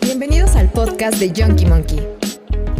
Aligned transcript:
Bienvenidos 0.00 0.54
al 0.54 0.70
podcast 0.70 1.18
de 1.18 1.32
Junkie 1.34 1.66
Monkey. 1.66 1.98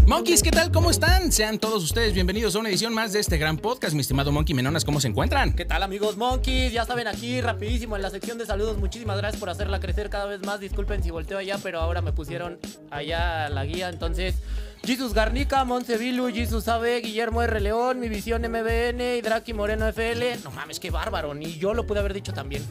Monkeys, 0.06 0.40
¿qué 0.40 0.52
tal? 0.52 0.70
¿Cómo 0.70 0.88
están? 0.88 1.32
Sean 1.32 1.58
todos 1.58 1.82
ustedes 1.82 2.14
bienvenidos 2.14 2.54
a 2.54 2.60
una 2.60 2.68
edición 2.68 2.94
más 2.94 3.12
de 3.12 3.18
este 3.18 3.38
gran 3.38 3.56
podcast. 3.56 3.92
Mi 3.94 4.02
estimado 4.02 4.30
Monkey 4.30 4.54
Menonas, 4.54 4.84
¿cómo 4.84 5.00
se 5.00 5.08
encuentran? 5.08 5.52
¿Qué 5.54 5.64
tal 5.64 5.82
amigos 5.82 6.16
Monkeys? 6.16 6.72
Ya 6.72 6.84
saben 6.84 7.08
aquí 7.08 7.40
rapidísimo 7.40 7.96
en 7.96 8.02
la 8.02 8.10
sección 8.10 8.38
de 8.38 8.46
saludos. 8.46 8.78
Muchísimas 8.78 9.16
gracias 9.16 9.40
por 9.40 9.50
hacerla 9.50 9.80
crecer 9.80 10.10
cada 10.10 10.26
vez 10.26 10.46
más. 10.46 10.60
Disculpen 10.60 11.02
si 11.02 11.10
volteo 11.10 11.38
allá, 11.38 11.58
pero 11.60 11.80
ahora 11.80 12.02
me 12.02 12.12
pusieron 12.12 12.60
allá 12.92 13.48
la 13.48 13.64
guía. 13.64 13.88
Entonces, 13.88 14.36
Jesus 14.84 15.12
Garnica, 15.12 15.64
Monsevilu, 15.64 16.32
Jesus 16.32 16.66
Abe, 16.68 17.00
Guillermo 17.00 17.42
R. 17.42 17.60
León, 17.60 18.00
Mi 18.00 18.08
Visión 18.08 18.42
MBN 18.42 19.18
y 19.18 19.20
Draki 19.20 19.52
Moreno 19.52 19.86
FL. 19.86 20.42
No 20.42 20.50
mames, 20.50 20.80
qué 20.80 20.90
bárbaro. 20.90 21.34
Ni 21.34 21.58
yo 21.58 21.74
lo 21.74 21.86
pude 21.86 22.00
haber 22.00 22.14
dicho 22.14 22.32
también. 22.32 22.64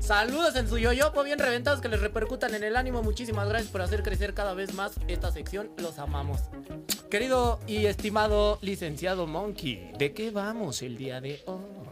Saludos 0.00 0.56
en 0.56 0.68
su 0.68 0.78
yoyopo 0.78 1.22
bien 1.22 1.38
reventados 1.38 1.80
que 1.80 1.88
les 1.88 2.00
repercutan 2.00 2.54
en 2.54 2.64
el 2.64 2.76
ánimo. 2.76 3.02
Muchísimas 3.02 3.48
gracias 3.48 3.70
por 3.70 3.82
hacer 3.82 4.02
crecer 4.02 4.34
cada 4.34 4.54
vez 4.54 4.74
más 4.74 4.92
esta 5.08 5.32
sección. 5.32 5.70
Los 5.78 5.98
amamos. 5.98 6.40
Querido 7.10 7.60
y 7.66 7.86
estimado 7.86 8.58
licenciado 8.60 9.26
Monkey, 9.26 9.92
¿de 9.98 10.12
qué 10.12 10.30
vamos 10.30 10.82
el 10.82 10.96
día 10.96 11.20
de 11.20 11.42
hoy? 11.46 11.84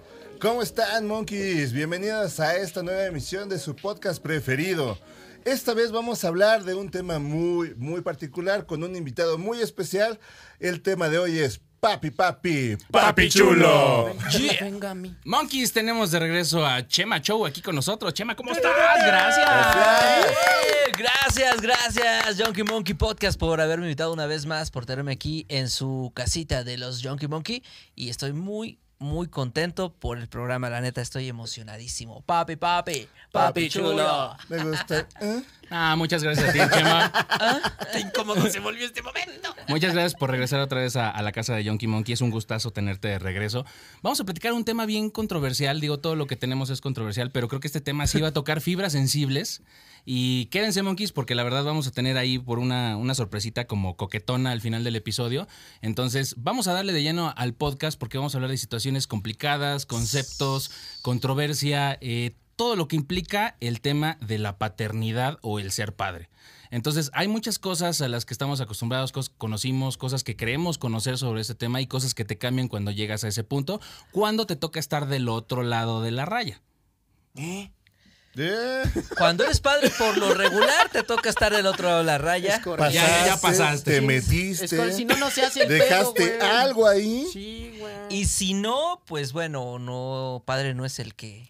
¿Cómo 0.43 0.61
están, 0.61 1.07
monkeys? 1.07 1.73
Bienvenidos 1.73 2.41
a 2.41 2.57
esta 2.57 2.83
nueva 2.83 3.05
emisión 3.05 3.49
de 3.49 3.61
su 3.61 3.77
podcast 3.77 4.21
preferido. 4.21 4.99
Esta 5.45 5.75
vez 5.75 5.91
vamos 5.91 6.25
a 6.25 6.29
hablar 6.29 6.65
de 6.65 6.75
un 6.75 6.91
tema 6.91 7.19
muy, 7.19 7.75
muy 7.77 8.01
particular 8.01 8.65
con 8.65 8.85
un 8.85 8.95
invitado 8.95 9.39
muy 9.39 9.61
especial. 9.61 10.21
El 10.61 10.83
tema 10.83 11.09
de 11.09 11.19
hoy 11.19 11.39
es 11.39 11.61
Papi, 11.81 12.13
papi, 12.13 12.77
papi 12.93 13.29
chulo. 13.29 14.15
Yeah. 14.39 14.59
Venga 14.61 14.91
a 14.91 14.95
mí. 14.95 15.17
Monkeys, 15.25 15.73
tenemos 15.73 16.13
de 16.13 16.21
regreso 16.21 16.65
a 16.65 16.87
Chema 16.87 17.21
Show 17.21 17.45
aquí 17.45 17.61
con 17.61 17.75
nosotros. 17.75 18.15
Chema, 18.15 18.37
¿cómo 18.37 18.53
estás? 18.53 18.73
Gracias. 19.05 19.49
¡Eh! 19.49 20.93
Gracias, 20.97 21.61
gracias, 21.61 22.41
Junkie 22.41 22.63
Monkey 22.63 22.95
Podcast, 22.95 23.37
por 23.37 23.61
haberme 23.61 23.87
invitado 23.87 24.13
una 24.13 24.27
vez 24.27 24.47
más, 24.47 24.71
por 24.71 24.87
tenerme 24.87 25.11
aquí 25.11 25.45
en 25.49 25.69
su 25.69 26.13
casita 26.15 26.63
de 26.63 26.79
los 26.79 27.03
Junkie 27.03 27.27
Monkey. 27.27 27.65
Y 27.97 28.11
estoy 28.11 28.33
muy, 28.33 28.79
muy 29.03 29.29
contento 29.29 29.93
por 29.93 30.19
el 30.19 30.29
programa. 30.29 30.71
La 30.71 30.81
neta, 30.81 31.01
estoy 31.01 31.29
emocionadísimo. 31.29 32.23
Papi, 32.23 32.57
papi, 32.57 33.09
papi 33.31 33.69
chulo. 33.69 34.37
Me 34.49 34.65
gusta. 34.65 35.07
¿eh? 35.21 35.43
Ah, 35.71 35.95
muchas 35.97 36.23
gracias 36.23 36.49
a 36.49 36.53
ti, 36.53 36.59
Chema. 36.73 37.13
Qué 37.93 38.01
incómodo 38.01 38.49
se 38.49 38.61
volvió 38.61 38.87
este 38.87 39.03
momento. 39.03 39.55
Muchas 39.69 39.93
gracias 39.93 40.15
por 40.15 40.31
regresar 40.31 40.61
otra 40.61 40.81
vez 40.81 40.97
a, 40.97 41.11
a 41.11 41.23
la 41.23 41.33
casa 41.33 41.55
de 41.55 41.65
Yonky 41.65 41.87
Monkey. 41.87 42.13
Es 42.13 42.21
un 42.21 42.31
gustazo 42.31 42.71
tenerte 42.71 43.09
de 43.09 43.19
regreso. 43.19 43.65
Vamos 44.03 44.21
a 44.21 44.25
platicar 44.25 44.53
un 44.53 44.65
tema 44.65 44.87
bien 44.87 45.11
controversial. 45.11 45.81
Digo, 45.81 45.99
todo 45.99 46.17
lo 46.17 46.27
que 46.27 46.37
tenemos 46.37 46.71
es 46.71 46.81
controversial, 46.81 47.31
pero 47.31 47.49
creo 47.49 47.61
que 47.61 47.69
este 47.69 47.81
tema 47.81 48.07
sí 48.07 48.21
va 48.21 48.29
a 48.29 48.33
tocar 48.33 48.61
fibras 48.61 48.93
sensibles. 48.93 49.63
Y 50.05 50.47
quédense, 50.47 50.83
monkeys, 50.83 51.13
porque 51.13 51.35
la 51.35 51.45
verdad 51.45 51.65
vamos 51.65 51.87
a 51.87 51.93
tener 51.93 52.17
ahí 52.17 52.39
por 52.39 52.59
una, 52.59 53.15
sorpresita 53.15 53.67
como 53.67 53.97
coquetona 53.97 54.51
al 54.51 54.61
final 54.61 54.83
del 54.85 54.97
episodio. 54.97 55.47
Entonces, 55.81 56.35
vamos 56.39 56.67
a 56.67 56.73
darle 56.73 56.93
de 56.93 57.03
lleno 57.03 57.33
al 57.37 57.55
podcast 57.55 57.99
porque 57.99 58.19
vamos 58.19 58.35
a 58.35 58.39
hablar 58.39 58.51
de 58.51 58.59
situaciones 58.59 59.07
complicadas, 59.07 59.87
conceptos, 59.87 60.71
controversia, 61.03 61.99
eh, 62.01 62.35
todo 62.57 62.75
lo 62.77 62.89
que 62.89 62.97
implica 62.97 63.57
el 63.61 63.81
tema 63.81 64.19
de 64.21 64.39
la 64.39 64.59
paternidad 64.59 65.39
o 65.43 65.59
el 65.59 65.71
ser 65.71 65.95
padre. 65.95 66.29
Entonces, 66.71 67.11
hay 67.13 67.29
muchas 67.29 67.59
cosas 67.59 68.01
a 68.01 68.09
las 68.09 68.25
que 68.25 68.33
estamos 68.33 68.61
acostumbrados, 68.63 69.13
conocimos, 69.37 69.99
cosas 69.99 70.25
que 70.25 70.37
creemos 70.37 70.79
conocer 70.79 71.19
sobre 71.19 71.43
ese 71.43 71.55
tema 71.55 71.81
y 71.81 71.87
cosas 71.87 72.15
que 72.15 72.25
te 72.25 72.39
cambian 72.39 72.69
cuando 72.69 72.91
llegas 72.91 73.25
a 73.25 73.29
ese 73.29 73.45
punto, 73.45 73.81
cuando 74.11 74.47
te 74.47 74.57
toca 74.57 74.81
estar 74.81 75.07
del 75.07 75.29
otro 75.29 75.63
lado 75.63 76.01
de 76.01 76.13
la 76.13 76.25
raya. 76.25 76.63
¿Eh? 77.37 77.71
Cuando 79.17 79.45
eres 79.45 79.61
padre, 79.61 79.91
por 79.91 80.17
lo 80.17 80.33
regular, 80.35 80.89
te 80.91 81.03
toca 81.03 81.29
estar 81.29 81.55
del 81.55 81.67
otro 81.67 81.89
lado 81.89 81.99
de 81.99 82.05
la 82.05 82.19
raya. 82.19 82.57
Es. 82.57 82.93
Ya, 82.93 83.27
ya 83.27 83.37
pasaste. 83.37 83.93
Te 83.93 84.01
metiste. 84.01 84.93
si 84.93 85.05
no, 85.05 85.17
no 85.17 85.31
se 85.31 85.43
hace 85.43 85.65
el 85.65 85.69
Dejaste 85.69 86.27
pedo, 86.27 86.39
güey. 86.39 86.51
algo 86.51 86.89
ahí. 86.89 87.29
Sí, 87.33 87.77
güey. 87.79 87.93
Y 88.11 88.27
si 88.27 88.55
no, 88.55 89.03
pues 89.07 89.33
bueno, 89.33 89.79
no, 89.79 90.43
padre 90.47 90.75
no 90.75 90.85
es 90.85 90.99
el 90.99 91.15
que 91.15 91.49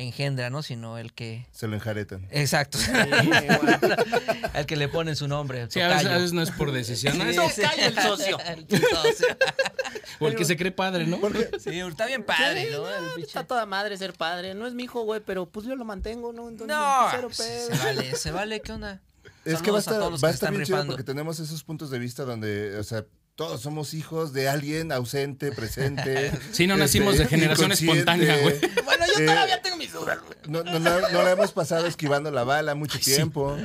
engendra, 0.00 0.50
¿no? 0.50 0.62
Sino 0.62 0.98
el 0.98 1.12
que. 1.12 1.46
Se 1.52 1.66
lo 1.66 1.74
enjaretan. 1.74 2.26
Exacto. 2.30 2.78
Sí. 2.78 2.90
Al 4.54 4.66
que 4.66 4.76
le 4.76 4.88
ponen 4.88 5.16
su 5.16 5.28
nombre. 5.28 5.66
Sí, 5.70 5.80
a 5.80 5.88
veces, 5.88 6.32
a 6.32 6.34
no 6.34 6.42
es 6.42 6.50
por 6.50 6.72
decisión, 6.72 7.18
¿no? 7.18 7.24
El 7.24 7.34
socio. 7.34 7.68
El 7.84 7.94
socio. 7.94 8.38
o 10.20 10.28
el 10.28 10.34
que 10.34 10.44
se 10.44 10.56
cree 10.56 10.72
padre, 10.72 11.06
¿no? 11.06 11.18
Sí, 11.58 11.80
está 11.80 12.06
bien 12.06 12.24
padre, 12.24 12.66
Sí, 12.66 12.72
¿no? 12.72 12.88
Está 13.22 13.44
toda 13.44 13.66
madre 13.66 13.96
ser 13.96 14.12
padre. 14.12 14.54
No 14.54 14.66
es 14.66 14.74
mi 14.74 14.84
hijo, 14.84 15.02
güey, 15.02 15.20
pero 15.20 15.46
pues 15.48 15.66
yo 15.66 15.76
lo 15.76 15.84
mantengo, 15.84 16.32
¿no? 16.32 16.48
Entonces, 16.48 16.76
No, 16.76 17.08
cero 17.10 17.28
pues, 17.34 17.38
pedo. 17.38 17.76
se 17.76 17.84
vale, 17.84 18.16
se 18.16 18.30
vale, 18.30 18.60
¿qué 18.60 18.72
onda? 18.72 19.00
Es 19.44 19.62
que 19.62 19.70
va 19.70 19.78
a 19.78 19.78
a 19.78 19.80
estar, 19.80 19.98
todos 19.98 20.12
los 20.12 20.24
va 20.24 20.28
a 20.28 20.30
que 20.30 20.34
estar 20.34 20.48
están 20.48 20.54
bien 20.54 20.66
chido 20.66 20.86
porque 20.86 21.02
tenemos 21.04 21.40
esos 21.40 21.64
puntos 21.64 21.90
de 21.90 21.98
vista 21.98 22.24
donde, 22.24 22.76
o 22.76 22.84
sea, 22.84 23.04
todos 23.34 23.62
somos 23.62 23.94
hijos 23.94 24.34
de 24.34 24.50
alguien 24.50 24.92
ausente, 24.92 25.50
presente. 25.52 26.30
Sí, 26.52 26.66
no 26.66 26.76
nacimos 26.76 27.16
de 27.16 27.26
generación 27.26 27.72
inconsciente. 27.72 28.00
espontánea, 28.00 28.38
güey. 28.42 28.60
Bueno, 28.84 28.99
yo 29.16 29.22
Eh, 29.22 29.26
todavía 29.26 29.62
tengo 29.62 29.76
mis 29.76 29.92
dudas, 29.92 30.18
güey. 30.20 30.38
No, 30.46 30.62
no, 30.64 30.78
no, 30.78 31.00
no 31.10 31.22
la 31.22 31.30
hemos 31.32 31.52
pasado 31.52 31.86
esquivando 31.86 32.30
la 32.30 32.44
bala 32.44 32.74
mucho 32.74 32.98
tiempo. 32.98 33.56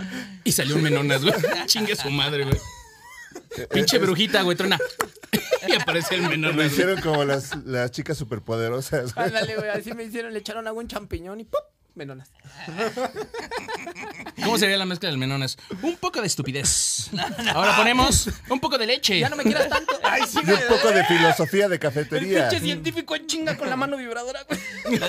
Y 0.43 0.51
salió 0.51 0.75
un 0.75 0.83
menonas, 0.83 1.21
güey. 1.23 1.33
Chingue 1.65 1.95
su 1.95 2.09
madre, 2.09 2.45
güey. 2.45 2.59
Pinche 3.71 3.97
brujita, 3.97 4.41
güey, 4.41 4.57
trona. 4.57 4.77
y 5.67 5.73
aparece 5.73 6.15
el 6.15 6.23
Lo 6.23 6.29
menonas. 6.29 6.55
güey. 6.55 6.67
hicieron 6.67 7.01
como 7.01 7.23
las, 7.25 7.55
las 7.65 7.91
chicas 7.91 8.17
superpoderosas. 8.17 9.17
Ándale, 9.17 9.55
güey, 9.55 9.69
así 9.69 9.93
me 9.93 10.03
hicieron, 10.03 10.33
le 10.33 10.39
echaron 10.39 10.67
agua 10.67 10.81
un 10.81 10.87
champiñón 10.87 11.39
y 11.39 11.45
¡pum! 11.45 11.61
Menonas. 11.95 12.29
¿Cómo 14.43 14.57
sería 14.57 14.77
la 14.77 14.85
mezcla 14.85 15.09
del 15.09 15.17
menonas? 15.17 15.57
Un 15.81 15.95
poco 15.95 16.19
de 16.19 16.27
estupidez. 16.27 17.09
Ahora 17.53 17.75
ponemos 17.77 18.29
un 18.49 18.59
poco 18.59 18.77
de 18.77 18.85
leche. 18.85 19.17
Ya 19.19 19.29
no 19.29 19.37
me 19.37 19.43
quieras 19.43 19.69
tanto. 19.69 19.97
Ay, 20.03 20.23
sí, 20.29 20.39
Y 20.45 20.51
un 20.51 20.59
poco 20.67 20.91
de 20.91 21.05
filosofía 21.05 21.67
de 21.69 21.75
El 21.75 21.79
cafetería. 21.79 22.49
pinche 22.49 22.63
científico 22.65 23.15
en 23.15 23.27
chinga 23.27 23.57
con 23.57 23.69
la 23.69 23.77
mano 23.77 23.95
vibradora, 23.97 24.43
güey. 24.47 24.59
Un 24.85 24.99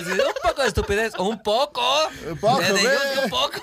poco 0.43 0.63
de 0.63 0.69
estupidez, 0.69 1.13
o 1.19 1.25
un 1.29 1.43
poco. 1.43 1.83
Un 2.31 2.39
poco, 2.39 2.61
De- 2.61 2.73
de- 2.73 2.81
güey. 2.81 2.97
un 3.25 3.31
poco. 3.31 3.61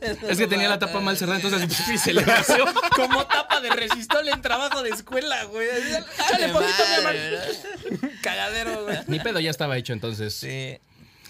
Es 0.28 0.36
que 0.38 0.46
tenía 0.48 0.68
la 0.68 0.78
tapa 0.78 1.00
mal 1.00 1.16
cerrada, 1.16 1.36
entonces 1.40 1.62
así 1.80 1.98
se 1.98 2.12
le 2.12 2.24
vació. 2.24 2.64
Como 2.96 3.24
tapa 3.26 3.60
de 3.60 3.70
resistol 3.70 4.28
en 4.28 4.42
trabajo 4.42 4.82
de 4.82 4.90
escuela, 4.90 5.44
güey. 5.44 5.68
Échale 5.68 6.48
poquito, 6.48 6.82
mi 6.90 6.94
amor. 6.96 8.10
Cagadero, 8.22 8.84
güey. 8.84 8.98
Mi 9.06 9.20
pedo 9.20 9.38
ya 9.40 9.50
estaba 9.50 9.76
hecho, 9.76 9.92
entonces. 9.92 10.34
Sí. 10.34 10.78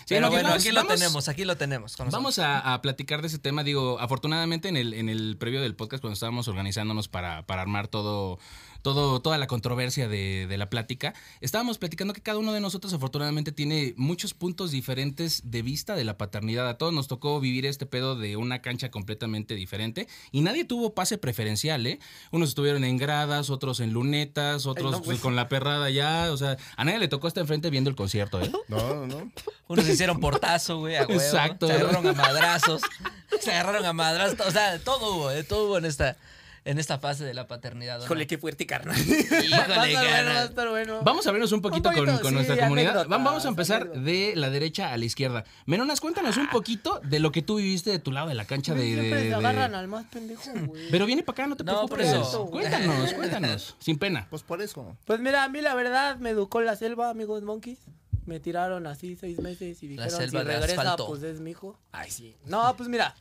Sí, 0.06 0.14
Pero 0.14 0.30
bueno, 0.30 0.50
vamos- 0.50 0.62
aquí 0.62 0.70
lo 0.72 0.82
vamos- 0.84 0.94
tenemos, 1.00 1.28
aquí 1.28 1.44
lo 1.44 1.56
tenemos. 1.56 1.96
con 1.96 2.08
Vamos 2.10 2.38
a, 2.38 2.72
a 2.74 2.80
platicar 2.80 3.22
de 3.22 3.26
ese 3.26 3.40
tema. 3.40 3.64
Digo, 3.64 3.98
afortunadamente 3.98 4.68
en 4.68 4.76
el, 4.76 4.94
en 4.94 5.08
el 5.08 5.36
previo 5.36 5.60
del 5.60 5.74
podcast, 5.74 6.00
cuando 6.00 6.14
estábamos 6.14 6.46
organizándonos 6.46 7.08
para, 7.08 7.44
para 7.44 7.62
armar 7.62 7.88
todo, 7.88 8.38
todo, 8.86 9.18
toda 9.18 9.36
la 9.36 9.48
controversia 9.48 10.06
de, 10.06 10.46
de 10.46 10.58
la 10.58 10.70
plática, 10.70 11.12
estábamos 11.40 11.76
platicando 11.76 12.14
que 12.14 12.20
cada 12.20 12.38
uno 12.38 12.52
de 12.52 12.60
nosotros 12.60 12.92
afortunadamente 12.92 13.50
tiene 13.50 13.94
muchos 13.96 14.32
puntos 14.32 14.70
diferentes 14.70 15.50
de 15.50 15.62
vista 15.62 15.96
de 15.96 16.04
la 16.04 16.16
paternidad. 16.16 16.68
A 16.68 16.78
todos 16.78 16.92
nos 16.92 17.08
tocó 17.08 17.40
vivir 17.40 17.66
este 17.66 17.84
pedo 17.84 18.14
de 18.14 18.36
una 18.36 18.62
cancha 18.62 18.92
completamente 18.92 19.56
diferente 19.56 20.06
y 20.30 20.40
nadie 20.40 20.64
tuvo 20.64 20.94
pase 20.94 21.18
preferencial, 21.18 21.84
¿eh? 21.84 21.98
Unos 22.30 22.50
estuvieron 22.50 22.84
en 22.84 22.96
gradas, 22.96 23.50
otros 23.50 23.80
en 23.80 23.92
lunetas, 23.92 24.66
otros 24.66 24.92
no, 24.92 25.00
güey. 25.00 25.18
con 25.18 25.34
la 25.34 25.48
perrada 25.48 25.90
ya. 25.90 26.28
O 26.30 26.36
sea, 26.36 26.56
a 26.76 26.84
nadie 26.84 27.00
le 27.00 27.08
tocó 27.08 27.26
estar 27.26 27.40
enfrente 27.40 27.70
viendo 27.70 27.90
el 27.90 27.96
concierto, 27.96 28.40
¿eh? 28.40 28.52
No, 28.68 28.78
no, 28.78 29.06
no. 29.08 29.32
Unos 29.66 29.84
se 29.84 29.94
hicieron 29.94 30.20
portazo, 30.20 30.78
güey, 30.78 30.94
a 30.94 31.00
huevo. 31.00 31.14
Exacto. 31.14 31.66
Se 31.66 31.72
agarraron 31.72 32.06
a 32.06 32.12
madrazos. 32.12 32.82
Se 33.40 33.50
agarraron 33.50 33.84
a 33.84 33.92
madrazos. 33.92 34.46
O 34.46 34.50
sea, 34.52 34.78
todo 34.78 35.16
hubo, 35.16 35.30
eh, 35.32 35.42
todo 35.42 35.66
hubo 35.66 35.78
en 35.78 35.84
esta, 35.86 36.16
en 36.66 36.78
esta 36.78 36.98
fase 36.98 37.24
de 37.24 37.32
la 37.32 37.46
paternidad. 37.46 38.02
Híjole, 38.02 38.26
qué 38.26 38.36
fuerte, 38.38 38.66
carnal. 38.66 38.96
Híjole, 39.00 39.50
va 39.50 39.56
a 39.56 39.60
estar 39.62 39.78
bueno, 39.78 40.00
carnal. 40.02 40.26
va 40.36 40.40
a 40.40 40.44
estar 40.44 40.68
bueno. 40.68 41.00
Vamos 41.02 41.26
a 41.26 41.32
vernos 41.32 41.52
un 41.52 41.62
poquito, 41.62 41.88
poquito, 41.90 42.04
con, 42.06 42.18
con 42.18 42.28
sí, 42.30 42.34
nuestra 42.34 42.58
comunidad. 42.58 43.06
Vamos 43.08 43.44
a 43.44 43.48
empezar 43.48 43.90
de 43.92 44.32
la 44.36 44.50
derecha 44.50 44.92
a 44.92 44.96
la 44.98 45.04
izquierda. 45.04 45.44
Menonas, 45.64 46.00
cuéntanos 46.00 46.36
un 46.36 46.48
poquito 46.50 47.00
de 47.04 47.20
lo 47.20 47.32
que 47.32 47.40
tú 47.42 47.56
viviste 47.56 47.90
de 47.90 47.98
tu 47.98 48.12
lado 48.12 48.28
de 48.28 48.34
la 48.34 48.44
cancha 48.44 48.74
de... 48.74 48.82
Siempre 48.82 49.22
de- 49.24 49.34
agarran 49.34 49.74
al 49.74 49.88
más 49.88 50.04
pendejo, 50.06 50.42
güey. 50.66 50.90
Pero 50.90 51.06
viene 51.06 51.22
para 51.22 51.34
acá, 51.34 51.46
no 51.46 51.56
te 51.56 51.64
No, 51.64 51.86
por 51.86 51.98
preocupes. 51.98 52.28
eso. 52.28 52.46
Cuéntanos, 52.46 53.12
cuéntanos. 53.14 53.76
Sin 53.78 53.98
pena. 53.98 54.26
Pues 54.28 54.42
por 54.42 54.60
eso. 54.60 54.96
Pues 55.04 55.20
mira, 55.20 55.44
a 55.44 55.48
mí 55.48 55.60
la 55.60 55.74
verdad 55.74 56.16
me 56.16 56.30
educó 56.30 56.60
la 56.60 56.76
selva, 56.76 57.10
amigos 57.10 57.42
monkeys. 57.42 57.78
Me 58.24 58.40
tiraron 58.40 58.88
así 58.88 59.14
seis 59.14 59.38
meses 59.38 59.80
y 59.84 59.94
La 59.94 60.06
dijeron 60.06 60.26
selva 60.26 60.40
si 60.40 60.46
regresa, 60.48 60.80
asfalto. 60.80 61.06
pues 61.06 61.22
es 61.22 61.38
mi 61.40 61.52
hijo. 61.52 61.78
Ay, 61.92 62.10
sí. 62.10 62.34
No, 62.44 62.74
pues 62.76 62.88
mira, 62.88 63.14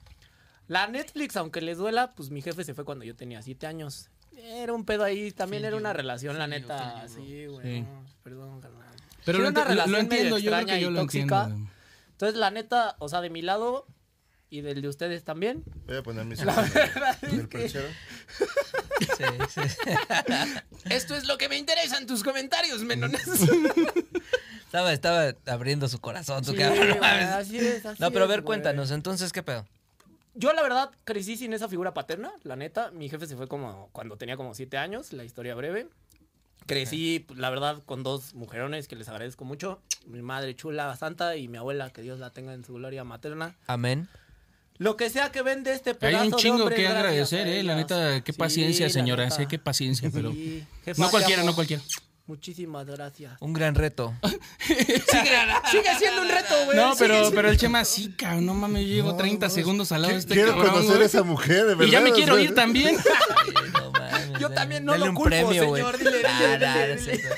la 0.68 0.88
Netflix, 0.88 1.36
aunque 1.38 1.62
les 1.62 1.78
duela, 1.78 2.14
pues 2.14 2.30
mi 2.32 2.42
jefe 2.42 2.64
se 2.64 2.74
fue 2.74 2.86
cuando 2.86 3.06
yo 3.06 3.16
tenía 3.16 3.42
siete 3.42 3.68
años. 3.68 4.10
Era 4.38 4.74
un 4.74 4.86
pedo 4.86 5.04
ahí, 5.04 5.32
también 5.32 5.64
era 5.66 5.76
una 5.78 5.94
relación, 5.94 6.38
la 6.38 6.48
neta. 6.48 7.06
Sí, 7.08 7.46
güey. 7.48 7.80
Sí. 7.82 7.86
perdón, 8.24 8.62
carnal. 8.62 8.86
Pero 9.26 9.40
lo, 9.40 9.46
era 9.46 9.52
una 9.52 9.60
lo- 9.62 9.66
lo 9.66 9.70
relación 9.72 9.92
medio 9.92 10.02
entiendo, 10.04 10.38
yo 10.38 10.52
creo 10.52 10.60
extraña 10.60 10.76
que 10.78 10.82
yo 10.84 10.90
y 10.90 10.94
lo 10.94 11.00
tóxica. 11.02 11.44
entiendo. 11.44 11.72
Entonces, 12.12 12.40
la 12.40 12.52
neta, 12.52 12.96
o 13.00 13.10
sea, 13.10 13.22
de 13.22 13.30
mi 13.30 13.42
lado 13.42 13.88
y 14.50 14.62
del 14.62 14.82
de 14.82 14.88
ustedes 14.88 15.24
también. 15.24 15.64
Voy 15.88 15.98
a 15.98 16.04
poner 16.04 16.26
mis 16.26 16.44
La 16.44 16.54
verdad 16.56 17.18
en 17.24 17.30
es 17.30 17.40
el 17.40 17.50
que. 17.50 17.70
Sí, 17.70 17.80
sí. 19.50 19.62
esto 20.90 21.16
es 21.16 21.26
lo 21.28 21.38
que 21.38 21.50
me 21.50 21.58
interesa 21.58 21.98
en 21.98 22.06
tus 22.08 22.24
comentarios, 22.24 22.82
menones. 22.84 23.26
Estaba, 24.66 24.92
estaba 24.92 25.34
abriendo 25.46 25.88
su 25.88 26.00
corazón, 26.02 26.44
tu 26.44 26.52
Sí, 26.52 26.58
cabrón. 26.58 27.02
así 27.02 27.58
es, 27.58 27.86
así 27.86 28.02
No, 28.02 28.12
pero 28.12 28.26
a 28.26 28.28
ver, 28.28 28.44
cuéntanos, 28.44 28.92
entonces, 28.92 29.32
¿qué 29.32 29.42
pedo? 29.42 29.66
Yo, 30.36 30.52
la 30.54 30.62
verdad, 30.62 30.92
crecí 31.06 31.38
sin 31.38 31.54
esa 31.54 31.70
figura 31.70 31.94
paterna, 31.94 32.34
la 32.44 32.56
neta. 32.56 32.92
Mi 32.92 33.10
jefe 33.10 33.26
se 33.26 33.38
fue 33.38 33.48
como 33.48 33.90
cuando 33.94 34.18
tenía 34.18 34.36
como 34.36 34.54
siete 34.54 34.78
años, 34.78 35.14
la 35.14 35.24
historia 35.24 35.56
breve. 35.56 35.88
Crecí, 36.66 37.20
pues, 37.20 37.40
la 37.40 37.50
verdad, 37.50 37.84
con 37.86 38.04
dos 38.04 38.34
mujerones 38.34 38.88
que 38.88 38.96
les 38.96 39.08
agradezco 39.08 39.46
mucho. 39.46 39.82
Mi 40.08 40.22
madre 40.22 40.56
chula, 40.56 40.96
santa, 40.98 41.38
y 41.38 41.48
mi 41.48 41.58
abuela, 41.58 41.92
que 41.92 42.02
Dios 42.02 42.20
la 42.20 42.32
tenga 42.32 42.54
en 42.54 42.66
su 42.66 42.74
gloria 42.74 43.04
materna. 43.04 43.56
Amén. 43.68 44.10
Lo 44.78 44.98
que 44.98 45.10
sea 45.10 45.32
que 45.32 45.42
vende 45.42 45.72
este 45.72 45.92
Hay 45.92 45.96
pedazo 45.96 46.26
un 46.26 46.32
de 46.32 46.38
chingo 46.38 46.56
hombre, 46.64 46.76
que 46.76 46.88
agradecer, 46.88 47.48
eh. 47.48 47.64
La 47.64 47.76
neta, 47.76 48.22
qué 48.24 48.34
Sí, 48.34 48.38
paciencia, 48.38 48.90
señora. 48.90 49.30
Sé 49.32 49.48
qué 49.48 49.58
paciencia, 49.58 50.10
pero. 50.14 50.32
Sí, 50.32 50.66
jefa, 50.84 51.02
No 51.02 51.10
cualquiera, 51.12 51.44
no 51.44 51.56
cualquiera. 51.56 51.82
Muchísimas 52.27 52.88
gracias. 52.88 53.33
Un 53.39 53.54
gran 53.54 53.75
reto. 53.75 54.13
Sigue 54.60 55.95
siendo 56.00 56.24
un 56.24 56.27
reto, 56.30 56.56
güey. 56.66 56.75
No, 56.75 56.94
pero, 56.98 57.30
pero 57.31 57.50
el 57.50 57.57
Chema 57.57 57.86
sí, 57.86 58.13
cabrón. 58.13 58.48
No 58.48 58.54
mames, 58.56 58.81
yo 58.88 58.95
llevo 58.95 59.16
30 59.16 59.48
segundos 59.50 59.92
al 59.92 60.01
lado 60.01 60.13
de 60.13 60.19
este 60.19 60.33
Quiero 60.33 60.54
cabrón, 60.56 60.72
conocer 60.74 61.01
a 61.01 61.06
esa 61.06 61.22
mujer, 61.24 61.66
de 61.68 61.75
verdad. 61.75 61.86
Y 61.86 61.92
ya 61.92 62.01
me 62.01 62.12
quiero 62.13 62.39
ir 62.39 62.56
también. 62.56 62.98
No 63.74 63.92
mames, 63.92 64.39
Yo 64.39 64.50
también 64.50 64.83
no 64.86 64.94
dale 64.94 65.06
lo 65.06 65.12
un 65.12 65.16
culpo, 65.16 65.30
premio, 65.30 65.68
güey. 65.68 65.81
señor, 65.81 65.98
dile, 66.00 66.12
dile, 66.18 66.57
dile, 66.57 66.95
no 66.95 67.01
dile. 67.01 67.30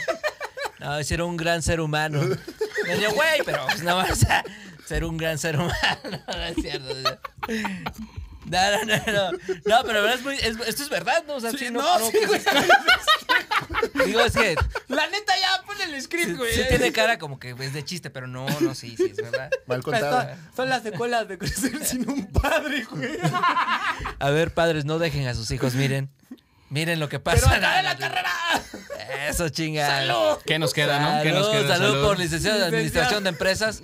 No, 0.80 0.98
ese 1.00 1.14
era 1.16 1.26
un 1.26 1.36
gran 1.36 1.62
ser 1.62 1.82
humano. 1.82 2.22
Medio 2.88 3.12
güey, 3.14 3.42
pero 3.44 3.66
pues 3.66 3.84
nada 3.84 4.04
más 4.04 4.24
a 4.24 4.44
ser 4.86 5.04
un 5.04 5.18
gran 5.18 5.38
ser 5.38 5.58
humano. 5.58 5.74
No 6.28 6.44
es 6.44 6.56
cierto. 6.62 7.20
No, 8.50 8.72
no, 8.72 8.86
no, 8.86 9.14
no. 9.14 9.32
No, 9.66 9.84
pero 9.84 9.94
la 9.94 10.00
verdad 10.02 10.16
es 10.16 10.24
muy. 10.24 10.36
es- 10.36 10.68
esto 10.68 10.84
es 10.84 10.90
verdad, 10.90 11.24
¿no? 11.28 11.36
O 11.36 11.40
sea, 11.40 11.52
sí, 11.52 11.70
no, 11.72 11.82
no, 11.82 12.00
no, 12.00 12.12
sí, 12.12 12.18
güey. 12.26 12.42
Digo, 14.06 14.22
es 14.22 14.34
que 14.34 14.56
La 14.88 15.08
neta, 15.08 15.34
ya 15.40 15.64
pon 15.66 15.76
el 15.82 15.92
sí, 15.96 16.02
script, 16.02 16.38
güey. 16.38 16.54
sí 16.54 16.62
tiene 16.70 16.92
cara 16.92 17.18
como 17.20 17.40
que 17.40 17.52
es 17.60 17.74
de 17.74 17.84
chiste, 17.84 18.10
pero 18.10 18.28
no, 18.28 18.48
no, 18.62 18.74
sí, 18.76 18.96
sí, 18.96 19.08
es 19.12 19.18
verdad. 19.18 19.50
Mal 19.66 19.82
Pero 19.82 19.84
contada. 19.84 20.36
Son, 20.36 20.56
son 20.56 20.70
las 20.70 20.84
secuelas 20.84 21.28
de 21.28 21.38
crecer 21.38 21.84
sin 21.86 22.10
un 22.10 22.28
padre, 22.28 22.86
güey. 22.90 23.18
A 24.20 24.30
ver, 24.30 24.54
padres, 24.54 24.86
no 24.86 25.00
dejen 25.00 25.28
a 25.28 25.34
sus 25.34 25.52
hijos, 25.52 25.74
miren. 25.76 26.10
Miren 26.70 27.00
lo 27.00 27.08
que 27.10 27.20
pasa. 27.20 27.48
Pero 27.50 27.56
acabé 27.58 27.84
la 27.84 27.98
carrera. 27.98 28.32
Eso 29.30 29.48
chinga. 29.50 29.88
¡Salud! 29.88 30.38
¿Qué 30.46 30.60
nos 30.60 30.74
queda, 30.74 31.00
no? 31.00 31.24
¿Qué 31.24 31.32
nos 31.32 31.48
Salud, 31.48 31.62
queda? 31.66 31.78
salud 31.78 32.06
por 32.06 32.20
licenciado 32.20 32.60
de. 32.60 32.66
Administración 32.66 33.24
de 33.24 33.30
Empresas. 33.30 33.82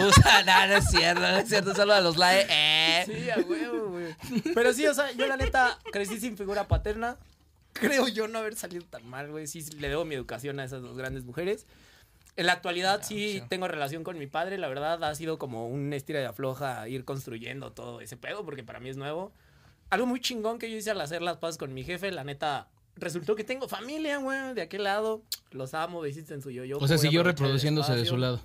Usa, 0.00 0.42
no, 0.46 0.66
no 0.66 0.76
es 0.76 0.84
cierto, 0.90 1.20
no 1.20 1.36
es 1.38 1.48
cierto. 1.48 1.74
Saludos 1.74 1.98
a 1.98 2.00
los 2.00 2.16
LAE. 2.16 2.46
Eh. 2.48 2.73
Sí, 3.06 3.30
a 3.30 3.38
huevo, 3.38 3.90
güey. 3.90 4.14
Pero 4.54 4.72
sí, 4.72 4.86
o 4.86 4.94
sea, 4.94 5.12
yo 5.12 5.26
la 5.26 5.36
neta 5.36 5.78
crecí 5.92 6.20
sin 6.20 6.36
figura 6.36 6.68
paterna. 6.68 7.18
Creo 7.72 8.08
yo 8.08 8.28
no 8.28 8.38
haber 8.38 8.56
salido 8.56 8.84
tan 8.84 9.08
mal, 9.08 9.30
güey. 9.30 9.46
Sí, 9.46 9.62
le 9.78 9.88
debo 9.88 10.04
mi 10.04 10.14
educación 10.14 10.60
a 10.60 10.64
esas 10.64 10.82
dos 10.82 10.96
grandes 10.96 11.24
mujeres. 11.24 11.66
En 12.36 12.46
la 12.46 12.52
actualidad 12.52 13.02
sí 13.02 13.42
tengo 13.48 13.68
relación 13.68 14.02
con 14.02 14.18
mi 14.18 14.26
padre. 14.26 14.58
La 14.58 14.68
verdad 14.68 15.02
ha 15.04 15.14
sido 15.14 15.38
como 15.38 15.68
un 15.68 15.92
estira 15.92 16.20
de 16.20 16.26
afloja 16.26 16.88
ir 16.88 17.04
construyendo 17.04 17.72
todo 17.72 18.00
ese 18.00 18.16
pedo, 18.16 18.44
porque 18.44 18.64
para 18.64 18.80
mí 18.80 18.88
es 18.88 18.96
nuevo. 18.96 19.32
Algo 19.90 20.06
muy 20.06 20.20
chingón 20.20 20.58
que 20.58 20.70
yo 20.70 20.76
hice 20.76 20.90
al 20.90 21.00
hacer 21.00 21.22
las 21.22 21.36
paces 21.36 21.58
con 21.58 21.74
mi 21.74 21.84
jefe, 21.84 22.10
la 22.10 22.24
neta, 22.24 22.68
resultó 22.96 23.36
que 23.36 23.44
tengo 23.44 23.68
familia, 23.68 24.18
güey, 24.18 24.54
de 24.54 24.62
aquel 24.62 24.84
lado. 24.84 25.22
Los 25.50 25.74
amo, 25.74 26.00
visiten 26.00 26.42
su 26.42 26.50
yo-yo. 26.50 26.78
O 26.78 26.88
sea, 26.88 26.98
siguió 26.98 27.22
reproduciéndose 27.22 27.94
de 27.94 28.04
su 28.04 28.16
lado. 28.16 28.42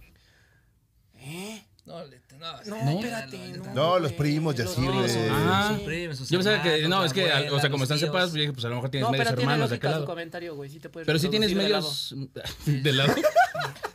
¿Eh? 1.17 1.63
No, 1.89 2.05
le- 2.05 2.21
no, 2.39 2.53
No, 2.65 2.83
¿No? 2.85 2.99
espérate. 2.99 3.37
No, 3.57 3.73
No, 3.73 3.99
los 3.99 4.13
primos 4.13 4.53
y 4.55 4.57
los 4.61 4.71
así, 4.71 4.79
primos. 4.81 5.11
Ah. 5.31 5.77
Primos, 5.83 6.29
Yo 6.29 6.37
pensaba 6.37 6.61
que, 6.61 6.87
no, 6.87 7.03
es 7.03 7.13
que, 7.13 7.25
o 7.51 7.59
sea, 7.59 7.69
como 7.71 7.83
están 7.83 7.97
separados, 7.97 8.29
pues 8.31 8.39
dije, 8.41 8.53
pues 8.53 8.63
a 8.65 8.69
lo 8.69 8.75
mejor 8.75 8.89
tienes 8.91 9.07
No, 9.07 9.11
medios 9.11 9.27
hermanos 9.27 9.69
de 9.71 9.77
su 9.77 9.83
lado. 9.87 10.05
comentario, 10.05 10.55
güey. 10.55 10.69
Sí 10.69 10.79
te 10.79 10.89
puedes 10.89 11.07
Pero 11.07 11.17
sí 11.17 11.29
tienes 11.29 11.53
medios 11.55 12.15
de 12.65 12.93
lado. 12.93 13.13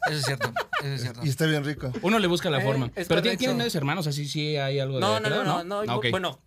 Eso 0.09 0.19
es 0.19 0.25
cierto, 0.25 0.53
eso 0.83 0.93
es 0.95 1.01
cierto. 1.03 1.21
Y 1.25 1.29
está 1.29 1.47
bien 1.47 1.65
rico. 1.65 1.91
Uno 2.03 2.19
le 2.19 2.27
busca 2.27 2.51
la 2.51 2.59
Eh, 2.61 2.65
forma. 2.65 2.89
Pero 2.93 3.07
tiene- 3.07 3.21
correcto. 3.21 3.39
tienes 3.39 3.57
medios 3.57 3.75
hermanos, 3.77 4.07
así 4.07 4.27
sí 4.29 4.57
hay 4.57 4.79
algo 4.81 4.97
de 4.97 5.01
No, 5.01 5.21
no, 5.21 5.31
no, 5.31 5.45
no, 5.65 5.65
no. 5.85 5.93
Ah. 5.93 6.01
Bueno, 6.11 6.41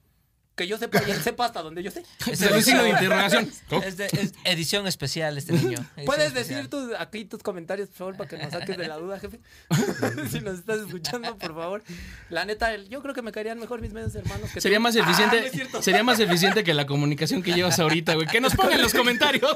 que 0.58 0.68
yo 0.68 0.78
sepa 0.78 1.02
y 1.08 1.12
él 1.12 1.22
sepa 1.22 1.46
hasta 1.46 1.62
donde 1.62 1.84
yo 1.84 1.92
sé. 1.92 2.04
Es 2.32 2.42
un 2.42 2.62
signo 2.64 2.84
de 2.84 2.90
interrogación. 2.90 3.50
Es, 3.86 3.96
de- 3.96 4.08
es 4.08 4.34
edición 4.44 4.88
especial 4.88 5.38
este 5.38 5.54
niño. 5.54 5.78
edición 5.96 6.06
Puedes 6.06 6.28
especial. 6.28 6.64
decir 6.64 6.70
tus, 6.70 6.92
aquí 7.00 7.24
tus 7.26 7.42
comentarios, 7.44 7.88
por 7.90 7.98
favor, 7.98 8.18
para 8.18 8.30
que 8.30 8.38
nos 8.38 8.52
saques 8.52 8.76
de 8.76 8.88
la 8.88 8.98
duda, 8.98 9.20
jefe. 9.20 9.40
si 10.32 10.42
nos 10.42 10.60
estás 10.60 10.80
escuchando, 10.80 11.38
por 11.38 11.54
favor. 11.56 11.84
La 12.30 12.44
neta, 12.44 12.74
el- 12.74 12.90
yo 12.90 13.02
creo 13.02 13.14
que 13.14 13.22
me 13.22 13.32
caerían 13.32 13.60
mejor 13.60 13.80
mis 13.82 13.94
medios 13.94 14.14
hermanos 14.16 14.50
que 14.52 14.60
Sería 14.60 14.80
tú. 14.80 14.82
más 14.84 14.96
Ah, 14.98 15.00
no 15.00 15.06
eficiente, 15.12 15.50
cierto. 15.52 15.82
sería 15.82 16.04
más 16.04 16.20
eficiente 16.20 16.64
que 16.64 16.74
la 16.74 16.86
comunicación 16.88 17.44
que 17.44 17.54
llevas 17.54 17.78
ahorita, 17.80 18.16
güey. 18.16 18.26
Que 18.28 18.42
nos 18.42 18.56
pongan 18.56 18.82
los 18.82 18.94
comentarios. 18.94 19.56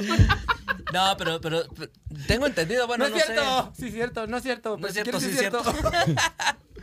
No, 0.94 1.15
pero, 1.18 1.42
pero, 1.42 1.63
pero 1.75 1.92
tengo 2.27 2.45
entendido, 2.45 2.86
bueno, 2.86 3.06
no 3.06 3.09
no, 3.12 3.15
es 3.18 3.24
sé. 3.25 3.33
cierto, 3.33 3.74
sí 3.77 3.86
es 3.88 3.94
cierto, 3.94 4.27
no 4.27 4.38
es 4.38 4.44
cierto. 4.44 4.77
No 4.77 4.88
es 4.88 4.94
pero 4.94 5.19
cierto, 5.19 5.19
si 5.19 5.31
sí 5.31 5.38
quieres, 5.38 5.54
es 5.54 5.62
cierto. 5.63 6.21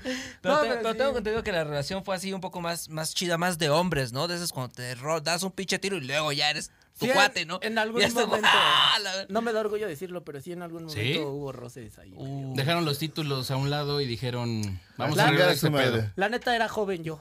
Pero, 0.42 0.54
No, 0.54 0.60
te- 0.62 0.68
pero 0.68 0.80
pero 0.80 0.92
sí. 0.92 0.98
tengo 0.98 1.08
entendido 1.18 1.42
que 1.42 1.52
la 1.52 1.64
relación 1.64 2.04
fue 2.04 2.14
así 2.16 2.32
un 2.32 2.40
poco 2.40 2.60
más, 2.60 2.88
más 2.88 3.14
chida, 3.14 3.38
más 3.38 3.58
de 3.58 3.70
hombres, 3.70 4.12
¿no? 4.12 4.28
De 4.28 4.34
esas 4.36 4.52
cuando 4.52 4.72
te 4.74 4.94
das 5.22 5.42
un 5.42 5.52
pinche 5.52 5.78
tiro 5.78 5.96
y 5.96 6.00
luego 6.02 6.32
ya 6.32 6.50
eres 6.50 6.70
tu 6.98 7.06
Sí, 7.06 7.12
cuate, 7.12 7.46
¿no? 7.46 7.60
En 7.62 7.78
algún 7.78 8.02
momento. 8.02 8.38
¡Ah! 8.44 8.98
la- 9.02 9.26
No 9.28 9.40
me 9.42 9.52
da 9.52 9.60
orgullo 9.60 9.86
decirlo, 9.86 10.24
pero 10.24 10.40
sí 10.40 10.52
en 10.52 10.62
algún 10.62 10.84
momento 10.86 11.00
¿Sí? 11.00 11.18
hubo 11.18 11.52
roces 11.52 11.96
ahí. 11.98 12.12
Uh, 12.16 12.54
Dejaron 12.56 12.84
los 12.84 12.98
títulos 12.98 13.50
a 13.52 13.56
un 13.56 13.70
lado 13.70 14.00
y 14.00 14.06
dijeron, 14.06 14.80
vamos 14.96 15.16
La- 15.16 15.24
a 15.24 15.26
arreglar 15.28 15.50
este 15.50 15.70
pedo. 15.70 16.10
La 16.16 16.28
neta 16.28 16.54
era 16.56 16.68
joven 16.68 17.04
yo. 17.04 17.20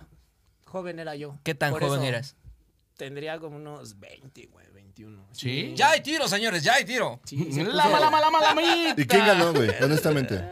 Joven 0.66 1.00
era 1.00 1.16
yo. 1.16 1.38
¿Qué 1.44 1.54
tan 1.56 1.72
Por 1.72 1.82
joven 1.84 2.04
eras? 2.04 2.36
Tendría 2.98 3.38
como 3.40 3.58
unos 3.58 4.00
20, 4.00 4.48
güey, 4.48 4.66
21. 4.74 5.28
¿Sí? 5.32 5.74
Ya 5.76 5.92
hay 5.92 6.02
tiro, 6.02 6.28
señores, 6.28 6.64
ya 6.64 6.74
hay 6.74 6.84
tiro. 6.84 7.20
Sí, 7.26 7.38
La 7.64 7.88
mala, 7.88 8.10
mala, 8.10 8.30
mala. 8.32 8.94
¿Y 8.98 9.06
quién 9.06 9.26
ganó, 9.28 9.54
güey? 9.54 9.70
Honestamente. 9.84 10.44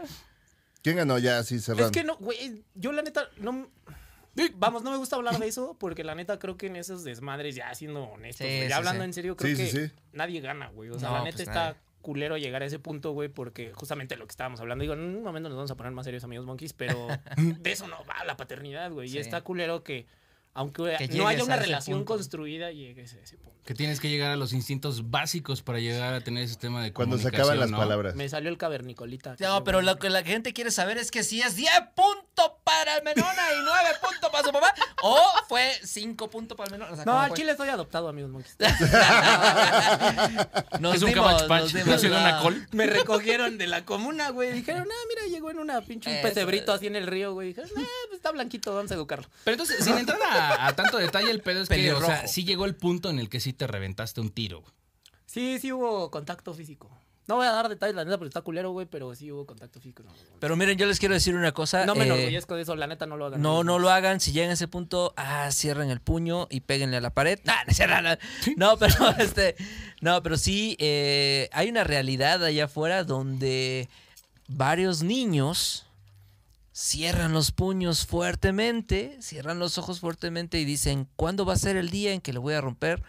¿Quién 0.85 0.97
ganó 0.97 1.17
ya 1.17 1.39
así 1.39 1.59
cerrando? 1.59 1.87
Es 1.87 1.91
que 1.91 2.03
no, 2.03 2.15
güey, 2.17 2.63
yo 2.75 2.91
la 2.91 3.01
neta, 3.01 3.27
no... 3.37 3.69
Vamos, 4.55 4.83
no 4.83 4.91
me 4.91 4.97
gusta 4.97 5.15
hablar 5.15 5.39
de 5.39 5.47
eso 5.47 5.75
porque 5.79 6.03
la 6.03 6.13
neta 6.13 6.37
creo 6.37 6.57
que 6.57 6.67
en 6.67 6.75
esos 6.75 7.03
desmadres, 7.03 7.55
ya 7.55 7.73
siendo 7.73 8.03
honestos, 8.03 8.45
Sí, 8.45 8.51
güey, 8.53 8.63
sí, 8.65 8.69
ya 8.69 8.77
hablando 8.77 9.01
sí. 9.01 9.05
en 9.05 9.13
serio, 9.13 9.35
creo 9.35 9.55
Sí, 9.55 9.63
que 9.63 9.69
sí, 9.71 9.87
sí. 9.87 9.93
nadie 10.13 10.41
gana, 10.41 10.67
güey. 10.69 10.91
O 10.91 10.99
sea, 10.99 11.09
No, 11.09 11.15
la 11.15 11.23
neta 11.23 11.37
pues 11.37 11.47
está 11.47 11.63
nadie. 11.69 11.79
culero 12.01 12.37
llegar 12.37 12.61
a 12.61 12.65
ese 12.65 12.77
punto, 12.77 13.13
güey, 13.13 13.29
porque 13.29 13.71
justamente 13.73 14.15
lo 14.15 14.27
que 14.27 14.31
estábamos 14.31 14.59
hablando, 14.59 14.83
digo, 14.83 14.93
en 14.93 14.99
un 14.99 15.23
momento 15.23 15.49
nos 15.49 15.55
vamos 15.55 15.71
a 15.71 15.75
poner 15.75 15.91
más 15.91 16.05
serios, 16.05 16.23
amigos 16.23 16.45
monkeys, 16.45 16.73
pero 16.73 17.07
de 17.37 17.71
eso 17.71 17.87
no 17.87 17.97
va 18.05 18.23
la 18.25 18.37
paternidad, 18.37 18.91
güey. 18.91 19.07
Sí. 19.09 19.15
Y 19.15 19.19
está 19.21 19.41
culero 19.41 19.83
que, 19.83 20.05
aunque 20.53 20.95
Que 20.99 21.07
no 21.17 21.27
haya 21.27 21.43
una 21.43 21.55
relación 21.55 21.99
punto. 21.99 22.13
construida, 22.13 22.71
llegues 22.71 23.13
a 23.15 23.19
ese 23.21 23.37
punto. 23.37 23.54
Que 23.65 23.73
tienes 23.73 23.99
que 23.99 24.09
llegar 24.09 24.29
a 24.31 24.35
los 24.35 24.53
instintos 24.53 25.09
básicos 25.09 25.63
para 25.63 25.79
llegar 25.79 26.13
a 26.13 26.21
tener 26.21 26.43
ese 26.43 26.55
tema 26.55 26.83
de 26.83 26.93
Cuando 26.93 27.17
se 27.17 27.29
acaban 27.29 27.59
las 27.59 27.71
¿no? 27.71 27.77
palabras. 27.77 28.13
Me 28.15 28.29
salió 28.29 28.51
el 28.51 28.59
cavernicolita. 28.59 29.35
No, 29.39 29.63
pero 29.63 29.81
lo 29.81 29.97
que 29.97 30.11
la 30.11 30.23
gente 30.23 30.53
quiere 30.53 30.69
saber 30.69 30.99
es 30.99 31.09
que 31.09 31.23
si 31.23 31.41
es 31.41 31.55
10 31.55 31.71
puntos 31.95 32.51
para 32.63 32.97
el 32.97 33.03
Menona 33.03 33.41
y 33.59 33.63
9 33.63 33.89
puntos 34.07 34.29
para 34.29 34.43
su 34.43 34.51
papá, 34.51 34.71
o 35.01 35.19
fue 35.49 35.71
5 35.83 36.29
puntos 36.29 36.55
para 36.55 36.67
el 36.67 36.73
Menona. 36.73 36.91
O 36.91 36.95
sea, 36.95 37.05
No, 37.05 37.13
¿cómo 37.13 37.23
al 37.23 37.33
chile 37.33 37.51
estoy 37.51 37.69
adoptado, 37.69 38.07
amigos 38.07 38.29
monkeys. 38.29 38.55
Nos 40.79 40.95
Es 40.95 41.01
un 41.01 41.09
dimos, 41.09 41.47
nos 41.47 41.73
dimos 41.73 42.03
una 42.03 42.39
col. 42.41 42.67
Me 42.71 42.85
recogieron 42.85 43.57
de 43.57 43.67
la 43.67 43.83
comuna, 43.85 44.29
güey. 44.29 44.51
Dijeron, 44.53 44.87
ah, 44.89 45.05
mira, 45.09 45.33
llegó 45.35 45.49
en 45.49 45.59
una 45.59 45.81
pinche 45.81 46.09
un 46.11 46.17
Eso 46.17 46.27
pesebrito 46.27 46.71
es. 46.71 46.77
así 46.77 46.87
en 46.87 46.95
el 46.95 47.07
río, 47.07 47.33
güey. 47.33 47.49
Dijeron, 47.49 47.69
ah, 47.77 47.81
pues 48.09 48.17
está 48.17 48.31
blanquito, 48.31 48.75
vamos 48.75 48.91
a 48.91 48.95
educarlo. 48.95 49.27
Pero 49.43 49.53
entonces, 49.55 49.83
sin 49.83 49.97
entrar 49.97 50.19
a, 50.21 50.67
a 50.67 50.75
tanto 50.75 50.97
detalle, 50.97 51.31
el 51.31 51.41
pedo 51.41 51.61
es 51.63 51.69
que, 51.69 51.93
o 51.93 52.01
sea, 52.05 52.27
sí 52.27 52.43
llegó 52.43 52.65
el 52.65 52.75
punto 52.75 53.09
en 53.09 53.17
el 53.19 53.29
que 53.29 53.39
sí 53.39 53.53
te 53.55 53.67
reventaste 53.67 54.21
un 54.21 54.29
tiro. 54.29 54.63
Sí, 55.25 55.57
sí 55.59 55.71
hubo 55.71 56.11
contacto 56.11 56.53
físico. 56.53 56.89
No 57.27 57.37
voy 57.37 57.47
a 57.47 57.51
dar 57.51 57.69
detalles, 57.69 57.95
la 57.95 58.05
neta, 58.05 58.19
porque 58.19 58.29
está 58.29 58.41
culero, 58.41 58.69
güey, 58.71 58.85
pero 58.85 59.15
sí 59.15 59.31
hubo 59.31 59.47
contacto 59.47 59.79
físico. 59.79 60.03
No, 60.03 60.11
Pero 60.39 60.55
miren, 60.55 60.77
yo 60.77 60.85
les 60.85 60.99
quiero 60.99 61.15
decir 61.15 61.33
una 61.33 61.53
cosa. 61.53 61.83
no 61.83 61.95
me 61.95 62.03
eh, 62.03 62.05
enorgullezco 62.05 62.55
de 62.55 62.61
eso, 62.61 62.75
la 62.75 62.85
neta 62.85 63.07
no 63.07 63.17
lo 63.17 63.25
hagan. 63.25 63.41
No, 63.41 63.63
no 63.63 63.79
lo 63.79 63.89
hagan. 63.89 64.19
Si 64.19 64.31
llegan 64.31 64.51
a 64.51 64.53
ese 64.53 64.67
punto, 64.67 65.11
ah, 65.17 65.49
cierren 65.51 65.89
el 65.89 66.01
puño 66.01 66.47
y 66.51 66.59
péguenle 66.59 66.97
a 66.97 67.01
la 67.01 67.09
pared. 67.09 67.39
Nah, 67.43 67.63
no, 68.01 68.17
no, 68.57 68.77
pero 68.77 69.09
este, 69.17 69.55
no, 70.01 70.21
pero 70.21 70.37
sí 70.37 70.77
eh, 70.79 71.49
hay 71.51 71.69
una 71.69 71.83
realidad 71.83 72.43
allá 72.43 72.65
afuera 72.65 73.03
donde 73.03 73.89
varios 74.47 75.01
niños 75.01 75.87
cierran 76.73 77.33
los 77.33 77.51
puños 77.51 78.05
fuertemente, 78.05 79.17
cierran 79.19 79.57
los 79.57 79.79
ojos 79.79 79.99
fuertemente 79.99 80.59
y 80.59 80.65
dicen, 80.65 81.07
¿cuándo 81.15 81.43
va 81.43 81.53
a 81.53 81.57
ser 81.57 81.75
el 81.75 81.89
día 81.89 82.13
en 82.13 82.21
que 82.21 82.33
le 82.33 82.39
voy 82.39 82.53
a 82.53 82.61
romper 82.61 83.01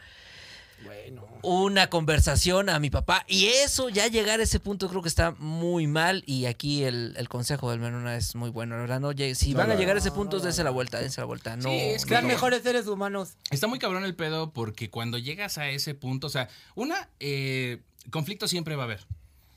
Bueno. 0.84 1.26
una 1.42 1.88
conversación 1.88 2.68
a 2.68 2.78
mi 2.78 2.90
papá? 2.90 3.24
Y 3.28 3.46
eso, 3.46 3.88
ya 3.88 4.06
llegar 4.08 4.40
a 4.40 4.42
ese 4.42 4.60
punto 4.60 4.88
creo 4.88 5.02
que 5.02 5.08
está 5.08 5.32
muy 5.38 5.86
mal 5.86 6.22
y 6.26 6.46
aquí 6.46 6.84
el, 6.84 7.14
el 7.16 7.28
consejo 7.28 7.70
del 7.70 7.80
Menona 7.80 8.16
es 8.16 8.34
muy 8.34 8.50
bueno, 8.50 8.74
la 8.76 8.82
verdad, 8.82 9.00
no 9.00 9.12
si 9.34 9.52
No 9.52 9.58
van 9.58 9.70
a 9.70 9.74
llegar 9.74 9.96
a 9.96 9.98
ese 10.00 10.10
punto, 10.10 10.38
No 10.38 10.42
dense 10.44 10.62
la 10.64 10.70
vuelta, 10.70 10.98
dense 11.00 11.20
la 11.20 11.24
vuelta, 11.26 11.56
no. 11.56 11.62
Sí, 11.68 11.74
es 11.76 12.04
que- 12.04 12.10
Sean 12.10 12.22
no. 12.24 12.28
mejores 12.28 12.62
seres 12.62 12.86
humanos. 12.86 13.34
Está 13.50 13.66
muy 13.66 13.78
cabrón 13.78 14.04
el 14.04 14.14
pedo 14.14 14.52
porque 14.52 14.90
cuando 14.90 15.18
llegas 15.18 15.58
a 15.58 15.68
ese 15.70 15.94
punto, 15.94 16.26
o 16.26 16.30
sea, 16.30 16.48
una, 16.74 17.08
eh, 17.20 17.80
conflicto 18.10 18.48
siempre 18.48 18.76
va 18.76 18.82
a 18.82 18.86
haber. 18.86 19.06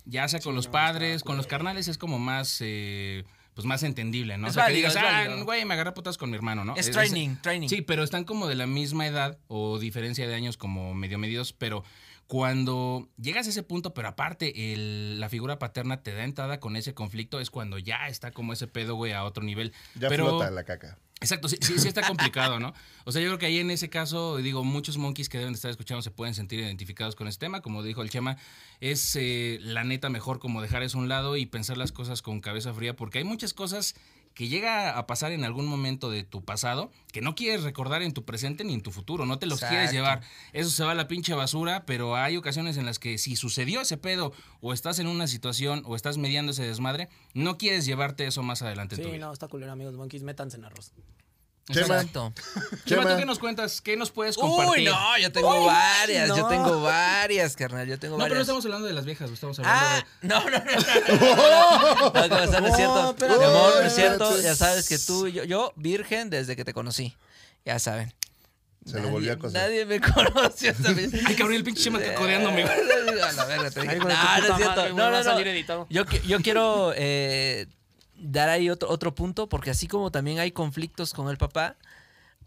Ya 0.05 0.27
sea 0.27 0.39
con 0.39 0.55
los 0.55 0.65
no, 0.67 0.71
padres, 0.71 1.23
con 1.23 1.37
los 1.37 1.45
carnales 1.47 1.87
es 1.87 1.97
como 1.97 2.17
más, 2.17 2.57
eh, 2.61 3.25
pues 3.59 3.67
más 3.67 3.83
entendible, 3.83 4.37
¿no? 4.37 4.47
Es 4.47 4.51
o 4.51 4.53
sea, 4.53 4.63
válido, 4.63 4.89
que 4.89 4.95
digas, 4.95 4.95
es 4.95 5.29
ah, 5.29 5.43
güey, 5.43 5.65
me 5.65 5.73
agarré 5.73 5.91
putas 5.91 6.17
con 6.17 6.29
mi 6.29 6.37
hermano, 6.37 6.63
¿no? 6.63 6.77
Es 6.77 6.89
training, 6.91 7.35
training. 7.41 7.67
Sí, 7.67 7.81
pero 7.81 8.03
están 8.03 8.23
como 8.23 8.47
de 8.47 8.55
la 8.55 8.67
misma 8.67 9.05
edad 9.05 9.37
o 9.49 9.79
diferencia 9.79 10.25
de 10.25 10.33
años 10.33 10.55
como 10.55 10.93
medio 10.93 11.17
medios, 11.17 11.51
pero 11.51 11.83
Cuando 12.29 13.09
llegas 13.19 13.47
a 13.47 13.49
ese 13.49 13.63
punto, 13.63 13.95
pero 13.95 14.07
aparte 14.09 14.71
el- 14.71 15.19
la 15.19 15.29
figura 15.29 15.57
paterna 15.57 16.03
te 16.03 16.13
da 16.13 16.23
entrada 16.23 16.59
con 16.59 16.75
ese 16.75 16.93
conflicto, 16.93 17.39
es 17.39 17.49
cuando 17.49 17.79
ya 17.79 18.07
está 18.07 18.29
como 18.29 18.53
ese 18.53 18.67
pedo, 18.67 18.93
güey, 18.93 19.13
a 19.13 19.23
otro 19.23 19.43
nivel. 19.43 19.73
Ya 19.95 20.09
pero, 20.09 20.27
flota 20.27 20.51
la 20.51 20.63
caca. 20.63 20.99
Exacto, 21.21 21.49
sí, 21.49 21.57
sí, 21.59 21.79
sí 21.79 21.87
está 21.87 22.05
complicado, 22.05 22.59
¿no? 22.59 22.75
O 23.05 23.11
sea, 23.11 23.19
yo 23.23 23.29
creo 23.29 23.39
que 23.39 23.47
ahí 23.47 23.57
en 23.57 23.71
ese 23.71 23.89
caso, 23.89 24.37
digo, 24.37 24.63
muchos 24.63 24.99
monkeys 24.99 25.27
que 25.27 25.39
deben 25.39 25.53
de 25.53 25.55
estar 25.55 25.71
escuchando 25.71 26.03
se 26.03 26.11
pueden 26.11 26.35
sentir 26.35 26.59
identificados 26.59 27.15
con 27.15 27.27
este 27.27 27.47
tema. 27.47 27.61
Como 27.63 27.81
dijo 27.81 28.03
el 28.03 28.11
Chema, 28.11 28.37
es 28.79 29.15
eh, 29.15 29.57
la 29.63 29.83
neta 29.83 30.09
mejor 30.09 30.37
como 30.37 30.61
dejar 30.61 30.83
eso 30.83 30.99
a 30.99 31.01
un 31.01 31.09
lado 31.09 31.35
y 31.35 31.47
pensar 31.47 31.77
las 31.77 31.91
cosas 31.91 32.21
con 32.21 32.41
cabeza 32.41 32.75
fría, 32.75 32.95
porque 32.95 33.17
hay 33.17 33.23
muchas 33.23 33.55
cosas 33.55 33.95
que 34.39 34.47
llega 34.47 34.97
a 34.97 35.05
pasar 35.05 35.33
en 35.33 35.43
algún 35.43 35.65
momento 35.65 36.09
de 36.09 36.23
tu 36.23 36.45
pasado 36.45 36.91
que 37.11 37.19
no 37.19 37.35
quieres 37.35 37.61
recordar 37.63 38.01
en 38.03 38.13
tu 38.13 38.23
presente 38.23 38.63
ni 38.63 38.73
en 38.73 38.79
tu 38.79 38.89
futuro, 38.89 39.25
no 39.25 39.37
te 39.37 39.47
los 39.47 39.59
quieres 39.59 39.91
llevar. 39.91 40.21
Eso 40.53 40.69
se 40.69 40.85
va 40.85 40.91
a 40.91 40.95
la 40.95 41.09
pinche 41.09 41.33
basura, 41.33 41.83
pero 41.85 42.15
hay 42.15 42.37
ocasiones 42.37 42.77
en 42.77 42.85
las 42.85 42.99
que 42.99 43.17
si 43.17 43.35
sucedió 43.35 43.81
ese 43.81 43.97
pedo 43.97 44.31
o 44.61 44.71
estás 44.71 44.97
en 44.99 45.07
una 45.07 45.27
situación 45.27 45.83
o 45.85 45.97
estás 45.97 46.17
mediando 46.17 46.53
ese 46.53 46.63
desmadre, 46.65 47.09
no 47.33 47.57
quieres 47.57 47.85
llevarte 47.85 48.25
eso 48.27 48.41
más 48.41 48.61
adelante 48.61 48.95
en 48.95 49.01
tu 49.01 49.07
Sí, 49.09 49.13
vida. 49.15 49.25
no, 49.25 49.33
está 49.33 49.49
culero, 49.49 49.73
amigos. 49.73 49.95
Monkeys, 49.95 50.23
métanse 50.23 50.55
en 50.55 50.63
arroz. 50.63 50.93
Chema. 51.71 51.95
Exacto. 52.01 52.33
Chema, 52.85 53.03
Chema. 53.03 53.11
¿tú 53.13 53.17
qué 53.19 53.25
nos 53.25 53.39
cuentas? 53.39 53.81
¿Qué 53.81 53.95
nos 53.95 54.09
puedes 54.11 54.35
Uy, 54.37 54.41
compartir? 54.41 54.89
no, 54.89 55.17
yo 55.19 55.31
tengo 55.31 55.65
varias, 55.65 56.27
yo 56.29 56.37
no. 56.37 56.47
tengo 56.47 56.81
varias, 56.81 57.55
carnal, 57.55 57.87
yo 57.87 57.99
tengo 57.99 58.17
No, 58.17 58.23
pero 58.23 58.29
no 58.29 58.29
varias. 58.35 58.41
estamos 58.41 58.65
hablando 58.65 58.87
de 58.87 58.93
las 58.93 59.05
viejas, 59.05 59.29
estamos 59.29 59.59
hablando 59.59 59.79
Ah, 59.81 60.05
de... 60.21 60.27
no, 60.27 60.43
no, 60.45 60.49
no, 60.49 60.65
no. 60.65 62.11
No, 62.13 62.27
no, 62.27 62.27
no, 62.27 62.45
no, 62.51 62.59
no 62.61 62.67
es 62.67 62.75
cierto. 62.75 63.15
No. 63.19 63.37
Mi 63.37 63.45
amor, 63.45 63.73
no 63.75 63.81
es 63.81 63.93
Oh, 63.93 63.95
cierto. 63.95 64.41
Ya 64.41 64.55
sabes 64.55 64.89
que 64.89 64.97
tú 64.97 65.27
y 65.27 65.31
yo, 65.33 65.43
yo, 65.43 65.73
virgen 65.75 66.29
desde 66.29 66.55
que 66.55 66.65
te 66.65 66.73
conocí. 66.73 67.15
Ya 67.65 67.77
saben. 67.79 68.13
Se 68.85 68.99
lo 68.99 69.09
volvió 69.09 69.33
a 69.33 69.37
coser. 69.37 69.61
Nadie 69.61 69.85
me 69.85 69.99
conoció. 70.01 70.73
¿sabes? 70.73 71.11
Ay, 71.25 71.35
cabrón, 71.35 71.53
el 71.55 71.63
pinche 71.63 71.83
Chema 71.83 71.99
codeándome. 72.15 72.63
güey. 72.63 73.19
A 73.21 73.31
la 73.33 73.45
verga, 73.45 73.69
te 73.69 73.81
dije. 73.81 73.91
Ay, 73.93 73.97
hijo 73.99 74.07
de 74.07 74.15
tu 74.15 74.15
No, 74.15 74.39
no 74.39 74.41
puta 74.41 74.49
es 74.49 74.57
cierto. 74.57 74.75
madre, 74.75 74.91
güey, 74.91 74.95
No, 74.95 75.03
va 75.03 75.09
no, 75.11 75.17
a 75.17 75.23
no. 75.23 75.25
Dar 78.21 78.49
ahí 78.49 78.69
otro, 78.69 78.89
otro 78.89 79.15
punto, 79.15 79.49
porque 79.49 79.71
así 79.71 79.87
como 79.87 80.11
también 80.11 80.39
hay 80.39 80.51
conflictos 80.51 81.13
con 81.13 81.29
el 81.29 81.37
papá, 81.37 81.77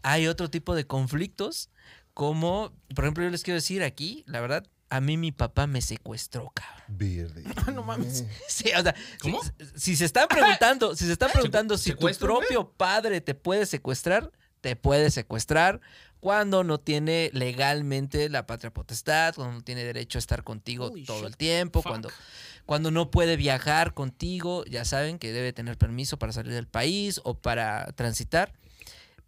hay 0.01 0.27
otro 0.27 0.49
tipo 0.49 0.75
de 0.75 0.85
conflictos, 0.85 1.69
como, 2.13 2.71
por 2.95 3.05
ejemplo, 3.05 3.23
yo 3.23 3.29
les 3.29 3.43
quiero 3.43 3.55
decir 3.55 3.83
aquí, 3.83 4.23
la 4.27 4.39
verdad, 4.41 4.65
a 4.89 5.01
mí 5.01 5.17
mi 5.17 5.31
papá 5.31 5.65
me 5.65 5.81
secuestró, 5.81 6.51
cabrón. 6.53 6.83
Verde. 6.87 7.43
No 7.73 7.83
mames. 7.83 8.25
Sí, 8.47 8.69
o 8.77 8.83
sea, 8.83 8.93
¿Cómo? 9.19 9.41
Si, 9.43 9.51
si 9.75 9.95
se 9.95 10.05
están 10.05 10.27
preguntando, 10.27 10.95
si 10.95 11.05
se 11.05 11.13
están 11.13 11.31
preguntando 11.31 11.77
si 11.77 11.93
tu 11.95 12.07
propio 12.19 12.69
padre 12.69 13.19
te 13.19 13.33
puede 13.33 13.65
secuestrar, 13.65 14.31
te 14.61 14.75
puede 14.75 15.09
secuestrar 15.09 15.81
cuando 16.19 16.63
no 16.63 16.79
tiene 16.79 17.31
legalmente 17.33 18.29
la 18.29 18.45
patria 18.45 18.71
potestad, 18.71 19.35
cuando 19.35 19.55
no 19.55 19.61
tiene 19.61 19.83
derecho 19.83 20.17
a 20.17 20.21
estar 20.21 20.43
contigo 20.43 20.85
Holy 20.85 21.03
todo 21.03 21.17
shit. 21.19 21.27
el 21.27 21.37
tiempo, 21.37 21.81
Fuck. 21.81 21.91
cuando 21.91 22.09
cuando 22.65 22.91
no 22.91 23.11
puede 23.11 23.35
viajar 23.37 23.93
contigo, 23.93 24.63
ya 24.65 24.85
saben 24.85 25.19
que 25.19 25.31
debe 25.31 25.53
tener 25.53 25.77
permiso 25.77 26.17
para 26.17 26.31
salir 26.33 26.53
del 26.53 26.67
país 26.67 27.19
o 27.23 27.35
para 27.35 27.85
transitar. 27.93 28.53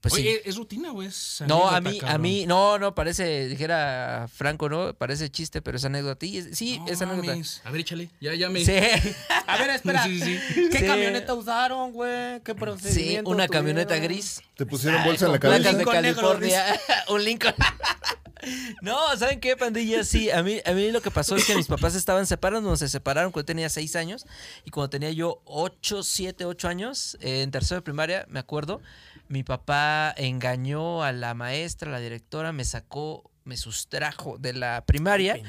Pues 0.01 0.13
sí. 0.13 0.22
Oye, 0.22 0.42
es 0.46 0.56
rutina, 0.56 0.92
güey. 0.92 1.08
es 1.08 1.44
No, 1.48 1.68
a 1.68 1.82
mí, 1.82 1.98
a 2.06 2.20
mí, 2.20 2.46
no, 2.46 2.77
no, 2.77 2.94
parece, 2.94 3.48
dijera 3.48 4.27
Franco, 4.32 4.70
¿no? 4.70 4.94
Parece 4.94 5.32
chiste, 5.32 5.63
pero 5.63 5.77
es 5.77 5.86
anécdota. 5.86 6.24
Y 6.27 6.38
es- 6.38 6.50
Sí, 6.56 6.77
No 6.77 6.88
es 6.89 7.01
anécdota. 7.01 7.30
mames. 7.32 7.62
A 7.63 7.72
ver, 7.72 7.82
échale. 7.82 8.10
Ya, 8.22 8.36
ya 8.36 8.48
me... 8.50 8.63
Sí. 8.63 8.72
A 9.48 9.58
ver, 9.58 9.72
espera. 9.72 10.04
Sí, 10.04 10.22
sí, 10.22 10.38
sí. 10.54 10.70
¿Qué 10.72 10.77
Sí. 10.80 10.86
camioneta 10.86 11.34
usaron, 11.34 11.92
güey? 11.92 12.39
¿Qué 12.44 12.51
Sí, 12.51 12.60
procedimiento 12.60 13.32
una 13.32 13.48
camioneta 13.48 13.98
gris. 13.98 14.44
Te 14.56 14.68
pusieron 14.68 15.04
bolsa 15.04 15.25
en 15.25 15.32
la 15.32 15.39
cabeza. 15.39 15.72
de 15.72 15.77
Lincoln 15.77 16.01
negro, 16.04 16.22
California. 16.22 16.80
un 17.10 17.24
Lincoln. 17.24 17.56
No, 18.82 19.15
¿saben 19.18 19.39
qué, 19.39 19.56
pandilla? 19.56 20.04
Sí, 20.04 20.30
a 20.32 20.44
mí, 20.44 20.60
a 20.65 20.72
mí 20.72 20.92
lo 20.92 21.01
que 21.01 21.12
pasó 21.12 21.36
es 21.36 21.46
que 21.46 21.56
mis 21.56 21.68
papás 21.68 21.96
estaban 21.96 22.25
separando, 22.27 22.75
se 22.77 22.89
separaron 22.89 23.32
cuando 23.32 23.46
tenía 23.46 23.70
seis 23.70 23.96
años 23.96 24.25
y 24.63 24.72
cuando 24.72 24.89
tenía 24.89 25.12
yo 25.12 25.42
ocho, 25.46 26.04
siete, 26.04 26.46
ocho 26.46 26.68
años, 26.68 27.18
eh, 27.22 27.42
en 27.42 27.51
tercero 27.51 27.80
de 27.80 27.84
primaria, 27.84 28.25
me 28.30 28.39
acuerdo, 28.39 28.82
mi 29.27 29.44
papá 29.44 30.13
engañó 30.18 31.04
a 31.04 31.12
la 31.12 31.34
maestra, 31.34 31.89
a 31.89 31.94
la 31.94 32.00
directora, 32.00 32.51
me 32.51 32.65
sacó, 32.65 33.32
me 33.44 33.58
sustrajo 33.58 34.38
de 34.38 34.54
la 34.54 34.84
primaria 34.86 35.39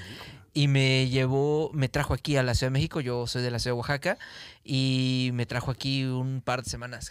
y 0.56 0.68
me 0.68 1.08
llevó, 1.08 1.70
me 1.74 1.90
trajo 1.90 2.14
aquí 2.14 2.38
a 2.38 2.42
la 2.42 2.54
Ciudad 2.54 2.70
de 2.70 2.78
México, 2.78 3.00
yo 3.00 3.26
soy 3.26 3.42
de 3.42 3.50
la 3.50 3.58
Ciudad 3.58 3.74
de 3.74 3.78
Oaxaca, 3.78 4.18
y 4.64 5.30
me 5.34 5.44
trajo 5.44 5.70
aquí 5.70 6.04
un 6.04 6.40
par 6.40 6.62
de 6.62 6.70
semanas. 6.70 7.10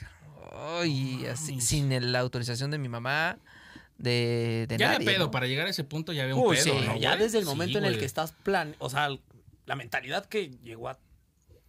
Ay, 0.79 1.27
así, 1.27 1.61
sin 1.61 2.11
la 2.11 2.19
autorización 2.21 2.71
de 2.71 2.79
mi 2.79 2.89
mamá, 2.89 3.37
de, 3.97 4.65
de 4.67 4.77
Ya 4.77 4.87
nadie. 4.93 5.05
de 5.05 5.11
pedo, 5.13 5.25
¿no? 5.25 5.31
para 5.31 5.47
llegar 5.47 5.67
a 5.67 5.69
ese 5.69 5.83
punto 5.83 6.11
ya 6.13 6.23
había 6.23 6.35
un 6.35 6.45
Uy, 6.47 6.55
pedo, 6.57 6.63
sí, 6.79 6.85
¿no, 6.85 6.97
ya 6.97 7.11
güey? 7.11 7.23
desde 7.23 7.37
el 7.39 7.43
Sí, 7.45 7.49
momento 7.49 7.77
en 7.77 7.85
el 7.85 7.97
que 7.97 8.05
estás 8.05 8.31
plan, 8.43 8.75
o 8.79 8.89
sea, 8.89 9.09
la 9.65 9.75
mentalidad 9.75 10.25
que 10.25 10.49
llegó 10.63 10.89
a 10.89 10.99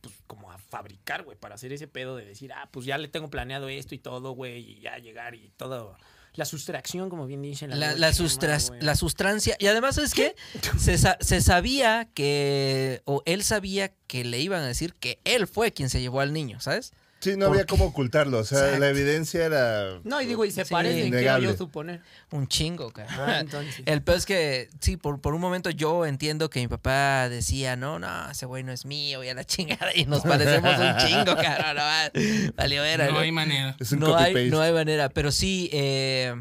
pues 0.01 0.15
como 0.29 0.53
a 0.53 0.59
fabricar, 0.59 1.25
güey, 1.25 1.37
para 1.37 1.57
hacer 1.57 1.73
ese 1.73 1.89
pedo 1.89 2.17
de 2.17 2.25
decir, 2.25 2.53
ah, 2.53 2.69
pues 2.71 2.87
ya 2.87 2.97
le 2.99 3.09
tengo 3.09 3.29
planeado 3.29 3.69
esto 3.69 3.95
y 3.95 3.99
todo, 3.99 4.33
güey, 4.33 4.59
y 4.59 4.81
ya 4.81 4.99
llegar 4.99 5.35
y 5.35 5.51
todo 5.57 5.97
la 6.35 6.45
sustracción, 6.45 7.09
como 7.09 7.27
bien 7.27 7.41
dicen 7.43 7.71
La, 7.71 7.77
la, 7.77 8.13
güey. 8.13 8.81
la 8.83 8.95
sustrancia. 8.95 9.57
Y 9.59 9.67
además, 9.69 9.95
¿sabes 9.95 10.13
qué? 10.13 10.37
Se, 10.79 10.99
se 10.99 11.41
sabía 11.41 12.09
que, 12.13 13.01
o 13.07 13.23
él 13.25 13.43
sabía 13.43 13.95
que 14.07 14.23
le 14.23 14.39
iban 14.41 14.63
a 14.63 14.67
decir 14.67 14.95
que 14.95 15.19
él 15.25 15.47
fue 15.47 15.73
quien 15.73 15.89
se 15.89 16.01
llevó 16.01 16.21
al 16.21 16.35
niño, 16.35 16.61
¿sabes? 16.61 16.93
Sí, 17.33 17.37
no 17.37 17.47
había 17.47 17.65
cómo 17.67 17.87
ocultarlo. 17.87 18.39
O 18.39 18.45
sea, 18.45 18.59
Exacto. 18.59 18.79
la 18.81 18.89
evidencia 18.89 19.45
era. 19.45 19.99
No, 20.05 20.21
y 20.23 20.27
digo, 20.27 20.45
y 20.45 20.51
se 20.51 20.65
Sí. 20.65 20.71
parecen, 20.73 21.11
quiero 21.11 21.39
yo 21.39 21.57
suponer. 21.57 22.01
Un 22.31 22.47
chingo, 22.47 22.89
Ah, 22.89 22.93
cara. 22.93 23.41
entonces. 23.41 23.83
El 23.85 24.03
peor 24.03 24.19
es 24.19 24.27
que, 24.27 24.69
sí, 24.81 24.97
por, 24.97 25.21
por 25.21 25.35
un 25.35 25.41
momento 25.41 25.71
yo 25.71 26.07
entiendo 26.07 26.49
que 26.51 26.61
mi 26.61 26.69
papá 26.69 27.29
decía, 27.29 27.75
no, 27.77 27.99
no, 27.99 28.31
ese 28.31 28.47
güey 28.47 28.63
no 28.63 28.73
es 28.73 28.85
mío, 28.87 29.25
y 29.25 29.29
a 29.29 29.35
la 29.35 29.45
chingada, 29.45 29.91
y 29.95 30.05
nos 30.07 30.23
parecemos 30.23 30.73
un 30.79 30.97
chingo, 30.99 31.35
cara. 31.37 31.75
No, 31.75 31.81
va- 31.81 32.53
valió 32.57 32.85
era, 32.85 33.07
No 33.07 33.13
¿no? 33.13 33.19
hay 33.19 33.33
manera. 33.33 33.77
Es 33.81 33.93
un 33.93 34.01
no 34.01 34.17
hay, 34.17 34.49
no 34.51 34.61
hay 34.61 34.73
manera, 34.73 35.09
pero 35.09 35.33
sí, 35.33 35.69
eh, 35.73 36.35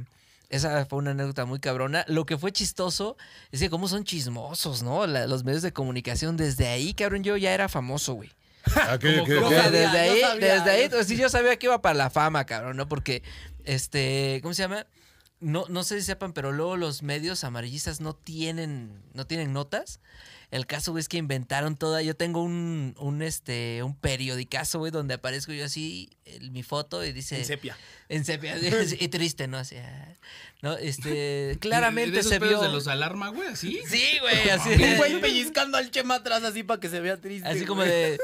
esa 0.49 0.85
fue 0.85 0.99
una 0.99 1.11
anécdota 1.11 1.45
muy 1.45 1.59
cabrona. 1.59 2.05
Lo 2.07 2.25
que 2.25 2.37
fue 2.37 2.51
chistoso 2.51 3.17
es 3.51 3.59
que 3.59 3.69
cómo 3.69 3.87
son 3.87 4.03
chismosos, 4.03 4.83
¿no? 4.83 5.07
La- 5.07 5.25
los 5.25 5.43
medios 5.43 5.63
de 5.63 5.73
comunicación, 5.73 6.37
desde 6.37 6.67
ahí, 6.67 6.93
cabrón, 6.93 7.23
yo 7.23 7.35
ya 7.37 7.53
era 7.53 7.67
famoso, 7.69 8.13
güey. 8.13 8.29
Ah, 9.65 9.69
desde 9.71 9.97
ahí, 9.97 10.21
desde 10.39 10.69
ahí, 10.71 10.79
yo- 10.79 10.85
entonces, 10.85 11.07
sí, 11.07 11.17
yo 11.17 11.29
sabía 11.29 11.57
que 11.57 11.67
iba 11.67 11.81
para 11.81 11.95
la 11.95 12.09
fama, 12.09 12.45
cabrón, 12.45 12.77
¿no? 12.77 12.87
Porque, 12.87 13.23
este, 13.63 14.39
¿cómo 14.41 14.53
se 14.53 14.63
llama? 14.63 14.87
No, 15.39 15.65
no 15.69 15.83
sé 15.83 15.99
si 15.99 16.05
sepan, 16.05 16.33
pero 16.33 16.51
luego 16.51 16.77
los 16.77 17.03
medios 17.03 17.43
amarillistas 17.43 17.99
no 18.01 18.15
tienen, 18.15 19.01
no 19.13 19.27
tienen 19.27 19.53
notas. 19.53 19.99
El 20.51 20.65
caso, 20.67 20.91
güey, 20.91 21.01
es 21.01 21.09
que 21.09 21.17
inventaron 21.17 21.75
toda. 21.75 22.01
Yo 22.01 22.15
tengo 22.15 22.41
un, 22.43 22.95
un, 22.99 23.21
este, 23.21 23.81
un 23.83 23.95
periodicazo, 23.95 24.79
güey, 24.79 24.91
donde 24.91 25.15
aparezco 25.15 25.51
yo 25.53 25.65
así, 25.65 26.09
el- 26.25 26.51
mi 26.51 26.63
foto 26.63 27.03
y 27.03 27.11
dice. 27.11 27.37
En 27.39 27.45
sepia. 27.45 27.77
En 28.09 28.25
sepia, 28.25 28.55
y 28.99 29.07
triste, 29.07 29.47
¿no? 29.47 29.57
Así, 29.57 29.77
ah, 29.77 30.15
no, 30.61 30.77
este, 30.77 31.09
¿De 31.49 31.57
claramente 31.59 32.19
esos 32.19 32.31
se 32.31 32.39
pedos 32.39 32.59
vio. 32.61 32.67
de 32.69 32.73
los 32.73 32.87
alarma, 32.87 33.29
güey? 33.29 33.47
¿Así? 33.49 33.81
Sí, 33.89 34.03
güey, 34.21 34.49
así. 34.49 34.69
Un 34.69 34.97
güey 34.97 35.19
pellizcando 35.21 35.77
al 35.77 35.89
chema 35.91 36.15
atrás 36.15 36.43
así 36.43 36.63
para 36.63 36.79
que 36.79 36.89
se 36.89 36.99
vea 36.99 37.17
triste. 37.17 37.47
Así 37.47 37.65
como 37.65 37.81
güey. 37.81 37.89
de. 37.89 38.19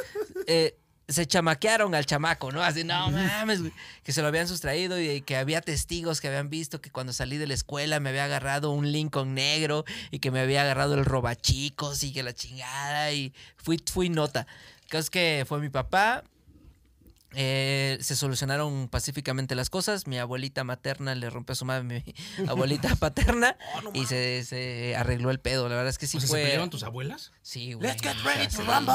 eh, 0.47 0.77
se 1.11 1.25
chamaquearon 1.25 1.93
al 1.95 2.05
chamaco, 2.05 2.51
¿no? 2.51 2.61
Así, 2.63 2.83
no 2.83 3.11
mames, 3.11 3.61
güey. 3.61 3.73
Que 4.03 4.11
se 4.13 4.21
lo 4.21 4.27
habían 4.27 4.47
sustraído 4.47 4.99
y 4.99 5.21
que 5.21 5.37
había 5.37 5.61
testigos 5.61 6.21
que 6.21 6.27
habían 6.27 6.49
visto 6.49 6.81
que 6.81 6.89
cuando 6.89 7.13
salí 7.13 7.37
de 7.37 7.47
la 7.47 7.53
escuela 7.53 7.99
me 7.99 8.09
había 8.09 8.25
agarrado 8.25 8.71
un 8.71 8.91
Lincoln 8.91 9.33
negro 9.33 9.85
y 10.11 10.19
que 10.19 10.31
me 10.31 10.39
había 10.39 10.61
agarrado 10.61 10.95
el 10.95 11.05
robachicos 11.05 12.03
y 12.03 12.13
que 12.13 12.23
la 12.23 12.33
chingada. 12.33 13.11
Y 13.11 13.33
fui, 13.57 13.81
fui 13.91 14.09
nota. 14.09 14.47
Que 14.89 14.97
es 14.97 15.09
que 15.09 15.45
fue 15.47 15.59
mi 15.59 15.69
papá. 15.69 16.23
Eh, 17.33 17.97
se 18.01 18.15
solucionaron 18.15 18.87
pacíficamente 18.89 19.55
las 19.55 19.69
cosas. 19.69 20.07
Mi 20.07 20.17
abuelita 20.19 20.63
materna 20.63 21.15
le 21.15 21.29
rompió 21.29 21.53
a 21.53 21.55
su 21.55 21.65
madre 21.65 21.83
mi 21.83 22.03
abuelita 22.47 22.95
paterna 22.99 23.55
y 23.93 24.05
se, 24.05 24.43
se 24.45 24.95
arregló 24.95 25.31
el 25.31 25.39
pedo. 25.39 25.69
La 25.69 25.75
verdad 25.75 25.89
es 25.89 25.97
que 25.97 26.07
sí 26.07 26.17
o 26.17 26.19
sea, 26.19 26.27
¿se 26.27 26.31
fue. 26.33 26.41
pelearon 26.43 26.69
tus 26.69 26.83
abuelas? 26.83 27.31
Sí, 27.41 27.73
güey. 27.73 27.87
Let's 27.89 28.01
get 28.01 28.15
ready 28.23 28.47
to 28.47 28.61
rumble. 28.63 28.93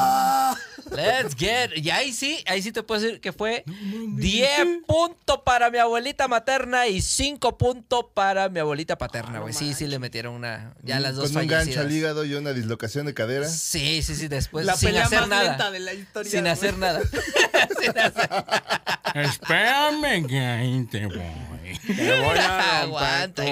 Let's 0.95 1.35
get. 1.35 1.71
Y 1.77 1.89
ahí 1.89 2.13
sí, 2.13 2.43
ahí 2.47 2.61
sí 2.61 2.71
te 2.71 2.83
puedo 2.83 3.01
decir 3.01 3.19
que 3.21 3.33
fue 3.33 3.63
10 3.67 4.83
puntos 4.87 5.39
para 5.45 5.69
mi 5.69 5.77
abuelita 5.77 6.27
materna 6.27 6.87
y 6.87 7.01
5 7.01 7.57
puntos 7.57 8.05
para 8.13 8.49
mi 8.49 8.59
abuelita 8.59 8.97
paterna, 8.97 9.31
Ah, 9.31 9.33
no 9.37 9.41
güey. 9.43 9.53
sí, 9.53 9.73
sí 9.73 9.87
le 9.87 9.99
metieron 9.99 10.33
una. 10.35 10.73
Ya 10.83 10.99
las 10.99 11.15
dos 11.15 11.31
Con 11.31 11.41
un 11.41 11.47
gancho 11.47 11.79
al 11.81 11.91
hígado 11.91 12.23
y 12.25 12.33
una 12.35 12.53
dislocación 12.53 13.05
de 13.05 13.13
cadera. 13.13 13.47
Sí, 13.49 14.01
sí, 14.03 14.15
sí, 14.15 14.27
después. 14.27 14.65
la 14.65 14.75
sin 14.75 14.89
pelea 14.89 15.05
hacer 15.05 15.19
más 15.21 15.29
nada. 15.29 15.43
lenta 15.49 15.71
de 15.71 15.79
la 15.79 15.93
historia. 15.93 16.31
sin 16.31 16.47
hacer 16.47 16.77
nada. 16.77 17.01
Sin 17.81 17.97
hacer- 17.97 18.26
Espérame 19.13 20.27
que 20.27 20.39
ahí 20.39 20.85
te 20.91 21.05
voy. 21.07 21.17
Te 21.85 22.19
voy 22.19 22.37
a 22.37 22.81
Aguanta. 22.81 23.43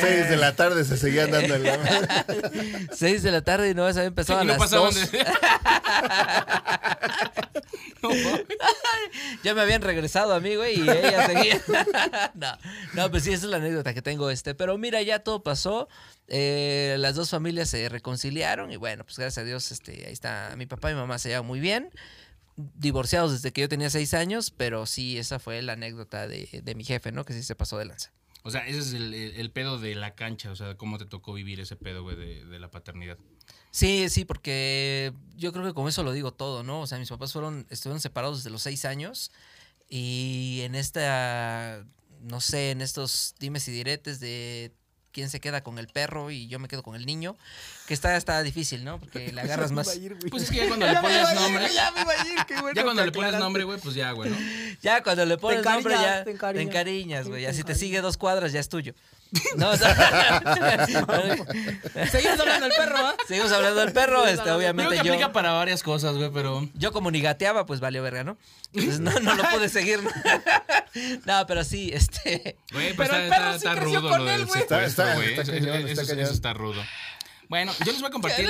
Seis 0.00 0.28
de 0.30 0.36
la 0.36 0.54
tarde 0.56 0.84
se 0.84 0.96
seguían 0.96 1.30
dando 1.30 1.54
en 1.56 1.62
la 1.64 2.24
Seis 2.92 3.22
de 3.22 3.30
la 3.30 3.42
tarde 3.42 3.70
y 3.70 3.74
no 3.74 3.86
había 3.86 4.04
empezado 4.04 4.40
a 4.40 4.44
no 4.44 4.56
las 4.56 4.70
dos. 4.70 5.10
de- 5.12 5.24
No, 8.02 8.08
mames. 8.08 8.46
Ya 9.42 9.54
me 9.54 9.60
habían 9.60 9.82
regresado 9.82 10.34
a 10.34 10.40
mí, 10.40 10.56
güey, 10.56 10.78
y 10.80 10.88
ella 10.88 11.26
seguía. 11.26 11.60
no, 12.34 12.56
no, 12.94 13.10
pues 13.10 13.24
sí, 13.24 13.32
esa 13.32 13.44
es 13.44 13.50
la 13.50 13.58
anécdota 13.58 13.92
que 13.94 14.02
tengo 14.02 14.30
este. 14.30 14.54
Pero 14.54 14.76
mira, 14.78 15.02
ya 15.02 15.18
todo 15.20 15.42
pasó. 15.42 15.88
eh, 16.28 16.96
las 16.98 17.14
dos 17.14 17.30
familias 17.30 17.68
se 17.68 17.88
reconciliaron 17.88 18.70
y 18.72 18.76
bueno, 18.76 19.04
pues 19.04 19.18
gracias 19.18 19.42
a 19.42 19.46
Dios, 19.46 19.70
este, 19.72 20.04
ahí 20.06 20.12
está. 20.12 20.54
Mi 20.56 20.66
papá 20.66 20.90
y 20.90 20.94
mi 20.94 21.00
mamá 21.00 21.18
se 21.18 21.28
llevan 21.28 21.46
muy 21.46 21.60
bien. 21.60 21.90
Divorciados 22.76 23.32
desde 23.32 23.52
que 23.52 23.60
yo 23.62 23.68
tenía 23.68 23.90
seis 23.90 24.14
años, 24.14 24.50
pero 24.50 24.86
sí, 24.86 25.18
esa 25.18 25.38
fue 25.38 25.60
la 25.62 25.74
anécdota 25.74 26.26
de, 26.28 26.60
de 26.62 26.74
mi 26.74 26.84
jefe, 26.84 27.12
¿no? 27.12 27.24
Que 27.24 27.32
sí 27.32 27.42
se 27.42 27.54
pasó 27.54 27.78
de 27.78 27.84
lanza. 27.86 28.12
O 28.42 28.50
sea, 28.50 28.66
ese 28.66 28.78
es 28.78 28.92
el, 28.94 29.12
el- 29.12 29.34
el 29.36 29.50
pedo 29.50 29.78
de 29.78 29.94
la 29.94 30.14
cancha. 30.14 30.50
O 30.50 30.56
sea, 30.56 30.74
cómo 30.76 30.96
te 30.98 31.04
tocó 31.04 31.34
vivir 31.34 31.60
ese 31.60 31.76
pedo, 31.76 32.02
güey, 32.02 32.16
de, 32.16 32.44
de 32.46 32.58
la 32.58 32.70
paternidad. 32.70 33.18
Sí, 33.70 34.08
sí, 34.08 34.24
porque 34.24 35.12
yo 35.36 35.52
creo 35.52 35.64
que 35.64 35.74
con 35.74 35.86
eso 35.88 36.02
lo 36.02 36.12
digo 36.12 36.32
todo, 36.32 36.62
¿no? 36.62 36.80
O 36.80 36.86
sea, 36.86 36.98
mis 36.98 37.08
papás 37.10 37.32
fueron, 37.32 37.66
estuvieron 37.70 38.00
separados 38.00 38.38
desde 38.38 38.50
los 38.50 38.62
seis 38.62 38.84
años 38.84 39.30
y 39.88 40.60
en 40.62 40.74
esta, 40.74 41.84
no 42.22 42.40
sé, 42.40 42.70
en 42.70 42.80
estos 42.80 43.34
dimes 43.38 43.66
y 43.68 43.72
diretes 43.72 44.20
de 44.20 44.72
quién 45.12 45.30
se 45.30 45.40
queda 45.40 45.62
con 45.62 45.78
el 45.78 45.86
perro 45.88 46.30
y 46.30 46.48
yo 46.48 46.58
me 46.58 46.68
quedo 46.68 46.82
con 46.82 46.94
el 46.94 47.06
niño, 47.06 47.36
que 47.86 47.94
está, 47.94 48.16
está 48.16 48.42
difícil, 48.42 48.84
¿no? 48.84 48.98
Porque 48.98 49.32
le 49.32 49.40
agarras 49.40 49.72
más. 49.72 49.98
Pues 50.30 50.44
es 50.44 50.50
que 50.50 50.56
ya 50.56 50.68
cuando 50.68 50.86
le 50.92 50.96
pones 51.00 51.34
nombre. 51.34 51.68
Ya 51.72 51.92
cuando 52.84 53.04
le 53.04 53.12
pones 53.12 53.34
nombre, 53.34 53.64
güey, 53.64 53.80
pues 53.80 53.94
ya, 53.94 54.12
güey, 54.12 54.30
¿no? 54.30 54.36
Ya 54.82 55.02
cuando 55.02 55.26
le 55.26 55.38
pones 55.38 55.64
nombre 55.64 55.94
ya 55.94 56.24
te 56.24 56.62
encariñas. 56.62 57.28
güey. 57.28 57.42
Ya 57.42 57.50
te 57.50 57.56
si 57.56 57.64
te 57.64 57.74
sigue 57.74 58.00
dos 58.00 58.16
cuadras 58.16 58.52
ya 58.52 58.60
es 58.60 58.68
tuyo. 58.68 58.94
No, 59.56 59.70
o 59.70 59.76
sea, 59.76 59.94
Seguimos 62.10 62.40
hablando 62.40 62.66
del 62.66 62.76
perro, 62.76 62.96
¿ah? 62.98 63.14
seguimos 63.28 63.52
hablando 63.52 63.80
del 63.80 63.92
perro, 63.92 64.26
este, 64.26 64.42
Creo 64.42 64.44
que 64.44 64.50
obviamente 64.52 64.94
yo. 64.96 65.00
aplica 65.12 65.32
para 65.32 65.52
varias 65.52 65.82
cosas, 65.82 66.16
güey, 66.16 66.30
pero. 66.32 66.68
Yo 66.74 66.92
como 66.92 67.10
ni 67.10 67.20
gateaba, 67.20 67.66
pues 67.66 67.80
valió 67.80 68.02
verga, 68.02 68.24
¿no? 68.24 68.36
Entonces 68.72 69.00
no, 69.00 69.10
no 69.20 69.34
lo 69.34 69.42
pude 69.50 69.68
seguir. 69.68 70.00
no, 71.26 71.46
pero 71.46 71.64
sí, 71.64 71.90
este... 71.92 72.56
Güey, 72.72 72.94
pues 72.94 73.08
Pero 73.08 73.22
está, 73.22 73.24
el 73.24 73.30
perro 73.30 73.50
está- 73.50 73.52
sí 73.52 73.66
está 73.68 73.80
creció 73.80 74.00
rudo 74.00 74.08
con 74.10 74.18
lo 74.18 74.24
del 74.30 74.40
él, 74.40 74.46
güey. 74.46 74.60
Está- 74.60 74.84
está- 74.84 75.14
está 75.24 75.42
está 75.42 75.56
eso 76.02 76.06
cañón. 76.06 76.32
está 76.32 76.52
rudo. 76.52 76.82
Bueno, 77.50 77.72
yo 77.84 77.90
les 77.92 78.00
voy 78.00 78.08
a 78.08 78.10
compartir. 78.12 78.48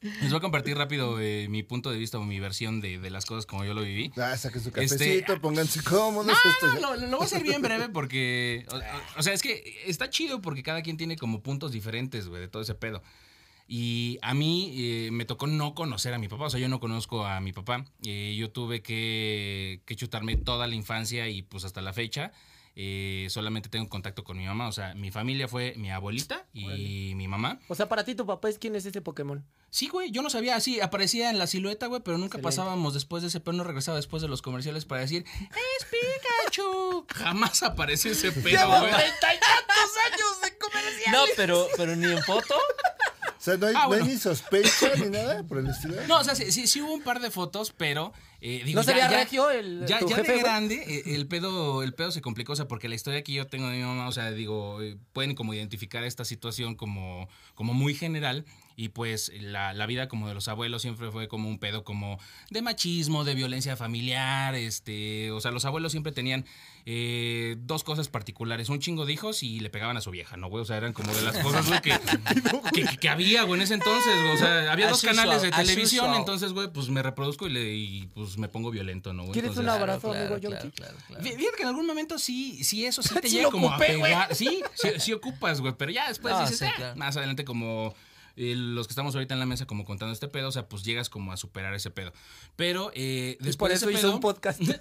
Les 0.00 0.30
voy 0.30 0.38
a 0.38 0.40
compartir 0.40 0.76
rápido 0.78 1.20
eh, 1.20 1.48
mi 1.50 1.64
punto 1.64 1.90
de 1.90 1.98
vista 1.98 2.16
o 2.18 2.22
mi 2.24 2.38
versión 2.38 2.80
de, 2.80 2.98
de 3.00 3.10
las 3.10 3.26
cosas 3.26 3.44
como 3.44 3.64
yo 3.64 3.74
lo 3.74 3.82
viví. 3.82 4.12
Ah, 4.16 4.36
saquen 4.36 4.62
su 4.62 4.68
Este, 4.68 4.80
cafecito, 4.96 5.40
pónganse 5.40 5.82
cómodos. 5.82 6.26
No, 6.26 6.32
esto 6.32 6.80
lo, 6.80 6.94
lo 7.08 7.16
voy 7.16 7.24
a 7.24 7.26
hacer 7.26 7.42
bien 7.42 7.60
breve 7.60 7.88
porque. 7.88 8.64
O, 8.70 8.76
o- 8.76 9.18
o 9.18 9.22
sea, 9.24 9.32
es 9.32 9.42
que 9.42 9.82
está 9.86 10.08
chido 10.10 10.40
porque 10.40 10.62
cada 10.62 10.80
quien 10.82 10.96
tiene 10.96 11.16
como 11.16 11.42
puntos 11.42 11.72
diferentes, 11.72 12.28
güey, 12.28 12.40
de 12.40 12.48
todo 12.48 12.62
ese 12.62 12.76
pedo. 12.76 13.02
Y 13.66 14.18
a 14.22 14.32
mí 14.32 14.72
eh, 14.76 15.10
me 15.12 15.24
tocó 15.24 15.46
no 15.48 15.74
conocer 15.74 16.14
a 16.14 16.18
mi 16.18 16.28
papá, 16.28 16.44
o 16.46 16.50
sea, 16.50 16.58
yo 16.60 16.68
no 16.68 16.78
conozco 16.80 17.26
a 17.26 17.40
mi 17.40 17.52
papá. 17.52 17.84
Eh, 18.04 18.36
yo 18.38 18.50
tuve 18.50 18.80
que, 18.82 19.82
que 19.86 19.96
chutarme 19.96 20.36
toda 20.36 20.66
la 20.68 20.74
infancia 20.76 21.28
y 21.28 21.42
pues 21.42 21.64
hasta 21.64 21.80
la 21.80 21.92
fecha. 21.92 22.32
Eh, 22.76 23.26
solamente 23.30 23.68
tengo 23.68 23.88
contacto 23.88 24.24
con 24.24 24.38
mi 24.38 24.46
mamá, 24.46 24.68
o 24.68 24.72
sea, 24.72 24.94
mi 24.94 25.10
familia 25.10 25.48
fue 25.48 25.74
mi 25.76 25.90
abuelita 25.90 26.46
y 26.52 27.14
mi 27.16 27.28
mamá. 27.28 27.58
O 27.68 27.74
sea, 27.74 27.88
para 27.88 28.04
ti 28.04 28.14
tu 28.14 28.26
papá 28.26 28.48
es 28.48 28.58
quién 28.58 28.76
es 28.76 28.86
ese 28.86 29.00
Pokémon. 29.00 29.44
Sí, 29.70 29.88
güey, 29.88 30.10
yo 30.10 30.22
no 30.22 30.30
sabía, 30.30 30.56
así 30.56 30.80
aparecía 30.80 31.30
en 31.30 31.38
la 31.38 31.46
silueta, 31.46 31.86
güey, 31.86 32.00
pero 32.02 32.18
nunca 32.18 32.38
Excelente. 32.38 32.56
pasábamos 32.56 32.94
después 32.94 33.22
de 33.22 33.28
ese 33.28 33.40
pedo, 33.40 33.52
no 33.54 33.64
regresaba 33.64 33.96
después 33.96 34.22
de 34.22 34.28
los 34.28 34.42
comerciales 34.42 34.84
para 34.84 35.02
decir, 35.02 35.24
¡Es 35.40 35.86
Pikachu! 35.90 37.06
Jamás 37.14 37.62
apareció 37.62 38.12
ese 38.12 38.32
pedo, 38.32 38.66
güey. 38.68 38.92
años 38.92 40.40
de 40.42 40.58
comercial! 40.58 41.12
No, 41.12 41.24
pero, 41.36 41.66
pero 41.76 41.96
ni 41.96 42.06
en 42.06 42.22
foto. 42.22 42.54
O 43.40 43.42
sea, 43.42 43.56
no 43.56 43.66
hay, 43.68 43.74
Ah, 43.74 43.86
no 43.88 43.94
hay 43.94 44.02
ni 44.02 44.18
sospecha 44.18 44.94
ni 44.96 45.08
nada 45.08 45.42
por 45.44 45.56
el 45.58 45.66
estilo. 45.68 45.94
No, 46.06 46.18
o 46.18 46.24
sea, 46.24 46.34
sí, 46.34 46.52
sí, 46.52 46.66
sí 46.66 46.82
hubo 46.82 46.92
un 46.92 47.02
par 47.02 47.20
de 47.20 47.30
fotos, 47.30 47.72
pero 47.74 48.12
eh, 48.42 48.60
digo, 48.66 48.80
¿No 48.80 48.82
sería 48.84 49.10
ya, 49.10 49.16
Regio 49.16 49.50
el 49.50 49.86
ya, 49.86 49.98
tu 49.98 50.08
ya 50.08 50.16
jefe, 50.16 50.32
de 50.32 50.38
güey? 50.40 50.44
grande, 50.44 50.74
eh, 50.86 51.14
el 51.14 51.26
pedo, 51.26 51.82
el 51.82 51.94
pedo 51.94 52.10
se 52.12 52.20
complicó, 52.20 52.52
o 52.52 52.56
sea, 52.56 52.68
porque 52.68 52.90
la 52.90 52.96
historia 52.96 53.22
que 53.24 53.32
yo 53.32 53.46
tengo 53.46 53.68
de 53.68 53.78
mi 53.78 53.82
mamá, 53.82 54.08
o 54.08 54.12
sea, 54.12 54.30
digo, 54.30 54.82
eh, 54.82 54.98
pueden 55.14 55.34
como 55.34 55.54
identificar 55.54 56.04
esta 56.04 56.26
situación 56.26 56.74
como, 56.74 57.28
como 57.54 57.72
muy 57.72 57.94
general. 57.94 58.44
Y 58.82 58.88
pues 58.88 59.30
la, 59.38 59.74
la 59.74 59.84
vida 59.84 60.08
como 60.08 60.26
de 60.26 60.32
los 60.32 60.48
abuelos 60.48 60.80
siempre 60.80 61.10
fue 61.10 61.28
como 61.28 61.50
un 61.50 61.58
pedo 61.58 61.84
como 61.84 62.18
de 62.48 62.62
machismo, 62.62 63.24
de 63.24 63.34
violencia 63.34 63.76
familiar, 63.76 64.54
este, 64.54 65.30
o 65.32 65.40
sea, 65.42 65.50
los 65.50 65.66
abuelos 65.66 65.92
siempre 65.92 66.12
tenían 66.12 66.46
eh, 66.86 67.56
dos 67.60 67.84
cosas 67.84 68.08
particulares, 68.08 68.70
un 68.70 68.78
chingo 68.80 69.04
de 69.04 69.12
hijos 69.12 69.42
y 69.42 69.60
le 69.60 69.68
pegaban 69.68 69.98
a 69.98 70.00
su 70.00 70.10
vieja, 70.10 70.38
¿no, 70.38 70.48
güey? 70.48 70.62
O 70.62 70.64
sea, 70.64 70.78
eran 70.78 70.94
como 70.94 71.12
de 71.12 71.20
las 71.20 71.36
cosas, 71.44 71.68
güey, 71.68 71.82
que, 71.82 71.90
que, 72.74 72.84
que- 72.86 72.96
que 72.96 73.08
había, 73.10 73.42
güey, 73.42 73.60
en 73.60 73.64
ese 73.64 73.74
entonces, 73.74 74.14
güey. 74.22 74.32
O 74.32 74.38
sea, 74.38 74.72
había 74.72 74.88
dos 74.88 75.02
canales 75.02 75.42
de 75.42 75.50
televisión, 75.50 76.14
entonces, 76.14 76.54
güey, 76.54 76.72
pues 76.72 76.88
me 76.88 77.02
reproduzco 77.02 77.46
y, 77.48 77.50
le, 77.50 77.74
y 77.74 78.06
pues 78.14 78.38
me 78.38 78.48
pongo 78.48 78.70
violento, 78.70 79.12
¿no, 79.12 79.24
güey? 79.24 79.32
¿Quieres 79.34 79.50
Entonces, 79.50 79.74
un 79.74 79.78
abrazo, 79.78 80.10
Claro, 80.10 80.34
amigo 80.36 80.48
claro, 80.48 80.70
claro, 80.74 80.96
claro. 81.06 81.22
Fí- 81.22 81.36
Fíjate 81.36 81.56
que 81.58 81.62
en 81.64 81.68
algún 81.68 81.86
momento 81.86 82.18
sí, 82.18 82.64
sí, 82.64 82.86
eso 82.86 83.02
sí 83.02 83.14
te 83.20 83.28
llega 83.28 83.50
como 83.50 83.66
ocupé, 83.68 83.84
a 83.84 83.88
pegar. 83.88 84.34
Sí, 84.34 84.62
sí, 84.74 84.88
sí 84.98 85.12
ocupas, 85.12 85.60
güey, 85.60 85.74
pero 85.76 85.90
ya 85.92 86.08
después 86.08 86.32
Ah, 86.34 86.42
dices, 86.48 86.60
sí, 86.60 86.66
claro. 86.76 86.96
más 86.96 87.14
adelante 87.18 87.44
como 87.44 87.94
eh, 88.40 88.54
los 88.56 88.86
que 88.86 88.92
estamos 88.92 89.14
ahorita 89.14 89.34
en 89.34 89.40
la 89.40 89.46
mesa 89.46 89.66
como 89.66 89.84
contando 89.84 90.14
este 90.14 90.26
pedo, 90.26 90.48
o 90.48 90.52
sea, 90.52 90.66
pues 90.66 90.82
llegas 90.82 91.10
como 91.10 91.30
a 91.30 91.36
superar 91.36 91.74
ese 91.74 91.90
pedo. 91.90 92.12
Pero 92.56 92.90
eh, 92.94 93.36
Y 93.38 93.44
después 93.44 93.56
por 93.56 93.68
de 93.68 93.74
eso 93.74 93.90
ese 93.90 93.98
hizo 93.98 94.14
un 94.14 94.20
podcast. 94.20 94.60
hubo, 94.62 94.72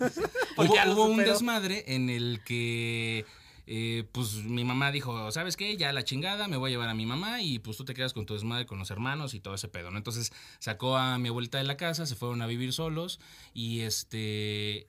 Porque 0.55 0.85
lo 0.85 0.93
hubo 0.93 1.05
un 1.05 1.17
desmadre 1.17 1.83
en 1.87 2.09
el 2.09 2.41
que 2.45 3.25
eh, 3.67 4.05
pues 4.13 4.35
mi 4.45 4.63
mamá 4.63 4.93
dijo, 4.93 5.29
¿sabes 5.31 5.57
qué? 5.57 5.75
Ya 5.75 5.91
la 5.91 6.03
chingada, 6.03 6.47
me 6.47 6.55
voy 6.55 6.69
a 6.69 6.71
llevar 6.71 6.87
a 6.87 6.93
mi 6.93 7.05
mamá 7.05 7.41
y 7.41 7.59
pues 7.59 7.75
tú 7.75 7.83
te 7.83 7.93
quedas 7.93 8.13
con 8.13 8.25
tu 8.25 8.33
desmadre, 8.33 8.65
con 8.65 8.79
los 8.79 8.91
hermanos 8.91 9.33
y 9.33 9.41
todo 9.41 9.55
ese 9.55 9.67
pedo, 9.67 9.91
¿no? 9.91 9.97
Entonces 9.97 10.31
sacó 10.59 10.95
a 10.95 11.17
mi 11.17 11.27
abuelita 11.27 11.57
de 11.57 11.65
la 11.65 11.75
casa, 11.75 12.05
se 12.05 12.15
fueron 12.15 12.41
a 12.41 12.47
vivir 12.47 12.71
solos 12.71 13.19
y 13.53 13.81
este, 13.81 14.87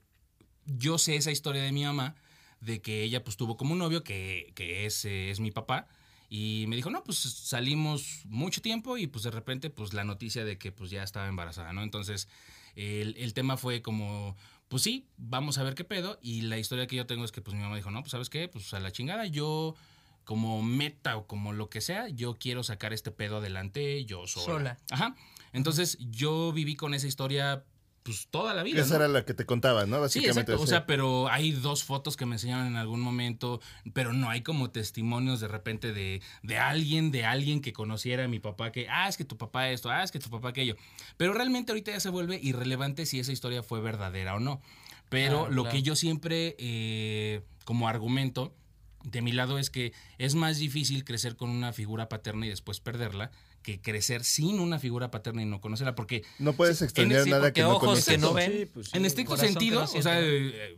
yo 0.65 0.97
sé 0.97 1.15
esa 1.15 1.29
historia 1.29 1.61
de 1.61 1.73
mi 1.73 1.83
mamá, 1.83 2.15
de 2.61 2.81
que 2.81 3.03
ella 3.03 3.23
pues 3.23 3.35
tuvo 3.37 3.57
como 3.57 3.73
un 3.73 3.79
novio 3.79 4.03
que, 4.03 4.51
que 4.55 4.85
es, 4.85 5.03
eh, 5.05 5.29
es 5.29 5.41
mi 5.41 5.51
papá. 5.51 5.87
Y 6.33 6.63
me 6.69 6.77
dijo, 6.77 6.89
no, 6.89 7.03
pues 7.03 7.17
salimos 7.17 8.21
mucho 8.23 8.61
tiempo 8.61 8.95
y 8.97 9.05
pues 9.05 9.25
de 9.25 9.31
repente 9.31 9.69
pues 9.69 9.93
la 9.93 10.05
noticia 10.05 10.45
de 10.45 10.57
que 10.57 10.71
pues 10.71 10.89
ya 10.89 11.03
estaba 11.03 11.27
embarazada, 11.27 11.73
¿no? 11.73 11.83
Entonces 11.83 12.29
el, 12.77 13.17
el 13.17 13.33
tema 13.33 13.57
fue 13.57 13.81
como, 13.81 14.37
pues 14.69 14.81
sí, 14.81 15.09
vamos 15.17 15.57
a 15.57 15.63
ver 15.63 15.75
qué 15.75 15.83
pedo. 15.83 16.19
Y 16.21 16.43
la 16.43 16.57
historia 16.57 16.87
que 16.87 16.95
yo 16.95 17.05
tengo 17.05 17.25
es 17.25 17.33
que 17.33 17.41
pues 17.41 17.53
mi 17.53 17.61
mamá 17.61 17.75
dijo, 17.75 17.91
no, 17.91 17.99
pues 17.99 18.11
sabes 18.11 18.29
qué, 18.29 18.47
pues 18.47 18.73
a 18.73 18.79
la 18.79 18.93
chingada, 18.93 19.25
yo 19.25 19.75
como 20.23 20.63
meta 20.63 21.17
o 21.17 21.27
como 21.27 21.51
lo 21.51 21.69
que 21.69 21.81
sea, 21.81 22.07
yo 22.07 22.37
quiero 22.39 22.63
sacar 22.63 22.93
este 22.93 23.11
pedo 23.11 23.39
adelante 23.39 24.05
yo 24.05 24.25
sola. 24.25 24.45
Sola. 24.45 24.77
Ajá. 24.89 25.17
Entonces 25.51 25.97
yo 25.99 26.53
viví 26.53 26.77
con 26.77 26.93
esa 26.93 27.07
historia 27.07 27.65
pues 28.03 28.27
toda 28.29 28.53
la 28.53 28.63
vida. 28.63 28.81
Esa 28.81 28.97
¿no? 28.97 29.05
era 29.05 29.07
la 29.07 29.25
que 29.25 29.33
te 29.33 29.45
contaba, 29.45 29.85
¿no? 29.85 29.97
Sí, 29.97 30.19
Básicamente. 30.19 30.53
exacto. 30.53 30.63
O 30.63 30.65
sí. 30.65 30.69
sea, 30.69 30.85
pero 30.85 31.27
hay 31.29 31.51
dos 31.51 31.83
fotos 31.83 32.17
que 32.17 32.25
me 32.25 32.35
enseñaron 32.35 32.67
en 32.67 32.75
algún 32.75 33.01
momento, 33.01 33.61
pero 33.93 34.13
no 34.13 34.29
hay 34.29 34.41
como 34.41 34.71
testimonios 34.71 35.39
de 35.39 35.47
repente 35.47 35.93
de, 35.93 36.21
de 36.43 36.57
alguien, 36.57 37.11
de 37.11 37.25
alguien 37.25 37.61
que 37.61 37.73
conociera 37.73 38.25
a 38.25 38.27
mi 38.27 38.39
papá 38.39 38.71
que, 38.71 38.87
ah, 38.89 39.07
es 39.07 39.17
que 39.17 39.25
tu 39.25 39.37
papá 39.37 39.69
esto, 39.69 39.89
ah, 39.89 40.03
es 40.03 40.11
que 40.11 40.19
tu 40.19 40.29
papá 40.29 40.49
aquello. 40.49 40.75
Pero 41.17 41.33
realmente 41.33 41.71
ahorita 41.71 41.91
ya 41.91 41.99
se 41.99 42.09
vuelve 42.09 42.39
irrelevante 42.41 43.05
si 43.05 43.19
esa 43.19 43.31
historia 43.31 43.61
fue 43.63 43.81
verdadera 43.81 44.35
o 44.35 44.39
no. 44.39 44.61
Pero 45.09 45.39
Claro, 45.41 45.53
lo 45.53 45.63
claro. 45.63 45.75
que 45.75 45.83
yo 45.83 45.95
siempre, 45.95 46.55
eh, 46.57 47.41
como 47.65 47.87
argumento, 47.87 48.55
de 49.03 49.21
mi 49.21 49.31
lado 49.31 49.57
es 49.57 49.69
que 49.69 49.93
es 50.17 50.35
más 50.35 50.57
difícil 50.57 51.03
crecer 51.03 51.35
con 51.35 51.49
una 51.49 51.73
figura 51.73 52.07
paterna 52.09 52.45
y 52.45 52.49
después 52.49 52.79
perderla 52.79 53.31
que 53.61 53.81
crecer 53.81 54.23
sin 54.23 54.59
una 54.59 54.79
figura 54.79 55.11
paterna 55.11 55.41
y 55.41 55.45
no 55.45 55.61
conocerla, 55.61 55.95
porque 55.95 56.23
no 56.39 56.53
puedes 56.53 56.81
ese- 56.81 57.05
nada 57.29 57.53
que 57.53 57.61
no 57.61 57.75
ojos 57.77 58.05
que 58.05 58.17
no 58.17 58.29
Sí, 58.29 58.33
ven. 58.35 58.69
pues 58.73 58.87
sí. 58.87 58.97
en 58.97 59.05
estricto 59.05 59.31
corazón 59.35 59.47
que 59.47 59.53
sentido, 59.59 59.79
no 59.81 59.85
o 59.85 60.01
sea, 60.01 60.19
eh, 60.19 60.77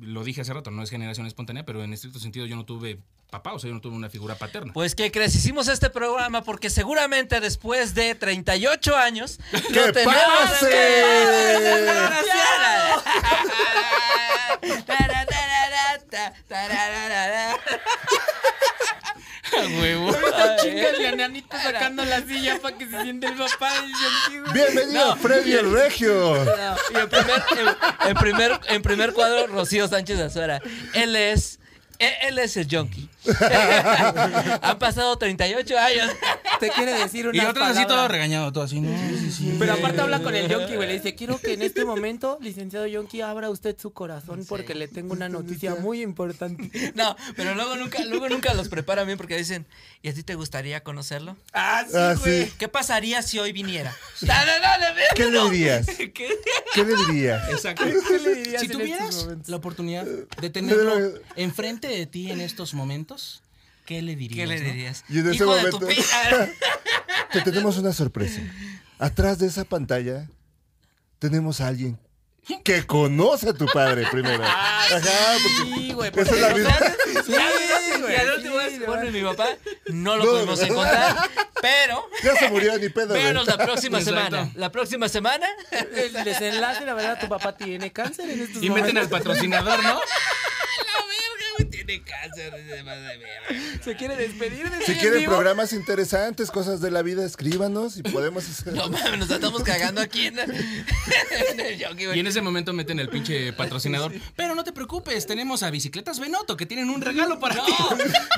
lo 0.00 0.24
dije 0.24 0.40
hace 0.40 0.52
rato, 0.52 0.70
no 0.70 0.82
es 0.82 0.90
generación 0.90 1.26
espontánea, 1.26 1.64
pero 1.64 1.82
en 1.84 1.92
estricto 1.92 2.18
sentido 2.18 2.46
yo 2.46 2.56
no 2.56 2.64
tuve 2.64 2.98
papá, 3.30 3.52
o 3.54 3.58
sea, 3.58 3.68
yo 3.68 3.74
no 3.74 3.80
tuve 3.80 3.96
una 3.96 4.10
figura 4.10 4.34
paterna. 4.34 4.72
Pues, 4.74 4.94
¿qué 4.94 5.10
crees? 5.10 5.34
Hicimos 5.34 5.68
este 5.68 5.88
programa 5.88 6.42
porque 6.42 6.68
seguramente 6.70 7.40
después 7.40 7.94
de 7.94 8.14
38 8.14 8.96
años... 8.96 9.38
¡Que 9.72 9.86
lo 9.86 9.92
tenemos 9.92 10.16
pase! 10.16 11.02
A 19.62 19.80
huevo. 19.80 20.12
Chinga 20.62 20.88
el 20.90 21.04
enanito 21.04 21.56
sacando 21.62 22.04
la 22.04 22.20
silla 22.22 22.58
para 22.60 22.76
que 22.76 22.86
se 22.86 23.02
siente 23.02 23.26
el 23.26 23.34
papá. 23.34 23.72
güey. 24.30 24.52
Bienvenido 24.52 25.08
No. 25.08 25.16
Freddy 25.16 25.52
el 25.52 25.72
Regio. 25.72 26.34
No, 26.44 26.98
y 26.98 27.00
en 27.02 27.08
primer, 27.08 27.42
en, 27.58 28.08
en 28.10 28.14
primer, 28.16 28.60
en 28.68 28.82
primer 28.82 29.12
cuadro, 29.12 29.46
Rocío 29.46 29.88
Sánchez 29.88 30.18
Azuara. 30.20 30.60
Él 30.94 31.16
es 31.16 31.58
Él 32.22 32.38
es 32.38 32.56
el 32.56 32.66
junkie. 32.70 33.08
Han 34.62 34.78
pasado 34.78 35.16
38 35.16 35.78
años. 35.78 36.10
Te 36.60 36.70
quiere 36.70 36.92
decir 36.92 37.26
una 37.28 37.42
Y 37.42 37.46
otros 37.46 37.66
así 37.68 37.86
todo 37.86 38.06
regañado, 38.08 38.52
todo 38.52 38.64
así, 38.64 38.80
¿no? 38.80 38.96
Sí, 39.18 39.30
sí. 39.30 39.56
Pero 39.58 39.72
aparte 39.74 40.00
habla 40.00 40.20
con 40.20 40.34
el 40.34 40.48
Yonki, 40.48 40.76
güey. 40.76 40.88
Le 40.88 40.94
dice, 40.94 41.14
quiero 41.14 41.38
que 41.38 41.54
en 41.54 41.62
este 41.62 41.84
momento, 41.84 42.38
licenciado 42.40 42.86
Yonki, 42.86 43.20
abra 43.20 43.50
usted 43.50 43.76
su 43.78 43.92
corazón 43.92 44.44
porque 44.48 44.74
le 44.74 44.88
tengo 44.88 45.12
una 45.12 45.28
noticia 45.28 45.74
muy 45.76 46.02
importante. 46.02 46.70
No, 46.94 47.16
pero 47.36 47.54
luego 47.54 47.76
nunca, 47.76 48.04
luego 48.04 48.28
nunca 48.28 48.52
los 48.54 48.68
preparan 48.68 49.06
bien 49.06 49.16
porque 49.16 49.36
dicen, 49.36 49.66
¿y 50.02 50.08
a 50.08 50.14
ti 50.14 50.22
te 50.22 50.34
gustaría 50.34 50.82
conocerlo? 50.82 51.36
Ah, 51.52 51.84
sí, 51.86 51.92
Ah, 51.96 52.14
güey. 52.18 52.44
sí. 52.46 52.52
¿Qué 52.58 52.68
pasaría 52.68 53.22
si 53.22 53.38
hoy 53.38 53.52
viniera? 53.52 53.96
Dale, 54.20 54.52
dale, 54.60 54.84
dale, 54.84 55.02
¿Qué 55.14 55.30
le 55.30 55.42
dirías? 55.50 55.86
¿Qué? 55.96 56.10
¿Qué 56.74 56.84
le 56.84 56.94
dirías? 57.06 57.48
Exacto. 57.50 57.84
¿Qué 58.08 58.18
le 58.18 58.34
dirías 58.34 58.62
Si 58.62 58.68
tuvieras 58.68 59.26
la 59.46 59.56
oportunidad 59.56 60.04
de 60.04 60.50
tenerlo 60.50 61.14
enfrente 61.36 61.91
de 61.96 62.06
ti 62.06 62.30
en 62.30 62.40
estos 62.40 62.74
momentos, 62.74 63.42
¿qué 63.86 64.02
le 64.02 64.16
dirías? 64.16 64.48
¿Qué 64.48 64.54
le 64.56 64.60
no? 64.60 64.72
dirías? 64.72 65.04
Y 65.08 65.18
en 65.18 65.26
ese 65.28 65.36
Hijo 65.36 65.54
de 65.54 65.70
tu 65.70 65.80
momento- 65.80 66.02
Te 67.32 67.40
tenemos 67.40 67.78
una 67.78 67.92
sorpresa. 67.92 68.40
Atrás 68.98 69.38
de 69.38 69.46
esa 69.46 69.64
pantalla 69.64 70.28
tenemos 71.18 71.60
a 71.60 71.68
alguien 71.68 71.98
que 72.64 72.84
conoce 72.86 73.48
a 73.50 73.54
tu 73.54 73.66
padre 73.66 74.06
primero. 74.10 74.42
Ajá, 74.44 74.98
porque 75.42 75.74
Sí, 75.80 75.92
güey. 75.92 76.10
esa 76.14 76.34
es 76.34 76.40
la 76.40 76.52
vida. 76.52 76.94
Sí, 77.24 77.32
Y 77.96 78.00
güey. 78.00 78.16
al 78.16 78.30
último 78.36 78.60
sí, 78.60 78.74
es, 78.74 78.86
bueno, 78.86 79.10
mi 79.12 79.22
papá 79.22 79.48
no 79.88 80.16
lo 80.16 80.24
No, 80.24 80.30
podemos 80.32 80.58
no. 80.60 80.66
encontrar, 80.66 81.30
pero 81.60 82.04
Ya 82.24 82.34
se 82.36 82.50
murió 82.50 82.76
ni 82.78 82.88
pedo. 82.88 83.08
güey. 83.08 83.22
véanos 83.22 83.46
la 83.46 83.56
próxima 83.56 83.98
Exacto. 84.00 84.24
semana. 84.30 84.52
La 84.56 84.72
próxima 84.72 85.08
semana 85.08 85.46
El 85.70 86.12
desenlace, 86.24 86.84
la 86.84 86.94
verdad, 86.94 87.18
tu 87.20 87.28
papá 87.28 87.56
tiene 87.56 87.92
cáncer 87.92 88.28
en 88.28 88.42
estos 88.42 88.62
Y 88.62 88.68
meten 88.70 88.98
al 88.98 89.04
momentos. 89.04 89.18
patrocinador, 89.20 89.82
¿no? 89.84 90.00
Tiene 91.70 92.02
cáncer. 92.02 92.52
Se 93.84 93.96
quiere 93.96 94.16
despedir 94.16 94.70
de 94.70 94.84
Si 94.84 94.94
quieren 94.94 95.20
vivo. 95.20 95.32
programas 95.32 95.72
interesantes, 95.72 96.50
cosas 96.50 96.80
de 96.80 96.90
la 96.90 97.02
vida, 97.02 97.24
escríbanos 97.24 97.96
y 97.96 98.02
podemos 98.02 98.48
hacer. 98.48 98.72
No 98.74 98.88
mames, 98.88 99.18
nos 99.18 99.30
estamos 99.30 99.62
cagando 99.62 100.00
aquí 100.00 100.26
en, 100.26 100.38
en 100.38 101.60
el 101.60 101.78
güey. 102.04 102.16
Y 102.16 102.20
en 102.20 102.26
ese 102.26 102.40
momento 102.40 102.72
meten 102.72 102.98
el 103.00 103.08
pinche 103.08 103.52
patrocinador. 103.52 104.12
Pero 104.36 104.54
no 104.54 104.64
te 104.64 104.72
preocupes, 104.72 105.26
tenemos 105.26 105.62
a 105.62 105.70
Bicicletas 105.70 106.18
Benoto 106.20 106.56
que 106.56 106.66
tienen 106.66 106.90
un 106.90 107.00
regalo 107.00 107.38
para 107.40 107.64
ti. 107.64 107.72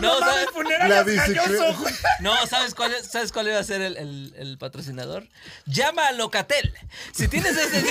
No, 0.00 0.18
¿sabes? 0.20 0.46
La 0.88 1.03
bicicleta. 1.03 1.74
No, 2.20 2.46
¿sabes 2.46 2.74
cuál, 2.74 2.94
es- 2.94 3.07
¿sabes 3.07 3.33
cuál 3.33 3.48
iba 3.48 3.59
a 3.59 3.64
ser 3.64 3.81
el, 3.83 3.96
el- 3.96 4.35
el 4.37 4.59
patrocinador? 4.59 5.29
Llama 5.66 6.07
a 6.09 6.12
Locatel. 6.12 6.74
Si 7.12 7.29
tienes 7.29 7.57
ese... 7.57 7.85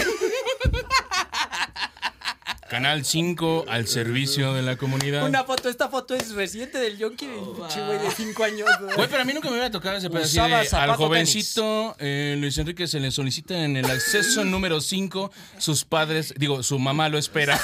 Canal 2.74 3.06
5 3.06 3.66
al 3.68 3.86
servicio 3.88 4.52
de 4.56 4.64
la 4.64 4.78
comunidad. 4.78 5.24
Una 5.28 5.44
foto, 5.44 5.70
esta 5.70 5.90
foto 5.90 6.16
es 6.16 6.32
reciente 6.34 6.80
del 6.80 6.98
Yonki 6.98 7.28
de 7.28 7.34
pinche 7.38 7.86
güey 7.86 8.00
de 8.00 8.10
5 8.10 8.44
años. 8.44 8.68
güey. 8.82 8.96
Güey, 8.96 9.08
pero 9.10 9.22
a 9.22 9.26
mí 9.26 9.32
nunca 9.32 9.48
me 9.50 9.52
hubiera 9.54 9.70
tocado 9.70 9.96
ese 9.98 10.10
zapato 10.10 10.76
al 10.78 10.96
jovencito 10.96 11.96
eh, 12.00 12.36
Luis 12.40 12.58
Enrique 12.58 12.88
se 12.88 13.00
le 13.00 13.12
solicita 13.12 13.54
en 13.64 13.78
el 13.78 13.86
acceso 13.86 14.44
número 14.46 14.82
5 14.82 15.32
sus 15.60 15.86
padres, 15.86 16.34
digo, 16.36 16.64
su 16.64 16.80
mamá 16.80 17.10
lo 17.10 17.20
espera. 17.20 17.62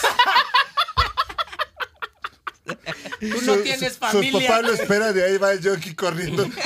Tú 3.19 3.41
no 3.41 3.55
tienes 3.57 3.93
Su 3.93 3.99
familia. 3.99 4.47
papá 4.47 4.61
lo 4.61 4.73
espera, 4.73 5.11
de 5.11 5.25
ahí 5.25 5.37
va 5.37 5.51
el 5.53 5.67
jockey 5.67 5.95
corriendo. 5.95 6.47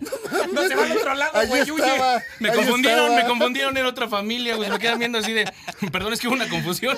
No 0.00 0.36
mames, 0.40 0.52
No 0.52 0.66
se 0.68 0.74
va 0.74 0.84
al 0.84 0.92
otro 0.92 1.14
lado, 1.14 1.46
güey. 1.48 1.60
estaba. 1.60 2.22
Me 2.38 2.52
confundieron, 2.52 3.04
estaba. 3.06 3.22
me 3.22 3.28
confundieron 3.28 3.76
en 3.76 3.84
otra 3.84 4.08
familia, 4.08 4.56
güey. 4.56 4.70
Me 4.70 4.78
quedan 4.78 4.98
viendo 4.98 5.18
así 5.18 5.32
de, 5.32 5.52
perdón, 5.92 6.12
es 6.12 6.20
que 6.20 6.28
hubo 6.28 6.34
una 6.36 6.48
confusión. 6.48 6.96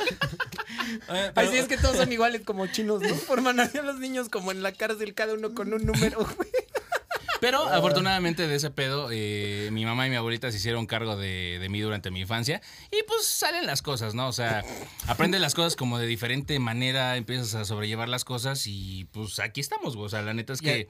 Así 1.35 1.57
es 1.57 1.67
que 1.67 1.77
todos 1.77 1.97
son 1.97 2.13
iguales 2.13 2.43
como 2.45 2.67
chinos, 2.67 3.03
¿no? 3.03 3.15
Forman 3.27 3.61
así 3.61 3.79
a 3.79 3.83
los 3.83 3.99
niños 3.99 4.29
como 4.29 4.51
en 4.53 4.63
la 4.63 4.73
cárcel, 4.73 5.15
cada 5.15 5.35
uno 5.35 5.55
con 5.55 5.73
un 5.73 5.85
número, 5.85 6.19
güey. 6.37 6.51
Pero 7.41 7.67
afortunadamente 7.69 8.47
de 8.47 8.55
ese 8.55 8.71
pedo, 8.71 9.09
eh, 9.11 9.69
mi 9.73 9.85
mamá 9.85 10.07
y 10.07 10.11
mi 10.11 10.17
abuelita 10.17 10.53
se 10.53 10.59
hicieron 10.59 10.87
cargo 10.87 11.17
de, 11.17 11.59
de 11.61 11.69
mí 11.69 11.81
durante 11.81 12.13
mi 12.13 12.21
infancia. 12.21 12.63
Y 12.93 13.03
pues 13.09 13.27
salen 13.27 13.67
las 13.67 13.83
cosas, 13.83 14.15
¿no? 14.15 14.29
O 14.29 14.33
sea, 14.33 14.65
aprendes 15.09 15.41
las 15.41 15.55
cosas 15.55 15.75
como 15.75 15.99
de 15.99 16.07
diferente 16.07 16.57
manera, 16.61 17.17
empiezas 17.17 17.55
a 17.57 17.65
sobrellevar 17.65 18.09
las 18.09 18.25
cosas 18.25 18.69
y 18.69 19.07
pues 19.11 19.41
aquí 19.41 19.61
estamos, 19.61 19.97
güey. 19.97 20.07
O 20.07 20.09
sea, 20.09 20.23
la 20.23 20.35
neta 20.35 20.53
es 20.53 20.61
que 20.61 20.89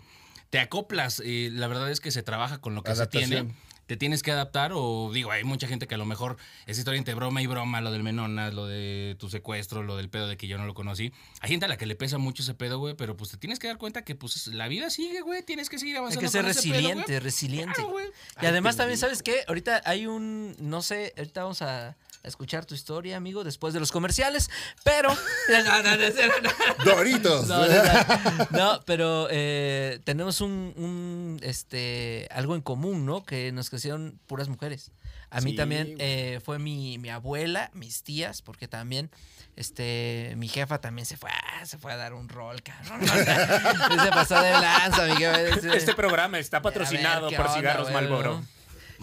te 0.50 0.58
acoplas. 0.60 1.22
eh, 1.24 1.48
la 1.50 1.68
verdad 1.68 1.90
es 1.90 2.00
que 2.00 2.10
se 2.10 2.22
trabaja 2.22 2.58
con 2.58 2.74
lo 2.74 2.82
que 2.82 2.94
se 2.94 3.06
tiene. 3.06 3.54
Te 3.86 3.96
tienes 3.96 4.22
que 4.22 4.30
adaptar 4.30 4.72
o 4.74 5.10
digo, 5.12 5.30
hay 5.30 5.44
mucha 5.44 5.66
gente 5.66 5.86
que 5.86 5.94
a 5.94 5.98
lo 5.98 6.06
mejor 6.06 6.36
es 6.66 6.78
historia 6.78 6.98
entre 6.98 7.14
broma 7.14 7.42
y 7.42 7.46
broma, 7.46 7.80
lo 7.80 7.90
del 7.90 8.02
Menonas, 8.02 8.54
lo 8.54 8.66
de 8.66 9.16
tu 9.18 9.28
secuestro, 9.28 9.82
lo 9.82 9.96
del 9.96 10.08
pedo 10.08 10.28
de 10.28 10.36
que 10.36 10.46
yo 10.46 10.56
no 10.58 10.66
lo 10.66 10.74
conocí. 10.74 11.12
Hay 11.40 11.50
gente 11.50 11.66
a 11.66 11.68
la 11.68 11.76
que 11.76 11.86
le 11.86 11.96
pesa 11.96 12.18
mucho 12.18 12.42
ese 12.42 12.54
pedo, 12.54 12.78
güey, 12.78 12.94
pero 12.94 13.16
pues 13.16 13.30
te 13.30 13.36
tienes 13.36 13.58
que 13.58 13.66
dar 13.66 13.78
cuenta 13.78 14.02
que 14.02 14.14
pues 14.14 14.46
la 14.48 14.68
vida 14.68 14.88
sigue, 14.90 15.20
güey, 15.20 15.42
tienes 15.42 15.68
que 15.68 15.78
seguir 15.78 15.96
Hay 15.96 16.00
avanzando. 16.00 16.20
que 16.22 16.28
ser 16.28 16.42
con 16.42 16.50
ese 16.50 16.62
pedo, 16.62 16.72
resiliente, 16.74 17.20
resiliente. 17.20 17.74
Claro, 17.74 17.98
y 18.40 18.46
además 18.46 18.76
también, 18.76 18.98
¿sabes 18.98 19.22
qué? 19.22 19.44
Ahorita 19.48 19.82
hay 19.84 20.06
un, 20.06 20.54
no 20.58 20.82
sé, 20.82 21.12
ahorita 21.16 21.42
vamos 21.42 21.62
a, 21.62 21.96
a 22.24 22.28
escuchar 22.28 22.64
tu 22.64 22.74
historia, 22.74 23.16
amigo, 23.16 23.44
después 23.44 23.74
de 23.74 23.80
los 23.80 23.92
comerciales, 23.92 24.50
pero... 24.84 25.10
No, 25.48 25.82
no. 25.82 26.84
Doritos. 26.84 27.48
No, 27.48 27.66
no, 27.66 27.74
no. 27.82 28.46
No, 28.50 28.80
pero 28.84 29.28
eh, 29.30 30.00
tenemos 30.04 30.40
un, 30.40 30.72
un, 30.76 31.40
este, 31.42 32.28
algo 32.30 32.54
en 32.54 32.62
común, 32.62 33.06
¿no? 33.06 33.24
Que 33.24 33.52
nos 33.52 33.70
crecieron 33.70 34.18
puras 34.26 34.48
mujeres. 34.48 34.92
A 35.30 35.40
mí 35.40 35.52
Sí, 35.52 35.56
también 35.56 35.96
eh, 35.98 36.40
fue 36.44 36.58
mi, 36.58 36.98
mi 36.98 37.08
abuela, 37.08 37.70
mis 37.72 38.02
tías, 38.02 38.42
porque 38.42 38.68
también 38.68 39.10
este, 39.56 40.34
mi 40.36 40.48
jefa 40.48 40.78
también 40.80 41.06
se 41.06 41.16
fue, 41.16 41.30
a, 41.30 41.64
se 41.66 41.78
fue 41.78 41.92
a 41.92 41.96
dar 41.96 42.12
un 42.14 42.28
rol, 42.28 42.62
cabrón. 42.62 43.00
Se 44.02 44.08
pasó 44.10 44.40
de 44.40 44.50
lanza, 44.50 45.06
mi 45.06 45.16
jefa. 45.16 45.74
Este 45.74 45.94
programa 45.94 46.38
está 46.38 46.58
ver, 46.58 46.64
patrocinado 46.64 47.28
¿qué 47.28 47.36
por 47.36 47.46
onda, 47.46 47.58
cigarros? 47.58 47.90
Malboro. 47.90 48.42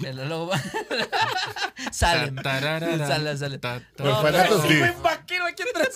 El 0.04 0.30
lobo. 0.30 0.52
Salen. 1.92 2.36
Ta- 2.36 2.42
tararara, 2.44 3.08
Sale, 3.08 3.38
sale. 3.38 3.60
Por 3.60 3.82
No, 4.06 4.22
pero- 4.22 4.62
sí. 4.68 4.78
Buen 4.78 5.02
vaquero 5.04 5.46
aquí 5.46 5.64
atrás. 5.64 5.90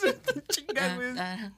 Chinga, 0.50 0.96
güey. 0.96 1.18
Ah, 1.20 1.38
ah. 1.40 1.52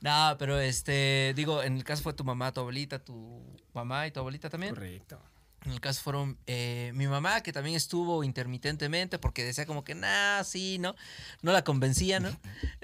No, 0.00 0.36
pero 0.38 0.58
este, 0.60 1.32
digo, 1.36 1.62
en 1.62 1.76
el 1.76 1.84
caso 1.84 2.02
fue 2.02 2.12
tu 2.12 2.24
mamá, 2.24 2.52
tu 2.52 2.60
abuelita, 2.60 2.98
tu 2.98 3.42
mamá 3.72 4.06
y 4.06 4.10
tu 4.10 4.20
abuelita 4.20 4.50
también. 4.50 4.74
Correcto. 4.74 5.18
En 5.64 5.72
el 5.72 5.80
caso 5.80 6.00
fueron 6.00 6.38
eh, 6.46 6.92
mi 6.94 7.08
mamá, 7.08 7.40
que 7.40 7.52
también 7.52 7.74
estuvo 7.74 8.22
intermitentemente, 8.22 9.18
porque 9.18 9.42
decía 9.42 9.66
como 9.66 9.82
que, 9.82 9.96
nah, 9.96 10.44
sí, 10.44 10.78
¿no? 10.78 10.94
No 11.42 11.50
la 11.50 11.64
convencía, 11.64 12.20
¿no? 12.20 12.28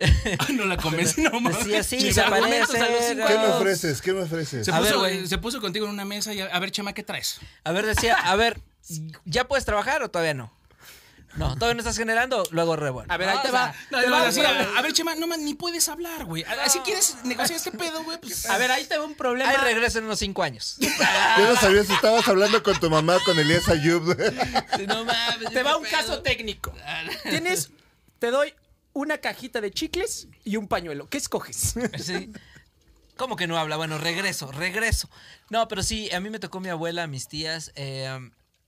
Ay, 0.00 0.54
no 0.56 0.64
la 0.64 0.76
convencí, 0.76 1.22
no 1.22 1.30
mames. 1.40 1.58
Decía, 1.58 1.84
sí, 1.84 1.96
Mis 1.96 2.16
se. 2.16 2.22
¿Qué 2.24 3.38
me 3.38 3.46
ofreces? 3.46 4.02
¿Qué 4.02 4.12
me 4.12 4.22
ofreces? 4.22 4.64
Se 4.64 4.72
A 4.72 4.80
ver, 4.80 4.88
puso, 4.94 5.00
güey. 5.00 5.26
se 5.28 5.38
puso 5.38 5.60
contigo 5.60 5.86
en 5.86 5.92
una 5.92 6.04
mesa 6.04 6.34
y 6.34 6.40
a, 6.40 6.46
a 6.46 6.58
ver, 6.58 6.72
Chema, 6.72 6.92
¿qué 6.92 7.04
traes? 7.04 7.38
A 7.62 7.70
ver, 7.70 7.86
decía, 7.86 8.16
a 8.16 8.34
ver, 8.34 8.60
¿ya 9.24 9.46
puedes 9.48 9.64
trabajar 9.64 10.02
o 10.02 10.10
todavía 10.10 10.34
no? 10.34 10.52
No, 11.34 11.54
todavía 11.54 11.74
no 11.74 11.80
estás 11.80 11.96
generando, 11.96 12.42
luego 12.50 12.76
revuelvo. 12.76 13.10
A 13.10 13.16
ver, 13.16 13.30
ahí 13.30 13.36
No, 13.36 13.42
te 13.42 13.50
va. 13.50 13.74
No, 13.90 14.02
no, 14.06 14.16
a, 14.16 14.82
ver, 14.82 14.92
Chema, 14.92 15.14
no, 15.14 15.26
man, 15.26 15.42
ni 15.42 15.54
puedes 15.54 15.88
hablar, 15.88 16.26
güey. 16.26 16.42
A- 16.44 16.64
Así 16.64 16.78
quieres 16.80 17.16
negociar 17.24 17.56
este 17.56 17.72
pedo, 17.72 18.04
güey. 18.04 18.20
Pues, 18.20 18.44
A 18.50 18.58
ver, 18.58 18.70
ahí 18.70 18.84
te 18.84 18.98
va 18.98 19.06
un 19.06 19.14
problema. 19.14 19.48
Ahí 19.50 19.56
regreso 19.56 19.98
en 19.98 20.04
unos 20.04 20.18
cinco 20.18 20.42
años. 20.42 20.76
Yo 20.80 21.46
no 21.48 21.56
sabía 21.56 21.84
si 21.84 21.92
estabas 21.94 22.28
hablando 22.28 22.62
con 22.62 22.78
tu 22.78 22.90
mamá, 22.90 23.16
con 23.24 23.38
Elías 23.38 23.66
Ayub. 23.70 24.14
Sí, 24.76 24.86
no 24.86 25.06
mames, 25.06 25.50
Te 25.54 25.62
va 25.62 25.78
un 25.78 25.84
pedo. 25.84 25.90
caso 25.92 26.20
técnico. 26.20 26.74
Tienes, 27.22 27.70
te 28.18 28.30
doy 28.30 28.52
una 28.92 29.16
cajita 29.16 29.62
de 29.62 29.70
chicles 29.70 30.28
y 30.44 30.56
un 30.56 30.68
pañuelo. 30.68 31.08
¿Qué 31.08 31.16
escoges? 31.16 31.76
Sí. 31.98 32.30
¿Cómo 33.16 33.36
que 33.36 33.46
no 33.46 33.56
habla? 33.56 33.78
Bueno, 33.78 33.96
regreso, 33.96 34.52
regreso. 34.52 35.08
No, 35.48 35.66
pero 35.66 35.82
sí, 35.82 36.10
a 36.12 36.20
mí 36.20 36.28
me 36.28 36.38
tocó 36.40 36.60
mi 36.60 36.68
abuela, 36.68 37.06
mis 37.06 37.26
tías. 37.26 37.72
eh, 37.74 38.18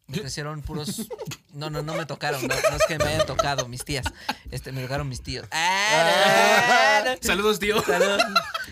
me 0.06 0.20
crecieron 0.20 0.62
puros. 0.62 1.02
No, 1.54 1.70
no, 1.70 1.82
no 1.84 1.94
me 1.94 2.04
tocaron. 2.04 2.42
No, 2.42 2.48
no 2.48 2.76
es 2.76 2.82
que 2.88 2.98
me 2.98 3.04
hayan 3.04 3.28
tocado 3.28 3.68
mis 3.68 3.84
tías. 3.84 4.04
Este, 4.50 4.72
me 4.72 4.82
tocaron 4.82 5.08
mis 5.08 5.22
tíos. 5.22 5.46
Ah, 5.52 7.02
no, 7.04 7.12
no. 7.12 7.16
Saludos, 7.22 7.60
tío. 7.60 7.80
Saludos. 7.80 8.20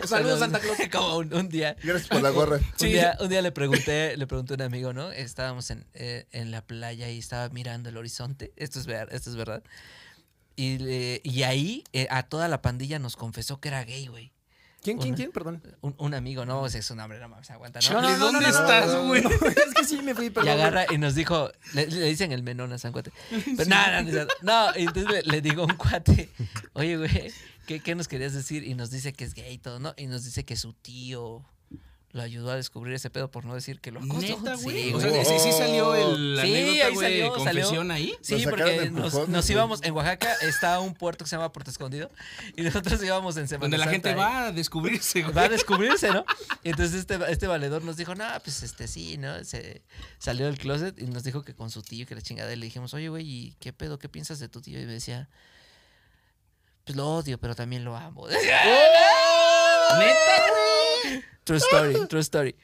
Saludos, 0.04 0.40
Santa 0.40 0.58
Claus. 0.58 0.78
Como 0.90 1.16
un, 1.18 1.32
un 1.32 1.48
día. 1.48 1.76
Gracias 1.80 2.08
por 2.08 2.20
la 2.22 2.30
gorra. 2.30 2.56
Un, 2.56 2.86
día, 2.88 3.16
un 3.20 3.28
día 3.28 3.40
le 3.40 3.52
pregunté, 3.52 4.16
le 4.16 4.26
pregunté 4.26 4.54
a 4.54 4.56
un 4.56 4.62
amigo, 4.62 4.92
¿no? 4.92 5.12
Estábamos 5.12 5.70
en, 5.70 5.86
eh, 5.94 6.26
en 6.32 6.50
la 6.50 6.62
playa 6.66 7.08
y 7.08 7.20
estaba 7.20 7.48
mirando 7.50 7.88
el 7.88 7.96
horizonte. 7.98 8.52
Esto 8.56 8.80
es, 8.80 8.86
ver, 8.86 9.06
esto 9.12 9.30
es 9.30 9.36
verdad. 9.36 9.62
Y, 10.56 10.78
le- 10.78 11.20
y 11.22 11.44
ahí 11.44 11.84
eh, 11.92 12.08
a 12.10 12.24
toda 12.24 12.48
la 12.48 12.62
pandilla 12.62 12.98
nos 12.98 13.14
confesó 13.14 13.60
que 13.60 13.68
era 13.68 13.84
gay, 13.84 14.08
güey. 14.08 14.31
¿Quién, 14.82 14.98
quién, 14.98 15.14
quién? 15.14 15.30
Perdón. 15.30 15.62
Un, 15.80 15.94
un 15.98 16.12
amigo, 16.14 16.44
no, 16.44 16.66
ese 16.66 16.78
es 16.80 16.90
un 16.90 16.98
hombre, 17.00 17.20
no 17.20 17.28
mames, 17.28 17.50
aguanta, 17.50 17.78
¿no? 17.92 18.18
¿Dónde 18.18 18.48
estás, 18.48 18.94
güey? 19.06 19.22
Es 19.24 19.74
que 19.74 19.84
sí 19.84 20.02
me 20.02 20.14
fui, 20.14 20.26
Y 20.26 20.30
perdón. 20.30 20.50
agarra 20.52 20.86
y 20.92 20.98
nos 20.98 21.14
dijo, 21.14 21.50
le, 21.74 21.86
le 21.86 22.06
dicen 22.06 22.32
el 22.32 22.42
menón 22.42 22.72
a 22.72 22.78
San 22.78 22.90
Cuate. 22.92 23.12
Pero 23.56 23.68
nada, 23.68 24.02
no, 24.02 24.10
no, 24.10 24.26
no, 24.42 24.78
y 24.78 24.82
entonces 24.82 25.08
le, 25.10 25.22
le 25.22 25.40
digo 25.40 25.62
a 25.62 25.66
un 25.66 25.76
cuate, 25.76 26.28
oye, 26.72 26.96
güey, 26.96 27.32
¿qué, 27.66 27.78
¿qué 27.80 27.94
nos 27.94 28.08
querías 28.08 28.32
decir? 28.34 28.64
Y 28.64 28.74
nos 28.74 28.90
dice 28.90 29.12
que 29.12 29.22
es 29.24 29.34
gay 29.34 29.54
y 29.54 29.58
todo, 29.58 29.78
¿no? 29.78 29.94
Y 29.96 30.06
nos 30.08 30.24
dice 30.24 30.44
que 30.44 30.56
su 30.56 30.72
tío 30.72 31.44
lo 32.12 32.20
ayudó 32.20 32.50
a 32.50 32.56
descubrir 32.56 32.94
ese 32.94 33.08
pedo 33.08 33.30
por 33.30 33.46
no 33.46 33.54
decir 33.54 33.80
que 33.80 33.90
lo 33.90 34.00
acosó. 34.00 34.20
Neta, 34.20 34.54
güey. 34.56 34.88
Sí, 34.90 34.94
o 34.94 35.00
sea, 35.00 35.08
güey. 35.10 35.24
sí, 35.24 35.32
sí 35.38 35.52
salió 35.52 35.94
el, 35.94 36.36
la 36.36 36.42
Sí, 36.42 36.48
anécdota, 36.54 36.86
ahí 36.86 36.92
güey, 36.94 37.06
salió, 37.08 37.32
confesión 37.32 37.88
salió. 37.88 37.92
ahí. 37.94 38.14
Sí, 38.20 38.44
porque 38.50 38.90
nos, 39.28 39.48
íbamos, 39.50 39.82
en 39.82 39.94
Oaxaca 39.94 40.30
está 40.42 40.78
un 40.80 40.92
puerto 40.92 41.24
que 41.24 41.30
se 41.30 41.36
llama 41.36 41.50
Puerto 41.52 41.70
Escondido 41.70 42.10
y 42.54 42.60
nosotros 42.62 43.02
íbamos 43.02 43.38
en 43.38 43.48
Semana 43.48 43.62
Donde 43.64 43.78
la 43.78 43.84
Santa 43.84 43.92
gente 43.94 44.08
ahí. 44.10 44.14
va 44.14 44.46
a 44.48 44.52
descubrirse, 44.52 45.22
güey. 45.22 45.34
Va 45.34 45.42
a 45.44 45.48
descubrirse, 45.48 46.10
¿no? 46.12 46.26
Y 46.62 46.68
entonces 46.68 47.00
este, 47.00 47.18
este 47.30 47.46
valedor 47.46 47.82
nos 47.82 47.96
dijo, 47.96 48.14
no, 48.14 48.26
pues 48.44 48.62
este 48.62 48.88
sí, 48.88 49.16
¿no? 49.16 49.42
Se 49.44 49.80
salió 50.18 50.44
del 50.44 50.58
closet 50.58 51.00
y 51.00 51.06
nos 51.06 51.24
dijo 51.24 51.42
que 51.42 51.54
con 51.54 51.70
su 51.70 51.82
tío, 51.82 52.04
que 52.06 52.14
la 52.14 52.20
chingada, 52.20 52.52
y 52.52 52.56
le 52.56 52.66
dijimos, 52.66 52.92
oye, 52.92 53.08
güey, 53.08 53.26
¿y 53.26 53.56
qué 53.58 53.72
pedo? 53.72 53.98
¿Qué 53.98 54.10
piensas 54.10 54.38
de 54.38 54.50
tu 54.50 54.60
tío? 54.60 54.78
Y 54.78 54.84
me 54.84 54.92
decía, 54.92 55.30
pues 56.84 56.94
lo 56.94 57.08
odio, 57.08 57.38
pero 57.38 57.54
también 57.54 57.84
lo 57.84 57.96
amo. 57.96 58.28
Neta, 58.28 58.36
güey. 59.98 60.61
True 61.44 61.58
story, 61.58 62.06
true 62.08 62.20
story. 62.20 62.54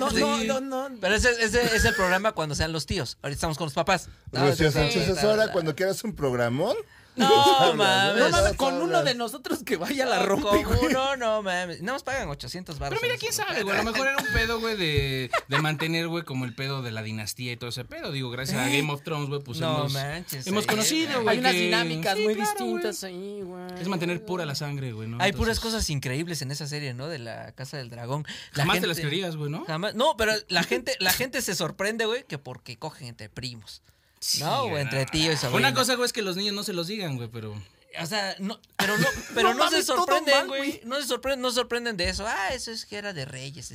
No, 0.00 0.10
no, 0.10 0.60
no, 0.60 0.60
no. 0.60 0.98
Pero 1.00 1.14
ese, 1.14 1.30
ese 1.42 1.76
es 1.76 1.84
el 1.84 1.94
programa 1.94 2.32
cuando 2.32 2.54
sean 2.54 2.72
los 2.72 2.86
tíos. 2.86 3.18
Ahorita 3.22 3.34
estamos 3.36 3.58
con 3.58 3.66
los 3.66 3.74
papás. 3.74 4.08
No, 4.32 4.54
Sánchez, 4.54 5.08
es 5.08 5.24
hora 5.24 5.52
cuando 5.52 5.74
quieras 5.74 6.02
un 6.04 6.14
programón. 6.14 6.76
No, 7.18 7.60
No 7.68 7.74
mames. 7.74 8.30
mames, 8.30 8.52
con 8.56 8.74
uno 8.80 9.02
de 9.02 9.14
nosotros 9.14 9.62
que 9.64 9.76
vaya 9.76 10.04
a 10.04 10.08
la 10.08 10.18
rompe, 10.20 10.62
Con 10.62 10.62
güey. 10.76 10.86
uno, 10.86 11.16
no 11.16 11.42
mames. 11.42 11.82
No 11.82 11.92
nos 11.92 12.02
pagan 12.02 12.28
800 12.28 12.78
baros. 12.78 12.98
Pero 12.98 13.06
mira, 13.08 13.18
quién 13.18 13.32
sabe, 13.32 13.62
güey. 13.62 13.76
A 13.76 13.82
lo 13.82 13.90
mejor 13.92 14.06
era 14.08 14.16
un 14.18 14.32
pedo, 14.32 14.60
güey, 14.60 14.76
de, 14.76 15.30
de 15.48 15.58
mantener, 15.60 16.08
güey, 16.08 16.24
como 16.24 16.44
el 16.44 16.54
pedo 16.54 16.82
de 16.82 16.90
la 16.92 17.02
dinastía 17.02 17.52
y 17.52 17.56
todo 17.56 17.70
ese 17.70 17.84
pedo. 17.84 18.12
Digo, 18.12 18.30
gracias 18.30 18.58
a 18.58 18.68
Game 18.68 18.90
of 18.92 19.02
Thrones, 19.02 19.28
güey, 19.28 19.42
pues 19.42 19.58
No 19.60 19.78
hemos, 19.78 19.92
manches, 19.92 20.46
hemos 20.46 20.62
ahí, 20.62 20.68
conocido, 20.68 21.22
güey. 21.22 21.28
Hay 21.34 21.38
unas 21.40 21.52
que- 21.52 21.60
dinámicas 21.60 22.16
Sí, 22.16 22.24
muy 22.24 22.34
claro, 22.34 22.50
distintas 22.50 23.00
güey. 23.00 23.12
ahí, 23.14 23.42
güey. 23.42 23.80
Es 23.80 23.88
mantener 23.88 24.24
pura 24.24 24.46
la 24.46 24.54
sangre, 24.54 24.92
güey, 24.92 25.08
¿no? 25.08 25.18
Hay 25.20 25.32
puras 25.32 25.56
Entonces, 25.58 25.74
cosas 25.78 25.90
increíbles 25.90 26.42
en 26.42 26.50
esa 26.50 26.66
serie, 26.66 26.94
¿no? 26.94 27.08
De 27.08 27.18
la 27.18 27.52
Casa 27.52 27.76
del 27.76 27.90
Dragón. 27.90 28.24
La 28.52 28.62
Jamás 28.62 28.74
te 28.74 28.80
gente- 28.80 28.86
las 28.88 28.98
creerías, 28.98 29.36
güey, 29.36 29.50
¿no? 29.50 29.64
Jamás. 29.66 29.94
No, 29.94 30.16
pero 30.16 30.32
la 30.48 30.62
gente, 30.62 30.96
la 31.00 31.12
gente 31.12 31.42
se 31.42 31.54
sorprende, 31.54 32.06
güey, 32.06 32.24
que 32.24 32.38
porque 32.38 32.78
cogen 32.78 33.08
entre 33.08 33.28
primos. 33.28 33.82
No, 34.40 34.68
güey, 34.68 34.82
entre 34.82 35.06
tío 35.06 35.32
y 35.32 35.36
sobrino. 35.36 35.56
Una 35.58 35.74
cosa, 35.74 35.94
güey, 35.94 36.06
es 36.06 36.12
que 36.12 36.22
los 36.22 36.36
niños 36.36 36.54
no 36.54 36.62
se 36.64 36.72
los 36.72 36.86
digan, 36.86 37.16
güey, 37.16 37.28
pero... 37.28 37.54
O 38.00 38.06
sea, 38.06 38.36
no, 38.38 38.60
pero 38.76 38.96
no, 38.96 39.06
pero 39.34 39.54
no, 39.54 39.64
No 39.64 39.70
se 39.70 39.82
sorprenden, 39.82 40.46
güey. 40.46 40.80
No 40.84 41.00
se 41.00 41.08
sorprenden, 41.08 41.40
no 41.40 41.48
se 41.50 41.56
sorprenden 41.56 41.96
de 41.96 42.08
eso. 42.08 42.24
Ah, 42.28 42.50
eso 42.52 42.70
es 42.70 42.84
que 42.86 42.96
era 42.96 43.12
de 43.12 43.24
reyes. 43.24 43.72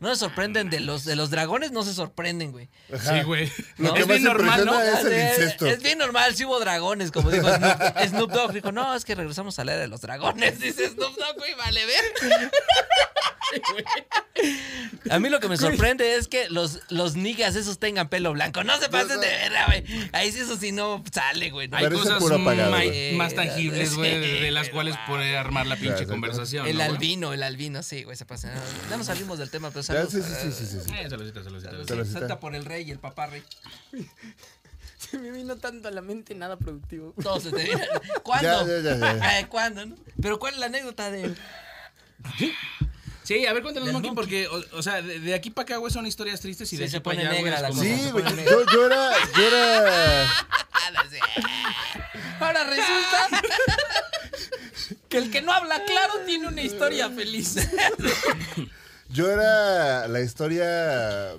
No 0.00 0.08
se 0.08 0.16
sorprenden 0.16 0.70
de 0.70 0.80
los, 0.80 1.04
de 1.04 1.14
los 1.14 1.30
dragones, 1.30 1.70
no 1.70 1.84
se 1.84 1.94
sorprenden, 1.94 2.50
güey. 2.50 2.68
Sí, 2.88 3.22
güey. 3.24 3.52
Lo 3.76 3.88
No, 3.88 3.94
que 3.94 4.00
es 4.00 4.06
más 4.08 4.16
bien 4.16 4.24
normal, 4.24 4.64
¿no? 4.64 4.80
es 4.82 5.04
el 5.04 5.12
Es- 5.12 5.38
incesto. 5.38 5.66
Es 5.66 5.82
bien 5.82 5.98
normal, 5.98 6.34
sí 6.34 6.44
hubo 6.46 6.58
dragones, 6.58 7.12
como 7.12 7.30
dijo 7.30 7.46
Snoop, 7.48 7.98
Snoop 8.08 8.32
Dogg. 8.32 8.52
Dijo, 8.54 8.72
no, 8.72 8.94
es 8.96 9.04
que 9.04 9.14
regresamos 9.14 9.56
a 9.60 9.64
la 9.64 9.74
era 9.74 9.82
de 9.82 9.88
los 9.88 10.00
dragones. 10.00 10.58
Dice 10.58 10.88
Snoop 10.88 11.14
Dogg, 11.16 11.36
güey, 11.36 11.54
vale 11.54 11.84
ver. 11.86 12.04
A 15.10 15.18
mí 15.18 15.28
lo 15.28 15.40
que 15.40 15.48
me 15.48 15.56
sorprende 15.56 16.14
es 16.16 16.28
que 16.28 16.48
los, 16.50 16.80
los 16.90 17.14
niggas 17.16 17.56
esos 17.56 17.78
tengan 17.78 18.08
pelo 18.08 18.32
blanco. 18.32 18.64
No 18.64 18.78
se 18.78 18.88
pasen 18.88 19.20
de 19.20 19.26
verga, 19.26 19.66
güey. 19.66 19.84
Ahí 20.12 20.30
sí 20.32 20.40
eso 20.40 20.56
sí 20.56 20.72
no 20.72 21.02
sale, 21.12 21.50
güey. 21.50 21.68
¿no? 21.68 21.76
Hay 21.76 21.84
Parece 21.84 22.02
cosas 22.02 22.18
puro 22.18 22.36
apagado, 22.36 22.70
ma- 22.70 22.84
güey. 22.84 23.14
más 23.16 23.34
tangibles, 23.34 23.94
güey, 23.94 24.18
de, 24.20 24.40
de 24.40 24.50
las 24.50 24.68
cuales 24.70 24.96
poder 25.06 25.36
armar 25.36 25.66
la 25.66 25.76
pinche 25.76 25.94
Claro, 25.96 26.10
conversación. 26.10 26.66
El 26.66 26.76
¿no, 26.78 26.84
güey? 26.84 26.94
albino, 26.96 27.32
el 27.32 27.42
albino, 27.42 27.82
sí, 27.82 28.04
güey, 28.04 28.16
se 28.16 28.24
pasa. 28.26 28.52
Ya 28.88 28.96
nos 28.96 29.06
salimos 29.06 29.38
del 29.38 29.50
tema, 29.50 29.68
pero 29.70 29.80
Ya, 29.82 29.86
saludos. 29.86 30.12
sí, 30.12 30.22
sí, 30.22 30.34
sí, 30.42 30.52
sí, 30.52 30.66
sí, 30.66 30.80
sí. 30.86 30.94
Eh, 30.94 31.08
saludcita, 31.10 31.42
saludcita, 31.42 31.70
saludcita. 31.70 31.94
Saludcita. 31.94 32.18
Santa 32.20 32.40
por 32.40 32.54
el 32.54 32.64
rey 32.64 32.86
y 32.88 32.90
el 32.90 32.98
papá 32.98 33.26
rey. 33.26 33.42
Se 34.98 35.18
me 35.18 35.30
vino 35.32 35.56
tanto 35.56 35.88
a 35.88 35.90
la 35.90 36.02
mente 36.02 36.34
nada 36.34 36.56
productivo. 36.58 37.14
Todos 37.22 37.42
se 37.44 37.50
te 37.50 37.64
vienen. 37.64 37.88
¿Cuándo? 38.22 38.66
Ya, 38.66 38.80
ya, 38.82 38.96
ya, 38.96 39.16
ya. 39.16 39.28
Ay, 39.28 39.44
¿Cuándo? 39.48 39.84
no? 39.86 39.96
Pero 40.20 40.38
¿cuál 40.38 40.54
es 40.54 40.60
la 40.60 40.66
anécdota 40.66 41.10
de 41.10 41.34
Sí, 43.30 43.46
a 43.46 43.52
ver, 43.52 43.62
cuéntanos, 43.62 43.92
Monkey, 43.92 44.10
porque, 44.12 44.48
o, 44.48 44.60
o 44.72 44.82
sea, 44.82 45.02
de, 45.02 45.20
de 45.20 45.34
aquí 45.34 45.50
para 45.50 45.62
acá, 45.62 45.76
güey, 45.76 45.92
son 45.92 46.04
historias 46.04 46.40
tristes 46.40 46.66
y 46.72 46.76
Sí, 46.76 46.82
de 46.82 46.88
se 46.90 46.96
aquí 46.96 47.04
para 47.04 47.16
pone 47.16 47.28
allá, 47.28 47.40
güey, 47.40 47.44
negra 47.44 47.56
es 47.58 47.62
la 47.62 47.68
como- 47.68 47.80
cosa. 47.80 47.96
Sí, 47.96 48.02
se 48.04 48.10
güey. 48.10 48.24
Yo, 48.44 48.66
yo 48.72 48.86
era. 48.86 49.10
Yo 49.36 49.46
era. 49.46 50.30
Ahora 52.40 52.64
resulta 52.64 53.28
que 55.08 55.18
el 55.18 55.30
que 55.30 55.42
no 55.42 55.52
habla 55.52 55.84
claro 55.84 56.14
tiene 56.26 56.48
una 56.48 56.62
historia 56.62 57.08
feliz. 57.10 57.54
Yo 59.12 59.28
era 59.30 60.06
la 60.08 60.20
historia 60.20 61.32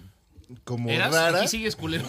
como 0.66 0.90
¿Eras? 0.90 1.14
rara. 1.14 1.40
Aquí 1.40 1.48
sigues 1.48 1.76
culero. 1.78 2.04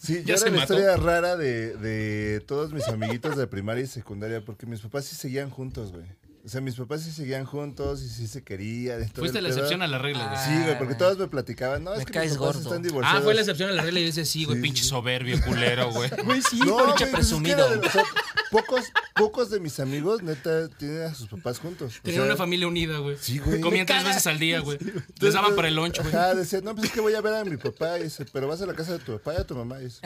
Sí, 0.00 0.22
Ya 0.24 0.34
yo 0.34 0.38
se 0.38 0.46
era 0.48 0.56
la 0.56 0.60
mató. 0.62 0.74
historia 0.74 0.96
rara 0.96 1.36
de, 1.36 1.76
de 1.76 2.40
todos 2.40 2.72
mis 2.72 2.88
amiguitos 2.88 3.36
de 3.36 3.46
primaria 3.46 3.84
y 3.84 3.86
secundaria, 3.86 4.40
porque 4.42 4.64
mis 4.66 4.80
papás 4.80 5.04
sí 5.04 5.14
seguían 5.16 5.50
juntos, 5.50 5.92
güey. 5.92 6.06
O 6.48 6.50
sea, 6.50 6.62
mis 6.62 6.76
papás 6.76 7.02
sí 7.02 7.12
seguían 7.12 7.44
juntos 7.44 8.00
y 8.00 8.08
sí 8.08 8.26
se 8.26 8.42
querían. 8.42 9.06
Fuiste 9.14 9.42
la 9.42 9.48
excepción 9.50 9.82
a 9.82 9.86
la 9.86 9.98
regla, 9.98 10.28
güey. 10.28 10.38
Sí, 10.46 10.64
güey, 10.64 10.78
porque 10.78 10.94
Ah, 10.94 10.96
todos 10.98 11.18
me 11.18 11.28
platicaban, 11.28 11.84
no, 11.84 11.90
Me 11.90 11.98
es 11.98 12.06
que 12.06 12.12
caes 12.14 12.30
mis 12.30 12.38
papás 12.38 12.54
gordo. 12.56 12.68
están 12.70 12.82
divorciados. 12.82 13.20
Ah, 13.20 13.22
fue 13.22 13.34
la 13.34 13.40
excepción 13.42 13.68
a 13.68 13.72
la 13.74 13.82
regla 13.82 14.00
y 14.00 14.04
dices, 14.06 14.30
sí, 14.30 14.46
güey, 14.46 14.56
Sí, 14.56 14.62
pinche 14.62 14.82
sí. 14.82 14.88
soberbio, 14.88 15.38
culero, 15.44 15.92
güey. 15.92 16.08
Güey, 16.24 16.40
sí. 16.40 16.58
No, 16.60 16.64
pinche 16.64 16.74
güey, 16.74 16.86
pues 16.86 17.00
es 17.02 17.06
que 17.06 17.12
presumido. 17.14 17.68
o 17.86 17.90
sea, 17.90 18.02
pocos, 18.50 18.86
pocos 19.14 19.50
de 19.50 19.60
mis 19.60 19.78
amigos, 19.78 20.22
neta, 20.22 20.68
tienen 20.70 21.02
a 21.02 21.14
sus 21.14 21.28
papás 21.28 21.58
juntos. 21.58 21.98
O 21.98 22.02
Tenían 22.02 22.22
sea, 22.22 22.30
una 22.30 22.36
familia 22.38 22.66
unida, 22.66 22.96
güey. 22.96 23.18
Sí, 23.20 23.38
güey. 23.40 23.60
Comían 23.60 23.84
tres 23.84 24.02
veces 24.04 24.26
al 24.26 24.38
día, 24.38 24.60
güey. 24.60 24.78
Les 24.80 24.94
Entonces, 24.96 25.34
daban 25.34 25.54
para 25.54 25.68
el 25.68 25.74
lunch, 25.76 25.98
güey. 26.00 26.14
Ajá, 26.14 26.34
decía, 26.34 26.62
no, 26.62 26.74
pues 26.74 26.86
es 26.86 26.92
que 26.94 27.00
voy 27.00 27.12
a 27.12 27.20
ver 27.20 27.34
a 27.34 27.44
mi 27.44 27.58
papá. 27.58 27.98
Y 27.98 28.04
dice, 28.04 28.24
pero 28.32 28.48
vas 28.48 28.62
a 28.62 28.66
la 28.66 28.72
casa 28.72 28.92
de 28.92 29.00
tu 29.00 29.12
papá 29.18 29.34
y 29.34 29.36
a 29.42 29.44
tu 29.46 29.54
mamá. 29.54 29.80
Y 29.82 29.84
dice, 29.84 30.00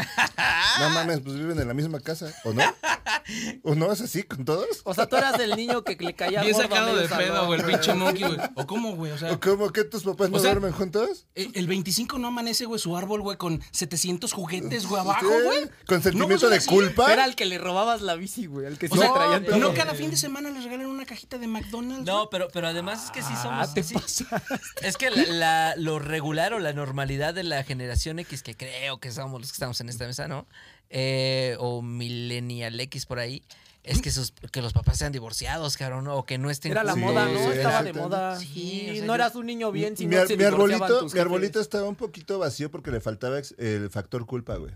no 0.81 0.90
mames, 0.90 1.20
pues 1.20 1.37
viven 1.37 1.61
en 1.61 1.68
la 1.68 1.74
misma 1.74 2.00
casa. 2.00 2.35
¿O 2.42 2.52
no? 2.52 2.62
¿O 3.62 3.76
no 3.76 3.92
es 3.92 4.00
así 4.00 4.24
con 4.24 4.44
todos? 4.44 4.66
O 4.83 4.92
sea, 4.92 5.07
tú 5.07 5.16
eras 5.16 5.38
el 5.38 5.55
niño 5.55 5.85
que 5.85 5.94
le 6.00 6.14
Bien 6.40 6.55
sacado 6.55 6.97
de 6.97 7.09
pedo, 7.09 7.47
güey, 7.47 7.61
el 7.61 7.66
pinche 7.66 7.92
monkey, 7.95 8.23
güey. 8.25 8.38
¿O 8.55 8.66
cómo, 8.66 8.97
güey? 8.97 9.12
O 9.12 9.18
sea, 9.18 9.33
¿O 9.33 9.38
cómo 9.40 9.71
que 9.71 9.85
tus 9.85 10.03
papás 10.05 10.31
no 10.31 10.38
O 10.38 10.40
sea, 10.40 10.53
duermen 10.53 10.73
juntos? 10.73 11.27
eh, 11.35 11.51
el 11.55 11.66
25 11.66 12.18
no 12.18 12.29
amanece, 12.29 12.64
güey, 12.64 12.79
su 12.81 12.97
árbol, 12.97 13.21
güey, 13.21 13.37
con 13.37 13.62
700 13.73 14.33
juguetes, 14.33 14.87
güey, 14.87 15.01
abajo, 15.03 15.27
güey. 15.45 15.68
Con 15.87 16.03
sentimiento 16.03 16.49
de 16.49 16.61
culpa. 16.64 17.12
Era 17.12 17.25
el 17.27 17.35
que 17.37 17.45
le 17.45 17.59
robabas 17.59 18.01
la 18.03 18.14
bici, 18.14 18.47
güey. 18.47 18.66
Al 18.66 18.79
que 18.79 18.88
sí 18.88 18.95
O 18.95 18.97
sea, 18.97 19.09
le 19.09 19.14
traían 19.14 19.45
todo. 19.45 19.57
no 19.59 19.75
cada 19.75 19.95
fin 19.95 20.11
de 20.11 20.16
semana 20.16 20.51
les 20.51 20.64
regalan 20.64 20.87
una 20.87 21.05
cajita 21.05 21.38
de 21.38 21.47
McDonald's. 21.47 22.07
No, 22.07 22.31
pero, 22.31 22.49
pero 22.53 22.68
además 22.68 23.05
es 23.07 23.11
que 23.11 23.23
sí 23.23 23.33
somos. 23.42 23.68
Ah, 23.68 23.75
te 23.75 23.83
sí- 23.83 23.95
pasa. 23.95 24.42
Es 24.83 24.97
que 24.97 25.11
la, 25.11 25.25
la- 25.27 25.75
lo 25.77 25.99
regular 25.99 26.55
o 26.55 26.59
la 26.59 26.73
normalidad 26.73 27.35
de 27.35 27.42
la 27.45 27.64
generación 27.64 28.18
X, 28.21 28.42
que 28.42 28.57
creo 28.57 28.99
que 28.99 29.11
somos 29.11 29.40
los 29.40 29.51
que 29.51 29.57
estamos 29.57 29.81
en 29.81 29.88
esta 29.88 30.07
mesa, 30.07 30.29
¿no? 30.29 30.47
Eh, 30.90 31.57
o 31.59 31.81
Millennial 31.83 32.79
X 32.81 33.07
por 33.07 33.18
ahí, 33.18 33.42
es 33.85 34.01
que, 34.01 34.11
sus, 34.11 34.33
que 34.53 34.62
los 34.62 34.73
papás 34.73 34.99
sean 34.99 35.12
divorciados, 35.12 35.77
cabrón, 35.77 36.07
o 36.09 36.25
que 36.25 36.38
no 36.38 36.51
estén 36.51 36.73
Era 36.73 36.85
la 36.85 36.95
Sí, 36.95 37.01
moda, 37.01 37.27
¿no? 37.27 37.38
sí, 37.38 37.57
Estaba 37.59 37.83
de 37.83 37.92
moda. 37.92 38.38
Sí, 38.38 38.47
Sí, 38.47 38.90
o 38.90 38.95
sea, 38.97 39.05
no 39.07 39.14
eras 39.14 39.35
un 39.35 39.47
niño 39.47 39.73
bien 39.73 39.97
si 39.97 40.07
mi, 40.07 40.14
no 40.14 40.23
ar- 40.23 40.29
se 40.29 40.37
mi 40.37 40.45
arbolito, 40.45 41.09
mi 41.12 41.18
arbolito 41.21 41.61
estaba 41.61 41.88
un 41.88 41.97
poquito 41.97 42.38
vacío 42.38 42.71
porque 42.71 42.90
le 42.90 43.01
faltaba 43.01 43.40
el 43.59 43.90
factor 43.90 44.25
culpa, 44.27 44.57
güey. 44.57 44.73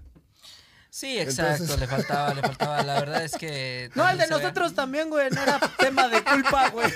Sí, 0.90 1.18
exacto, 1.18 1.64
Entonces- 1.64 1.78
le 1.80 1.86
faltaba, 1.86 2.32
le 2.34 2.40
faltaba. 2.40 2.82
La 2.82 2.94
verdad 3.00 3.22
es 3.22 3.32
que. 3.32 3.90
No, 3.94 4.08
el 4.08 4.16
de 4.16 4.24
ve- 4.24 4.30
nosotros 4.30 4.74
también, 4.74 5.10
güey. 5.10 5.28
No 5.30 5.42
era 5.42 5.60
tema 5.78 6.08
de 6.08 6.24
culpa, 6.24 6.70
güey. 6.70 6.90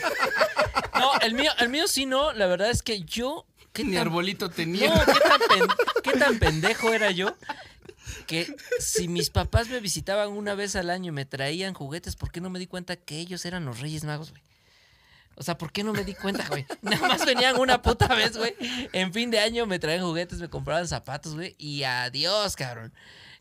No, 0.99 1.19
el 1.21 1.35
mío, 1.35 1.53
el 1.59 1.69
mío 1.69 1.87
sí 1.87 2.07
no. 2.07 2.33
La 2.33 2.47
verdad 2.47 2.71
es 2.71 2.83
que 2.83 3.03
yo. 3.03 3.47
¿qué 3.75 3.85
tan- 3.85 3.99
arbolito 3.99 4.47
No, 4.49 4.53
tenía. 4.53 5.05
¿qué 5.05 5.21
tan, 5.21 5.41
pen- 5.49 5.77
qué 6.03 6.13
tan 6.19 6.39
pendejo 6.39 6.93
era 6.95 7.11
yo? 7.11 7.37
Que 8.27 8.55
si 8.79 9.09
mis 9.09 9.31
papás 9.31 9.69
me 9.69 9.81
visitaban 9.81 10.31
una 10.31 10.55
vez 10.55 10.77
al 10.77 10.91
año 10.91 11.09
y 11.09 11.13
me 11.13 11.25
traían 11.25 11.75
juguetes, 11.75 12.17
¿por 12.17 12.31
qué 12.31 12.41
no 12.41 12.51
me 12.51 12.59
di 12.59 12.67
cuenta 12.67 12.97
que 12.97 13.19
ellos 13.19 13.45
eran 13.45 13.65
los 13.65 13.81
Reyes 13.81 14.05
Magos, 14.05 14.31
güey? 14.31 14.43
O 15.37 15.43
sea, 15.43 15.57
¿por 15.57 15.73
qué 15.73 15.83
no 15.83 15.93
me 15.93 16.05
di 16.05 16.15
cuenta, 16.15 16.47
güey? 16.49 16.67
Nada 16.83 17.09
más 17.09 17.25
venían 17.25 17.59
una 17.59 17.81
puta 17.81 18.09
vez, 18.15 18.37
güey. 18.37 18.55
En 18.93 19.13
fin 19.13 19.31
de 19.31 19.41
año 19.41 19.65
me 19.67 19.79
traían 19.79 20.05
juguetes, 20.05 20.39
me 20.39 20.51
compraban 20.51 20.87
zapatos, 20.87 21.35
güey. 21.35 21.55
Y 21.59 21.83
adiós, 21.85 22.57
cabrón. 22.57 22.93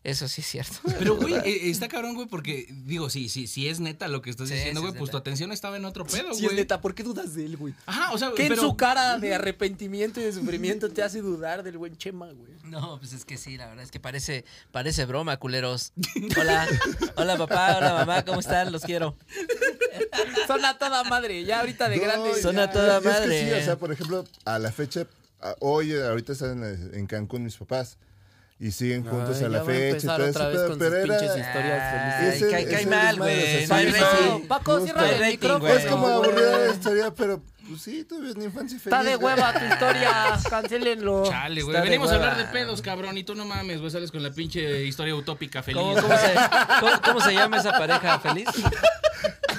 Eso 0.02 0.28
sí 0.28 0.40
es 0.40 0.46
cierto. 0.46 0.78
Pero, 0.98 1.16
güey, 1.16 1.34
eh, 1.44 1.68
está 1.70 1.86
cabrón, 1.88 2.14
güey, 2.14 2.26
porque, 2.26 2.66
digo, 2.70 3.10
sí, 3.10 3.28
sí, 3.28 3.46
sí 3.46 3.68
es 3.68 3.80
neta 3.80 4.08
lo 4.08 4.22
que 4.22 4.30
estás 4.30 4.48
Sí, 4.48 4.54
diciendo, 4.54 4.80
sí 4.80 4.86
güey, 4.86 4.94
es 4.94 4.98
pues 4.98 5.10
tu 5.10 5.18
atención 5.18 5.52
estaba 5.52 5.76
en 5.76 5.84
otro 5.84 6.06
pedo, 6.06 6.32
Sí, 6.32 6.44
güey. 6.44 6.46
es 6.46 6.52
neta. 6.62 6.80
¿Por 6.80 6.94
qué 6.94 7.02
dudas 7.02 7.34
de 7.34 7.44
él, 7.44 7.58
güey? 7.58 7.74
Ajá, 7.84 8.12
o 8.12 8.16
sea, 8.18 8.32
¿Qué 8.34 8.46
en 8.46 8.56
su 8.56 8.76
cara 8.78 9.18
de 9.18 9.34
arrepentimiento 9.34 10.18
y 10.20 10.24
de 10.24 10.32
sufrimiento 10.32 10.90
te 10.90 11.02
hace 11.02 11.20
dudar 11.20 11.62
del 11.62 11.76
buen 11.76 11.98
Chema, 11.98 12.26
güey? 12.32 12.50
No, 12.64 12.98
pues 12.98 13.12
es 13.12 13.24
que 13.26 13.36
sí, 13.36 13.56
la 13.58 13.66
verdad 13.66 13.84
es 13.84 13.90
que 13.90 14.00
parece, 14.00 14.44
parece 14.72 15.04
broma, 15.04 15.36
culeros. 15.36 15.92
Hola, 16.40 16.66
hola 17.16 17.36
papá, 17.36 17.76
hola 17.76 17.92
mamá, 17.92 18.24
¿cómo 18.24 18.40
están? 18.40 18.72
Los 18.72 18.82
quiero. 18.82 19.16
Son 20.46 20.64
a 20.64 20.78
toda 20.78 21.04
madre. 21.04 21.44
Ya 21.44 21.60
ahorita 21.60 21.88
de 21.88 21.96
No, 21.96 22.02
grande. 22.02 22.40
Son 22.40 22.58
a 22.58 22.70
toda 22.70 22.94
y 22.94 22.96
es 22.98 23.02
que 23.02 23.08
madre. 23.10 23.44
sí, 23.54 23.60
o 23.60 23.64
sea, 23.64 23.76
por 23.76 23.92
ejemplo, 23.92 24.24
a 24.44 24.58
la 24.58 24.72
fecha, 24.72 25.06
a- 25.40 25.56
hoy, 25.60 25.92
ahorita 25.94 26.32
están 26.32 26.62
en, 26.64 26.90
en 26.94 27.06
Cancún 27.06 27.42
mis 27.44 27.56
papás. 27.56 27.98
Y 28.62 28.72
siguen 28.72 29.04
juntos 29.06 29.38
Ay, 29.38 29.44
a 29.44 29.48
la 29.48 29.60
a 29.62 29.64
fecha 29.64 30.16
todo 30.16 30.28
otra 30.28 30.48
vez 30.48 30.60
con 30.68 30.78
pero 30.78 30.90
sus 30.90 31.04
era... 31.04 31.18
pinches 31.18 31.36
historias 31.46 31.82
Ay, 31.82 31.98
felices. 31.98 32.34
Ese- 32.42 32.50
cae, 32.50 32.64
cae 32.66 32.74
ese 32.82 32.86
mal, 32.90 33.16
güey. 33.16 33.66
No 33.66 33.74
hay 33.74 34.44
Paco, 34.48 34.80
cierra 34.84 35.10
el 35.10 35.30
micrófono. 35.30 35.68
Es 35.74 35.86
como 35.86 36.06
aburrida 36.08 36.58
la 36.58 36.72
historia, 36.72 37.14
pero 37.14 37.42
pues 37.70 37.82
sí, 37.82 38.04
tuve 38.04 38.32
una 38.32 38.44
infancia 38.44 38.78
feliz. 38.78 38.98
Está 38.98 39.02
de 39.02 39.16
hueva 39.16 39.52
tu 39.54 39.64
historia. 39.64 40.38
Cancélenlo. 40.50 41.24
Chale, 41.26 41.62
güey. 41.62 41.80
Venimos 41.80 42.10
a 42.10 42.16
hablar 42.16 42.36
de 42.36 42.44
pedos, 42.46 42.82
cabrón. 42.82 43.16
Y 43.16 43.24
tú 43.24 43.34
no 43.34 43.46
mames, 43.46 43.78
güey. 43.80 43.90
Sales 43.90 44.10
con 44.10 44.22
la 44.22 44.30
pinche 44.30 44.84
historia 44.84 45.14
utópica 45.14 45.62
feliz. 45.62 45.80
¿Cómo, 45.80 45.94
cómo 45.98 46.14
se, 46.18 46.34
cómo- 46.80 47.00
cómo 47.02 47.20
se 47.22 47.32
llama 47.32 47.58
esa 47.60 47.72
pareja 47.78 48.18
feliz? 48.18 48.46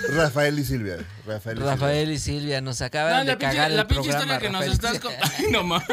Rafael 0.10 0.60
y 0.60 0.64
Silvia. 0.66 0.98
Rafael 1.26 1.58
y 1.58 1.60
Silvia. 1.62 1.72
Rafael 1.76 2.12
y 2.12 2.18
Silvia 2.20 2.62
nos 2.62 2.80
No, 2.82 2.86
acaban 2.86 3.14
la 3.26 3.32
de 3.32 3.38
pinche, 3.38 3.56
cagar 3.56 3.72
la 3.72 3.82
el 3.82 3.88
pinche 3.88 4.10
programa. 4.12 4.34
historia 4.34 4.40
que 4.40 4.50
nos 4.52 4.62
Rafael. 4.62 4.72
estás 4.74 5.00
contando. 5.00 5.50
No 5.52 5.64
mames. 5.64 5.88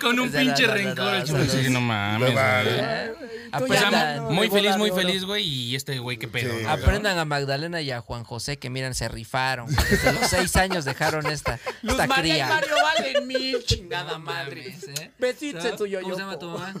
Con 0.00 0.18
un 0.18 0.30
pinche 0.30 0.66
rencor. 0.66 0.96
no, 0.96 1.14
el 1.14 1.20
no, 1.20 1.26
chulo. 1.26 1.38
no, 1.44 1.50
Sí, 1.50 1.62
no. 1.64 1.70
no 1.70 1.80
mames. 1.80 2.32
Muy 4.30 4.48
feliz, 4.50 4.76
muy 4.76 4.90
feliz, 4.90 5.24
güey. 5.24 5.44
Y 5.44 5.76
este 5.76 5.98
güey, 5.98 6.16
qué 6.18 6.28
pedo. 6.28 6.54
Aprendan 6.68 7.18
a 7.18 7.24
Magdalena 7.24 7.80
y 7.80 7.90
a 7.90 8.00
Juan 8.00 8.24
José 8.24 8.58
que 8.58 8.70
miran, 8.70 8.94
se 8.94 9.08
rifaron. 9.08 9.66
Desde 9.74 10.12
los 10.12 10.28
seis 10.28 10.56
años 10.56 10.84
dejaron 10.84 11.26
esta, 11.26 11.58
Luz 11.82 11.92
esta 11.92 12.06
María 12.06 12.34
y 12.34 12.36
cría. 12.36 12.48
Mario 12.48 12.74
valen 12.82 13.26
mil, 13.26 13.64
chingada 13.64 14.18
madre. 14.18 14.68
¿eh? 14.68 15.10
Besitos 15.18 15.64
en 15.64 15.78
su 15.78 15.86
yo 15.86 16.00
¿Cómo 16.00 16.14
se 16.14 16.20
llama 16.20 16.38
tu 16.38 16.46
mamá? 16.50 16.74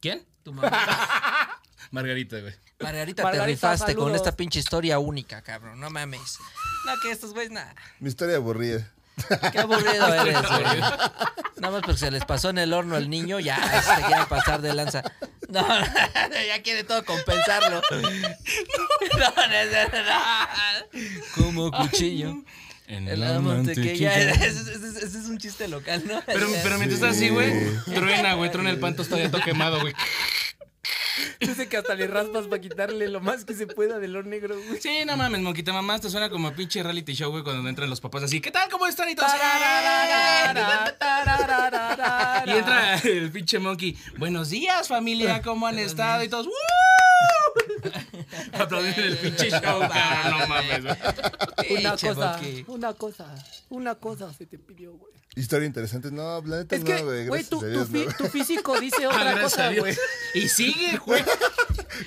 ¿Quién? 0.00 0.24
Tu 0.42 0.52
mamá. 0.52 0.70
Margarita, 1.90 2.38
güey. 2.40 2.54
Margarita, 2.80 3.30
te 3.30 3.46
rifaste 3.46 3.94
con 3.94 4.14
esta 4.14 4.36
pinche 4.36 4.60
historia 4.60 4.98
única, 4.98 5.42
cabrón. 5.42 5.80
No 5.80 5.90
mames. 5.90 6.38
No, 6.86 6.92
que 7.02 7.10
estos 7.10 7.32
güeyes, 7.32 7.50
nada. 7.50 7.74
Mi 7.98 8.08
historia 8.08 8.36
aburrida. 8.36 8.92
Qué 9.52 9.58
aburrido 9.58 10.14
eres, 10.14 10.40
güey. 10.48 10.80
Nada 11.56 11.72
más 11.72 11.82
porque 11.82 11.96
se 11.98 12.10
les 12.10 12.24
pasó 12.24 12.50
en 12.50 12.58
el 12.58 12.72
horno 12.72 12.96
al 12.96 13.10
niño, 13.10 13.40
ya 13.40 13.56
se 13.82 14.02
quieren 14.02 14.26
pasar 14.26 14.60
de 14.60 14.74
lanza. 14.74 15.02
No, 15.48 15.66
ya 16.46 16.62
quiere 16.62 16.84
todo 16.84 17.04
compensarlo. 17.04 17.82
No, 19.18 19.30
no, 19.36 19.64
no, 19.92 20.04
no. 20.04 21.02
Como 21.34 21.70
cuchillo. 21.72 22.36
En 22.86 23.08
El 23.08 23.20
la 23.20 23.38
mantequilla. 23.40 24.16
Ese, 24.30 25.04
es 25.04 25.14
un 25.28 25.38
chiste 25.38 25.68
local, 25.68 26.02
¿no? 26.06 26.22
Pero, 26.26 26.46
pero 26.62 26.78
mientras 26.78 27.00
estás 27.02 27.16
así, 27.16 27.28
güey, 27.28 27.52
truena, 27.84 28.34
güey, 28.34 28.50
truena 28.50 28.70
el 28.70 28.78
pan 28.78 28.96
todavía 28.96 29.30
todo 29.30 29.42
quemado, 29.42 29.80
güey. 29.80 29.94
Dice 31.40 31.68
que 31.68 31.76
hasta 31.76 31.94
le 31.94 32.06
raspas 32.06 32.46
para 32.46 32.60
quitarle 32.60 33.08
lo 33.08 33.20
más 33.20 33.44
que 33.44 33.54
se 33.54 33.66
pueda 33.66 33.98
del 33.98 34.16
oro 34.16 34.28
negro, 34.28 34.56
güey. 34.56 34.80
Sí, 34.80 35.04
no 35.06 35.16
mames, 35.16 35.40
monquita 35.40 35.72
mamá, 35.72 35.98
te 35.98 36.08
suena 36.10 36.30
como 36.30 36.52
pinche 36.52 36.82
reality 36.82 37.14
show, 37.14 37.30
güey, 37.30 37.42
cuando 37.42 37.68
entran 37.68 37.90
los 37.90 38.00
papás 38.00 38.22
así, 38.22 38.40
¿qué 38.40 38.50
tal? 38.50 38.68
¿Cómo 38.70 38.86
están? 38.86 39.08
Y 39.08 39.14
todos. 39.14 39.30
Y 42.46 42.50
entra 42.50 42.94
el 42.98 43.30
pinche 43.30 43.58
monkey. 43.58 43.96
Buenos 44.16 44.50
días, 44.50 44.88
familia, 44.88 45.42
¿cómo 45.42 45.66
han 45.66 45.78
estado? 45.78 46.22
Y 46.22 46.28
todos, 46.28 46.46
¡Woo! 46.46 46.54
Aplaudiendo 48.52 49.02
el 49.02 49.16
pinche 49.18 49.50
show, 49.50 49.60
cabrón, 49.80 50.38
no 50.40 50.46
mames, 50.46 50.82
güey. 50.84 50.96
Una 51.78 51.96
cosa, 51.96 52.40
una 52.68 52.94
cosa, 52.94 53.34
una 53.68 53.94
cosa 53.96 54.32
se 54.32 54.46
te 54.46 54.58
pidió, 54.58 54.92
güey. 54.92 55.12
Historia 55.36 55.66
interesante. 55.66 56.10
No, 56.10 56.40
la 56.42 56.58
neta 56.58 56.74
Es 56.76 56.82
que, 56.84 56.94
no, 56.96 57.04
güey. 57.04 57.26
güey, 57.28 57.44
tu, 57.44 57.60
tu 57.60 57.66
Dios, 57.66 57.88
fi- 57.90 58.06
no. 58.06 58.12
tu 58.14 58.26
físico 58.28 58.80
dice 58.80 59.04
Ah, 59.04 59.08
otra 59.10 59.42
cosa, 59.42 59.72
güey. 59.72 59.96
Y 60.34 60.48
sigue, 60.48 60.96
güey. 60.98 61.22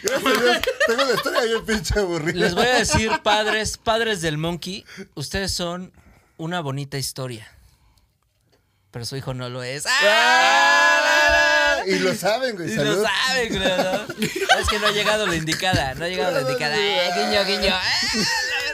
Gracias 0.03 0.37
a 0.37 0.41
Dios. 0.41 0.57
Tengo 0.87 1.03
una 1.03 1.13
historia 1.13 1.41
bien 1.43 1.65
pinche 1.65 1.99
aburrida. 1.99 2.39
Les 2.39 2.55
voy 2.55 2.65
a 2.65 2.75
decir, 2.79 3.11
padres, 3.23 3.77
padres 3.77 4.21
del 4.21 4.37
monkey, 4.37 4.83
ustedes 5.15 5.53
son 5.53 5.93
una 6.37 6.59
bonita 6.61 6.97
historia. 6.97 7.47
Pero 8.89 9.05
su 9.05 9.15
hijo 9.15 9.33
no 9.33 9.47
lo 9.49 9.63
es. 9.63 9.85
¡Ah! 9.87 11.47
Y 11.87 11.99
lo 11.99 12.13
saben, 12.15 12.55
güey. 12.55 12.71
Y 12.71 12.75
Salud. 12.75 12.97
lo 12.97 13.03
saben, 13.03 13.49
güey, 13.49 13.59
¿no? 13.61 14.59
Es 14.59 14.67
que 14.69 14.79
no 14.79 14.87
ha 14.87 14.91
llegado 14.91 15.27
la 15.27 15.35
indicada, 15.35 15.93
no 15.95 16.05
ha 16.05 16.07
llegado 16.07 16.31
la 16.31 16.41
indicada. 16.41 16.75
Eh, 16.77 17.09
guiño, 17.15 17.45
guiño. 17.45 17.73
Ah, 17.75 17.83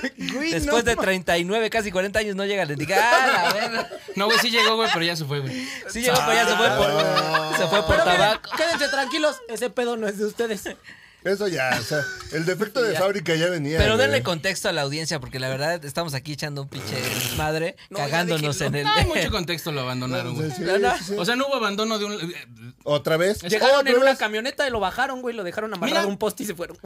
Güey, 0.33 0.51
Después 0.51 0.83
no, 0.85 0.89
de 0.91 0.95
39, 0.95 1.69
casi 1.71 1.91
40 1.91 2.19
años 2.19 2.35
no 2.35 2.45
llega 2.45 2.65
la 2.65 2.73
indicada. 2.73 3.49
Ah, 3.49 3.53
verga. 3.53 3.89
No, 4.15 4.25
güey, 4.27 4.37
sí 4.39 4.51
llegó, 4.51 4.75
güey, 4.75 4.89
pero 4.93 5.03
ya 5.03 5.15
se 5.15 5.25
fue, 5.25 5.39
güey. 5.39 5.67
Sí 5.89 6.01
llegó, 6.01 6.17
pero 6.19 6.33
ya 6.33 6.45
se 6.47 6.55
fue 6.55 6.69
por, 6.69 7.57
se 7.57 7.67
fue 7.67 7.79
por 7.83 7.95
Pero 7.95 8.05
miren, 8.05 8.19
tabaco. 8.19 8.49
quédense 8.55 8.87
tranquilos, 8.89 9.37
ese 9.49 9.69
pedo 9.71 9.97
no 9.97 10.07
es 10.07 10.19
de 10.19 10.25
ustedes. 10.25 10.63
Eso 11.27 11.47
ya, 11.47 11.77
o 11.79 11.83
sea, 11.83 12.03
el 12.31 12.45
defecto 12.45 12.81
de 12.81 12.93
Ya. 12.93 12.99
fábrica 12.99 13.35
ya 13.35 13.49
venía. 13.49 13.77
Pero 13.77 13.95
güey. 13.95 14.07
denle 14.07 14.23
contexto 14.23 14.69
a 14.69 14.71
la 14.73 14.81
audiencia, 14.81 15.19
porque 15.19 15.39
la 15.39 15.49
verdad 15.49 15.83
estamos 15.85 16.13
aquí 16.13 16.33
echando 16.33 16.61
un 16.63 16.69
pinche 16.69 16.95
madre, 17.37 17.75
No, 17.89 17.97
cagándonos 17.99 18.59
en 18.61 18.75
el. 18.75 18.87
Ah, 18.87 19.05
mucho 19.05 19.29
contexto 19.31 19.71
lo 19.71 19.81
abandonaron, 19.81 20.35
güey. 20.35 20.51
Sí, 20.51 20.61
No, 20.61 20.77
no. 20.79 20.97
sí, 20.97 21.03
sí. 21.07 21.15
O 21.17 21.25
sea, 21.25 21.35
no 21.35 21.47
hubo 21.47 21.55
abandono 21.55 21.99
de 21.99 22.05
un... 22.05 22.33
¿Otra 22.83 23.17
vez? 23.17 23.41
Llegaron 23.43 23.79
¿Otra 23.81 23.91
en 23.91 23.97
una 23.99 24.15
camioneta 24.15 24.65
y 24.67 24.71
lo 24.71 24.79
bajaron, 24.79 25.21
güey, 25.21 25.35
lo 25.35 25.43
dejaron 25.43 25.73
amarrado 25.73 25.99
Mira. 25.99 26.03
a 26.03 26.07
un 26.07 26.17
poste 26.17 26.43
y 26.43 26.45
se 26.45 26.55
fueron. 26.55 26.77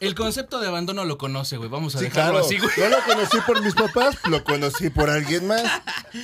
El 0.00 0.14
concepto 0.14 0.60
de 0.60 0.68
abandono 0.68 1.04
lo 1.04 1.18
conoce, 1.18 1.56
güey. 1.56 1.68
Vamos 1.68 1.94
a 1.96 1.98
Sí, 1.98 2.04
dejarlo 2.04 2.32
claro. 2.40 2.46
así, 2.46 2.58
güey. 2.58 2.70
Yo 2.76 2.88
lo 2.88 3.02
conocí 3.04 3.38
por 3.46 3.60
mis 3.62 3.74
papás, 3.74 4.16
lo 4.28 4.44
conocí 4.44 4.90
por 4.90 5.10
alguien 5.10 5.46
más. 5.48 5.62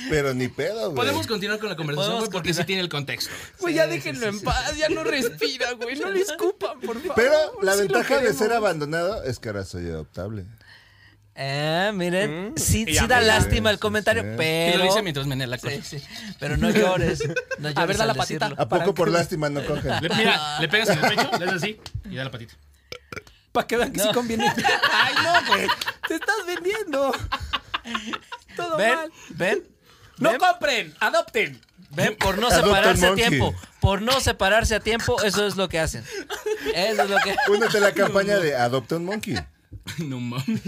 Pero 0.09 0.33
ni 0.33 0.47
pedo, 0.47 0.91
güey. 0.91 0.95
Podemos 0.95 1.27
continuar 1.27 1.59
con 1.59 1.69
la 1.69 1.75
conversación, 1.75 2.17
güey, 2.19 2.29
porque 2.29 2.53
sí 2.53 2.63
tiene 2.63 2.81
el 2.81 2.89
contexto. 2.89 3.31
Güey, 3.59 3.75
ya 3.75 3.87
déjenlo 3.87 4.27
en 4.27 4.39
paz, 4.41 4.75
ya 4.77 4.87
no 4.89 5.03
respira, 5.03 5.71
güey, 5.73 5.97
no 5.99 6.09
le 6.09 6.21
escupan, 6.21 6.79
por 6.79 6.97
favor. 6.99 7.13
Pero 7.15 7.35
la 7.61 7.73
Sí 7.73 7.79
ventaja 7.79 8.17
de 8.19 8.33
ser 8.33 8.53
abandonado 8.53 9.23
es 9.23 9.39
que 9.39 9.49
ahora 9.49 9.65
soy 9.65 9.87
adoptable. 9.89 10.45
Ah, 11.35 11.91
miren, 11.93 12.53
sí, 12.57 12.83
Y 12.85 12.93
sí 12.93 12.97
a 12.97 13.07
da 13.07 13.19
ver, 13.19 13.27
lástima 13.27 13.69
el 13.69 13.77
sí, 13.77 13.79
comentario, 13.79 14.23
sí. 14.23 14.29
Que 14.31 14.35
pero. 14.35 14.77
lo 14.79 14.85
hice 14.85 15.01
mientras 15.01 15.25
menea 15.25 15.47
la. 15.47 15.57
Sí, 15.57 15.81
sí. 15.81 16.03
Pero 16.37 16.57
no 16.57 16.69
llores. 16.69 17.19
No 17.59 17.69
llores 17.69 17.87
ver, 17.87 17.97
da 17.97 18.05
la 18.05 18.13
patita. 18.13 18.45
decirlo. 18.49 18.63
¿A 18.63 18.67
poco 18.67 18.93
por 18.93 19.09
lástima 19.09 19.49
no 19.49 19.65
cogen? 19.65 20.01
Le, 20.01 20.09
mira, 20.09 20.59
le 20.59 20.67
pegas 20.67 20.89
en 20.89 20.99
el 21.03 21.09
pecho, 21.15 21.29
le 21.37 21.45
haces 21.45 21.63
así 21.63 21.79
y 22.09 22.15
da 22.15 22.25
la 22.25 22.31
patita. 22.31 22.55
Para 23.53 23.67
que 23.67 23.77
vean 23.77 23.93
que 23.93 23.99
sí 24.01 24.09
conviene. 24.13 24.47
Ay, 24.91 25.13
no, 25.23 25.47
güey. 25.47 25.67
Te 26.07 26.15
estás 26.15 26.45
vendiendo. 26.45 27.11
Todo 28.57 28.75
¿Ven? 28.77 28.95
mal. 28.95 29.11
¿Ven? 29.29 29.63
No 30.17 30.31
¿Ven? 30.31 30.39
compren, 30.39 30.93
adopten. 30.99 31.61
¿Ven? 31.91 32.15
Por 32.17 32.37
no 32.37 32.47
Adopta 32.47 32.65
separarse 32.67 33.07
a 33.07 33.15
tiempo. 33.15 33.55
Por 33.81 34.01
no 34.01 34.19
separarse 34.19 34.75
a 34.75 34.79
tiempo, 34.79 35.21
eso 35.23 35.45
es 35.47 35.55
lo 35.55 35.69
que 35.69 35.79
hacen. 35.79 36.03
Eso 36.75 37.03
es 37.03 37.09
lo 37.09 37.17
que. 37.17 37.35
Únete 37.51 37.77
a 37.79 37.81
la 37.81 37.93
campaña 37.93 38.37
de 38.37 38.55
Adopta 38.55 38.97
un 38.97 39.05
Monkey. 39.05 39.35
No 39.99 40.19
mames. 40.19 40.61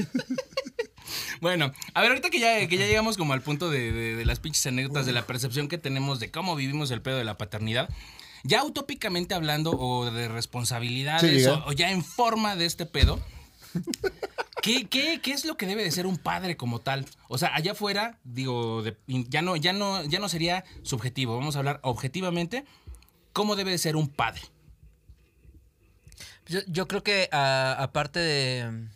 Bueno, 1.41 1.71
a 1.93 2.01
ver, 2.01 2.09
ahorita 2.11 2.29
que 2.29 2.39
ya, 2.39 2.67
que 2.67 2.77
ya 2.77 2.85
llegamos 2.85 3.17
como 3.17 3.33
al 3.33 3.41
punto 3.41 3.69
de, 3.69 3.91
de- 3.91 4.15
de 4.15 4.25
las 4.25 4.39
pinches 4.39 4.65
anécdotas, 4.67 5.05
de 5.05 5.11
la 5.11 5.25
percepción 5.27 5.67
que 5.67 5.77
tenemos 5.77 6.19
de 6.19 6.31
cómo 6.31 6.55
vivimos 6.55 6.89
el 6.91 7.01
pedo 7.01 7.17
de 7.17 7.23
la 7.23 7.37
paternidad, 7.37 7.89
ya 8.43 8.63
utópicamente 8.63 9.33
hablando 9.35 9.71
o 9.71 10.09
de 10.09 10.27
responsabilidades 10.27 11.47
o 11.47 11.71
ya 11.73 11.91
en 11.91 12.03
forma 12.03 12.55
de 12.55 12.65
este 12.65 12.85
pedo, 12.85 13.19
¿qué, 14.61 14.85
qué, 14.87 15.19
qué 15.21 15.31
es 15.31 15.45
lo 15.45 15.57
que 15.57 15.65
debe 15.65 15.83
de 15.83 15.91
ser 15.91 16.05
un 16.05 16.17
padre 16.17 16.57
como 16.57 16.79
tal? 16.79 17.05
O 17.27 17.37
sea, 17.37 17.55
allá 17.55 17.71
afuera, 17.73 18.17
digo, 18.23 18.83
ya, 19.07 19.41
no, 19.41 19.55
ya, 19.55 19.73
no, 19.73 20.03
ya 20.03 20.19
no 20.19 20.29
sería 20.29 20.63
subjetivo, 20.83 21.37
vamos 21.37 21.55
a 21.55 21.59
hablar 21.59 21.79
objetivamente, 21.83 22.65
¿cómo 23.33 23.55
debe 23.55 23.71
de 23.71 23.77
ser 23.77 23.95
un 23.95 24.07
padre? 24.07 24.41
Yo, 26.67 26.87
creo 26.87 27.01
que 27.03 27.29
a- 27.31 27.77
aparte 27.79 28.19
de, 28.19 28.87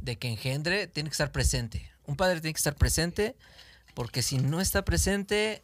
de 0.00 0.16
que 0.16 0.28
engendre, 0.28 0.86
tiene 0.88 1.08
que 1.08 1.14
estar 1.14 1.30
presente. 1.30 1.88
Un 2.06 2.16
padre 2.16 2.40
tiene 2.40 2.52
que 2.54 2.58
estar 2.58 2.74
presente 2.74 3.36
porque 3.94 4.22
si 4.22 4.38
no 4.38 4.60
está 4.60 4.84
presente 4.84 5.62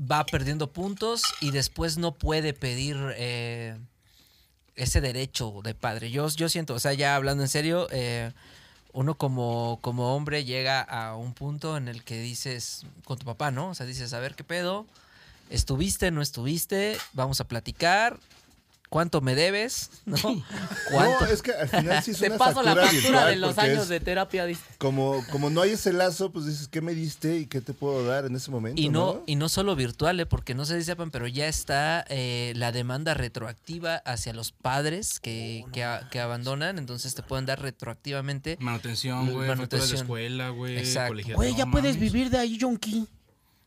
va 0.00 0.26
perdiendo 0.26 0.72
puntos 0.72 1.22
y 1.40 1.50
después 1.52 1.96
no 1.96 2.14
puede 2.14 2.54
pedir 2.54 2.96
eh, 3.16 3.78
ese 4.76 5.00
derecho 5.00 5.60
de 5.62 5.74
padre. 5.74 6.10
Yo, 6.10 6.28
yo 6.28 6.48
siento, 6.48 6.74
o 6.74 6.80
sea, 6.80 6.92
ya 6.92 7.16
hablando 7.16 7.42
en 7.42 7.48
serio, 7.48 7.88
eh, 7.90 8.32
uno 8.92 9.14
como, 9.14 9.78
como 9.82 10.14
hombre 10.14 10.44
llega 10.44 10.80
a 10.80 11.16
un 11.16 11.32
punto 11.32 11.76
en 11.76 11.88
el 11.88 12.02
que 12.02 12.20
dices 12.20 12.84
con 13.04 13.18
tu 13.18 13.24
papá, 13.24 13.50
¿no? 13.50 13.70
O 13.70 13.74
sea, 13.74 13.86
dices, 13.86 14.12
a 14.12 14.20
ver 14.20 14.34
qué 14.34 14.44
pedo, 14.44 14.86
estuviste, 15.50 16.10
no 16.10 16.22
estuviste, 16.22 16.96
vamos 17.12 17.40
a 17.40 17.44
platicar. 17.44 18.18
¿Cuánto 18.90 19.20
me 19.20 19.34
debes? 19.36 19.88
¿No? 20.04 20.16
¿Cuánto? 20.90 21.24
No, 21.24 21.26
es 21.30 21.42
que 21.42 21.52
al 21.52 21.68
final 21.68 22.02
sí 22.02 22.10
es 22.10 22.18
Te 22.18 22.26
una 22.26 22.38
paso 22.38 22.60
la 22.62 22.74
factura 22.74 22.90
virtual 22.90 23.30
de 23.30 23.36
los 23.36 23.56
años 23.56 23.88
de 23.88 24.00
terapia. 24.00 24.44
dice. 24.46 24.60
Como, 24.78 25.24
como 25.30 25.48
no 25.48 25.62
hay 25.62 25.70
ese 25.70 25.92
lazo, 25.92 26.32
pues 26.32 26.46
dices, 26.46 26.66
¿qué 26.66 26.80
me 26.80 26.92
diste 26.92 27.36
y 27.38 27.46
qué 27.46 27.60
te 27.60 27.72
puedo 27.72 28.04
dar 28.04 28.24
en 28.26 28.34
ese 28.34 28.50
momento? 28.50 28.80
Y 28.82 28.88
no, 28.88 29.22
y 29.26 29.36
no 29.36 29.48
solo 29.48 29.76
virtual, 29.76 30.18
¿eh? 30.18 30.26
porque 30.26 30.54
no 30.56 30.64
sé 30.64 30.78
si 30.80 30.84
sepan, 30.84 31.12
pero 31.12 31.28
ya 31.28 31.46
está 31.46 32.04
eh, 32.08 32.52
la 32.56 32.72
demanda 32.72 33.14
retroactiva 33.14 33.94
hacia 34.04 34.32
los 34.32 34.50
padres 34.50 35.20
que, 35.20 35.64
que, 35.72 35.84
a- 35.84 36.08
que 36.10 36.18
abandonan, 36.18 36.76
entonces 36.76 37.14
te 37.14 37.22
pueden 37.22 37.46
dar 37.46 37.62
retroactivamente. 37.62 38.56
Manutención, 38.60 39.20
güey, 39.30 39.46
facturas 39.46 39.48
de 39.48 39.56
Manutención. 39.56 40.00
escuela, 40.00 40.48
güey, 40.50 40.78
Exacto. 40.78 41.14
Güey, 41.36 41.54
ya 41.54 41.64
No 41.66 41.70
puedes 41.70 41.94
mames. 41.96 42.12
vivir 42.12 42.30
de 42.30 42.38
ahí, 42.38 42.58
Jonky. 42.60 43.06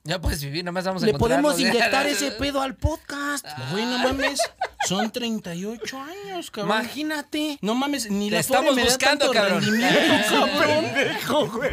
Ya 0.05 0.19
puedes 0.19 0.43
vivir, 0.43 0.65
nada 0.65 0.73
más 0.73 0.83
vamos 0.83 1.01
a 1.03 1.05
Le 1.05 1.13
podemos 1.13 1.57
¿eh? 1.57 1.61
inyectar 1.61 2.05
ese 2.07 2.31
pedo 2.39 2.61
al 2.61 2.75
podcast. 2.75 3.45
Güey, 3.71 3.85
no 3.85 3.99
mames. 3.99 4.37
Son 4.85 5.09
38 5.09 5.97
años, 5.97 6.51
cabrón. 6.51 6.77
Imagínate. 6.77 7.57
No 7.61 7.73
mames, 7.73 8.11
ni 8.11 8.29
la 8.29 8.39
estamos 8.39 8.75
buscando, 8.75 9.31
cabrón. 9.31 9.63
rendimiento, 9.63 10.47
cabrón. 11.29 11.71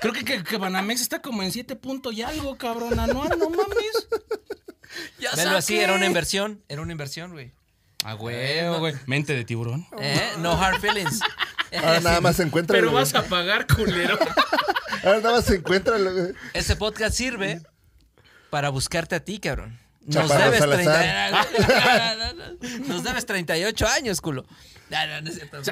Creo 0.00 0.12
que, 0.12 0.24
que, 0.24 0.42
que 0.42 0.56
Banamex 0.56 1.00
está 1.02 1.22
como 1.22 1.44
en 1.44 1.52
7 1.52 1.76
puntos 1.76 2.14
y 2.14 2.22
algo, 2.22 2.58
cabrón, 2.58 2.98
anual, 2.98 3.38
no 3.38 3.48
mames. 3.48 4.08
Ya 5.20 5.30
Velo 5.36 5.56
así, 5.56 5.78
era 5.78 5.94
una 5.94 6.06
inversión, 6.06 6.64
era 6.68 6.82
una 6.82 6.90
inversión, 6.90 7.30
güey. 7.30 7.52
Ah, 8.04 8.14
güey, 8.14 8.68
güey. 8.78 8.94
Mente 9.06 9.34
de 9.34 9.44
tiburón. 9.44 9.86
¿Eh? 10.00 10.32
No 10.38 10.60
hard 10.60 10.80
feelings. 10.80 11.20
Ahora 11.76 12.00
nada 12.00 12.20
más 12.20 12.36
se 12.36 12.42
encuentra. 12.42 12.76
Pero 12.76 12.90
vas 12.92 13.14
a 13.14 13.22
pagar, 13.22 13.68
culero. 13.68 14.18
Ahora 15.04 15.20
nada 15.20 15.32
más 15.36 15.44
se 15.44 15.56
encuentra. 15.56 15.98
güey. 15.98 16.32
Ese 16.54 16.76
podcast 16.76 17.16
sirve 17.16 17.60
para 18.50 18.68
buscarte 18.70 19.14
a 19.14 19.20
ti, 19.24 19.38
cabrón. 19.38 19.78
Nos 20.06 20.28
Chaparro 20.28 20.44
debes, 20.50 20.58
Salazar. 20.60 21.46
30 21.46 22.34
Nos 22.88 23.02
debes 23.04 23.24
38 23.26 23.86
años, 23.88 24.20
culo. 24.20 24.44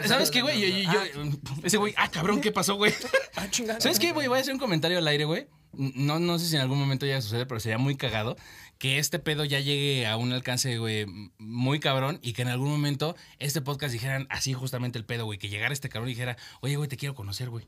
¿Sabes 0.07 0.31
qué, 0.31 0.41
güey? 0.41 0.61
Yo- 0.61 0.91
yo- 0.93 1.05
yo- 1.25 1.33
ese 1.63 1.77
güey, 1.77 1.95
ah, 1.99 2.11
cabrón, 2.11 2.41
¿qué 2.41 2.51
pasó, 2.51 2.75
güey? 2.77 2.95
Ah, 3.37 3.47
chingada. 3.51 3.81
¿Sabes 3.81 3.99
qué, 3.99 4.13
güey? 4.13 4.29
Voy 4.29 4.39
a 4.39 4.41
hacer 4.41 4.55
un 4.55 4.59
comentario 4.61 4.99
al 4.99 5.07
aire, 5.07 5.25
güey. 5.27 5.49
No, 5.75 6.19
no 6.19 6.39
sé 6.39 6.47
si 6.49 6.57
en 6.57 6.63
algún 6.63 6.79
momento 6.79 7.07
ya 7.07 7.21
sucede, 7.23 7.47
pero 7.47 7.61
sería 7.61 7.79
muy 7.79 7.97
cagado 7.97 8.37
que 8.79 8.99
este 8.99 9.19
pedo 9.19 9.45
ya 9.45 9.61
llegue 9.61 10.07
a 10.07 10.17
un 10.17 10.33
alcance, 10.33 10.77
güey, 10.79 11.07
muy 11.39 11.79
cabrón 11.81 12.19
y 12.23 12.33
que 12.33 12.43
en 12.43 12.49
algún 12.49 12.69
momento 12.71 13.15
este 13.39 13.61
podcast 13.61 13.93
dijeran 13.93 14.27
así 14.29 14.55
justamente 14.55 14.99
el 14.99 15.05
pedo, 15.05 15.25
güey. 15.25 15.39
Que 15.39 15.49
llegara 15.49 15.73
este 15.73 15.89
cabrón 15.89 16.09
y 16.11 16.15
dijera, 16.15 16.37
oye, 16.61 16.77
güey, 16.77 16.89
te 16.89 16.97
quiero 16.97 17.15
conocer, 17.15 17.49
güey. 17.49 17.67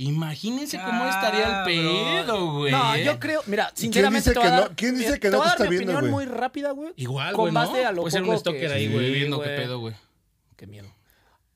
Imagínense 0.00 0.78
cómo 0.78 1.06
estaría 1.08 1.58
el 1.60 1.64
pedo, 1.64 2.52
güey. 2.52 2.70
No, 2.72 2.96
yo 2.96 3.18
creo, 3.18 3.42
mira, 3.46 3.72
sinceramente 3.74 4.30
dice 4.30 4.32
te 4.32 4.38
voy 4.38 4.48
a 4.48 4.62
que 4.64 4.68
no? 4.70 4.76
¿Quién 4.76 4.94
dice 4.94 5.06
mira, 5.08 5.18
que 5.20 5.28
te 5.28 5.30
no 5.32 5.38
voy 5.38 5.44
te 5.46 5.48
a 5.48 5.52
está 5.52 5.64
dar 5.64 5.70
mi 5.72 5.76
viendo, 5.78 5.98
güey? 6.00 6.12
muy 6.12 6.24
rápida, 6.26 6.70
güey. 6.70 6.92
Igual, 6.96 7.34
Con 7.34 7.42
güey, 7.50 7.52
¿no? 7.54 7.60
base 7.60 7.84
a 7.84 7.90
lo 7.92 8.02
Puede 8.02 8.12
ser 8.12 8.22
un 8.22 8.38
stalker 8.38 8.68
que- 8.68 8.74
ahí, 8.74 8.92
güey, 8.92 9.06
Sí, 9.06 9.12
viendo 9.14 9.40
qué 9.40 9.48
pedo, 9.48 9.80
güey. 9.80 9.94
Qué 10.56 10.66
miedo. 10.68 10.88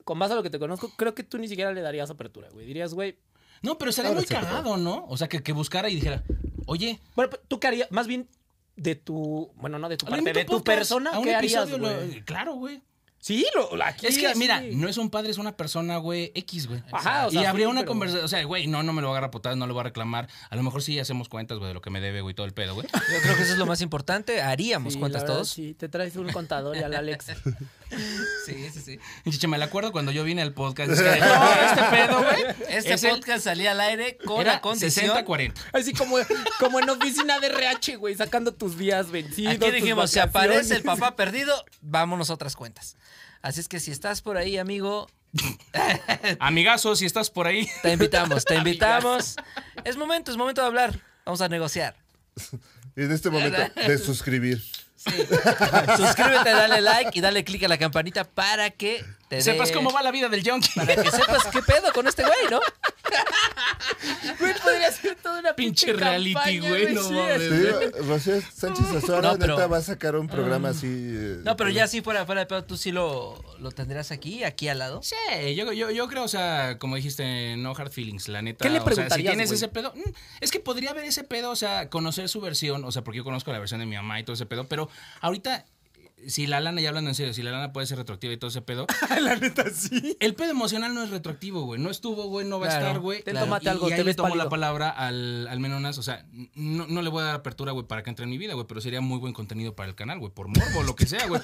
Con 0.03 0.19
base 0.19 0.33
a 0.33 0.35
lo 0.35 0.43
que 0.43 0.49
te 0.49 0.59
conozco, 0.59 0.91
creo 0.97 1.15
que 1.15 1.23
tú 1.23 1.37
ni 1.37 1.47
siquiera 1.47 1.71
le 1.71 1.79
darías 1.81 2.09
apertura, 2.09 2.49
güey. 2.51 2.65
Dirías, 2.65 2.93
güey, 2.93 3.17
No, 3.61 3.77
pero 3.77 3.93
sería 3.93 4.11
muy 4.11 4.25
cagado, 4.25 4.75
¿no? 4.75 5.05
O 5.07 5.15
sea, 5.15 5.29
que, 5.29 5.41
que 5.41 5.53
buscara 5.53 5.87
y 5.89 5.95
dijera, 5.95 6.21
oye, 6.65 6.99
bueno, 7.15 7.29
pero 7.29 7.41
tú 7.47 7.61
qué 7.61 7.67
harías, 7.67 7.89
más 7.91 8.07
bien 8.07 8.27
de 8.75 8.95
tu, 8.95 9.51
bueno, 9.55 9.79
no 9.79 9.87
de 9.87 9.95
tu 9.95 10.05
parte, 10.05 10.33
de 10.33 10.43
tu 10.43 10.51
podcast, 10.57 10.65
persona, 10.65 11.11
¿qué 11.23 11.33
harías, 11.33 11.69
güey? 11.79 12.21
Claro, 12.25 12.55
güey. 12.55 12.81
Sí, 13.23 13.45
lo, 13.55 13.81
aquí 13.81 14.05
Es 14.05 14.17
que, 14.17 14.27
así. 14.27 14.37
mira, 14.37 14.61
no 14.73 14.89
es 14.89 14.97
un 14.97 15.09
padre, 15.09 15.31
es 15.31 15.37
una 15.37 15.55
persona, 15.55 15.95
güey, 15.95 16.33
X, 16.35 16.67
güey. 16.67 16.83
Ajá, 16.91 17.27
o 17.27 17.29
y 17.29 17.35
sea, 17.35 17.49
habría 17.51 17.67
sí, 17.67 17.71
una 17.71 17.79
pero- 17.81 17.91
conversación, 17.91 18.25
o 18.25 18.27
sea, 18.27 18.43
güey, 18.43 18.67
no, 18.67 18.83
no 18.83 18.91
me 18.91 19.01
lo 19.01 19.07
va 19.07 19.15
a 19.15 19.19
agarrar 19.19 19.55
no 19.55 19.65
le 19.65 19.71
voy 19.71 19.79
a 19.79 19.83
reclamar. 19.83 20.27
A 20.49 20.55
lo 20.57 20.61
mejor 20.63 20.83
sí 20.83 20.99
hacemos 20.99 21.29
cuentas, 21.29 21.57
güey, 21.57 21.69
de 21.69 21.73
lo 21.73 21.81
que 21.81 21.89
me 21.89 22.01
debe, 22.01 22.19
güey, 22.19 22.35
todo 22.35 22.45
el 22.45 22.53
pedo, 22.53 22.73
güey. 22.73 22.85
Yo 22.91 23.21
creo 23.21 23.37
que 23.37 23.43
eso 23.43 23.53
es 23.53 23.57
lo 23.57 23.65
más 23.65 23.79
importante. 23.79 24.41
Haríamos 24.41 24.93
Sí, 24.93 24.99
cuentas 24.99 25.21
la 25.21 25.23
verdad, 25.27 25.35
todos. 25.35 25.49
Sí, 25.49 25.73
te 25.73 25.87
traes 25.87 26.17
un 26.17 26.33
contador 26.33 26.75
y 26.75 26.79
al 26.83 26.93
Alex. 26.93 27.27
Sí, 28.45 28.69
sí, 28.73 28.81
sí. 28.81 28.99
Chiche, 29.29 29.47
me 29.47 29.57
la 29.57 29.65
acuerdo 29.65 29.91
cuando 29.93 30.11
yo 30.11 30.23
vine 30.25 30.41
al 30.41 30.53
podcast. 30.53 30.91
es 30.91 30.99
que, 31.01 31.19
no, 31.19 31.53
este 31.53 31.83
pedo, 31.91 32.23
güey. 32.23 32.43
Este 32.69 32.93
es 32.93 33.03
el- 33.03 33.11
podcast 33.11 33.43
salía 33.45 33.71
al 33.71 33.79
aire 33.79 34.17
con 34.17 34.41
era 34.41 34.53
la 34.53 34.61
condición. 34.61 35.15
60-40. 35.25 35.53
Así 35.71 35.93
como, 35.93 36.17
como 36.59 36.79
en 36.79 36.89
oficina 36.89 37.39
de 37.39 37.47
RH, 37.47 37.95
güey, 37.95 38.15
sacando 38.15 38.53
tus 38.53 38.77
días 38.77 39.11
vencidos. 39.11 39.55
Aquí 39.55 39.71
dijimos, 39.71 40.11
si 40.11 40.19
aparece 40.19 40.75
el 40.75 40.83
papá 40.83 41.15
perdido, 41.15 41.63
vámonos 41.81 42.29
a 42.29 42.33
otras 42.33 42.55
cuentas. 42.55 42.97
Así 43.41 43.59
es 43.61 43.67
que 43.67 43.79
si 43.79 43.91
estás 43.91 44.21
por 44.21 44.37
ahí, 44.37 44.57
amigo, 44.57 45.09
Amigazo, 46.39 46.95
si 46.95 47.05
estás 47.05 47.29
por 47.29 47.47
ahí. 47.47 47.67
te 47.81 47.91
invitamos, 47.93 48.45
te 48.45 48.55
invitamos. 48.55 49.35
Es 49.83 49.97
momento, 49.97 50.31
es 50.31 50.37
momento 50.37 50.61
de 50.61 50.67
hablar. 50.67 50.99
Vamos 51.25 51.41
a 51.41 51.49
negociar. 51.49 51.95
En 52.95 53.11
este 53.11 53.29
momento 53.29 53.57
de 53.87 53.97
suscribir. 53.97 54.61
Suscríbete, 55.97 56.49
dale 56.51 56.81
like 56.81 57.17
y 57.17 57.21
dale 57.21 57.43
click 57.43 57.63
a 57.63 57.67
la 57.67 57.77
campanita 57.77 58.23
para 58.23 58.69
que 58.69 59.03
te 59.37 59.41
Sepas 59.41 59.71
cómo 59.71 59.91
va 59.91 60.01
la 60.03 60.11
vida 60.11 60.29
del 60.29 60.43
junkie. 60.47 60.69
Para 60.75 60.95
que 60.95 61.11
sepas 61.11 61.45
qué 61.51 61.61
pedo 61.61 61.91
con 61.93 62.07
este 62.07 62.23
güey, 62.23 62.49
¿no? 62.51 62.59
Güey, 64.39 64.53
podría 64.61 64.91
ser 64.91 65.15
toda 65.15 65.39
una 65.39 65.53
Pinche 65.55 65.87
pinche, 65.87 65.99
reality, 65.99 66.33
campaña, 66.33 66.69
güey, 66.69 66.93
no 66.93 67.09
mames. 67.11 67.37
Te 67.39 67.57
digo, 67.57 67.79
Rocío 68.07 68.41
Sánchez 68.53 68.85
Azuara 68.95 69.31
No, 69.33 69.37
pero- 69.39 69.55
neta 69.55 69.67
va 69.67 69.77
a 69.77 69.81
sacar 69.81 70.15
un 70.15 70.27
programa 70.27 70.69
así. 70.69 70.87
eh, 70.89 71.37
No, 71.43 71.55
pero 71.55 71.69
ya 71.69 71.87
sí 71.87 72.01
fuera, 72.01 72.25
fuera 72.25 72.41
de 72.41 72.47
pedo, 72.47 72.63
tú 72.63 72.77
sí 72.77 72.91
lo, 72.91 73.41
lo 73.59 73.71
tendrías 73.71 74.11
aquí, 74.11 74.43
aquí 74.43 74.67
al 74.67 74.79
lado. 74.79 75.01
Sí, 75.03 75.15
yo, 75.55 75.71
yo, 75.73 75.91
yo 75.91 76.07
creo, 76.07 76.23
o 76.23 76.27
sea, 76.27 76.77
como 76.79 76.95
dijiste, 76.95 77.55
no 77.57 77.71
hard 77.71 77.91
feelings, 77.91 78.27
la 78.29 78.41
neta. 78.41 78.63
¿Qué 78.63 78.69
le 78.69 78.79
o 78.79 78.81
sea, 78.83 78.89
si 78.89 78.95
preguntarías, 78.95 79.31
tienes 79.31 79.49
güey? 79.49 79.57
ese 79.57 79.67
pedo, 79.67 79.93
mm, 79.95 80.09
es 80.41 80.51
que 80.51 80.59
podría 80.59 80.91
haber 80.91 81.05
ese 81.05 81.23
pedo, 81.23 81.51
o 81.51 81.55
sea, 81.55 81.89
conocer 81.89 82.29
su 82.29 82.41
versión, 82.41 82.83
o 82.85 82.91
sea, 82.91 83.03
porque 83.03 83.17
yo 83.17 83.23
conozco 83.23 83.51
la 83.51 83.59
versión 83.59 83.79
de 83.79 83.85
mi 83.85 83.95
mamá 83.95 84.19
y 84.19 84.23
todo 84.23 84.33
ese 84.33 84.45
pedo, 84.45 84.65
pero 84.67 84.89
ahorita, 85.21 85.65
si 86.27 86.47
la 86.47 86.59
lana, 86.59 86.81
ya 86.81 86.89
hablando 86.89 87.09
en 87.09 87.15
serio, 87.15 87.33
si 87.33 87.41
la 87.43 87.51
lana 87.51 87.73
puede 87.73 87.87
ser 87.87 87.97
retroactiva 87.97 88.33
y 88.33 88.37
todo 88.37 88.49
ese 88.49 88.61
pedo, 88.61 88.85
La 89.21 89.35
neta, 89.35 89.65
sí. 89.69 90.17
el 90.19 90.35
pedo 90.35 90.51
emocional 90.51 90.93
no 90.93 91.03
es 91.03 91.09
retroactivo, 91.09 91.63
güey. 91.63 91.79
No 91.81 91.89
estuvo, 91.89 92.23
güey, 92.27 92.45
no 92.47 92.59
va 92.59 92.67
Claro, 92.67 92.85
a 92.85 92.87
estar, 92.89 92.99
güey. 93.01 93.21
Ten, 93.23 93.31
Claro. 93.33 93.45
tómate 93.47 93.65
Y- 93.65 93.69
algo, 93.69 93.85
y 93.87 93.89
te 93.89 93.93
ahí 93.95 93.99
le 94.01 94.03
ves 94.05 94.15
tomo 94.15 94.29
pálido. 94.29 94.43
la 94.45 94.49
palabra 94.49 94.89
al, 94.89 95.47
al 95.47 95.59
Menonas, 95.59 95.97
o 95.97 96.03
sea, 96.03 96.25
no, 96.55 96.87
no 96.87 97.01
le 97.01 97.09
voy 97.09 97.21
a 97.21 97.25
dar 97.25 97.35
apertura, 97.35 97.71
güey, 97.71 97.85
para 97.87 98.03
que 98.03 98.09
entre 98.09 98.23
en 98.23 98.29
mi 98.29 98.37
vida, 98.37 98.53
güey, 98.53 98.65
pero 98.67 98.81
sería 98.81 99.01
muy 99.01 99.19
buen 99.19 99.33
contenido 99.33 99.75
para 99.75 99.89
el 99.89 99.95
canal, 99.95 100.19
güey, 100.19 100.31
por 100.31 100.47
morbo, 100.47 100.83
lo 100.83 100.95
que 100.95 101.05
sea, 101.05 101.25
güey. 101.27 101.41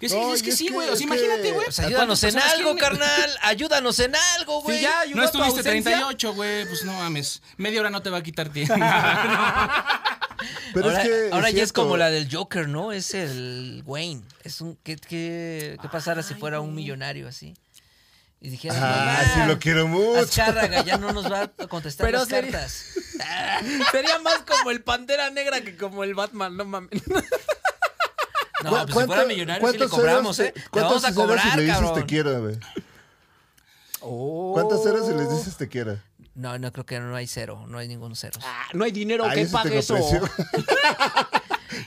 Que 0.00 0.08
sí, 0.08 0.16
No, 0.16 0.34
es 0.34 0.42
que 0.42 0.50
es 0.50 0.56
sí, 0.58 0.66
que- 0.66 0.72
güey. 0.72 0.88
O 0.88 0.96
sea, 0.96 1.06
imagínate, 1.06 1.52
güey. 1.52 1.64
Pues 1.66 1.78
¿a 1.80 1.86
ayúdanos 1.86 2.22
en 2.24 2.38
algo, 2.38 2.72
quieren- 2.74 2.78
carnal. 2.78 3.30
Ayúdanos 3.42 3.98
en 4.00 4.14
algo, 4.38 4.62
güey. 4.62 4.78
Sí, 4.78 4.82
ya, 4.82 5.04
No 5.14 5.22
estuviste 5.24 5.58
ausencia. 5.60 5.70
38, 5.92 6.34
güey. 6.34 6.66
Pues 6.66 6.84
no 6.84 6.92
mames. 6.94 7.42
Media 7.56 7.80
hora 7.80 7.90
no 7.90 8.02
te 8.02 8.10
va 8.10 8.18
a 8.18 8.22
quitar 8.22 8.48
tiempo. 8.48 8.74
Pero 10.74 10.86
ahora 10.86 11.02
es 11.02 11.08
que. 11.08 11.28
ahora 11.32 11.50
ya 11.50 11.62
es 11.62 11.72
como 11.72 11.96
la 11.96 12.10
del 12.10 12.28
Joker, 12.34 12.68
¿no? 12.68 12.92
Es 12.92 13.14
el 13.14 13.82
Wayne. 13.86 14.22
Es 14.44 14.60
un 14.60 14.76
¿qué, 14.82 14.96
qué, 14.96 15.76
qué 15.80 15.88
pasara 15.88 16.22
si 16.22 16.34
fuera 16.34 16.60
un 16.60 16.74
millonario 16.74 17.28
así? 17.28 17.54
Y 18.40 18.50
dijera, 18.50 18.74
Ah, 18.76 19.22
"Mamá, 19.22 19.34
sí 19.34 19.48
lo 19.48 19.58
quiero 19.60 19.86
mucho. 19.86 20.18
Azcárraga 20.18 20.82
ya 20.84 20.96
no 20.98 21.12
nos 21.12 21.30
va 21.30 21.42
a 21.42 21.48
contestar 21.68 22.06
Pero 22.06 22.18
las 22.20 22.28
sería- 22.28 22.50
cartas. 22.50 22.86
Sería 23.92 24.18
más 24.18 24.38
como 24.38 24.70
el 24.72 24.82
Pantera 24.82 25.30
Negra 25.30 25.60
que 25.60 25.76
como 25.76 26.02
el 26.02 26.14
Batman, 26.14 26.56
no 26.56 26.64
mames. 26.64 26.90
No, 28.64 28.70
¿Cu- 28.70 28.76
pues 28.92 28.98
si 29.00 29.06
fuera 29.06 29.24
millonario 29.26 29.66
sí 29.68 29.72
le 29.72 29.78
cuántos 29.78 29.90
cobramos, 29.98 30.38
¿eh? 30.40 30.52
te- 30.52 30.60
Le 30.60 30.66
¿Cuántos 30.70 31.02
vamos 31.02 31.04
a 31.04 31.08
ceros 31.12 31.24
cobrar, 31.26 31.50
si 31.50 31.56
le 31.56 31.62
dices 31.64 31.78
cabrón. 31.80 31.94
te 32.00 32.06
quiero, 32.06 32.40
güey? 32.42 32.58
Oh. 34.00 34.50
¿Cuántos 34.54 34.82
ceros 34.82 35.06
si 35.06 35.14
les 35.14 35.30
dices 35.30 35.56
te 35.56 35.68
quiero? 35.68 35.98
No, 36.34 36.58
no 36.58 36.72
creo 36.72 36.86
que 36.86 36.98
no 36.98 37.14
hay 37.14 37.26
cero, 37.26 37.64
no 37.68 37.78
hay 37.78 37.88
ningún 37.88 38.16
cero. 38.16 38.40
Ah, 38.42 38.66
no 38.72 38.84
hay 38.84 38.90
dinero 38.90 39.24
Ahí 39.26 39.40
que 39.40 39.46
sí 39.46 39.52
pague 39.52 39.78
eso. 39.78 39.94
precio. 39.94 40.20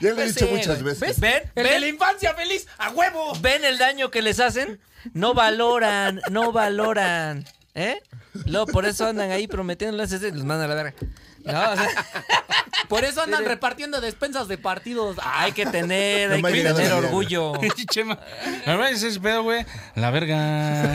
le 0.00 0.08
he 0.10 0.14
Pues 0.14 0.34
dicho 0.36 0.46
muchas 0.48 0.82
veces. 0.82 1.18
¿Ven? 1.20 1.42
El 1.54 1.64
de 1.64 1.80
la 1.80 1.86
infancia 1.88 2.32
feliz, 2.34 2.66
a 2.78 2.90
huevo. 2.90 3.32
¿Ven 3.40 3.64
el 3.64 3.76
daño 3.78 4.10
que 4.10 4.22
les 4.22 4.38
hacen? 4.38 4.80
No 5.14 5.34
valoran, 5.34 6.20
no 6.30 6.52
valoran. 6.52 7.44
¿Eh? 7.74 8.00
Luego 8.46 8.66
por 8.66 8.86
eso 8.86 9.06
andan 9.06 9.30
ahí 9.32 9.46
prometiéndoles 9.48 10.12
y 10.12 10.18
los 10.30 10.44
mandan 10.44 10.70
a 10.70 10.74
la 10.74 10.82
verga. 10.82 10.94
No, 11.44 11.72
o 11.72 11.76
sea, 11.76 11.88
Por 12.88 13.04
eso 13.04 13.22
andan 13.22 13.42
Sí. 13.42 13.48
repartiendo 13.48 14.00
despensas 14.00 14.46
de 14.48 14.58
partidos. 14.58 15.16
hay 15.22 15.52
que 15.52 15.66
tener, 15.66 16.38
No 16.40 16.46
hay 16.48 16.54
que 16.54 16.62
tener 16.72 16.92
orgullo. 16.92 17.52
Chema. 17.90 18.18
La 18.64 18.76
verdad 18.76 18.90
es 18.92 19.02
ese 19.02 19.18
pedo, 19.20 19.42
güey. 19.42 19.64
La 19.96 20.10
verga. 20.10 20.92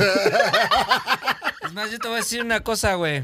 Es 1.71 1.75
más, 1.75 1.89
yo 1.89 1.99
te 1.99 2.07
voy 2.09 2.15
a 2.17 2.19
decir 2.19 2.41
una 2.43 2.59
cosa, 2.65 2.95
güey. 2.95 3.23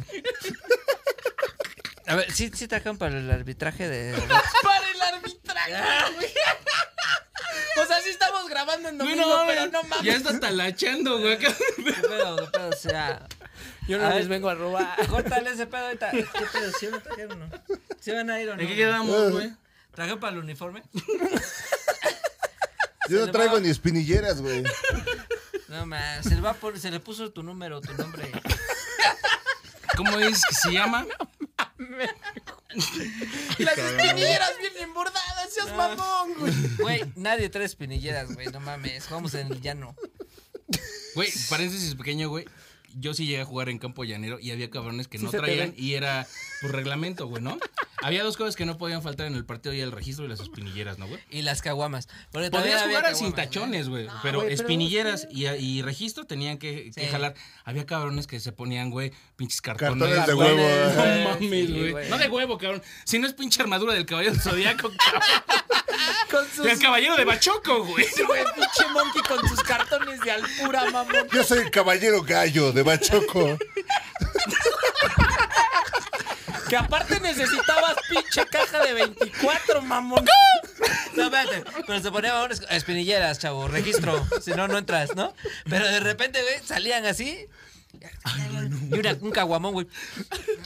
A 2.06 2.16
ver, 2.16 2.32
sí, 2.32 2.50
sí 2.56 2.66
trajeron 2.66 2.98
para 2.98 3.18
el 3.18 3.30
arbitraje 3.30 3.90
de... 3.90 4.14
Para 4.64 4.90
el 4.90 5.02
arbitraje, 5.02 6.14
güey. 6.16 6.30
O 7.78 7.86
sea, 7.86 8.00
sí 8.02 8.10
estamos 8.10 8.48
grabando 8.48 8.88
en 8.88 8.98
domingo, 9.00 9.22
no, 9.22 9.44
pero 9.46 9.66
no 9.66 9.84
mames. 9.84 10.06
Ya 10.06 10.14
está 10.16 10.40
talachando, 10.40 11.20
güey. 11.20 11.38
¿Qué 11.40 11.50
pedo, 11.50 12.38
qué 12.38 12.48
pedo? 12.58 12.70
O 12.70 12.72
sea... 12.72 13.28
Yo 13.86 13.98
no 13.98 14.06
A 14.06 14.12
les 14.12 14.20
ver. 14.20 14.28
vengo 14.30 14.48
a 14.48 14.56
robar. 14.56 14.96
Córtale 15.10 15.50
ese 15.50 15.68
pedo 15.68 15.88
ahorita. 15.88 16.12
¿Qué 16.12 16.26
pedo? 16.54 16.72
¿Sí 16.80 16.88
me 16.88 17.00
trajeron 17.00 17.42
o 17.42 17.48
no? 17.48 17.62
¿Sí 18.00 18.12
van 18.12 18.30
a 18.30 18.40
ir 18.42 18.50
o 18.50 18.56
no? 18.56 18.62
¿En 18.62 18.68
qué 18.70 18.76
quedamos, 18.78 19.32
güey? 19.34 19.52
¿Trajeron 19.94 20.22
para 20.22 20.32
el 20.32 20.40
uniforme? 20.40 20.84
Yo 23.10 23.26
no 23.26 23.30
traigo 23.30 23.60
ni 23.60 23.68
espinilleras, 23.68 24.42
güey. 24.42 24.64
No, 25.70 25.86
más. 25.86 26.24
Se 26.24 26.36
le, 26.36 26.42
va 26.42 26.54
por, 26.54 26.80
se 26.80 26.92
le 26.92 27.00
puso 27.00 27.32
tu 27.32 27.44
número, 27.44 27.82
tu 27.82 27.94
nombre. 27.94 28.32
¿Cómo 29.96 30.20
es 30.20 30.42
que 30.48 30.56
se 30.56 30.72
llama? 30.72 31.06
Las 33.58 33.78
espinilleras 33.78 34.52
bien 34.76 34.94
bordadas, 34.94 35.54
seas 35.54 35.74
mamón, 35.76 36.34
güey. 36.40 36.54
Güey, 36.78 37.14
nadie 37.16 37.50
trae 37.50 37.66
espinilleras, 37.66 38.34
güey. 38.34 38.48
No 38.48 38.60
mames. 38.60 39.06
Jugamos 39.08 39.34
en 39.34 39.48
el 39.48 39.62
llano. 39.62 39.96
Güey, 41.16 41.32
paréntesis 41.50 41.96
pequeño, 41.96 42.30
güey. 42.30 42.46
Yo 42.94 43.14
sí 43.14 43.26
llegué 43.26 43.42
a 43.42 43.46
jugar 43.46 43.70
en 43.70 43.80
campo 43.80 44.04
llanero 44.04 44.40
y 44.40 44.52
había 44.52 44.70
cabrones 44.70 45.08
que 45.08 45.18
Sí 45.18 45.26
no 45.26 45.32
traían 45.32 45.74
y 45.76 45.94
era 45.94 46.28
por 46.62 46.72
reglamento, 46.72 47.28
güey, 47.28 47.44
¿no? 47.44 47.58
Había 48.04 48.24
dos 48.24 48.38
cosas 48.38 48.56
que 48.56 48.66
no 48.66 48.78
podían 48.78 49.02
faltar 49.02 49.26
en 49.28 49.34
el 49.36 49.44
partido 49.46 49.74
y 49.74 49.82
el 49.82 49.92
registro 49.92 50.24
y 50.26 50.28
las 50.28 50.40
espinilleras, 50.40 51.00
¿no, 51.00 51.08
güey? 51.08 51.20
Y 51.32 51.42
las 51.42 51.62
caguamas. 51.62 52.08
Porque 52.32 52.52
Podías 52.52 52.84
jugar 52.84 53.16
sin 53.16 53.34
tachones, 53.34 53.90
güey. 53.90 54.06
No, 54.06 54.14
pero 54.22 54.40
güey, 54.40 54.50
pero 54.50 54.62
espinilleras 54.62 55.28
y, 55.32 55.48
y 55.48 55.82
registro 55.82 56.26
tenían 56.26 56.58
que, 56.60 56.92
que 56.96 57.06
Sí. 57.06 57.08
jalar. 57.12 57.34
Había 57.66 57.86
cabrones 57.86 58.28
que 58.28 58.40
se 58.40 58.52
ponían, 58.52 58.92
güey, 58.92 59.12
pinches 59.36 59.62
cartones. 59.62 59.98
Cartones 60.16 60.28
de 60.28 60.34
güey. 60.34 60.48
huevo, 60.56 60.94
No 60.96 61.04
eh. 61.04 61.24
mames, 61.28 61.68
Sí, 61.68 61.90
güey. 61.92 62.10
No 62.10 62.18
de 62.18 62.28
huevo, 62.30 62.58
cabrón. 62.58 62.84
Si 63.04 63.18
no 63.20 63.26
es 63.28 63.34
pinche 63.34 63.62
armadura 63.62 63.94
del 63.94 64.06
caballero 64.06 64.34
del 64.34 64.42
zodiaco, 64.42 64.92
cabrón. 64.98 65.22
Con 66.30 66.46
sus. 66.50 66.66
Del 66.66 66.78
caballero 66.80 67.16
de 67.18 67.26
Bachoco, 67.26 67.84
güey. 67.84 68.06
Sí, 68.06 68.22
güey, 68.24 68.44
pinche 68.54 68.88
monkey 68.94 69.22
con 69.24 69.48
sus 69.50 69.60
cartones 69.62 70.20
de 70.22 70.30
alpura, 70.32 70.92
mamón. 70.92 71.28
Yo 71.34 71.44
soy 71.44 71.60
el 71.60 71.72
caballero 71.72 72.22
gallo 72.22 72.72
de 72.72 72.84
Bachoco. 72.84 73.58
Que 76.70 76.76
aparte 76.76 77.20
necesitabas 77.22 77.96
pinche 78.10 78.46
caja 78.46 78.80
de 78.84 78.94
24, 78.94 79.82
mamón. 79.82 80.26
No, 81.16 81.24
espérate. 81.24 81.64
Pero 81.86 82.00
se 82.02 82.12
ponían 82.12 82.36
ahora 82.36 82.56
espinilleras, 82.72 83.40
chavo. 83.40 83.68
Registro. 83.68 84.26
Si 84.42 84.52
no, 84.52 84.68
no 84.68 84.78
entras, 84.78 85.16
¿no? 85.16 85.34
Pero 85.70 85.88
de 85.88 86.00
repente, 86.02 86.42
güey, 86.42 86.56
salían 86.66 87.06
así. 87.06 87.48
Y 88.92 88.94
una- 89.00 89.18
un 89.22 89.32
caguamón, 89.32 89.74
güey. 89.74 89.88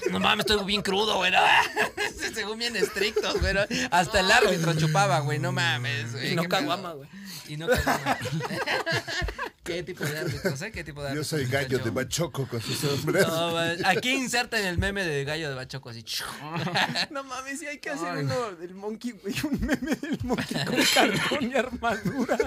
No 0.10 0.20
mames, 0.20 0.46
estoy 0.46 0.66
bien 0.66 0.82
crudo, 0.82 1.16
güey. 1.18 1.32
no. 1.32 1.40
Según 2.34 2.58
bien 2.60 2.76
estrictos, 2.76 3.40
güey. 3.40 3.54
Hasta 3.92 4.20
el 4.22 4.32
árbitro 4.32 4.74
chupaba, 4.74 5.20
güey. 5.20 5.38
No 5.40 5.52
mames, 5.52 6.14
güey. 6.14 6.32
Y 6.32 6.36
no 6.36 6.44
caguama, 6.50 6.94
güey. 6.94 7.08
Y 7.52 7.58
no. 7.58 7.68
¿Qué 9.64 9.84
tipo 9.84 10.06
de 10.06 10.20
árbitros, 10.20 10.62
eh? 10.62 10.72
¿Qué 10.72 10.86
tipo 10.86 11.02
de 11.02 11.08
Yo 11.08 11.12
árbitros? 11.22 11.28
soy 11.28 11.46
gallo 11.48 11.80
de? 11.80 11.90
Bachoco 11.90 12.48
con 12.48 12.62
sus 12.62 12.82
hombres. 12.86 13.28
No, 13.28 13.58
aquí 13.86 14.12
inserten 14.14 14.66
el 14.66 14.78
meme 14.78 15.04
de 15.04 15.26
gallo 15.26 15.50
de 15.50 15.56
Bachoco 15.56 15.90
así. 15.90 16.06
No 17.12 17.26
mames, 17.26 17.60
sí 17.60 17.68
hay 17.68 17.80
que 17.80 17.90
hacer 17.90 18.20
uno 18.24 18.52
del 18.54 18.74
monkey, 18.74 19.12
güey. 19.12 19.36
Un 19.44 19.60
meme 19.66 19.96
del 19.96 20.18
monkey 20.24 20.64
con 20.66 20.78
cartón 20.94 21.52
y 21.52 21.54
armadura. 21.54 22.38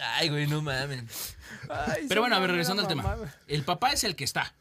Ay, 0.00 0.28
güey, 0.28 0.46
no 0.46 0.62
mames. 0.62 1.34
Ay, 1.68 2.06
Pero 2.08 2.20
bueno, 2.20 2.36
a 2.36 2.38
ver, 2.38 2.50
regresando 2.50 2.82
al 2.82 2.88
tema. 2.88 3.16
El 3.48 3.64
papá 3.64 3.90
es 3.92 4.04
el 4.04 4.14
que 4.14 4.22
está. 4.22 4.54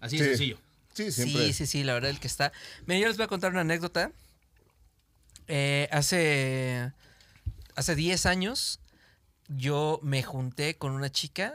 Así 0.00 0.18
de 0.18 0.22
Sí. 0.24 0.28
sencillo. 0.30 0.58
Sí, 0.94 1.10
siempre. 1.10 1.46
Sí, 1.46 1.52
sí, 1.52 1.66
sí, 1.66 1.82
la 1.82 1.94
verdad, 1.94 2.10
el 2.10 2.20
que 2.20 2.28
está. 2.28 2.52
Mira, 2.86 3.00
yo 3.00 3.08
les 3.08 3.16
voy 3.16 3.24
a 3.24 3.28
contar 3.28 3.50
una 3.50 3.62
anécdota. 3.62 4.12
Eh, 5.48 5.88
hace. 5.90 6.92
Hace 7.74 7.94
10 7.94 8.26
años, 8.26 8.80
yo 9.48 10.00
me 10.02 10.22
junté 10.22 10.76
con 10.76 10.92
una 10.92 11.10
chica 11.10 11.54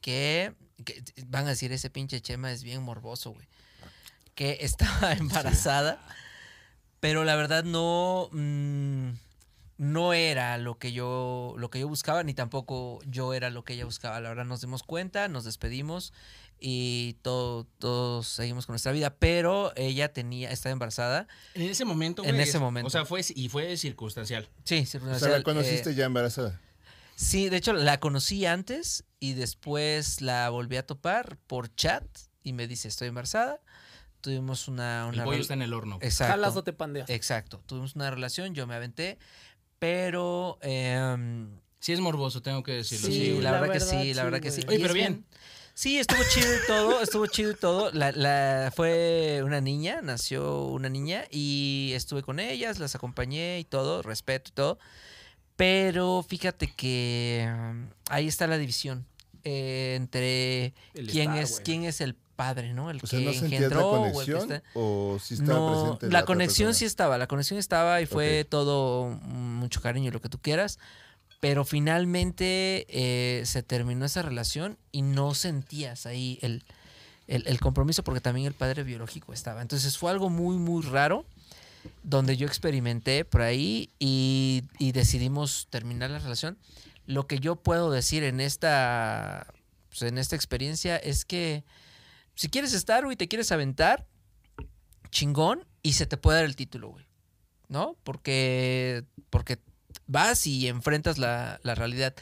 que, 0.00 0.54
que 0.84 1.02
Van 1.26 1.46
a 1.46 1.50
decir, 1.50 1.72
ese 1.72 1.90
pinche 1.90 2.20
Chema 2.20 2.52
es 2.52 2.62
bien 2.62 2.82
morboso, 2.82 3.32
güey. 3.32 3.46
Que 4.34 4.58
estaba 4.60 5.12
embarazada. 5.12 6.00
Pero 7.00 7.24
la 7.24 7.36
verdad 7.36 7.64
no. 7.64 8.28
mm, 8.32 9.10
no 9.78 10.12
era 10.12 10.58
lo 10.58 10.78
que 10.78 10.92
yo. 10.92 11.54
lo 11.56 11.70
que 11.70 11.80
yo 11.80 11.88
buscaba, 11.88 12.22
ni 12.24 12.34
tampoco 12.34 12.98
yo 13.06 13.32
era 13.32 13.50
lo 13.50 13.64
que 13.64 13.74
ella 13.74 13.84
buscaba. 13.84 14.20
La 14.20 14.28
verdad, 14.28 14.44
nos 14.44 14.60
dimos 14.60 14.82
cuenta, 14.82 15.28
nos 15.28 15.44
despedimos 15.44 16.12
y 16.60 17.16
todo, 17.22 17.64
todos 17.78 18.26
seguimos 18.28 18.66
con 18.66 18.72
nuestra 18.74 18.92
vida. 18.92 19.14
Pero 19.18 19.72
ella 19.76 20.12
tenía, 20.12 20.50
estaba 20.50 20.72
embarazada. 20.72 21.28
En 21.54 21.62
ese 21.62 21.84
momento, 21.84 22.24
En 22.24 22.36
ese 22.40 22.56
es- 22.56 22.60
momento. 22.60 22.86
O 22.86 22.90
sea, 22.90 23.04
fue 23.04 23.20
y 23.34 23.48
fue 23.48 23.76
circunstancial. 23.76 24.48
Sí, 24.64 24.80
O 24.80 24.86
circunstancial, 24.86 25.30
sea, 25.30 25.38
la 25.38 25.44
conociste 25.44 25.90
eh, 25.90 25.94
ya 25.94 26.04
embarazada. 26.06 26.60
Sí, 27.16 27.48
de 27.48 27.56
hecho 27.56 27.72
la 27.72 27.98
conocí 27.98 28.46
antes 28.46 29.04
y 29.18 29.32
después 29.34 30.20
la 30.20 30.48
volví 30.50 30.76
a 30.76 30.86
topar 30.86 31.36
por 31.48 31.74
chat 31.74 32.04
y 32.44 32.52
me 32.52 32.66
dice, 32.68 32.86
estoy 32.88 33.08
embarazada. 33.08 33.60
Tuvimos 34.20 34.68
una... 34.68 35.08
El 35.08 35.14
una 35.14 35.24
pollo 35.24 35.38
rel- 35.38 35.40
está 35.42 35.54
en 35.54 35.62
el 35.62 35.72
horno. 35.74 35.98
Exacto. 36.00 36.32
Jalas 36.32 36.56
o 36.56 36.62
te 36.64 36.72
pandeas. 36.72 37.08
Exacto. 37.10 37.62
Tuvimos 37.66 37.94
una 37.96 38.10
relación, 38.10 38.54
yo 38.54 38.66
me 38.66 38.74
aventé, 38.74 39.18
pero... 39.78 40.58
em, 40.62 41.48
Sí 41.80 41.92
es 41.92 42.00
morboso, 42.00 42.42
tengo 42.42 42.64
que 42.64 42.72
decirlo. 42.72 43.06
sí, 43.06 43.34
la, 43.40 43.52
la 43.52 43.60
verdad, 43.60 43.72
que 43.74 43.80
sí, 43.80 44.12
la 44.14 44.22
sí, 44.22 44.24
verdad 44.24 44.40
que 44.40 44.50
sí. 44.50 44.62
Oye, 44.66 44.80
pero 44.80 44.94
bien. 44.94 45.24
Sí, 45.78 45.96
estuvo 45.96 46.18
chido 46.28 46.48
y 46.56 46.66
todo, 46.66 47.00
estuvo 47.02 47.26
chido 47.28 47.52
y 47.52 47.54
todo. 47.54 47.92
La, 47.92 48.10
la- 48.10 48.72
fue 48.74 49.42
una 49.44 49.60
niña, 49.60 50.00
nació 50.02 50.64
una 50.64 50.88
niña 50.88 51.22
y 51.30 51.92
estuve 51.94 52.24
con 52.24 52.40
ellas, 52.40 52.80
las 52.80 52.96
acompañé 52.96 53.60
y 53.60 53.64
todo, 53.64 54.02
respeto 54.02 54.48
y 54.50 54.54
todo. 54.54 54.78
Pero 55.54 56.24
fíjate 56.28 56.66
que 56.74 57.48
um, 57.48 57.86
ahí 58.10 58.26
está 58.26 58.48
la 58.48 58.58
división 58.58 59.06
eh, 59.44 59.94
entre 59.96 60.74
El 60.94 61.06
quién 61.12 61.30
estar, 61.34 61.44
es 61.44 61.60
quién 61.64 61.84
es 61.84 62.00
el 62.00 62.16
padre, 62.16 62.74
¿no? 62.74 62.90
El 62.90 62.98
O 63.00 63.06
sea, 63.06 63.20
que 63.20 63.24
¿no 63.26 63.32
sentías 63.32 63.50
la 63.52 63.56
engendró 63.68 63.88
o 63.88 63.96
el 64.06 64.10
que 64.10 64.12
conexión 64.32 64.52
está- 64.52 64.62
o 64.74 65.18
si 65.22 65.34
estaba 65.34 65.58
no, 65.60 65.70
presente 65.98 66.10
la 66.12 66.24
conexión 66.24 66.74
sí 66.74 66.84
estaba, 66.86 67.18
la 67.18 67.28
conexión 67.28 67.56
estaba 67.56 68.00
y 68.00 68.06
fue 68.06 68.44
todo 68.44 69.10
mucho 69.22 69.80
cariño 69.80 70.08
y 70.08 70.10
lo 70.10 70.20
que 70.20 70.28
tú 70.28 70.40
quieras, 70.40 70.80
pero 71.40 71.64
finalmente 71.64 72.86
eh, 72.88 73.42
se 73.46 73.62
terminó 73.62 74.04
esa 74.04 74.22
relación 74.22 74.76
y 74.92 75.02
no 75.02 75.34
sentías 75.34 76.06
ahí 76.06 76.38
el, 76.42 76.64
el- 77.26 77.60
compromiso 77.60 78.02
porque 78.02 78.20
también 78.20 78.46
el 78.46 78.54
padre 78.54 78.82
biológico 78.82 79.32
estaba. 79.32 79.62
Entonces 79.62 79.98
fue 79.98 80.10
algo 80.10 80.30
muy, 80.30 80.56
muy 80.56 80.82
raro 80.82 81.24
donde 82.02 82.36
yo 82.36 82.46
experimenté 82.46 83.24
por 83.24 83.42
ahí 83.42 83.90
y, 83.98 84.64
y 84.78 84.92
decidimos 84.92 85.68
terminar 85.70 86.10
la 86.10 86.18
relación. 86.18 86.58
Lo 87.06 87.26
que 87.26 87.38
yo 87.38 87.56
puedo 87.56 87.90
decir 87.90 88.24
en 88.24 88.40
esta, 88.40 89.46
pues, 89.88 90.02
en 90.02 90.18
esta 90.18 90.34
experiencia 90.36 90.96
es 90.96 91.24
que 91.24 91.64
si 92.34 92.48
quieres 92.48 92.72
estar, 92.72 93.04
güey, 93.04 93.16
te 93.16 93.28
quieres 93.28 93.52
aventar, 93.52 94.06
chingón, 95.10 95.64
y 95.82 95.94
se 95.94 96.06
te 96.06 96.16
puede 96.16 96.38
dar 96.38 96.44
el 96.46 96.56
título, 96.56 96.88
güey. 96.90 97.06
¿No? 97.68 97.96
Porque, 98.02 99.04
porque 99.30 99.58
vas 100.08 100.46
y 100.46 100.66
enfrentas 100.66 101.18
la, 101.18 101.60
la 101.62 101.76
realidad. 101.76 102.14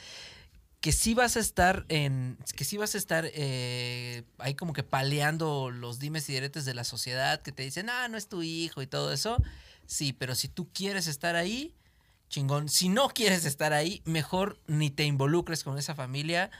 Que 0.80 0.92
sí 0.92 1.14
vas 1.14 1.36
a 1.36 1.40
estar 1.40 1.86
en. 1.88 2.36
Que 2.54 2.64
sí 2.64 2.76
vas 2.76 2.94
a 2.94 2.98
estar 2.98 3.24
eh, 3.32 4.24
ahí 4.38 4.54
como 4.54 4.74
que 4.74 4.82
paleando 4.82 5.70
los 5.70 5.98
dimes 5.98 6.28
y 6.28 6.34
diretes 6.34 6.66
de 6.66 6.74
la 6.74 6.84
sociedad 6.84 7.40
que 7.40 7.50
te 7.52 7.62
dicen, 7.62 7.88
ah, 7.88 8.08
no 8.08 8.18
es 8.18 8.28
tu 8.28 8.42
hijo 8.42 8.82
y 8.82 8.86
todo 8.86 9.12
eso. 9.12 9.38
Sí, 9.86 10.12
pero 10.12 10.34
si 10.34 10.48
tú 10.48 10.68
quieres 10.72 11.06
estar 11.06 11.34
ahí, 11.34 11.74
chingón. 12.28 12.68
Si 12.68 12.88
no 12.88 13.08
quieres 13.08 13.44
estar 13.46 13.72
ahí, 13.72 14.02
mejor 14.04 14.60
ni 14.66 14.90
te 14.90 15.04
involucres 15.04 15.64
con 15.64 15.78
esa 15.78 15.94
familia 15.94 16.50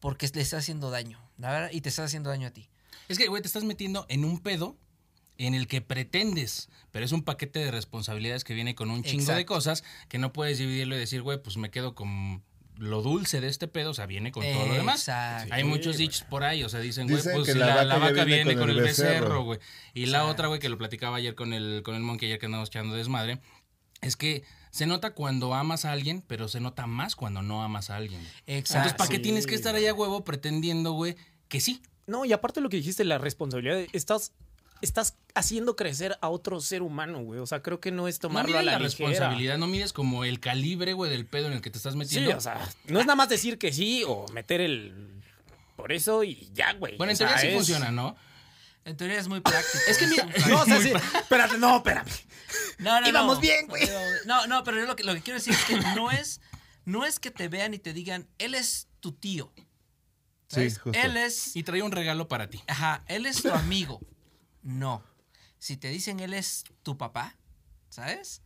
porque 0.00 0.30
le 0.32 0.42
está 0.42 0.58
haciendo 0.58 0.90
daño. 0.90 1.18
la 1.38 1.50
verdad, 1.50 1.70
Y 1.72 1.80
te 1.80 1.88
está 1.88 2.04
haciendo 2.04 2.30
daño 2.30 2.48
a 2.48 2.52
ti. 2.52 2.68
Es 3.08 3.18
que, 3.18 3.28
güey, 3.28 3.42
te 3.42 3.48
estás 3.48 3.64
metiendo 3.64 4.06
en 4.08 4.24
un 4.24 4.40
pedo 4.40 4.76
en 5.38 5.54
el 5.54 5.66
que 5.66 5.80
pretendes, 5.80 6.68
pero 6.90 7.04
es 7.04 7.12
un 7.12 7.22
paquete 7.22 7.58
de 7.58 7.70
responsabilidades 7.70 8.44
que 8.44 8.54
viene 8.54 8.74
con 8.74 8.90
un 8.90 9.02
chingo 9.02 9.32
de 9.32 9.44
cosas 9.44 9.84
que 10.08 10.18
no 10.18 10.32
puedes 10.32 10.58
dividirlo 10.58 10.96
y 10.96 10.98
decir, 10.98 11.22
güey, 11.22 11.42
pues 11.42 11.56
me 11.56 11.70
quedo 11.70 11.94
con 11.94 12.42
lo 12.78 13.02
dulce 13.02 13.40
de 13.40 13.48
este 13.48 13.68
pedo, 13.68 13.90
o 13.90 13.94
sea, 13.94 14.06
viene 14.06 14.32
con 14.32 14.44
todo 14.44 14.66
lo 14.66 14.74
demás. 14.74 15.00
Exacto. 15.00 15.54
Hay 15.54 15.64
muchos 15.64 15.96
dichos 15.96 16.22
por 16.22 16.44
ahí, 16.44 16.62
o 16.62 16.68
sea, 16.68 16.80
dicen, 16.80 17.08
güey, 17.08 17.22
pues 17.22 17.56
la 17.56 17.66
la, 17.66 17.74
vaca 17.74 17.84
la 17.84 17.94
ya 17.94 18.00
vaca 18.00 18.24
viene 18.24 18.44
viene 18.44 18.60
con 18.60 18.70
el 18.70 18.80
becerro, 18.80 19.44
güey. 19.44 19.58
Y 19.94 20.06
la 20.06 20.18
Exacto. 20.18 20.32
otra, 20.32 20.48
güey, 20.48 20.60
que 20.60 20.68
lo 20.68 20.78
platicaba 20.78 21.16
ayer 21.16 21.34
con 21.34 21.52
el, 21.52 21.82
con 21.82 21.94
el 21.94 22.02
monkey, 22.02 22.28
ayer 22.28 22.38
que 22.38 22.46
andamos 22.46 22.68
echando 22.68 22.94
desmadre, 22.94 23.40
es 24.02 24.16
que 24.16 24.44
se 24.70 24.86
nota 24.86 25.14
cuando 25.14 25.54
amas 25.54 25.86
a 25.86 25.92
alguien, 25.92 26.22
pero 26.26 26.48
se 26.48 26.60
nota 26.60 26.86
más 26.86 27.16
cuando 27.16 27.42
no 27.42 27.62
amas 27.62 27.88
a 27.88 27.96
alguien. 27.96 28.20
Exacto. 28.46 28.88
Entonces, 28.88 28.92
¿para 28.94 29.08
qué 29.08 29.16
sí, 29.16 29.22
tienes 29.22 29.46
que 29.46 29.54
estar 29.54 29.74
ahí 29.74 29.86
a 29.86 29.94
huevo 29.94 30.22
pretendiendo, 30.22 30.92
güey, 30.92 31.16
que 31.48 31.60
sí? 31.60 31.80
No, 32.06 32.24
y 32.24 32.32
aparte 32.32 32.60
lo 32.60 32.68
que 32.68 32.76
dijiste, 32.76 33.04
la 33.04 33.18
responsabilidad, 33.18 33.86
estás, 33.92 34.32
estás 34.82 35.16
haciendo 35.34 35.76
crecer 35.76 36.18
a 36.20 36.28
otro 36.28 36.60
ser 36.60 36.82
humano, 36.82 37.20
güey. 37.22 37.40
O 37.40 37.46
sea, 37.46 37.62
creo 37.62 37.80
que 37.80 37.90
no 37.90 38.08
es 38.08 38.18
tomarlo 38.18 38.58
a 38.58 38.62
la, 38.62 38.72
la, 38.72 38.78
ligera. 38.78 39.08
responsabilidad, 39.08 39.58
no 39.58 39.66
mides 39.66 39.92
como 39.92 40.24
el 40.24 40.40
calibre, 40.40 40.92
güey, 40.92 41.10
del 41.10 41.26
pedo 41.26 41.46
en 41.46 41.54
el 41.54 41.60
que 41.60 41.70
te 41.70 41.78
estás 41.78 41.92
Sí, 41.94 41.98
metiendo. 41.98 42.36
o 42.36 42.40
sea, 42.40 42.60
no 42.86 43.00
es 43.00 43.06
nada 43.06 43.16
más 43.16 43.28
decir 43.28 43.58
que 43.58 43.72
sí 43.72 44.02
o 44.06 44.26
meter 44.32 44.60
el... 44.60 45.22
Por 45.76 45.92
eso 45.92 46.24
y 46.24 46.50
ya, 46.54 46.72
güey. 46.74 46.96
bueno, 46.96 47.10
en 47.10 47.16
sea, 47.16 47.26
teoría 47.28 47.40
sí 47.42 47.48
es- 47.48 47.54
funciona, 47.54 47.90
¿no? 47.90 48.16
En 48.84 48.96
teoría 48.96 49.18
es 49.18 49.26
muy 49.28 49.40
práctico. 49.40 49.78
Es 49.88 49.98
que 49.98 50.06
mira. 50.06 50.28
No, 50.48 50.62
o 50.62 50.64
sea, 50.64 50.80
sí. 50.80 50.92
Espérate, 51.14 51.58
no, 51.58 51.76
espérame. 51.78 52.06
No, 52.78 53.00
no, 53.00 53.08
Íbamos 53.08 53.34
no. 53.36 53.40
bien, 53.40 53.66
güey. 53.66 53.82
No, 54.26 54.46
no, 54.46 54.62
pero 54.62 54.78
yo 54.78 54.86
lo 54.86 54.94
que, 54.94 55.02
lo 55.02 55.12
que 55.14 55.22
quiero 55.22 55.38
decir 55.40 55.52
es 55.54 55.64
que 55.64 55.76
no 55.96 56.10
es, 56.12 56.40
no 56.84 57.04
es 57.04 57.18
que 57.18 57.30
te 57.32 57.48
vean 57.48 57.74
y 57.74 57.78
te 57.80 57.92
digan, 57.92 58.28
él 58.38 58.54
es 58.54 58.86
tu 59.00 59.10
tío. 59.12 59.52
Sí. 60.48 60.68
Él 60.92 61.16
es, 61.16 61.56
Y 61.56 61.64
trae 61.64 61.82
un 61.82 61.90
regalo 61.90 62.28
para 62.28 62.48
ti. 62.48 62.62
ajá, 62.68 63.02
él 63.08 63.26
es 63.26 63.42
tu 63.42 63.50
amigo. 63.50 64.00
No. 64.66 65.00
Si 65.60 65.76
te 65.76 65.88
dicen 65.88 66.18
él 66.18 66.34
es 66.34 66.64
tu 66.82 66.98
papá, 66.98 67.36
¿sabes? 67.88 68.42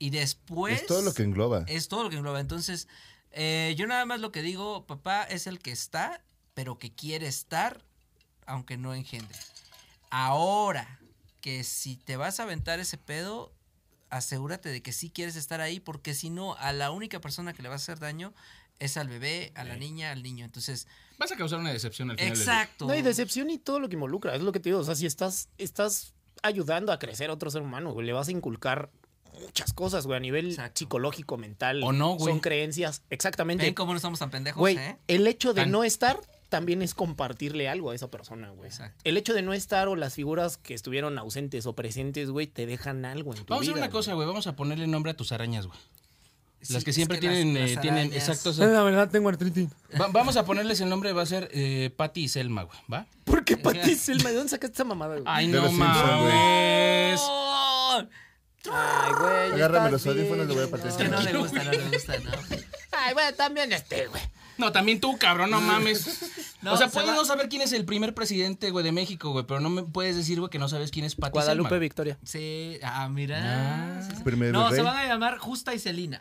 Y 0.00 0.10
después... 0.10 0.82
Es 0.82 0.86
todo 0.86 1.02
lo 1.02 1.14
que 1.14 1.22
engloba. 1.22 1.64
Es 1.68 1.86
todo 1.86 2.02
lo 2.02 2.10
que 2.10 2.16
engloba. 2.16 2.40
Entonces, 2.40 2.88
eh, 3.30 3.72
yo 3.78 3.86
nada 3.86 4.04
más 4.04 4.18
lo 4.18 4.32
que 4.32 4.42
digo, 4.42 4.84
papá 4.84 5.22
es 5.22 5.46
el 5.46 5.60
que 5.60 5.70
está, 5.70 6.24
pero 6.54 6.80
que 6.80 6.92
quiere 6.92 7.28
estar, 7.28 7.84
aunque 8.46 8.76
no 8.76 8.94
engendre. 8.94 9.38
Ahora, 10.10 10.98
que 11.40 11.62
si 11.62 11.96
te 11.96 12.16
vas 12.16 12.40
a 12.40 12.42
aventar 12.42 12.80
ese 12.80 12.98
pedo, 12.98 13.52
asegúrate 14.10 14.70
de 14.70 14.82
que 14.82 14.92
sí 14.92 15.08
quieres 15.08 15.36
estar 15.36 15.60
ahí, 15.60 15.78
porque 15.78 16.14
si 16.14 16.30
no, 16.30 16.54
a 16.56 16.72
la 16.72 16.90
única 16.90 17.20
persona 17.20 17.52
que 17.52 17.62
le 17.62 17.68
va 17.68 17.76
a 17.76 17.76
hacer 17.76 18.00
daño 18.00 18.34
es 18.80 18.96
al 18.96 19.08
bebé, 19.08 19.52
a 19.54 19.62
la 19.62 19.76
niña, 19.76 20.10
al 20.10 20.24
niño. 20.24 20.44
Entonces, 20.44 20.88
Vas 21.18 21.32
a 21.32 21.36
causar 21.36 21.58
una 21.60 21.72
decepción 21.72 22.10
al 22.10 22.16
final. 22.16 22.30
del 22.30 22.38
día. 22.38 22.52
exacto. 22.52 22.86
No, 22.86 22.94
y 22.94 23.02
decepción 23.02 23.50
y 23.50 23.58
todo 23.58 23.80
lo 23.80 23.88
que 23.88 23.94
involucra. 23.94 24.34
Es 24.34 24.42
lo 24.42 24.52
que 24.52 24.60
te 24.60 24.68
digo. 24.70 24.80
O 24.80 24.84
sea, 24.84 24.94
si 24.94 25.06
estás, 25.06 25.48
estás 25.58 26.14
ayudando 26.42 26.92
a 26.92 26.98
crecer 26.98 27.30
a 27.30 27.32
otro 27.32 27.50
ser 27.50 27.62
humano, 27.62 27.92
güey, 27.92 28.06
le 28.06 28.12
vas 28.12 28.28
a 28.28 28.32
inculcar 28.32 28.90
muchas 29.40 29.72
cosas, 29.72 30.06
güey, 30.06 30.16
a 30.16 30.20
nivel 30.20 30.50
Exacto. 30.50 30.78
psicológico, 30.80 31.36
mental. 31.36 31.82
O 31.82 31.92
no, 31.92 32.12
güey. 32.14 32.32
Son 32.32 32.40
creencias. 32.40 33.02
Exactamente. 33.10 33.64
¿Ven 33.64 33.74
cómo 33.74 33.92
no 33.92 33.96
estamos 33.96 34.18
tan 34.18 34.30
pendejos? 34.30 34.58
Güey, 34.60 34.76
eh? 34.76 34.96
el 35.08 35.26
hecho 35.26 35.54
de 35.54 35.62
Tan- 35.62 35.70
no 35.70 35.84
estar 35.84 36.20
también 36.48 36.82
es 36.82 36.94
compartirle 36.94 37.68
algo 37.68 37.90
a 37.90 37.94
esa 37.96 38.08
persona, 38.10 38.50
güey. 38.50 38.68
Exacto. 38.68 39.00
El 39.02 39.16
hecho 39.16 39.34
de 39.34 39.42
no 39.42 39.52
estar 39.54 39.88
o 39.88 39.96
las 39.96 40.14
figuras 40.14 40.56
que 40.56 40.74
estuvieron 40.74 41.18
ausentes 41.18 41.66
o 41.66 41.74
presentes, 41.74 42.30
güey, 42.30 42.46
te 42.46 42.66
dejan 42.66 43.04
algo 43.04 43.32
en 43.34 43.40
tu 43.40 43.46
Vamos 43.48 43.66
a 43.66 43.70
hacer 43.72 43.82
una 43.82 43.90
cosa, 43.90 44.14
güey. 44.14 44.26
Vamos 44.26 44.46
a 44.46 44.54
ponerle 44.54 44.86
nombre 44.86 45.10
a 45.10 45.16
tus 45.16 45.32
arañas, 45.32 45.66
güey. 45.66 45.78
Las 46.70 46.80
Sí, 46.80 46.84
que 46.84 46.90
es 46.90 46.94
siempre 46.96 47.18
tienen, 47.18 47.54
las 47.54 47.70
eh, 47.70 47.76
tienen, 47.80 48.08
arañas- 48.10 48.16
exacto. 48.16 48.50
o 48.50 48.52
sea, 48.52 48.66
La 48.66 48.82
verdad, 48.82 49.10
tengo 49.10 49.28
artritis. 49.28 49.68
va- 50.00 50.08
vamos 50.08 50.36
a 50.36 50.44
ponerles 50.44 50.80
el 50.80 50.88
nombre, 50.88 51.12
va 51.12 51.22
a 51.22 51.26
ser 51.26 51.48
eh, 51.52 51.90
Patty 51.96 52.24
y 52.24 52.28
Selma, 52.28 52.62
güey, 52.64 52.78
¿va? 52.92 53.06
¿Por 53.24 53.44
qué 53.44 53.56
Pati 53.56 53.94
Selma? 53.94 54.30
¿De 54.30 54.36
dónde 54.36 54.50
sacaste 54.50 54.74
esa 54.74 54.84
mamada, 54.84 55.14
güey? 55.14 55.24
Ay, 55.26 55.48
De 55.50 55.60
no 55.60 55.70
mames. 55.72 57.20
Ay, 58.70 59.12
güey. 59.18 59.52
Agárrame 59.52 59.90
los 59.90 60.06
audífonos, 60.06 60.46
le 60.46 60.54
voy 60.54 60.62
a 60.62 60.66
güey. 60.66 60.70
partir. 60.70 60.90
Es 60.90 60.96
que 60.96 61.08
no 61.08 61.20
le 61.20 61.32
gusta, 61.36 61.62
no 61.64 61.70
le 61.70 61.88
gusta, 61.90 62.18
¿no? 62.18 62.30
Ay, 62.92 63.12
güey, 63.12 63.34
también 63.36 63.72
este, 63.72 64.06
güey. 64.06 64.22
No, 64.56 64.70
también 64.72 65.00
tú, 65.00 65.18
cabrón, 65.18 65.50
no 65.50 65.60
mames. 65.60 66.20
No, 66.62 66.72
o 66.74 66.76
sea, 66.76 66.86
se 66.88 66.94
puedes 66.94 67.10
va- 67.10 67.14
no 67.16 67.24
saber 67.24 67.48
quién 67.48 67.60
es 67.60 67.72
el 67.72 67.84
primer 67.84 68.14
presidente, 68.14 68.70
güey, 68.70 68.84
de 68.84 68.92
México, 68.92 69.32
güey, 69.32 69.44
pero 69.46 69.60
no 69.60 69.68
me 69.68 69.82
puedes 69.82 70.16
decir, 70.16 70.38
güey, 70.38 70.48
que 70.48 70.58
no 70.60 70.68
sabes 70.68 70.90
quién 70.92 71.04
es 71.04 71.14
Patty 71.16 71.32
Guadalupe 71.32 71.68
Selma. 71.70 71.80
Victoria. 71.80 72.18
Sí, 72.24 72.78
ah, 72.82 73.08
mira. 73.08 73.98
Ah. 73.98 74.02
Sí, 74.08 74.16
sí. 74.16 74.22
Primer 74.22 74.52
No, 74.52 74.68
rey. 74.70 74.76
se 74.76 74.82
van 74.82 74.96
a 74.96 75.04
llamar 75.06 75.38
Justa 75.38 75.74
y 75.74 75.78
Celina. 75.78 76.20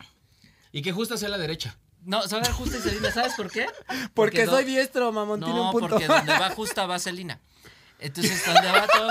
Y 0.74 0.82
que 0.82 0.92
justa 0.92 1.16
sea 1.16 1.30
la 1.30 1.38
derecha. 1.38 1.78
No, 2.04 2.22
se 2.24 2.36
va 2.36 2.42
a 2.42 2.44
ver 2.44 2.52
justa 2.52 2.78
y 2.78 2.82
Celina, 2.82 3.12
¿sabes 3.12 3.34
por 3.38 3.50
qué? 3.50 3.66
Porque 4.14 4.46
soy 4.46 4.66
diestro, 4.66 5.14
mamón, 5.14 5.40
No, 5.40 5.46
tiene 5.46 5.62
un 5.62 5.72
punto. 5.72 5.88
porque 5.88 6.06
donde 6.08 6.34
va 6.34 6.50
justa 6.50 6.86
va 6.86 7.00
Celina. 7.00 7.40
Entonces, 8.00 8.44
donde 8.46 8.70
va 8.72 8.86
todo. 8.88 9.10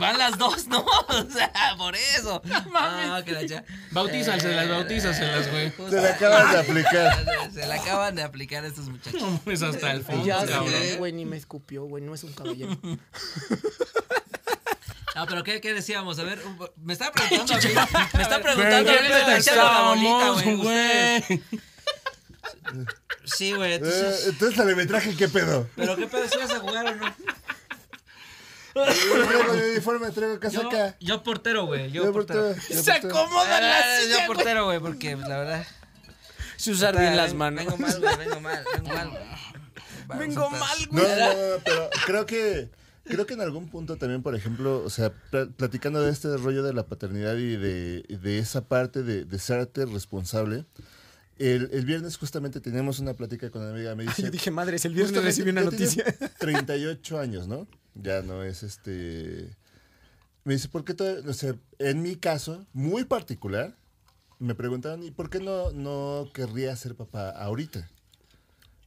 Van 0.00 0.16
las 0.18 0.38
dos, 0.38 0.66
¿no? 0.66 0.84
O 1.08 1.30
sea, 1.30 1.52
por 1.76 1.94
eso. 1.94 2.40
Ah, 2.74 3.20
que 3.24 3.32
la 3.32 3.46
cha- 3.46 3.64
Bautízaselas, 3.92 4.64
Eh, 4.66 4.68
bautízaselas, 4.70 5.50
güey. 5.50 5.72
Se 5.90 6.00
la 6.00 6.08
acaban 6.14 6.50
de 6.52 6.58
aplicar. 6.58 7.24
Se 7.52 7.66
la 7.66 7.74
acaban 7.74 8.14
de 8.14 8.22
aplicar 8.22 8.64
a 8.64 8.68
estos 8.68 8.88
muchachos. 8.88 9.22
Es 9.46 9.62
hasta 9.62 9.92
el 9.92 10.02
fondo, 10.02 10.24
Ya 10.24 10.44
güey, 10.98 11.12
ni 11.12 11.24
me 11.26 11.36
escupió, 11.36 11.84
güey, 11.84 12.02
no 12.02 12.14
es 12.14 12.24
un 12.24 12.32
caballero. 12.32 12.76
No, 15.14 15.26
pero 15.26 15.44
¿qué, 15.44 15.60
qué 15.60 15.72
decíamos? 15.74 16.18
A 16.18 16.24
ver, 16.24 16.40
me 16.76 16.92
estaba 16.92 17.12
preguntando 17.12 17.54
a 17.54 17.58
mí. 17.58 17.64
Me 18.14 18.22
está 18.22 18.40
preguntando 18.42 18.90
a 18.90 18.94
¿Qué 18.94 19.00
mí. 19.02 19.08
Me 20.44 20.54
güey. 20.56 21.42
Sí, 23.24 23.52
güey. 23.52 23.72
Eh, 23.72 23.76
Entonces, 23.76 24.26
entonces, 24.26 24.58
el 24.58 24.68
arbitraje, 24.70 25.16
¿qué 25.16 25.28
pedo? 25.28 25.68
¿Pero 25.76 25.96
qué 25.96 26.06
pedo 26.06 26.28
si 26.28 26.36
vas 26.38 26.50
a 26.50 26.58
jugar 26.60 26.86
o 26.86 26.94
no? 26.96 27.14
Yo 28.74 28.82
uniforme, 29.70 30.10
traigo 30.10 30.34
Yo, 30.34 30.40
casaca. 30.40 30.96
yo 30.98 31.22
portero, 31.22 31.66
güey. 31.66 31.92
Yo, 31.92 32.04
Yo 32.06 32.12
portero. 32.12 32.48
portero, 32.54 32.68
yo 32.74 32.82
Se 32.82 32.92
acomoda 32.92 33.60
la 33.60 33.78
Ah, 33.78 33.82
silla, 34.02 34.20
yo 34.22 34.26
portero, 34.26 34.64
güey, 34.64 34.80
porque 34.80 35.16
pues, 35.16 35.28
la 35.28 35.38
verdad. 35.38 35.66
Se 36.56 36.72
usar 36.72 36.98
bien 36.98 37.16
las 37.16 37.32
vengo- 37.32 37.38
manos. 37.38 37.64
Vengo 37.64 37.76
mal, 37.78 38.00
güey, 38.00 38.16
vengo 38.16 38.40
mal, 38.40 38.64
vengo 38.74 38.88
mal. 38.88 39.10
Vengo 40.18 40.50
mal, 40.50 40.86
güey. 40.90 41.04
no, 41.06 41.16
no, 41.16 41.26
no, 41.28 41.62
pero 41.64 41.90
creo 42.04 42.26
que 42.26 42.68
creo 43.04 43.26
que 43.26 43.34
en 43.34 43.40
algún 43.40 43.68
punto 43.68 43.96
también, 43.96 44.22
por 44.22 44.34
ejemplo, 44.34 44.82
o 44.84 44.90
sea, 44.90 45.12
pla- 45.30 45.46
platicando 45.46 46.00
de 46.02 46.10
este 46.10 46.36
rollo 46.36 46.62
de 46.62 46.72
la 46.72 46.86
paternidad 46.86 47.36
y 47.36 47.56
de, 47.56 48.02
de 48.02 48.38
esa 48.38 48.66
parte 48.66 49.02
de, 49.02 49.24
de 49.24 49.38
serte 49.38 49.84
responsable, 49.86 50.64
el, 51.38 51.68
el 51.72 51.84
viernes 51.84 52.16
justamente 52.16 52.60
teníamos 52.60 52.98
una 53.00 53.14
plática 53.14 53.50
con 53.50 53.62
una 53.62 53.72
amiga, 53.72 53.94
me 53.94 54.04
dice... 54.08 54.22
Yo 54.22 54.30
dije, 54.30 54.50
madres, 54.50 54.84
el 54.84 54.94
viernes 54.94 55.22
recibí 55.22 55.50
una 55.50 55.62
noticia. 55.62 56.04
38 56.38 57.18
años, 57.18 57.46
¿no? 57.48 57.66
Ya 57.94 58.22
no 58.22 58.42
es 58.42 58.62
este... 58.62 59.50
Me 60.44 60.52
dice, 60.54 60.68
¿por 60.68 60.84
qué 60.84 60.92
todo, 60.94 61.28
o 61.28 61.32
sea, 61.32 61.54
en 61.78 62.02
mi 62.02 62.16
caso, 62.16 62.66
muy 62.74 63.04
particular, 63.04 63.74
me 64.38 64.54
preguntaban, 64.54 65.02
¿y 65.02 65.10
por 65.10 65.30
qué 65.30 65.40
no, 65.40 65.70
no 65.72 66.28
querría 66.34 66.76
ser 66.76 66.94
papá 66.96 67.30
ahorita? 67.30 67.88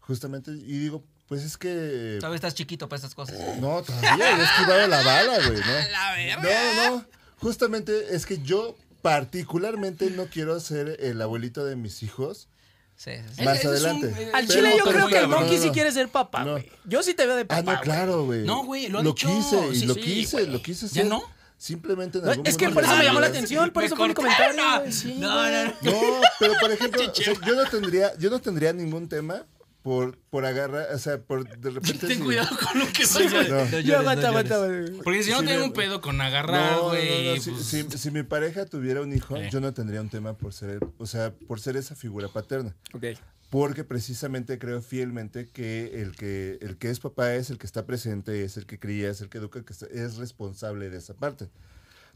Justamente, 0.02 0.52
y 0.52 0.78
digo, 0.80 1.04
pues 1.28 1.44
es 1.44 1.58
que... 1.58 2.18
Todavía 2.20 2.36
estás 2.36 2.54
chiquito 2.56 2.88
para 2.90 2.98
estas 2.98 3.14
cosas. 3.16 3.38
No, 3.60 3.82
todavía, 3.84 4.38
he 4.40 4.44
esquivado 4.44 4.88
la 4.88 5.04
bala, 5.04 5.38
güey, 5.48 5.60
¿no? 5.60 5.66
La 5.92 6.14
verga. 6.16 6.42
No, 6.76 6.96
no, 6.98 7.06
justamente 7.40 8.16
es 8.16 8.26
que 8.26 8.40
yo 8.42 8.76
particularmente 9.02 10.10
no 10.12 10.26
quiero 10.28 10.60
ser 10.60 10.98
el 11.00 11.22
abuelito 11.22 11.66
de 11.66 11.76
mis 11.76 12.04
hijos 12.04 12.48
Sí, 12.96 13.12
sí, 13.36 13.44
más 13.44 13.60
Ese 13.60 13.68
es 13.76 13.82
un- 13.84 13.88
adelante. 13.90 14.24
eh, 14.24 14.32
Al 14.34 14.48
Pero- 14.48 14.60
chile 14.60 14.76
yo 14.76 14.84
creo 14.86 15.08
que 15.08 15.18
el 15.20 15.28
Monkey 15.28 15.58
no, 15.58 15.62
sí 15.64 15.70
quiere 15.70 15.92
ser 15.92 16.10
papá, 16.10 16.44
No. 16.44 16.54
güey. 16.54 16.72
Yo 16.86 17.04
sí 17.04 17.14
te 17.14 17.28
veo 17.28 17.36
de 17.36 17.44
Ah, 17.44 17.48
papá, 17.48 17.76
no, 17.76 17.82
claro, 17.82 18.26
güey. 18.26 18.44
No, 18.44 18.64
güey, 18.64 18.88
lo 18.88 19.04
Lo 19.04 19.12
dicho. 19.12 19.28
quise, 19.28 19.68
y 19.72 19.76
Sí, 19.82 19.86
lo 19.86 19.94
sí, 19.94 20.02
quise, 20.02 20.48
lo 20.48 20.62
quise 20.64 20.88
¿Ya 20.88 21.02
hacer. 21.02 21.06
no? 21.06 21.22
Simplemente 21.60 22.18
en 22.18 22.28
algún 22.28 22.48
Es 22.48 22.58
que 22.58 22.70
por 22.70 22.84
eso 22.84 22.96
me 22.96 23.04
llamó 23.04 23.20
la 23.20 23.28
atención, 23.28 23.70
por 23.70 23.84
Me 23.84 23.88
eso 23.88 23.96
fue 23.96 24.08
mi 24.08 24.14
comentario, 24.16 24.60
No, 24.60 24.80
no, 25.20 25.52
no. 25.52 25.74
No, 25.84 26.22
pero 26.40 26.54
por 26.60 26.72
ejemplo, 26.72 27.02
o 27.12 27.14
sea, 27.16 27.34
yo 27.46 27.54
no 27.56 27.66
tendría, 27.70 28.18
yo 28.18 28.32
no 28.32 28.40
tendría 28.40 28.74
ningún 28.74 29.08
tema 29.08 29.44
por, 29.88 30.18
por 30.30 30.46
agarrar, 30.46 30.94
o 30.94 30.98
sea, 31.00 31.22
por 31.22 31.48
de 31.48 31.70
repente. 31.70 32.08
Ten 32.08 32.18
si- 32.18 32.24
cuidado 32.26 32.50
con 32.58 32.78
lo 32.78 32.86
que 32.88 33.04
a 33.04 33.08
decir. 33.08 33.50
No. 33.50 33.66
No 33.72 33.80
Yo 33.80 33.98
aguanta, 33.98 34.22
no 34.24 34.28
aguanta. 34.40 34.60
Porque 35.02 35.24
si 35.24 35.32
no 35.32 35.40
Sí, 35.40 35.46
tengo 35.46 35.64
un 35.64 35.72
pedo 35.72 36.02
con 36.02 36.20
agarrar, 36.20 36.74
no, 36.74 36.78
no, 36.78 36.84
güey. 36.90 37.36
no, 37.38 37.42
si, 37.42 37.52
pues, 37.52 37.64
si- 37.68 37.98
si 37.98 38.12
mi 38.12 38.24
pareja 38.24 38.66
tuviera 38.66 39.00
un 39.02 39.14
hijo, 39.14 39.38
Eh. 39.38 39.48
yo 39.50 39.62
no 39.62 39.74
tendría 39.74 40.02
un 40.02 40.10
tema 40.10 40.38
por 40.38 40.52
ser, 40.52 40.86
o 40.98 41.06
sea, 41.06 41.34
por 41.48 41.62
ser 41.62 41.78
esa 41.78 41.96
figura 41.96 42.28
paterna. 42.28 42.76
Ok. 42.94 43.06
Porque 43.50 43.86
precisamente 43.86 44.60
creo 44.60 44.82
fielmente 44.82 45.48
que 45.48 46.02
el 46.02 46.18
que 46.18 46.58
el 46.60 46.78
que 46.78 46.90
es 46.90 47.00
papá 47.00 47.34
es 47.36 47.50
el 47.50 47.58
que 47.58 47.66
está 47.66 47.86
presente, 47.86 48.44
es 48.44 48.58
el 48.58 48.66
que 48.66 48.80
cría, 48.80 49.10
es 49.10 49.22
el 49.22 49.30
que 49.30 49.38
educa, 49.38 49.64
que 49.64 49.72
está- 49.72 49.88
es 49.88 50.18
responsable 50.18 50.90
de 50.90 50.98
esa 50.98 51.14
parte. 51.14 51.48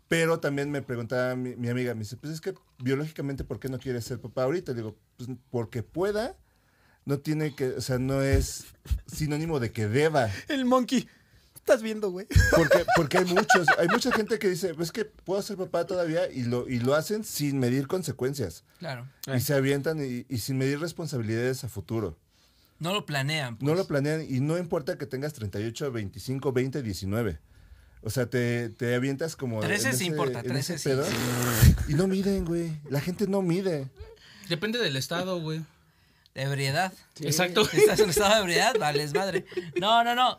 Pero 0.10 0.42
también 0.42 0.70
me 0.72 0.82
preguntaba 0.82 1.38
mi, 1.38 1.56
mi 1.56 1.70
amiga, 1.70 1.94
me 1.94 2.02
dice, 2.02 2.18
pues 2.18 2.34
es 2.34 2.42
que 2.42 2.54
biológicamente, 2.80 3.46
¿por 3.46 3.62
qué 3.62 3.70
no 3.70 3.80
quieres 3.80 4.04
ser 4.04 4.20
papá 4.20 4.44
ahorita? 4.44 4.74
Le 4.74 4.80
digo, 4.80 4.98
pues 5.16 5.30
porque 5.50 5.84
pueda, 5.84 6.36
no 7.06 7.20
tiene 7.20 7.56
que, 7.56 7.70
o 7.70 7.82
sea, 7.82 8.00
no 8.00 8.22
es 8.22 8.66
sinónimo 9.08 9.60
de 9.60 9.72
que 9.72 9.88
deba. 9.88 10.30
El 10.48 10.66
Monkey. 10.66 11.08
Estás 11.56 11.84
viendo, 11.84 12.10
güey. 12.10 12.26
Porque, 12.56 12.86
porque 12.96 13.18
hay 13.20 13.26
muchos, 13.26 13.68
hay 13.78 13.88
mucha 13.88 14.12
gente 14.12 14.40
que 14.40 14.50
dice, 14.50 14.74
es 14.80 14.92
que 14.92 15.06
puedo 15.06 15.40
ser 15.44 15.58
papá 15.58 15.86
todavía 15.86 16.30
y 16.30 16.42
lo, 16.44 16.68
y 16.68 16.80
lo 16.80 16.96
hacen 16.96 17.24
sin 17.24 17.60
medir 17.60 17.88
consecuencias. 17.88 18.64
Claro. 18.80 19.08
Y 19.34 19.40
se 19.42 19.54
avientan 19.54 20.04
y, 20.04 20.26
y 20.28 20.40
sin 20.40 20.58
medir 20.58 20.80
responsabilidades 20.80 21.64
a 21.64 21.70
futuro. 21.70 22.18
No 22.80 22.94
lo 22.94 23.06
planean. 23.06 23.58
pues. 23.58 23.70
No 23.70 23.76
lo 23.76 23.86
planean 23.86 24.26
y 24.28 24.40
no 24.40 24.58
importa 24.58 24.98
que 24.98 25.06
tengas 25.06 25.34
38, 25.34 25.92
25, 25.92 26.52
20, 26.52 26.82
19. 26.82 27.40
O 28.02 28.10
sea, 28.10 28.26
te, 28.26 28.70
te 28.70 28.96
avientas 28.96 29.36
como... 29.36 29.60
13 29.60 29.90
en 29.90 29.98
sí 29.98 30.06
importa, 30.06 30.40
en 30.40 30.48
13 30.48 30.80
sí. 30.80 30.90
Y 31.88 31.94
no 31.94 32.08
miden, 32.08 32.44
güey. 32.44 32.72
La 32.90 33.00
gente 33.00 33.28
no 33.28 33.44
mide. 33.44 33.88
Depende 34.50 34.80
del 34.80 34.96
estado, 34.96 35.40
güey. 35.40 35.64
De 36.34 36.44
ebriedad. 36.44 36.94
Exacto. 37.20 37.66
Si 37.66 37.78
estás 37.78 38.00
en 38.00 38.10
estado 38.10 38.36
de 38.36 38.42
ebriedad, 38.42 38.74
vales 38.80 39.14
madre. 39.14 39.46
No, 39.80 40.04
no, 40.04 40.16
no. 40.16 40.38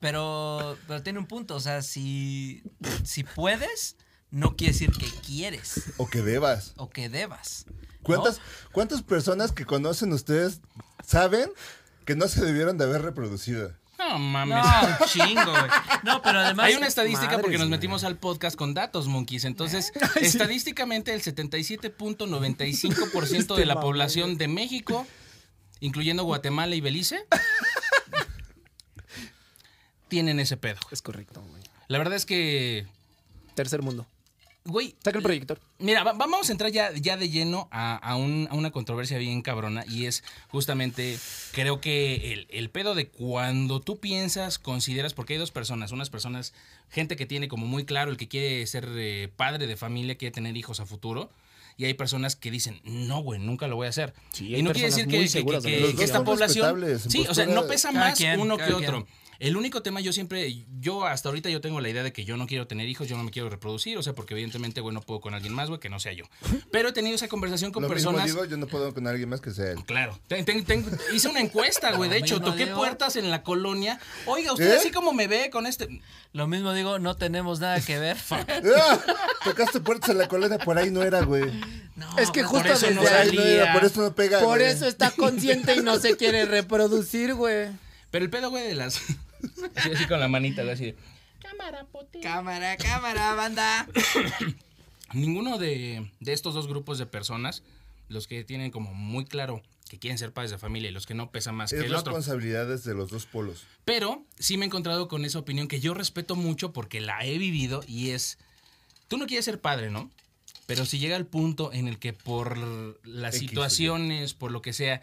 Pero, 0.00 0.76
pero 0.86 1.02
tiene 1.02 1.18
un 1.18 1.26
punto. 1.26 1.54
O 1.56 1.60
sea, 1.60 1.80
si, 1.82 2.62
si 3.04 3.24
puedes, 3.24 3.96
no 4.30 4.54
quiere 4.56 4.72
decir 4.74 4.90
que 4.92 5.06
quieres 5.24 5.84
O 5.96 6.06
que 6.08 6.20
debas. 6.20 6.74
o 6.76 6.90
que 6.90 7.08
debas. 7.08 7.64
¿Cuántas, 8.02 8.40
¿Cuántas 8.72 9.02
personas 9.02 9.52
que 9.52 9.64
conocen 9.64 10.12
ustedes 10.12 10.60
saben 11.02 11.50
que 12.04 12.16
no 12.16 12.28
se 12.28 12.44
debieron 12.44 12.76
de 12.76 12.84
haber 12.84 13.00
reproducido? 13.00 13.74
No 14.08 14.18
mames. 14.18 14.56
No, 14.56 14.62
un 14.62 15.08
chingo, 15.08 15.50
güey. 15.50 15.70
No, 16.02 16.22
pero 16.22 16.40
además. 16.40 16.66
Hay 16.66 16.74
una 16.74 16.86
estadística 16.86 17.38
porque 17.38 17.58
nos 17.58 17.68
metimos 17.68 18.04
al 18.04 18.16
podcast 18.16 18.56
con 18.56 18.74
datos, 18.74 19.06
monkeys. 19.06 19.44
Entonces, 19.44 19.92
estadísticamente, 20.20 21.14
el 21.14 21.22
77.95% 21.22 22.26
de 23.32 23.38
Este 23.38 23.66
la 23.66 23.74
mamón, 23.74 23.90
población 23.90 24.36
de 24.36 24.48
México, 24.48 25.06
incluyendo 25.80 26.24
Guatemala 26.24 26.74
y 26.74 26.80
Belice, 26.80 27.26
tienen 30.08 30.40
ese 30.40 30.56
pedo. 30.56 30.80
Es 30.90 31.02
correcto, 31.02 31.42
güey. 31.42 31.62
La 31.88 31.98
verdad 31.98 32.14
es 32.14 32.26
que, 32.26 32.86
Tercer 33.54 33.82
mundo. 33.82 34.06
Güey, 34.64 34.94
Saca 35.04 35.18
el 35.18 35.22
proyector. 35.22 35.60
Mira, 35.78 36.02
va- 36.04 36.12
vamos 36.14 36.48
a 36.48 36.52
entrar 36.52 36.70
ya, 36.70 36.92
ya 36.94 37.16
de 37.16 37.28
lleno 37.28 37.68
a, 37.70 37.96
a 37.96 38.16
un- 38.16 38.48
a 38.50 38.54
una 38.54 38.70
controversia 38.70 39.18
bien 39.18 39.42
cabrona 39.42 39.84
y 39.86 40.06
es 40.06 40.24
justamente, 40.48 41.18
creo 41.52 41.80
que 41.80 42.32
el, 42.32 42.46
el 42.50 42.70
pedo 42.70 42.94
de 42.94 43.08
cuando 43.08 43.80
tú 43.80 43.98
piensas, 43.98 44.58
consideras, 44.58 45.12
porque 45.14 45.34
hay 45.34 45.38
dos 45.38 45.50
personas, 45.50 45.92
unas 45.92 46.10
personas, 46.10 46.54
gente 46.90 47.16
que 47.16 47.26
tiene 47.26 47.48
como 47.48 47.66
muy 47.66 47.84
claro 47.84 48.10
el 48.10 48.16
que 48.16 48.28
quiere 48.28 48.66
ser 48.66 48.88
eh, 48.96 49.28
padre 49.36 49.66
de 49.66 49.76
familia, 49.76 50.14
quiere 50.16 50.32
tener 50.32 50.56
hijos 50.56 50.80
a 50.80 50.86
futuro. 50.86 51.30
Y 51.76 51.86
hay 51.86 51.94
personas 51.94 52.36
que 52.36 52.50
dicen, 52.50 52.80
no, 52.84 53.20
güey, 53.20 53.40
nunca 53.40 53.66
lo 53.66 53.76
voy 53.76 53.86
a 53.86 53.90
hacer. 53.90 54.14
Sí, 54.32 54.54
y 54.54 54.62
no 54.62 54.72
quiere 54.72 54.90
decir 54.90 55.06
que, 55.08 56.04
esta 56.04 56.22
población... 56.24 56.82
Sí, 57.08 57.26
o 57.28 57.34
sea, 57.34 57.46
no 57.46 57.66
pesa 57.66 57.90
más 57.92 58.16
quien, 58.16 58.40
uno 58.40 58.56
que 58.56 58.72
otro. 58.72 59.04
quien. 59.04 59.24
El 59.40 59.56
único 59.56 59.82
tema, 59.82 60.00
yo 60.00 60.12
siempre, 60.12 60.64
yo 60.80 61.04
hasta 61.04 61.28
ahorita 61.28 61.50
yo 61.50 61.60
tengo 61.60 61.80
la 61.80 61.88
idea 61.88 62.04
de 62.04 62.12
que 62.12 62.24
yo 62.24 62.36
no 62.36 62.46
quiero 62.46 62.68
tener 62.68 62.88
hijos, 62.88 63.08
yo 63.08 63.16
no 63.16 63.24
me 63.24 63.32
quiero 63.32 63.50
reproducir, 63.50 63.98
o 63.98 64.02
sea, 64.02 64.12
porque 64.12 64.34
evidentemente, 64.34 64.80
güey, 64.80 64.94
no 64.94 65.00
puedo 65.00 65.20
con 65.20 65.34
alguien 65.34 65.52
más, 65.52 65.68
güey, 65.68 65.80
que 65.80 65.90
no 65.90 65.98
sea 65.98 66.12
yo. 66.12 66.24
Pero 66.70 66.90
he 66.90 66.92
tenido 66.92 67.16
esa 67.16 67.26
conversación 67.26 67.72
con 67.72 67.82
Lo 67.82 67.88
mismo 67.88 68.12
personas... 68.12 68.26
digo, 68.32 68.44
yo 68.44 68.56
no 68.56 68.68
puedo 68.68 68.94
con 68.94 69.06
alguien 69.08 69.28
más 69.28 69.40
que 69.40 69.50
sea 69.50 69.72
él. 69.72 69.84
Claro. 69.84 70.18
Ten- 70.28 70.44
ten- 70.44 70.64
ten- 70.64 70.86
hice 71.12 71.28
una 71.28 71.40
encuesta, 71.40 71.92
güey. 71.96 72.08
De 72.08 72.20
Lo 72.20 72.24
hecho, 72.24 72.40
toqué 72.40 72.66
digo. 72.66 72.76
puertas 72.78 73.16
en 73.16 73.30
la 73.30 73.42
colonia. 73.42 73.98
Oiga, 74.26 74.52
usted 74.52 74.72
¿Eh? 74.72 74.76
así 74.78 74.92
como 74.92 75.12
me 75.12 75.26
ve 75.26 75.50
con 75.50 75.66
este. 75.66 76.00
Lo 76.32 76.46
mismo 76.46 76.72
digo, 76.72 77.00
no 77.00 77.16
tenemos 77.16 77.58
nada 77.58 77.80
que 77.80 77.98
ver. 77.98 78.16
¡Ah! 78.30 79.00
Tocaste 79.44 79.80
puertas 79.80 80.10
en 80.10 80.18
la 80.18 80.28
colonia, 80.28 80.58
por 80.58 80.78
ahí 80.78 80.90
no 80.92 81.02
era, 81.02 81.22
güey. 81.22 81.44
No, 81.96 82.18
Es 82.18 82.30
que 82.30 82.40
pues, 82.40 82.46
justo 82.46 82.62
por 82.62 82.76
eso 82.76 82.86
desde 82.86 82.94
no 82.94 83.02
Por 83.02 83.12
ahí 83.12 83.36
no 83.36 83.86
eso 83.86 84.02
no 84.02 84.14
pega, 84.14 84.40
Por 84.40 84.58
güey. 84.58 84.70
eso 84.70 84.86
está 84.86 85.10
consciente 85.10 85.74
y 85.76 85.80
no 85.80 85.98
se 85.98 86.16
quiere 86.16 86.44
reproducir, 86.44 87.34
güey. 87.34 87.68
Pero 88.10 88.24
el 88.24 88.30
pedo, 88.30 88.50
güey, 88.50 88.66
de 88.66 88.74
las. 88.74 89.00
Así, 89.76 89.90
así 89.92 90.06
con 90.06 90.20
la 90.20 90.28
manita, 90.28 90.62
güey, 90.62 90.74
así 90.74 90.84
de. 90.86 90.96
Cámara, 92.22 92.76
cámara, 92.76 93.34
banda. 93.34 93.86
Ninguno 95.12 95.58
de, 95.58 96.10
de 96.20 96.32
estos 96.32 96.54
dos 96.54 96.66
grupos 96.66 96.98
de 96.98 97.06
personas, 97.06 97.62
los 98.08 98.26
que 98.26 98.42
tienen 98.44 98.70
como 98.70 98.94
muy 98.94 99.24
claro 99.24 99.62
que 99.88 99.98
quieren 99.98 100.18
ser 100.18 100.32
padres 100.32 100.50
de 100.50 100.58
familia 100.58 100.88
y 100.88 100.92
los 100.92 101.06
que 101.06 101.14
no 101.14 101.30
pesa 101.30 101.52
más 101.52 101.70
que 101.70 101.76
Es 101.76 101.84
el 101.84 101.94
otro. 101.94 102.12
responsabilidades 102.14 102.84
de 102.84 102.94
los 102.94 103.10
dos 103.10 103.26
polos. 103.26 103.66
Pero 103.84 104.24
sí 104.38 104.56
me 104.56 104.64
he 104.64 104.68
encontrado 104.68 105.08
con 105.08 105.24
esa 105.24 105.38
opinión 105.38 105.68
que 105.68 105.80
yo 105.80 105.94
respeto 105.94 106.34
mucho 106.36 106.72
porque 106.72 107.00
la 107.00 107.24
he 107.24 107.38
vivido 107.38 107.82
y 107.86 108.10
es, 108.10 108.38
tú 109.08 109.18
no 109.18 109.26
quieres 109.26 109.44
ser 109.44 109.60
padre, 109.60 109.90
¿no? 109.90 110.10
Pero 110.66 110.86
si 110.86 110.98
llega 110.98 111.16
el 111.16 111.26
punto 111.26 111.72
en 111.72 111.88
el 111.88 111.98
que 111.98 112.12
por 112.12 112.56
las 113.06 113.34
X 113.34 113.42
o 113.42 113.44
Y. 113.44 113.48
situaciones, 113.48 114.34
por 114.34 114.50
lo 114.50 114.62
que 114.62 114.72
sea, 114.72 115.02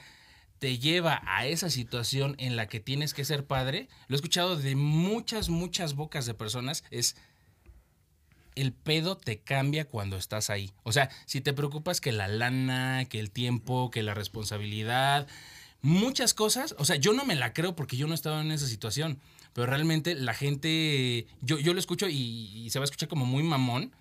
te 0.62 0.78
lleva 0.78 1.22
a 1.26 1.48
esa 1.48 1.70
situación 1.70 2.36
en 2.38 2.56
la 2.56 2.68
que 2.68 2.80
tienes 2.80 3.14
que 3.14 3.26
ser 3.26 3.46
padre, 3.46 3.90
lo 4.08 4.16
he 4.16 4.18
escuchado 4.18 4.58
de 4.58 4.76
muchas, 4.76 5.50
muchas 5.50 5.96
bocas 5.96 6.28
de 6.28 6.36
personas, 6.36 6.84
es, 6.92 7.16
el 8.56 8.72
pedo 8.72 9.18
te 9.18 9.40
cambia 9.40 9.86
cuando 9.86 10.18
estás 10.18 10.50
ahí. 10.50 10.72
O 10.84 10.92
sea, 10.92 11.10
si 11.26 11.42
te 11.42 11.54
preocupas 11.54 12.00
que 12.02 12.12
la 12.12 12.28
lana, 12.28 13.06
que 13.06 13.20
el 13.20 13.32
tiempo, 13.32 13.90
que 13.90 14.04
la 14.04 14.14
responsabilidad, 14.14 15.28
muchas 15.82 16.34
cosas, 16.34 16.76
o 16.78 16.86
sea, 16.86 16.96
yo 16.96 17.14
no 17.14 17.26
me 17.26 17.36
la 17.36 17.54
creo 17.54 17.76
porque 17.76 17.98
yo 17.98 18.06
no 18.08 18.14
he 18.14 18.16
estado 18.16 18.40
en 18.42 18.52
esa 18.52 18.68
situación, 18.68 19.20
pero 19.54 19.68
realmente 19.68 20.16
la 20.16 20.34
gente, 20.34 21.26
yo, 21.42 21.58
yo 21.60 21.74
lo 21.74 21.80
escucho 21.80 22.08
y, 22.08 22.16
y 22.56 22.70
se 22.70 22.80
va 22.80 22.84
a 22.84 22.86
escuchar 22.86 23.10
como 23.10 23.26
muy 23.26 23.42
mamón, 23.42 23.92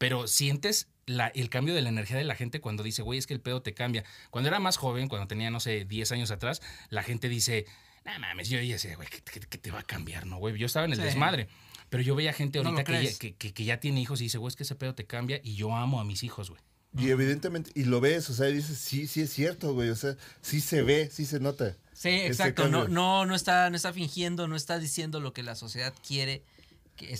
pero 0.00 0.26
sientes 0.26 0.88
la- 1.04 1.28
el 1.28 1.50
cambio 1.50 1.74
de 1.74 1.82
la 1.82 1.90
energía 1.90 2.16
de 2.16 2.24
la 2.24 2.34
gente 2.34 2.62
cuando 2.62 2.82
dice, 2.82 3.02
güey, 3.02 3.18
es 3.18 3.26
que 3.26 3.34
el 3.34 3.40
pedo 3.42 3.60
te 3.60 3.74
cambia. 3.74 4.02
Cuando 4.30 4.48
era 4.48 4.58
más 4.58 4.78
joven, 4.78 5.08
cuando 5.08 5.28
tenía, 5.28 5.50
no 5.50 5.60
sé, 5.60 5.84
10 5.84 6.10
años 6.10 6.30
atrás, 6.30 6.62
la 6.88 7.02
gente 7.02 7.28
dice, 7.28 7.66
no 8.06 8.18
mames, 8.18 8.48
yo 8.48 8.56
decía, 8.58 8.96
güey, 8.96 9.08
¿qué, 9.08 9.20
qué- 9.20 9.40
qué 9.40 9.58
te 9.58 9.70
va 9.70 9.80
a 9.80 9.82
cambiar, 9.82 10.24
no, 10.26 10.38
güey? 10.38 10.56
Yo 10.56 10.64
estaba 10.64 10.86
en 10.86 10.92
el 10.92 10.98
Sí. 10.98 11.04
desmadre. 11.04 11.48
Pero 11.90 12.02
yo 12.02 12.14
veía 12.14 12.32
gente 12.32 12.62
No 12.62 12.70
ahorita 12.70 12.84
que, 12.84 13.04
ya, 13.04 13.18
que, 13.18 13.34
que- 13.34 13.52
que 13.52 13.64
ya 13.64 13.78
tiene 13.78 14.00
hijos 14.00 14.22
y 14.22 14.24
dice, 14.24 14.38
güey, 14.38 14.48
es 14.48 14.56
que 14.56 14.62
ese 14.62 14.74
pedo 14.74 14.94
te 14.94 15.04
cambia 15.04 15.38
y 15.44 15.54
yo 15.56 15.76
amo 15.76 16.00
a 16.00 16.04
mis 16.04 16.22
hijos, 16.22 16.48
güey. 16.48 16.62
Y 16.96 17.10
evidentemente, 17.10 17.70
y 17.74 17.84
lo 17.84 18.00
ves, 18.00 18.30
o 18.30 18.34
sea, 18.34 18.48
y 18.48 18.54
dices, 18.54 18.78
sí, 18.78 19.06
sí 19.06 19.20
es 19.20 19.30
cierto, 19.32 19.74
güey, 19.74 19.90
o 19.90 19.96
sea, 19.96 20.16
sí 20.40 20.60
se 20.62 20.82
ve, 20.82 21.10
sí 21.12 21.26
se 21.26 21.38
nota. 21.40 21.76
Sí, 21.92 22.08
Ese 22.08 22.26
exacto. 22.28 22.68
No, 22.68 22.88
no, 22.88 23.26
no 23.26 23.34
está, 23.34 23.68
no 23.70 23.76
está 23.76 23.92
fingiendo, 23.92 24.48
no 24.48 24.56
está 24.56 24.78
diciendo 24.78 25.20
lo 25.20 25.32
que 25.34 25.42
la 25.42 25.54
sociedad 25.54 25.92
quiere 26.06 26.42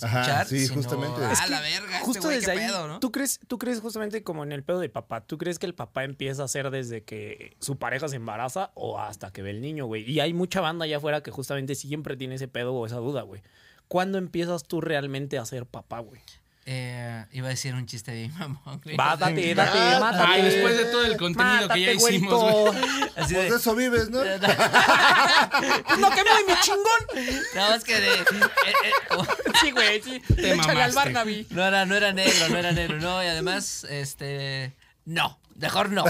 Ajá, 0.01 0.21
escuchar. 0.21 0.47
sí, 0.47 0.59
sino, 0.67 0.75
justamente. 0.75 1.21
Ah, 1.23 1.31
Es 1.33 1.49
la 1.49 1.61
verga, 1.61 1.91
este 1.93 2.05
Justo 2.05 2.23
güey, 2.23 2.35
desde 2.35 2.53
qué 2.53 2.59
ahí, 2.59 2.67
pedo, 2.67 2.87
¿no? 2.87 2.99
¿tú, 2.99 3.11
crees, 3.11 3.39
¿tú 3.47 3.57
crees 3.57 3.79
justamente 3.81 4.23
como 4.23 4.43
en 4.43 4.51
el 4.51 4.63
pedo 4.63 4.79
de 4.79 4.89
papá? 4.89 5.21
¿Tú 5.21 5.37
crees 5.37 5.59
que 5.59 5.65
el 5.65 5.75
papá 5.75 6.03
empieza 6.03 6.41
a 6.41 6.45
hacer 6.45 6.69
desde 6.71 7.03
que 7.03 7.55
su 7.59 7.77
pareja 7.77 8.07
se 8.07 8.15
embaraza 8.17 8.71
o 8.75 8.99
hasta 8.99 9.31
que 9.31 9.41
ve 9.41 9.51
el 9.51 9.61
niño, 9.61 9.85
güey? 9.85 10.09
Y 10.09 10.19
hay 10.19 10.33
mucha 10.33 10.61
banda 10.61 10.85
allá 10.85 10.97
afuera 10.97 11.21
que 11.23 11.31
justamente 11.31 11.75
siempre 11.75 12.17
tiene 12.17 12.35
ese 12.35 12.47
pedo 12.47 12.73
o 12.73 12.85
esa 12.85 12.97
duda, 12.97 13.21
güey. 13.23 13.41
¿Cuándo 13.87 14.17
empiezas 14.17 14.63
tú 14.63 14.79
realmente 14.81 15.37
a 15.37 15.45
ser 15.45 15.65
papá, 15.65 15.99
güey? 15.99 16.21
Eh, 16.67 17.25
iba 17.31 17.47
a 17.47 17.49
decir 17.49 17.73
un 17.73 17.87
chiste 17.87 18.13
bien 18.13 18.31
mamón. 18.37 18.79
güey. 18.83 18.95
Mátate, 18.95 19.55
date, 19.55 19.77
Ah, 19.79 19.97
mátate. 19.99 20.25
Ay, 20.31 20.41
después 20.43 20.77
de 20.77 20.85
todo 20.85 21.05
el 21.05 21.17
contenido 21.17 21.67
que 21.69 21.81
ya 21.81 21.93
Mátate, 21.93 21.93
hicimos, 22.13 22.39
güey. 22.71 22.83
Así 23.15 23.33
Pues 23.33 23.45
de, 23.45 23.49
de 23.49 23.55
eso 23.57 23.75
vives, 23.75 24.09
¿no? 24.11 24.19
No, 24.23 26.09
que 26.11 26.19
hay 26.21 26.43
mi 26.47 26.53
chingón. 26.61 27.35
no, 27.55 27.73
es 27.75 27.83
que 27.83 27.99
de, 27.99 28.13
eh, 28.13 28.23
eh, 28.65 28.91
como- 29.09 29.27
Sí, 29.59 29.71
güey, 29.71 30.01
sí. 30.01 30.21
Te 30.35 30.53
Échale 30.53 30.83
al. 30.83 30.91
Barnaby. 30.93 31.47
no, 31.49 31.63
era, 31.65 31.85
no 31.85 31.95
era 31.95 32.13
negro, 32.13 32.49
no 32.49 32.57
era 32.57 32.71
negro, 32.71 32.99
no, 32.99 33.23
y 33.23 33.27
además, 33.27 33.85
este, 33.89 34.73
no, 35.05 35.39
mejor 35.55 35.89
no. 35.91 36.03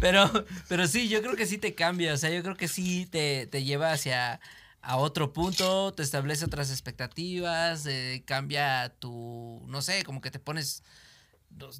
pero, 0.00 0.30
pero 0.68 0.86
sí, 0.86 1.08
yo 1.08 1.22
creo 1.22 1.36
que 1.36 1.46
sí 1.46 1.58
te 1.58 1.74
cambia, 1.74 2.14
o 2.14 2.16
sea, 2.16 2.30
yo 2.30 2.42
creo 2.42 2.56
que 2.56 2.68
sí 2.68 3.06
te, 3.10 3.46
te 3.46 3.62
lleva 3.64 3.92
hacia 3.92 4.40
a 4.82 4.96
otro 4.96 5.32
punto, 5.32 5.92
te 5.92 6.02
establece 6.02 6.44
otras 6.44 6.70
expectativas, 6.70 7.84
eh, 7.86 8.22
cambia 8.26 8.94
tu, 8.98 9.62
no 9.66 9.82
sé, 9.82 10.04
como 10.04 10.20
que 10.20 10.30
te 10.30 10.38
pones, 10.38 10.82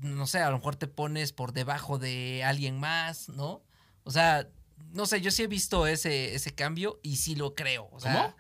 no, 0.03 0.27
sé, 0.27 0.41
a 0.41 0.51
lo 0.51 0.59
mejor 0.59 0.77
te 0.77 0.87
pones 0.87 1.33
por 1.33 1.53
debajo 1.53 1.99
de 1.99 2.43
alguien 2.45 2.79
más, 2.79 3.29
¿no? 3.29 3.63
O 4.05 4.11
sea, 4.11 4.49
no 4.93 5.07
sé, 5.07 5.21
yo 5.21 5.31
sí 5.31 5.43
he 5.43 5.47
visto 5.47 5.87
ese, 5.87 6.35
ese 6.35 6.55
cambio 6.55 7.01
y 7.03 7.17
sí 7.17 7.35
lo 7.37 7.55
creo. 7.55 7.89
O 7.93 8.01
sea, 8.01 8.13
¿Cómo? 8.13 8.37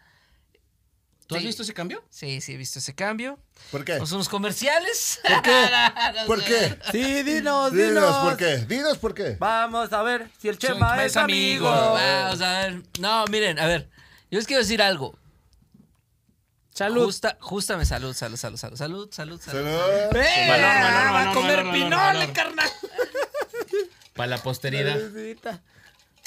¿Tú 1.26 1.36
has 1.36 1.42
Sí. 1.42 1.46
visto 1.46 1.62
ese 1.62 1.74
cambio? 1.74 2.04
Sí, 2.10 2.40
sí 2.40 2.54
he 2.54 2.56
visto 2.56 2.80
ese 2.80 2.92
cambio. 2.92 3.38
¿Por 3.70 3.84
qué? 3.84 3.92
¿Vamos 3.92 4.10
a 4.10 4.14
unos 4.16 4.28
comerciales? 4.28 5.20
¿Por 5.22 5.42
qué? 5.42 5.64
¿Por 6.26 6.44
qué? 6.44 6.76
Sí, 6.90 7.22
dinos, 7.22 7.72
Dinos 7.72 8.16
por 8.16 8.36
qué, 8.36 8.56
dinos 8.66 8.98
por 8.98 9.14
qué. 9.14 9.36
Vamos 9.38 9.92
a 9.92 10.02
ver 10.02 10.28
si 10.40 10.48
el 10.48 10.58
Chema 10.58 11.04
es 11.04 11.16
amigo. 11.16 11.68
amigo. 11.68 11.92
Vamos 11.94 12.40
a 12.40 12.58
ver. 12.58 12.82
No, 12.98 13.24
miren, 13.26 13.60
a 13.60 13.66
ver. 13.66 13.88
Yo 14.30 14.38
les 14.38 14.46
quiero 14.46 14.62
decir 14.62 14.80
algo. 14.82 15.18
Salud. 16.72 17.04
Justa, 17.06 17.36
justame, 17.40 17.84
salud, 17.84 18.14
salud, 18.14 18.36
salud, 18.36 18.56
salud, 18.56 18.76
salud, 18.76 19.08
salud, 19.12 19.40
salud. 19.40 19.40
Salud. 19.40 20.16
¡Eh! 20.16 20.46
Valor, 20.48 20.66
valor, 20.82 21.14
va 21.14 21.30
a 21.30 21.34
comer 21.34 21.56
valor, 21.56 21.72
pinole, 21.72 21.96
valor, 21.96 22.14
valor. 22.20 22.32
carnal. 22.32 22.70
Para 24.14 24.26
la 24.28 24.38
posteridad. 24.42 24.98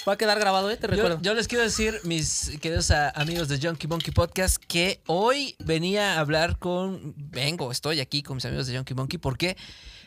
Va 0.08 0.14
a 0.14 0.18
quedar 0.18 0.38
grabado, 0.38 0.70
¿eh? 0.70 0.76
Te 0.76 0.88
Yo, 0.88 0.96
recuerdo. 0.96 1.20
yo 1.22 1.34
les 1.34 1.48
quiero 1.48 1.64
decir, 1.64 1.98
mis 2.04 2.52
queridos 2.62 2.92
amigos 2.92 3.48
de 3.48 3.58
Junkie 3.66 3.88
Monkey 3.88 4.12
Podcast, 4.14 4.58
que 4.68 5.02
hoy 5.08 5.56
venía 5.60 6.16
a 6.16 6.20
hablar 6.20 6.60
con. 6.60 7.14
Vengo, 7.16 7.72
estoy 7.72 8.02
aquí 8.02 8.22
con 8.22 8.36
mis 8.36 8.46
amigos 8.46 8.68
de 8.68 8.76
Junkie 8.76 8.96
Monkey 8.96 9.18
porque 9.18 9.56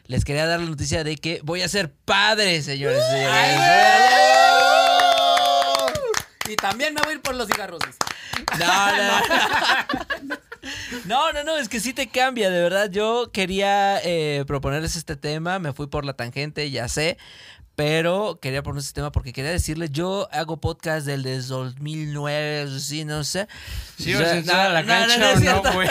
les 0.05 0.24
quería 0.26 0.47
dar 0.47 0.61
la 0.61 0.66
noticia 0.66 1.03
de 1.03 1.16
que 1.16 1.40
voy 1.44 1.62
a 1.62 1.68
ser 1.68 1.90
padre, 1.92 2.61
señores. 2.62 3.03
y 3.09 3.11
señoras. 3.14 4.56
Y 6.49 6.57
también 6.57 6.94
me 6.94 7.01
voy 7.03 7.12
a 7.12 7.14
ir 7.14 7.22
por 7.22 7.34
los 7.34 7.49
cigarros. 7.49 7.80
No, 8.59 8.97
no. 8.97 10.36
No, 11.05 11.32
no, 11.32 11.44
no, 11.44 11.57
es 11.57 11.68
que 11.68 11.78
sí 11.78 11.92
te 11.92 12.09
cambia, 12.09 12.51
de 12.51 12.61
verdad. 12.61 12.90
Yo 12.90 13.30
quería 13.32 14.01
eh, 14.03 14.44
proponerles 14.49 14.97
este 14.97 15.14
tema, 15.14 15.61
me 15.61 15.72
fui 15.72 15.86
por 15.86 16.05
la 16.05 16.14
tangente, 16.14 16.68
ya 16.72 16.88
sé, 16.88 17.18
pero 17.76 18.38
quería 18.40 18.62
ponerles 18.62 18.86
este 18.86 19.01
tema 19.01 19.12
porque 19.12 19.32
quería 19.32 19.51
decirles, 19.51 19.90
yo 19.92 20.28
hago 20.32 20.57
podcast 20.57 21.07
del 21.07 21.22
desde 21.22 21.49
2009, 21.49 22.80
sí, 22.80 23.05
no 23.05 23.22
sé. 23.22 23.47
¿Sí 23.99 24.14
O 24.14 24.18
sea, 24.18 24.64
a 24.64 24.68
la 24.70 24.82
no, 24.82 25.07
no, 25.07 25.18
no, 25.18 25.26
es 25.30 25.47
o 25.47 25.62
no, 25.62 25.72
güey? 25.72 25.88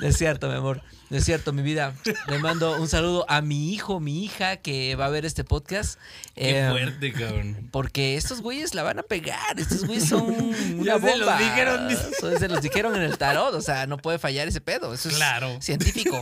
No 0.00 0.08
es 0.08 0.18
cierto, 0.18 0.48
mi 0.48 0.56
amor. 0.56 0.82
No 1.10 1.16
es 1.16 1.24
cierto, 1.24 1.52
mi 1.54 1.62
vida. 1.62 1.94
Le 2.28 2.38
mando 2.38 2.78
un 2.80 2.86
saludo 2.86 3.24
a 3.30 3.40
mi 3.40 3.72
hijo, 3.72 3.98
mi 3.98 4.24
hija, 4.24 4.58
que 4.58 4.94
va 4.94 5.06
a 5.06 5.08
ver 5.08 5.24
este 5.24 5.42
podcast. 5.42 5.98
Qué 6.34 6.66
Eh, 6.66 6.70
fuerte, 6.70 7.12
cabrón. 7.14 7.68
porque 7.70 8.16
estos 8.16 8.42
güeyes 8.42 8.74
la 8.74 8.82
van 8.82 8.98
a 8.98 9.02
pegar. 9.02 9.58
Estos 9.58 9.86
güeyes 9.86 10.06
son 10.08 10.20
una 10.78 10.84
Ya 10.84 11.00
se 11.00 11.06
bomba. 11.10 11.16
los 11.16 11.38
dijeron, 11.38 11.88
se 12.38 12.48
los 12.48 12.60
dijeron 12.60 12.94
en 12.96 13.02
el 13.02 13.16
tarot. 13.16 13.54
O 13.54 13.62
sea, 13.62 13.86
no 13.86 13.96
puede 13.96 14.18
fallar 14.18 14.48
ese 14.48 14.60
pedo. 14.60 14.92
Eso 14.92 15.08
es 15.08 15.16
Claro. 15.16 15.56
científico. 15.62 16.20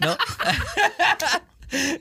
¿No? 0.00 0.16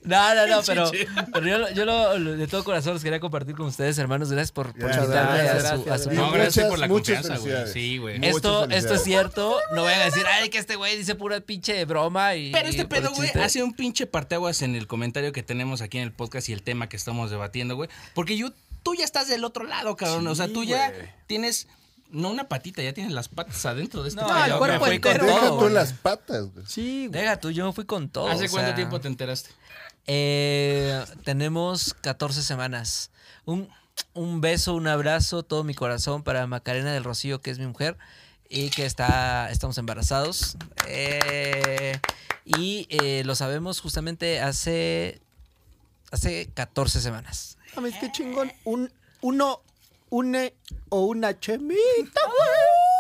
No, 0.03 0.36
no, 0.36 0.47
no, 0.47 0.61
pero, 0.65 0.91
pero 1.34 1.47
yo, 1.47 1.57
lo- 1.59 1.72
yo 1.72 1.86
lo, 1.86 2.17
lo- 2.17 2.36
de 2.38 2.47
todo 2.47 2.63
corazón 2.63 2.93
los 2.93 3.03
quería 3.03 3.20
compartir 3.20 3.55
con 3.55 3.67
ustedes, 3.67 3.97
hermanos. 3.97 4.32
Gracias 4.32 4.51
por, 4.51 4.72
por 4.72 4.80
Gracias, 4.82 5.03
invitarme 5.05 5.39
a 5.39 5.43
gracias, 5.43 5.61
su, 5.63 5.67
a 5.67 5.78
su 5.80 5.84
gracias. 5.86 6.07
No, 6.15 6.22
Muchas, 6.26 6.39
gracias 6.41 6.65
por 6.67 6.80
la 6.80 6.88
confianza, 6.88 7.38
güey. 7.38 7.53
Sí, 7.72 7.97
güey. 7.97 8.26
Esto, 8.26 8.70
esto 8.70 8.93
es 8.95 9.03
cierto. 9.03 9.57
No 9.76 9.84
vayan 9.84 10.01
a 10.01 10.05
decir, 10.05 10.24
ay, 10.28 10.49
que 10.49 10.57
este 10.57 10.76
güey 10.76 10.97
dice 10.97 11.15
pura 11.15 11.39
pinche 11.41 11.84
broma. 11.86 12.36
Y, 12.36 12.51
Pero 12.51 12.67
este 12.70 12.86
pedo, 12.86 13.09
güey, 13.11 13.28
chiste". 13.30 13.41
hace 13.41 13.63
un 13.63 13.74
pinche 13.74 14.05
parteaguas 14.07 14.61
en 14.61 14.76
el 14.76 14.88
comentario 14.88 15.32
que 15.32 15.43
tenemos 15.43 15.82
aquí 15.82 15.97
en 15.97 16.03
el 16.05 16.11
podcast 16.11 16.49
y 16.49 16.53
el 16.53 16.63
tema 16.63 16.89
que 16.89 16.97
estamos 16.97 17.30
debatiendo, 17.32 17.76
güey. 17.76 17.89
Porque 18.13 18.38
yo, 18.38 18.51
tú 18.84 18.95
ya 18.95 19.05
estás 19.05 19.28
del 19.28 19.43
otro 19.43 19.65
lado, 19.65 19.95
cabrón. 19.95 20.26
o 20.28 20.36
sea, 20.36 20.47
tú 20.47 20.63
ya 20.63 20.91
tienes, 21.28 21.67
no 22.10 22.30
una 22.30 22.47
patita, 22.47 22.82
ya 22.82 22.93
tienes 22.93 23.14
las 23.14 23.28
patas 23.28 23.66
adentro 23.66 24.03
de 24.03 24.10
este 24.10 24.22
No, 24.22 24.45
el 24.45 24.57
cuerpo 24.57 24.86
fui 24.86 24.99
con 24.99 25.12
entero. 25.12 25.26
Deja 25.26 25.39
todo. 25.39 25.49
tú 25.57 25.62
güey. 25.62 25.74
las 25.74 25.93
patas, 25.93 26.53
güey. 26.53 26.66
Sí, 26.68 27.07
güey. 27.07 27.22
Deja 27.22 27.39
tú, 27.39 27.51
yo 27.51 27.66
me 27.66 27.74
fui 27.74 27.86
con 27.86 28.10
todo. 28.10 28.28
¿Hace 28.28 28.47
o 28.47 28.49
cuánto 28.49 28.70
sea, 28.70 28.76
tiempo 28.76 28.99
te 28.99 29.07
enteraste? 29.07 29.51
Eh, 30.07 31.03
tenemos 31.24 31.93
14 32.01 32.41
semanas. 32.41 33.12
Un, 33.45 33.70
un 34.14 34.41
beso, 34.41 34.74
un 34.74 34.88
abrazo, 34.88 35.43
todo 35.43 35.64
mi 35.64 35.74
corazón 35.74 36.24
para 36.24 36.47
Macarena 36.47 36.91
del 36.91 37.03
Rocío, 37.03 37.41
que 37.41 37.51
es 37.51 37.60
mi 37.60 37.68
mujer, 37.68 37.97
y 38.49 38.70
que 38.70 38.86
está, 38.86 39.49
estamos 39.51 39.78
embarazados. 39.78 40.57
Eh, 40.88 41.99
y 42.45 42.88
eh, 42.89 43.24
lo 43.26 43.36
sabemos 43.36 43.80
justamente 43.82 44.39
hace, 44.39 45.22
hace 46.12 46.49
14 46.53 47.01
semanas. 47.01 47.57
Mames, 47.76 47.95
qué 47.99 48.12
chingón. 48.12 48.51
Un, 48.64 48.91
uno, 49.22 49.62
une 50.10 50.55
o 50.89 51.05
una 51.05 51.39
chemita, 51.39 51.76
güey. 52.26 52.49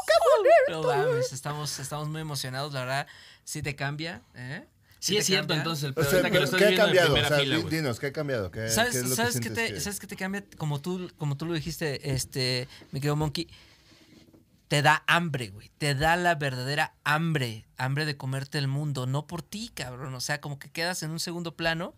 Qué 0.07 0.71
No 0.71 0.81
bonito. 0.83 1.09
mames, 1.11 1.33
estamos, 1.33 1.79
estamos 1.79 2.07
muy 2.09 2.21
emocionados, 2.21 2.73
la 2.73 2.81
verdad, 2.81 3.07
sí 3.43 3.61
te 3.61 3.75
cambia. 3.75 4.21
¿eh? 4.35 4.65
Sí, 4.99 5.17
es 5.17 5.25
cierto, 5.25 5.47
cambia. 5.49 5.61
entonces 5.61 5.83
el 5.85 5.91
O 5.91 5.95
pedo. 5.95 6.05
sea, 6.09 6.19
ahorita 6.19 6.31
que 6.31 6.39
lo 6.39 6.45
estás 6.45 6.59
¿qué 6.59 6.67
ha 6.67 6.75
cambiado? 6.75 7.13
O 7.13 7.17
sea, 7.17 7.39
fila, 7.39 7.57
dinos, 7.69 7.99
¿qué 7.99 8.07
ha 8.07 8.13
cambiado? 8.13 8.51
¿Qué, 8.51 8.69
¿Sabes, 8.69 8.91
qué 8.93 8.97
es 8.99 9.09
lo 9.09 9.15
sabes 9.15 9.33
que 9.35 9.39
qué 9.39 9.43
sientes 9.47 9.67
te, 9.67 9.73
que- 9.75 9.79
¿Sabes 9.81 9.99
qué 9.99 10.07
te 10.07 10.15
cambia? 10.15 10.43
Como 10.57 10.81
tú, 10.81 11.11
como 11.17 11.37
tú 11.37 11.45
lo 11.45 11.53
dijiste, 11.53 12.11
este, 12.11 12.67
mi 12.91 12.99
querido 12.99 13.15
Monkey, 13.15 13.47
te 14.67 14.81
da 14.83 15.03
hambre, 15.07 15.49
güey. 15.49 15.71
Te 15.77 15.95
da 15.95 16.15
la 16.15 16.35
verdadera 16.35 16.93
hambre. 17.03 17.65
Hambre 17.77 18.05
de 18.05 18.17
comerte 18.17 18.57
el 18.59 18.67
mundo. 18.67 19.07
No 19.07 19.25
por 19.25 19.41
ti, 19.41 19.71
cabrón. 19.73 20.13
O 20.13 20.21
sea, 20.21 20.41
como 20.41 20.59
que 20.59 20.69
quedas 20.69 21.01
en 21.01 21.09
un 21.11 21.19
segundo 21.19 21.55
plano 21.55 21.95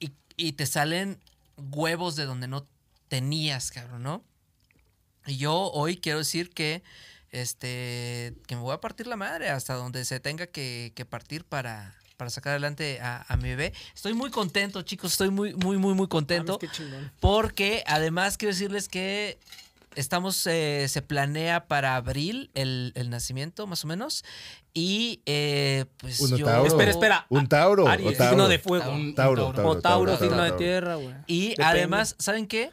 y, 0.00 0.12
y 0.36 0.52
te 0.52 0.66
salen 0.66 1.20
huevos 1.56 2.16
de 2.16 2.24
donde 2.24 2.48
no 2.48 2.66
tenías, 3.08 3.70
cabrón, 3.70 4.02
¿no? 4.02 4.24
Y 5.26 5.36
yo 5.38 5.54
hoy 5.72 5.96
quiero 5.98 6.18
decir 6.18 6.50
que 6.50 6.82
este 7.30 8.34
que 8.46 8.56
me 8.56 8.62
voy 8.62 8.74
a 8.74 8.80
partir 8.80 9.06
la 9.06 9.16
madre 9.16 9.50
hasta 9.50 9.74
donde 9.74 10.04
se 10.04 10.20
tenga 10.20 10.46
que, 10.46 10.92
que 10.94 11.04
partir 11.04 11.44
para, 11.44 11.94
para 12.16 12.30
sacar 12.30 12.52
adelante 12.52 13.00
a, 13.02 13.24
a 13.28 13.36
mi 13.36 13.50
bebé. 13.50 13.74
Estoy 13.94 14.14
muy 14.14 14.30
contento, 14.30 14.82
chicos, 14.82 15.12
estoy 15.12 15.30
muy, 15.30 15.54
muy, 15.54 15.76
muy, 15.76 15.94
muy 15.94 16.08
contento. 16.08 16.58
Mames, 16.60 16.70
qué 16.70 16.76
chingón. 16.76 17.12
Porque 17.20 17.82
además 17.86 18.38
quiero 18.38 18.54
decirles 18.54 18.88
que 18.88 19.38
estamos, 19.94 20.46
eh, 20.46 20.86
se 20.88 21.02
planea 21.02 21.66
para 21.66 21.96
abril 21.96 22.50
el, 22.54 22.92
el 22.94 23.10
nacimiento, 23.10 23.66
más 23.66 23.84
o 23.84 23.88
menos. 23.88 24.24
Y 24.72 25.20
eh, 25.26 25.84
pues 25.98 26.20
Un 26.20 26.36
yo... 26.38 26.46
Tauro. 26.46 26.66
Espera, 26.68 26.90
espera. 26.90 27.26
Un 27.28 27.48
Tauro. 27.48 27.88
Aries, 27.88 28.08
o 28.08 28.12
Tauro. 28.16 28.30
signo 28.30 28.48
de 28.48 28.58
fuego. 28.58 28.90
Un- 28.92 29.14
Tauro, 29.14 29.48
o 29.48 29.52
Tauro, 29.52 29.80
Tauro, 29.82 30.18
signo 30.18 30.42
de 30.42 30.52
tierra, 30.52 30.94
güey. 30.94 31.14
Y 31.26 31.48
Depende. 31.50 31.64
además, 31.64 32.16
¿saben 32.18 32.46
qué? 32.46 32.70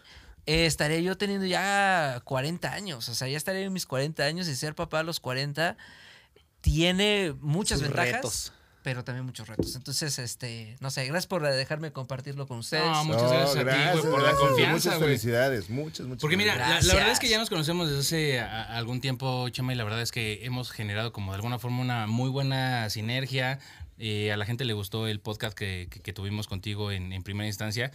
Eh, 0.47 0.65
estaré 0.67 1.01
yo 1.03 1.17
teniendo 1.17 1.45
ya 1.45 2.21
40 2.23 2.71
años. 2.73 3.09
O 3.09 3.15
sea, 3.15 3.27
ya 3.27 3.37
estaré 3.37 3.63
en 3.63 3.73
mis 3.73 3.85
40 3.85 4.23
años 4.23 4.47
y 4.47 4.55
ser 4.55 4.75
papá 4.75 4.99
a 4.99 5.03
los 5.03 5.19
40 5.19 5.75
tiene 6.61 7.33
muchas 7.41 7.79
Sus 7.79 7.87
ventajas, 7.87 8.13
retos. 8.13 8.53
pero 8.83 9.03
también 9.03 9.25
muchos 9.25 9.47
retos. 9.47 9.75
Entonces, 9.75 10.17
este, 10.19 10.77
no 10.79 10.89
sé, 10.91 11.05
gracias 11.05 11.27
por 11.27 11.43
dejarme 11.43 11.91
compartirlo 11.91 12.47
con 12.47 12.59
ustedes. 12.59 12.83
No, 12.85 13.03
muchas 13.05 13.23
No, 13.23 13.29
gracias, 13.29 13.55
a 13.55 13.59
ti, 13.93 13.99
güey, 13.99 14.11
por 14.13 14.21
la 14.23 14.35
confianza, 14.35 14.89
Muchas 14.89 14.99
felicidades, 14.99 15.69
muchas, 15.69 16.05
muchas. 16.07 16.21
Porque 16.21 16.37
mira, 16.37 16.55
la, 16.55 16.79
verdad 16.93 17.11
es 17.11 17.19
que 17.19 17.27
ya 17.27 17.37
nos 17.37 17.49
conocemos 17.49 17.87
desde 17.89 17.99
hace 18.01 18.39
a- 18.39 18.75
algún 18.77 19.01
tiempo, 19.01 19.47
Chema, 19.49 19.73
y 19.73 19.75
la 19.75 19.83
verdad 19.83 20.01
es 20.01 20.11
que 20.11 20.45
hemos 20.45 20.71
generado 20.71 21.11
como 21.13 21.31
de 21.31 21.35
alguna 21.37 21.59
forma 21.59 21.81
una 21.81 22.07
muy 22.07 22.29
buena 22.29 22.89
sinergia. 22.89 23.59
Eh, 23.97 24.31
a 24.31 24.37
la 24.37 24.45
gente 24.45 24.65
le 24.65 24.73
gustó 24.73 25.07
el 25.07 25.19
podcast 25.19 25.55
que, 25.57 25.87
que- 25.89 26.01
que 26.01 26.13
tuvimos 26.13 26.47
contigo 26.47 26.91
en, 26.91 27.13
en 27.13 27.23
primera 27.23 27.47
instancia. 27.47 27.91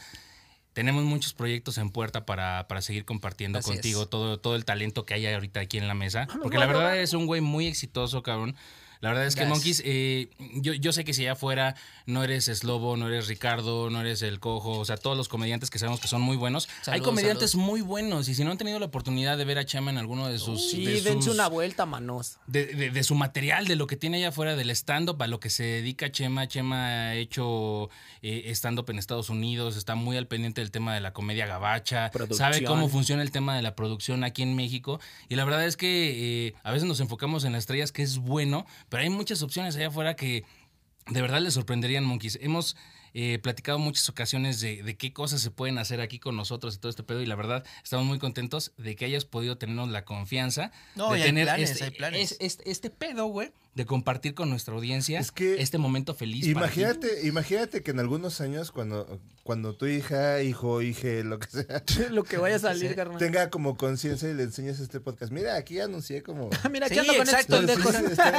Tenemos 0.81 1.05
muchos 1.05 1.35
proyectos 1.35 1.76
en 1.76 1.91
puerta 1.91 2.24
para, 2.24 2.66
para 2.66 2.81
seguir 2.81 3.05
compartiendo 3.05 3.59
Así 3.59 3.70
contigo 3.70 4.05
es. 4.05 4.09
todo, 4.09 4.39
todo 4.41 4.57
el 4.57 4.64
talento 4.64 5.05
que 5.05 5.12
hay 5.12 5.26
ahorita 5.26 5.61
aquí 5.61 5.76
en 5.76 5.87
la 5.87 5.93
mesa. 5.93 6.26
Porque 6.43 6.57
la 6.57 6.64
verdad 6.64 6.97
es 6.97 7.12
un 7.12 7.26
güey 7.26 7.43
muy 7.43 7.66
exitoso, 7.66 8.22
cabrón. 8.22 8.57
La 9.01 9.09
verdad 9.11 9.27
es 9.27 9.35
que, 9.35 9.41
Gracias. 9.47 9.59
Monkeys, 9.59 9.83
eh, 9.87 10.29
yo, 10.57 10.75
yo 10.75 10.93
sé 10.93 11.05
que 11.05 11.15
si 11.15 11.23
allá 11.23 11.33
afuera 11.33 11.75
no 12.07 12.23
eres 12.23 12.45
Slobo, 12.47 12.97
no 12.99 13.09
eres 13.09 13.29
Ricardo, 13.29 13.89
no 13.89 14.01
eres 14.03 14.21
El 14.23 14.41
Cojo, 14.41 14.79
o 14.79 14.85
sea, 14.85 14.97
todos 14.99 15.17
los 15.17 15.29
comediantes 15.29 15.71
que 15.71 15.79
sabemos 15.79 16.01
que 16.01 16.09
son 16.09 16.21
muy 16.21 16.37
buenos. 16.37 16.69
hay 16.87 17.01
comediantes 17.01 17.55
muy 17.55 17.81
buenos 17.81 18.29
y 18.29 18.35
si 18.35 18.45
no 18.45 18.51
han 18.51 18.59
tenido 18.59 18.79
la 18.79 18.87
oportunidad 18.87 19.39
de 19.39 19.45
ver 19.47 19.57
a 19.59 19.65
Chema 19.65 19.91
en 19.91 19.97
alguno 19.99 20.29
de 20.29 20.39
sus... 20.39 20.71
Sí, 20.71 20.85
de 20.85 21.01
dense 21.01 21.23
sus- 21.29 21.35
una 21.35 21.49
vuelta, 21.49 21.87
manos. 21.87 22.39
de, 22.47 22.67
de- 22.67 22.91
de 22.91 23.03
su 23.03 23.15
material, 23.15 23.67
de 23.67 23.77
lo 23.77 23.87
que 23.87 23.97
tiene 23.97 24.19
allá 24.19 24.29
afuera 24.29 24.55
del 24.55 24.71
stand-up, 24.71 25.23
a 25.23 25.27
lo 25.29 25.41
que 25.41 25.49
se 25.49 25.63
dedica 25.65 26.13
Chema. 26.13 26.47
Chema 26.47 26.87
ha 27.11 27.15
hecho 27.15 27.89
eh, 28.23 28.51
stand-up 28.55 28.91
en 28.91 28.99
Estados 28.99 29.31
Unidos, 29.31 29.77
está 29.79 29.95
muy 29.95 30.17
al 30.19 30.27
pendiente 30.27 30.61
del 30.61 30.71
tema 30.71 30.95
de 30.95 31.01
la 31.01 31.13
comedia 31.15 31.47
gabacha, 31.47 32.11
Producción. 32.11 32.53
sabe 32.53 32.65
cómo 32.67 32.89
funciona 32.91 33.23
el 33.23 33.31
tema 33.31 33.57
de 33.57 33.63
la 33.63 33.75
producción 33.75 34.25
aquí 34.25 34.43
en 34.43 34.57
México. 34.57 35.01
Y 35.31 35.37
la 35.37 35.45
verdad 35.47 35.65
es 35.65 35.77
que 35.79 36.49
eh, 36.49 36.55
a 36.63 36.71
veces 36.73 36.87
nos 36.87 37.01
enfocamos 37.01 37.45
en 37.45 37.53
las 37.53 37.61
estrellas, 37.61 37.93
que 37.93 38.03
es 38.03 38.19
bueno, 38.19 38.67
pero 38.91 39.05
hay 39.05 39.09
muchas 39.09 39.43
opciones 39.43 39.76
allá 39.76 39.88
afuera 39.88 40.14
que 40.14 40.45
de 41.07 41.22
verdad 41.22 41.41
les 41.41 41.55
sorprenderían, 41.55 42.05
Monkeys. 42.05 42.38
Hemos 42.43 42.76
eh, 43.15 43.39
platicado 43.43 43.79
muchas 43.79 44.09
ocasiones 44.09 44.61
de, 44.61 44.83
de 44.83 44.97
qué 44.97 45.13
cosas 45.13 45.41
se 45.41 45.51
pueden 45.51 45.79
hacer 45.79 46.01
aquí 46.01 46.19
con 46.19 46.37
nosotros 46.37 46.75
y 46.75 46.79
todo 46.79 46.91
este 46.91 47.03
pedo. 47.03 47.21
Y 47.21 47.27
la 47.27 47.35
verdad, 47.37 47.65
estamos 47.83 48.07
muy 48.07 48.19
contentos 48.19 48.73
de 48.77 48.97
que 48.97 49.05
hayas 49.05 49.25
podido 49.25 49.59
tenernos 49.59 49.89
la 49.91 50.05
confianza 50.05 50.73
No, 50.97 51.13
de 51.13 51.19
y 51.19 51.23
hay 51.23 51.29
tener 51.29 51.45
planes, 51.47 51.71
este, 51.71 51.85
hay 51.85 51.91
planes. 51.91 52.33
es- 52.33 52.37
este, 52.41 52.71
este 52.71 52.91
pedo, 52.91 53.27
güey, 53.27 53.53
de 53.75 53.87
compartir 53.87 54.35
con 54.35 54.51
nuestra 54.51 54.75
audiencia 54.75 55.21
Es 55.21 55.31
que 55.33 55.63
este 55.63 55.79
momento 55.79 56.15
feliz. 56.15 56.41
para 56.55 56.69
ti. 56.69 56.81
Imagínate, 56.81 57.27
imagínate 57.27 57.83
que 57.83 57.93
en 57.93 58.01
algunos 58.01 58.41
años, 58.41 58.73
cuando, 58.73 59.21
cuando 59.45 59.75
tu 59.77 59.87
hija, 59.87 60.43
hijo, 60.43 60.83
hije, 60.83 61.23
lo 61.25 61.39
que 61.39 61.49
sea, 61.49 61.83
Lo 62.11 62.25
que 62.25 62.37
vaya 62.37 62.57
a 62.57 62.59
salir, 62.61 62.95
carnal. 62.97 63.19
tenga 63.19 63.49
como 63.51 63.77
conciencia 63.77 64.29
y 64.29 64.35
le 64.35 64.43
enseñes 64.43 64.81
este 64.81 64.99
podcast. 65.01 65.31
Mira, 65.33 65.55
aquí 65.57 65.79
anuncié 65.81 66.23
como. 66.23 66.51
Mira, 66.71 66.87
aquí 66.87 66.95
Sí, 66.97 67.01
ando 67.01 67.13
con 67.15 67.23
exacto. 67.23 67.61
bien 67.63 67.79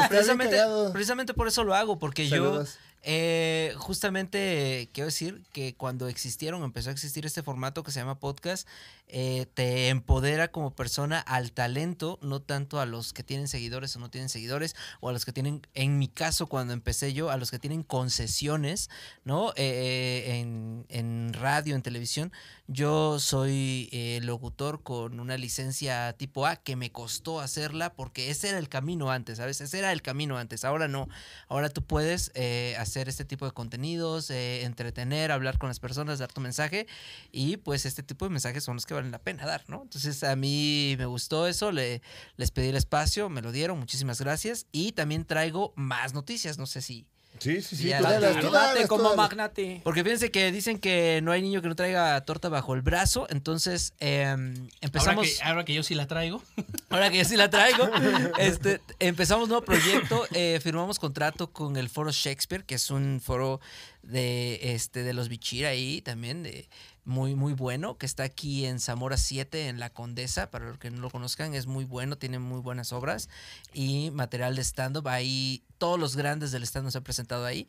precisamente, 0.09 0.57
precisamente 0.91 1.33
por 1.33 1.47
eso 1.47 1.63
lo 1.63 1.75
hago, 1.75 1.97
porque 1.99 2.27
Saludos. 2.27 2.75
yo 2.75 2.90
eh, 3.03 3.73
justamente 3.77 4.89
quiero 4.93 5.07
decir 5.07 5.43
que 5.53 5.75
cuando 5.75 6.07
existieron, 6.07 6.63
empezó 6.63 6.89
a 6.89 6.93
existir 6.93 7.25
este 7.25 7.43
formato 7.43 7.83
que 7.83 7.91
se 7.91 7.99
llama 7.99 8.19
podcast, 8.19 8.67
eh, 9.07 9.47
te 9.53 9.89
empodera 9.89 10.49
como 10.49 10.71
persona 10.75 11.19
al 11.19 11.51
talento, 11.51 12.19
no 12.21 12.41
tanto 12.41 12.79
a 12.79 12.85
los 12.85 13.13
que 13.13 13.23
tienen 13.23 13.47
seguidores 13.47 13.95
o 13.95 13.99
no 13.99 14.09
tienen 14.09 14.29
seguidores, 14.29 14.75
o 14.99 15.09
a 15.09 15.13
los 15.13 15.25
que 15.25 15.33
tienen, 15.33 15.65
en 15.73 15.99
mi 15.99 16.07
caso 16.07 16.47
cuando 16.47 16.73
empecé 16.73 17.13
yo, 17.13 17.29
a 17.29 17.37
los 17.37 17.51
que 17.51 17.59
tienen 17.59 17.83
concesiones, 17.83 18.89
¿no? 19.23 19.53
Eh, 19.55 20.39
en, 20.39 20.85
en 20.89 21.33
radio, 21.33 21.75
en 21.75 21.81
televisión. 21.81 22.31
Yo 22.67 23.19
soy 23.19 23.89
locutor 24.23 24.81
con 24.81 25.19
una 25.19 25.37
licencia 25.37 26.13
tipo 26.13 26.45
A 26.45 26.55
que 26.55 26.75
me 26.77 26.91
costó 26.91 27.41
hacerla 27.41 27.93
porque 27.93 28.29
ese 28.29 28.49
era 28.49 28.59
el 28.59 28.69
camino 28.69 29.11
antes, 29.11 29.37
¿sabes? 29.37 29.59
Ese 29.59 29.79
era 29.79 29.91
el 29.91 30.01
camino 30.01 30.37
antes. 30.37 30.63
Ahora 30.63 30.87
no. 30.87 31.09
Ahora 31.47 31.69
tú 31.69 31.81
puedes 31.83 32.31
eh, 32.33 32.75
hacer 32.91 33.07
este 33.07 33.23
tipo 33.23 33.45
de 33.45 33.53
contenidos, 33.53 34.29
eh, 34.29 34.63
entretener, 34.63 35.31
hablar 35.31 35.57
con 35.57 35.69
las 35.69 35.79
personas, 35.79 36.19
dar 36.19 36.31
tu 36.31 36.41
mensaje 36.41 36.87
y 37.31 37.57
pues 37.57 37.85
este 37.85 38.03
tipo 38.03 38.25
de 38.25 38.31
mensajes 38.31 38.63
son 38.65 38.75
los 38.75 38.85
que 38.85 38.93
valen 38.93 39.11
la 39.11 39.19
pena 39.19 39.45
dar, 39.45 39.63
¿no? 39.69 39.83
Entonces 39.83 40.23
a 40.23 40.35
mí 40.35 40.95
me 40.97 41.05
gustó 41.05 41.47
eso, 41.47 41.71
le, 41.71 42.01
les 42.35 42.51
pedí 42.51 42.67
el 42.67 42.75
espacio, 42.75 43.29
me 43.29 43.41
lo 43.41 43.53
dieron, 43.53 43.79
muchísimas 43.79 44.19
gracias 44.19 44.67
y 44.73 44.91
también 44.91 45.23
traigo 45.25 45.73
más 45.75 46.13
noticias, 46.13 46.57
no 46.57 46.65
sé 46.65 46.81
si... 46.81 47.07
Sí, 47.41 47.59
sí, 47.63 47.75
sí. 47.75 47.91
Tú 48.39 48.87
como 48.87 49.15
magnate. 49.15 49.81
Porque 49.83 50.03
fíjense 50.03 50.29
que 50.29 50.51
dicen 50.51 50.77
que 50.77 51.21
no 51.23 51.31
hay 51.31 51.41
niño 51.41 51.63
que 51.63 51.69
no 51.69 51.75
traiga 51.75 52.21
torta 52.21 52.49
bajo 52.49 52.75
el 52.75 52.83
brazo, 52.83 53.25
entonces 53.31 53.95
em, 53.99 54.53
Ahora 54.53 54.69
empezamos... 54.81 55.27
que, 55.27 55.43
ahora 55.43 55.65
que 55.65 55.73
yo 55.73 55.81
sí 55.81 55.95
la 55.95 56.05
traigo. 56.05 56.43
Ahora 56.89 57.09
que 57.09 57.17
yo 57.17 57.25
sí 57.25 57.37
la 57.37 57.49
traigo, 57.49 57.89
este, 58.37 58.79
empezamos 58.99 59.47
nuevo 59.47 59.63
proyecto, 59.63 60.27
eh, 60.33 60.59
firmamos 60.61 60.99
contrato 60.99 61.51
con 61.51 61.77
el 61.77 61.89
Foro 61.89 62.11
Shakespeare, 62.11 62.63
que 62.63 62.75
es 62.75 62.91
un 62.91 63.21
foro 63.23 63.59
de, 64.03 64.59
este, 64.73 65.01
de 65.03 65.13
los 65.13 65.29
Bichir 65.29 65.65
ahí 65.65 66.01
también, 66.01 66.43
de, 66.43 66.67
muy, 67.03 67.35
muy 67.35 67.53
bueno, 67.53 67.97
que 67.97 68.05
está 68.05 68.23
aquí 68.23 68.65
en 68.65 68.79
Zamora 68.79 69.17
7, 69.17 69.67
en 69.67 69.79
La 69.79 69.89
Condesa, 69.89 70.51
para 70.51 70.65
los 70.65 70.77
que 70.77 70.91
no 70.91 71.01
lo 71.01 71.09
conozcan, 71.09 71.53
es 71.53 71.65
muy 71.65 71.85
bueno, 71.85 72.17
tiene 72.17 72.39
muy 72.39 72.59
buenas 72.59 72.93
obras 72.93 73.29
y 73.73 74.11
material 74.11 74.55
de 74.55 74.63
stand-up, 74.63 75.07
ahí 75.07 75.63
todos 75.77 75.99
los 75.99 76.15
grandes 76.15 76.51
del 76.51 76.63
stand-up 76.63 76.91
se 76.91 76.97
han 76.99 77.03
presentado 77.03 77.45
ahí. 77.45 77.67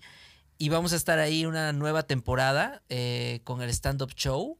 Y 0.58 0.68
vamos 0.68 0.92
a 0.92 0.96
estar 0.96 1.18
ahí 1.18 1.46
una 1.46 1.72
nueva 1.72 2.04
temporada 2.04 2.82
eh, 2.88 3.40
con 3.44 3.62
el 3.62 3.70
stand-up 3.70 4.12
show. 4.14 4.58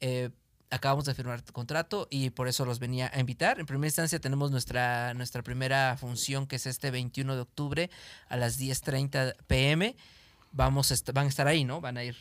Eh, 0.00 0.30
acabamos 0.70 1.04
de 1.04 1.14
firmar 1.14 1.42
contrato 1.52 2.06
y 2.10 2.30
por 2.30 2.48
eso 2.48 2.64
los 2.64 2.78
venía 2.78 3.10
a 3.12 3.20
invitar. 3.20 3.60
En 3.60 3.66
primera 3.66 3.88
instancia 3.88 4.18
tenemos 4.20 4.50
nuestra, 4.50 5.14
nuestra 5.14 5.42
primera 5.42 5.96
función 5.98 6.46
que 6.46 6.56
es 6.56 6.66
este 6.66 6.90
21 6.90 7.34
de 7.34 7.40
octubre 7.40 7.90
a 8.28 8.36
las 8.36 8.58
10.30 8.58 9.36
pm. 9.46 9.96
Vamos 10.56 10.90
a 10.90 10.94
est- 10.94 11.10
van 11.12 11.26
a 11.26 11.28
estar 11.28 11.46
ahí, 11.46 11.64
¿no? 11.64 11.82
Van 11.82 11.98
a 11.98 12.02
ir. 12.04 12.16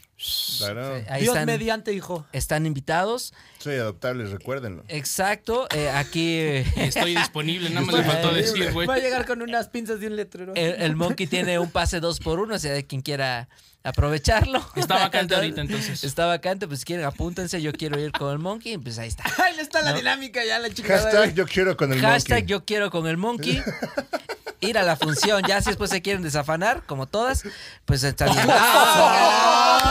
Claro. 0.57 0.95
Ahí 1.09 1.21
Dios 1.21 1.33
están, 1.35 1.45
mediante, 1.45 1.93
hijo. 1.93 2.25
están 2.33 2.65
invitados. 2.65 3.33
Soy 3.59 3.75
adoptable, 3.75 4.25
recuérdenlo. 4.25 4.83
Exacto. 4.89 5.67
eh, 5.73 5.89
aquí 5.89 6.35
eh, 6.39 6.65
Estoy 6.75 7.15
disponible, 7.15 7.69
nada 7.69 7.85
más 7.85 7.95
le 7.95 8.03
faltó 8.03 8.33
decir, 8.33 8.73
güey. 8.73 8.87
Va 8.87 8.95
a 8.95 8.99
llegar 8.99 9.25
con 9.25 9.41
unas 9.41 9.69
pinzas 9.69 10.01
de 10.01 10.07
un 10.07 10.17
letrero. 10.17 10.53
el, 10.55 10.81
el 10.81 10.95
Monkey 10.97 11.27
tiene 11.27 11.59
un 11.59 11.71
pase 11.71 12.01
2 12.01 12.19
por 12.19 12.41
1 12.41 12.55
o 12.55 12.59
sea, 12.59 12.73
de 12.73 12.85
quien 12.85 13.01
quiera 13.01 13.47
aprovecharlo. 13.83 14.67
Está 14.75 14.95
vacante 14.95 15.33
ahorita, 15.35 15.61
entonces. 15.61 16.03
Está 16.03 16.25
vacante, 16.25 16.67
pues 16.67 16.79
si 16.81 16.85
quieren 16.85 17.05
apúntense, 17.05 17.61
yo 17.61 17.71
quiero 17.71 17.97
ir 17.99 18.11
con 18.11 18.33
el 18.33 18.39
Monkey, 18.39 18.77
pues 18.79 18.97
ahí 18.99 19.07
está. 19.07 19.23
Ahí 19.45 19.57
está 19.59 19.81
la 19.81 19.93
dinámica 19.93 20.43
ya, 20.43 20.59
la 20.59 20.69
chingada. 20.73 21.03
Hashtag 21.03 21.35
yo 21.35 21.45
quiero 21.45 21.77
con 21.77 21.93
el 21.93 22.01
Hashtag 22.01 22.39
monkey. 22.39 22.49
yo 22.49 22.65
quiero 22.65 22.89
con 22.91 23.07
el 23.07 23.15
monkey. 23.17 23.61
Ir 24.59 24.77
a 24.77 24.83
la 24.83 24.95
función, 24.95 25.43
ya 25.47 25.61
si 25.61 25.69
después 25.69 25.89
se 25.89 26.01
quieren 26.01 26.23
desafanar, 26.23 26.83
como 26.85 27.07
todas, 27.07 27.43
pues 27.85 28.03
está 28.03 28.25
bien. 28.25 28.47
¡Ah! 28.49 29.81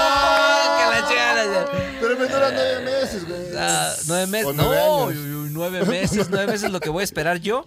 Que 0.78 1.00
la 1.00 1.08
chingada. 1.08 1.66
Pero 2.00 2.16
me 2.18 2.26
dura 2.26 2.50
nueve 2.50 2.80
meses, 2.84 3.28
güey. 3.28 3.56
Ah, 3.56 3.92
nueve 4.06 4.26
meses. 4.26 4.54
No, 4.54 4.64
nueve 4.64 5.14
nueve 5.50 5.84
meses, 5.84 6.28
nueve 6.30 6.52
meses 6.52 6.70
lo 6.70 6.80
que 6.80 6.90
voy 6.90 7.02
a 7.02 7.04
esperar 7.04 7.38
yo. 7.38 7.66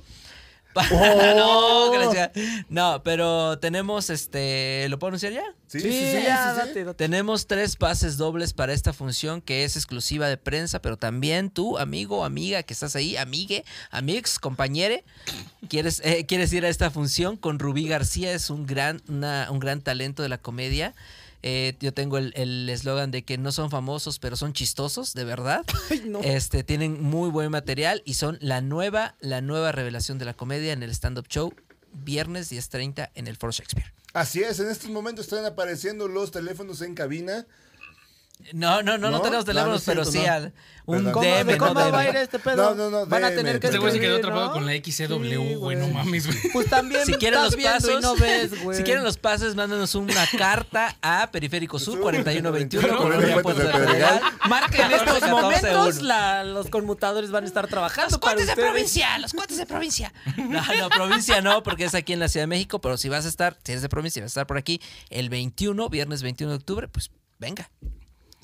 Oh. 0.91 1.91
no, 1.93 1.99
la 1.99 2.07
chingada. 2.07 2.31
no, 2.69 3.01
pero 3.03 3.59
tenemos 3.59 4.09
este. 4.09 4.87
¿Lo 4.89 4.99
puedo 4.99 5.09
anunciar 5.09 5.33
ya? 5.33 5.43
Sí, 5.67 5.79
Sí, 5.81 5.91
sí, 5.91 6.11
sí. 6.17 6.23
ya, 6.25 6.53
sí, 6.53 6.61
sí. 6.61 6.67
date, 6.67 6.83
date. 6.85 6.97
Tenemos 6.97 7.47
tres 7.47 7.75
pases 7.75 8.17
dobles 8.17 8.53
para 8.53 8.73
esta 8.73 8.93
función 8.93 9.41
que 9.41 9.63
es 9.63 9.75
exclusiva 9.75 10.27
de 10.29 10.37
prensa, 10.37 10.81
pero 10.81 10.97
también 10.97 11.49
tú, 11.49 11.77
amigo, 11.77 12.23
amiga, 12.23 12.63
que 12.63 12.73
estás 12.73 12.95
ahí, 12.95 13.17
amigue, 13.17 13.65
amigos, 13.91 14.39
compañere, 14.39 15.03
quieres, 15.69 16.01
eh, 16.05 16.25
quieres 16.25 16.53
ir 16.53 16.65
a 16.65 16.69
esta 16.69 16.89
función 16.91 17.35
con 17.37 17.59
Rubí 17.59 17.87
García, 17.87 18.31
es 18.31 18.49
un 18.49 18.65
gran, 18.65 19.01
una- 19.09 19.47
un 19.51 19.59
gran 19.59 19.81
talento 19.81 20.23
de 20.23 20.29
la 20.29 20.37
comedia. 20.37 20.93
Eh, 21.43 21.75
yo 21.79 21.93
tengo 21.93 22.17
el 22.17 22.33
el 22.35 22.67
eslogan 22.69 23.11
de 23.11 23.23
que 23.23 23.37
no 23.37 23.51
son 23.51 23.69
famosos, 23.69 24.19
pero 24.19 24.35
son 24.35 24.53
chistosos, 24.53 25.13
de 25.13 25.23
verdad. 25.23 25.63
Ay, 25.89 26.03
no. 26.05 26.21
Este, 26.21 26.63
tienen 26.63 27.01
muy 27.01 27.29
buen 27.29 27.51
material 27.51 28.01
y 28.05 28.15
son 28.15 28.37
la 28.41 28.61
nueva, 28.61 29.15
la 29.19 29.41
nueva 29.41 29.71
revelación 29.71 30.17
de 30.17 30.25
la 30.25 30.33
comedia 30.33 30.73
en 30.73 30.83
el 30.83 30.91
stand-up 30.91 31.27
show, 31.27 31.53
viernes 31.93 32.51
10.30 32.51 33.11
en 33.15 33.27
el 33.27 33.37
Foro 33.37 33.51
Shakespeare. 33.51 33.93
Así 34.13 34.41
es, 34.41 34.59
en 34.59 34.69
estos 34.69 34.89
momentos 34.89 35.25
están 35.25 35.45
apareciendo 35.45 36.07
los 36.07 36.31
teléfonos 36.31 36.81
en 36.81 36.95
cabina. 36.95 37.45
No, 38.53 38.81
no, 38.81 38.97
no, 38.97 39.09
no, 39.09 39.17
¿No? 39.17 39.21
tenemos 39.21 39.45
No, 39.45 39.51
teléfonos, 39.51 39.83
pero 39.85 40.05
sí 40.05 40.19
no. 40.25 40.31
al, 40.31 40.53
un 40.85 40.97
Perdón. 40.97 41.11
¿Cómo, 41.11 41.25
DM, 41.25 41.47
de 41.47 41.57
no 41.57 41.67
cómo 41.67 41.91
va 41.91 41.99
a 41.99 42.07
ir 42.09 42.15
este 42.15 42.39
pedo? 42.39 42.55
No, 42.55 42.75
no, 42.75 42.89
no, 42.89 43.05
Van 43.07 43.23
a 43.25 43.29
DM. 43.31 43.35
tener 43.35 43.59
que 43.59 43.67
Este 43.67 43.77
güey 43.79 43.91
se 43.91 43.99
quedó 43.99 44.15
atrapado 44.17 44.45
¿no? 44.47 44.53
con 44.53 44.65
la 44.65 44.71
XCW, 44.73 45.23
Sí, 45.49 45.55
güey, 45.55 45.75
no 45.75 45.87
mames, 45.89 46.27
güey. 46.27 46.37
Pues 46.53 46.69
también 46.69 47.05
Si 47.05 47.13
quieren 47.15 47.41
los 47.43 47.55
pasos, 47.57 47.91
y 47.99 48.01
no 48.01 48.15
ves, 48.15 48.63
güey. 48.63 48.77
si 48.77 48.83
quieren 48.83 49.03
los 49.03 49.17
pases, 49.17 49.55
mándanos 49.55 49.95
una 49.95 50.25
carta 50.37 50.95
a 51.01 51.29
Periférico 51.29 51.77
Sur 51.77 51.95
Sur, 51.95 52.01
4121, 52.03 52.95
Colonia 52.97 53.27
del 53.35 53.43
del 53.43 53.43
Pedregal. 53.71 54.21
Marca 54.47 54.85
en 54.85 54.91
estos 54.93 55.19
14, 55.19 55.29
momentos, 55.29 55.95
1. 55.97 56.03
la- 56.07 56.43
los 56.45 56.69
conmutadores 56.69 57.31
van 57.31 57.43
a 57.43 57.47
estar 57.47 57.67
trabajando 57.67 58.11
Los 58.11 58.19
cuates 58.19 58.47
de 58.47 58.55
provincia, 58.55 59.17
los 59.17 59.33
cuates 59.33 59.57
de 59.57 59.65
provincia. 59.65 60.13
No, 60.37 60.61
no, 60.79 60.89
provincia 60.89 61.41
no, 61.41 61.63
porque 61.63 61.83
es 61.83 61.95
aquí 61.95 62.13
en 62.13 62.19
la 62.19 62.29
Ciudad 62.29 62.43
de 62.43 62.47
México, 62.47 62.79
pero 62.79 62.95
si 62.97 63.09
vas 63.09 63.25
a 63.25 63.27
estar, 63.27 63.57
si 63.63 63.73
eres 63.73 63.81
de 63.81 63.89
provincia 63.89 64.19
y 64.19 64.21
vas 64.21 64.29
a 64.29 64.33
estar 64.39 64.47
por 64.47 64.57
aquí 64.57 64.79
el 65.09 65.27
21, 65.29 65.89
viernes 65.89 66.21
21 66.23 66.51
de 66.51 66.57
octubre, 66.57 66.87
pues 66.87 67.11
venga. 67.39 67.69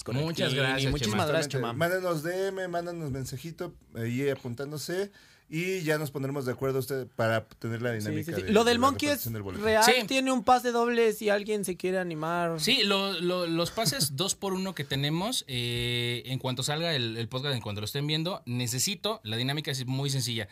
Muchas 0.06 0.54
y 0.54 0.88
muchísimas 0.88 1.28
gracias, 1.28 1.50
Chema. 1.50 1.74
gracias. 1.74 1.78
Mándenos 2.04 2.24
DM, 2.24 2.68
mándanos 2.68 3.12
mensajito 3.12 3.74
ahí 3.96 4.30
apuntándose. 4.30 5.12
y 5.50 5.84
ya 5.84 6.00
nos 6.00 6.10
pondremos 6.10 6.46
de 6.46 6.52
acuerdo 6.54 6.80
usted 6.80 7.06
para 7.16 7.46
tener 7.46 7.80
la 7.82 7.92
Sí, 7.92 8.00
dinámica. 8.00 8.32
sí, 8.34 8.42
sí. 8.42 8.48
de- 8.48 8.54
Lo 8.54 8.64
de 8.64 8.72
del 8.72 8.80
Monkey 8.80 9.10
es 9.10 9.32
del 9.32 9.44
real. 9.62 9.84
Sí. 9.84 9.92
Tiene 10.08 10.32
un 10.32 10.44
pase 10.44 10.72
doble 10.72 11.14
si 11.14 11.30
alguien 11.30 11.64
se 11.64 11.78
quiere 11.78 12.00
animar. 12.00 12.60
Sí, 12.60 12.82
lo- 12.86 13.20
lo- 13.20 13.46
los 13.46 13.70
pases 13.70 14.16
dos 14.16 14.34
por 14.34 14.54
uno 14.54 14.74
que 14.74 14.84
tenemos, 14.84 15.44
eh, 15.48 16.24
en 16.26 16.40
cuanto 16.40 16.64
salga 16.64 16.96
el, 16.96 17.18
el 17.18 17.28
podcast, 17.28 17.54
en 17.56 17.62
cuanto 17.62 17.82
lo 17.82 17.86
estén 17.86 18.08
viendo, 18.08 18.42
necesito, 18.48 19.20
la 19.24 19.38
dinámica 19.38 19.70
es 19.70 19.86
muy 19.86 20.10
sencilla. 20.10 20.48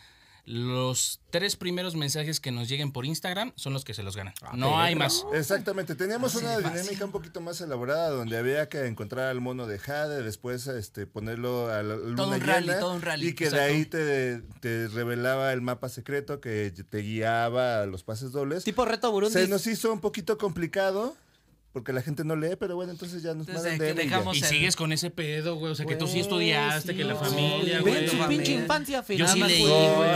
Los 0.46 1.20
tres 1.30 1.56
primeros 1.56 1.96
mensajes 1.96 2.40
que 2.40 2.52
nos 2.52 2.68
lleguen 2.68 2.92
por 2.92 3.06
Instagram 3.06 3.54
son 3.56 3.74
los 3.74 3.86
que 3.86 3.94
se 3.94 4.04
los 4.04 4.16
ganan. 4.16 4.34
no 4.56 4.80
hay 4.80 4.96
más. 4.96 5.26
Exactamente, 5.34 5.96
teníamos 5.96 6.36
Así 6.36 6.44
una 6.44 6.56
fácil. 6.56 6.82
dinámica 6.82 7.06
un 7.06 7.12
poquito 7.12 7.42
más 7.42 7.62
elaborada 7.62 8.10
donde 8.10 8.38
había 8.38 8.68
que 8.68 8.86
encontrar 8.88 9.28
al 9.28 9.40
mono 9.42 9.68
de 9.68 9.78
Jade, 9.80 10.24
después 10.24 10.68
este, 10.68 11.06
ponerlo 11.06 11.70
a 11.72 11.84
la 11.84 11.96
luna 11.96 12.16
Todo 12.16 12.32
un 12.32 12.42
rally, 12.42 12.68
llena, 12.68 12.80
todo 12.80 12.94
un 12.94 13.02
rally, 13.02 13.28
y 13.30 13.34
que 13.36 13.50
de 13.50 13.60
ahí 13.60 13.86
te, 13.86 14.42
te 14.60 14.88
revelaba 14.88 15.54
el 15.54 15.62
mapa 15.62 15.90
secreto 15.90 16.42
que 16.42 16.72
te 16.90 16.98
guiaba 17.00 17.82
a 17.84 17.86
los 17.86 18.04
pases 18.04 18.32
dobles. 18.32 18.64
Tipo 18.64 18.86
reto 18.86 19.12
Burundi. 19.12 19.34
Se 19.34 19.48
nos 19.48 19.68
hizo 19.68 19.94
un 19.94 20.00
poquito 20.02 20.38
complicado 20.38 21.16
porque 21.74 21.94
la 21.94 22.02
gente 22.02 22.24
no 22.26 22.36
lee, 22.36 22.56
pero 22.60 22.76
bueno, 22.76 22.92
entonces 22.92 23.24
ya 23.24 23.34
nos 23.34 23.48
Entonces, 23.48 23.72
mandan 23.72 23.88
que 23.88 23.94
DM 23.94 24.02
y 24.04 24.10
ya. 24.10 24.18
dejamos- 24.18 24.38
Y 24.38 24.42
el- 24.42 24.46
sigues 24.50 24.76
con 24.76 24.92
ese 24.92 25.10
pedo, 25.10 25.56
güey. 25.56 25.72
O 25.72 25.76
sea, 25.76 25.86
que 25.86 25.96
tú 25.96 26.08
sí 26.08 26.20
estudiaste, 26.20 26.92
sí, 26.92 26.98
que 26.98 27.04
la 27.06 27.16
familia, 27.16 27.78
Sí, 27.78 27.82
güey. 27.82 28.08
Familia. 28.08 28.28
pinche 28.28 28.52
infancia 28.54 28.98
Yo 29.00 29.04
feliz. 29.28 29.32
sí 29.32 29.40
leí, 29.44 29.66
güey. 29.66 30.12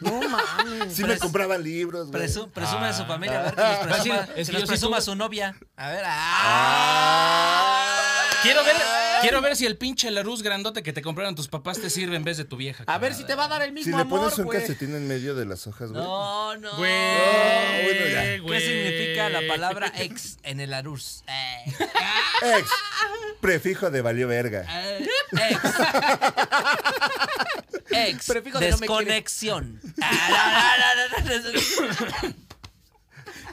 No 0.00 0.28
mames. 0.28 0.92
Sí 0.94 1.04
me 1.04 1.16
compraban 1.18 1.62
libros, 1.62 2.10
güey. 2.10 2.22
Presu- 2.24 2.50
presume 2.50 2.86
de 2.88 2.92
su 2.94 3.02
Ah. 3.02 3.06
familia, 3.06 3.40
a 3.40 3.42
ver, 3.44 3.54
que 3.54 3.60
Ah, 3.62 3.80
presuma, 3.82 4.28
es 4.36 4.48
que 4.48 4.54
yo 4.54 4.60
sí 4.60 4.66
presuma 4.66 5.00
su 5.00 5.14
novia. 5.14 5.56
A 5.76 5.88
ver, 5.90 6.02
¡ah! 6.06 7.88
Quiero 8.42 8.64
ver, 8.64 8.76
quiero 9.22 9.40
ver 9.40 9.56
si 9.56 9.64
el 9.66 9.76
pinche 9.78 10.10
Larus 10.10 10.42
grandote 10.42 10.82
que 10.82 10.92
te 10.92 11.00
compraron 11.02 11.34
tus 11.34 11.48
papás 11.48 11.80
te 11.80 11.88
sirve 11.90 12.16
en 12.16 12.24
vez 12.24 12.36
de 12.36 12.44
tu 12.44 12.56
vieja. 12.56 12.84
A 12.86 12.98
ver 12.98 13.14
si 13.14 13.24
te 13.24 13.34
va 13.34 13.44
a 13.46 13.48
dar 13.48 13.62
el 13.62 13.68
Si 13.70 13.74
mismo 13.74 13.96
le 13.96 14.02
amor, 14.02 14.20
pones 14.20 14.38
un 14.38 14.44
güey. 14.44 14.58
calcetín 14.58 14.94
en 14.94 15.08
medio 15.08 15.34
de 15.34 15.46
las 15.46 15.66
hojas, 15.66 15.90
güey. 15.90 16.02
No, 16.02 16.56
no. 16.56 16.76
Güey, 16.76 16.90
bueno, 17.84 18.06
ya. 18.12 18.22
¿Qué 18.22 18.40
güey. 18.40 18.60
significa 18.60 19.28
la 19.30 19.40
palabra 19.48 19.92
ex 19.96 20.36
en 20.42 20.60
el 20.60 20.74
Arús? 20.74 21.24
Eh, 21.26 21.72
Ex. 22.58 22.68
Prefijo 23.40 23.90
de 23.90 24.02
valió 24.02 24.28
verga. 24.28 24.64
eh, 24.68 25.06
ex. 25.50 25.60
Ex. 27.90 28.26
Prefijo 28.26 28.58
de 28.58 28.70
no 28.70 28.76
me 28.78 28.80
desconexión. 28.86 29.80
Ah, 30.00 30.76
no, 30.78 31.18
no, 31.18 31.24
no, 31.24 31.40
no, 31.40 32.28
no. 32.28 32.34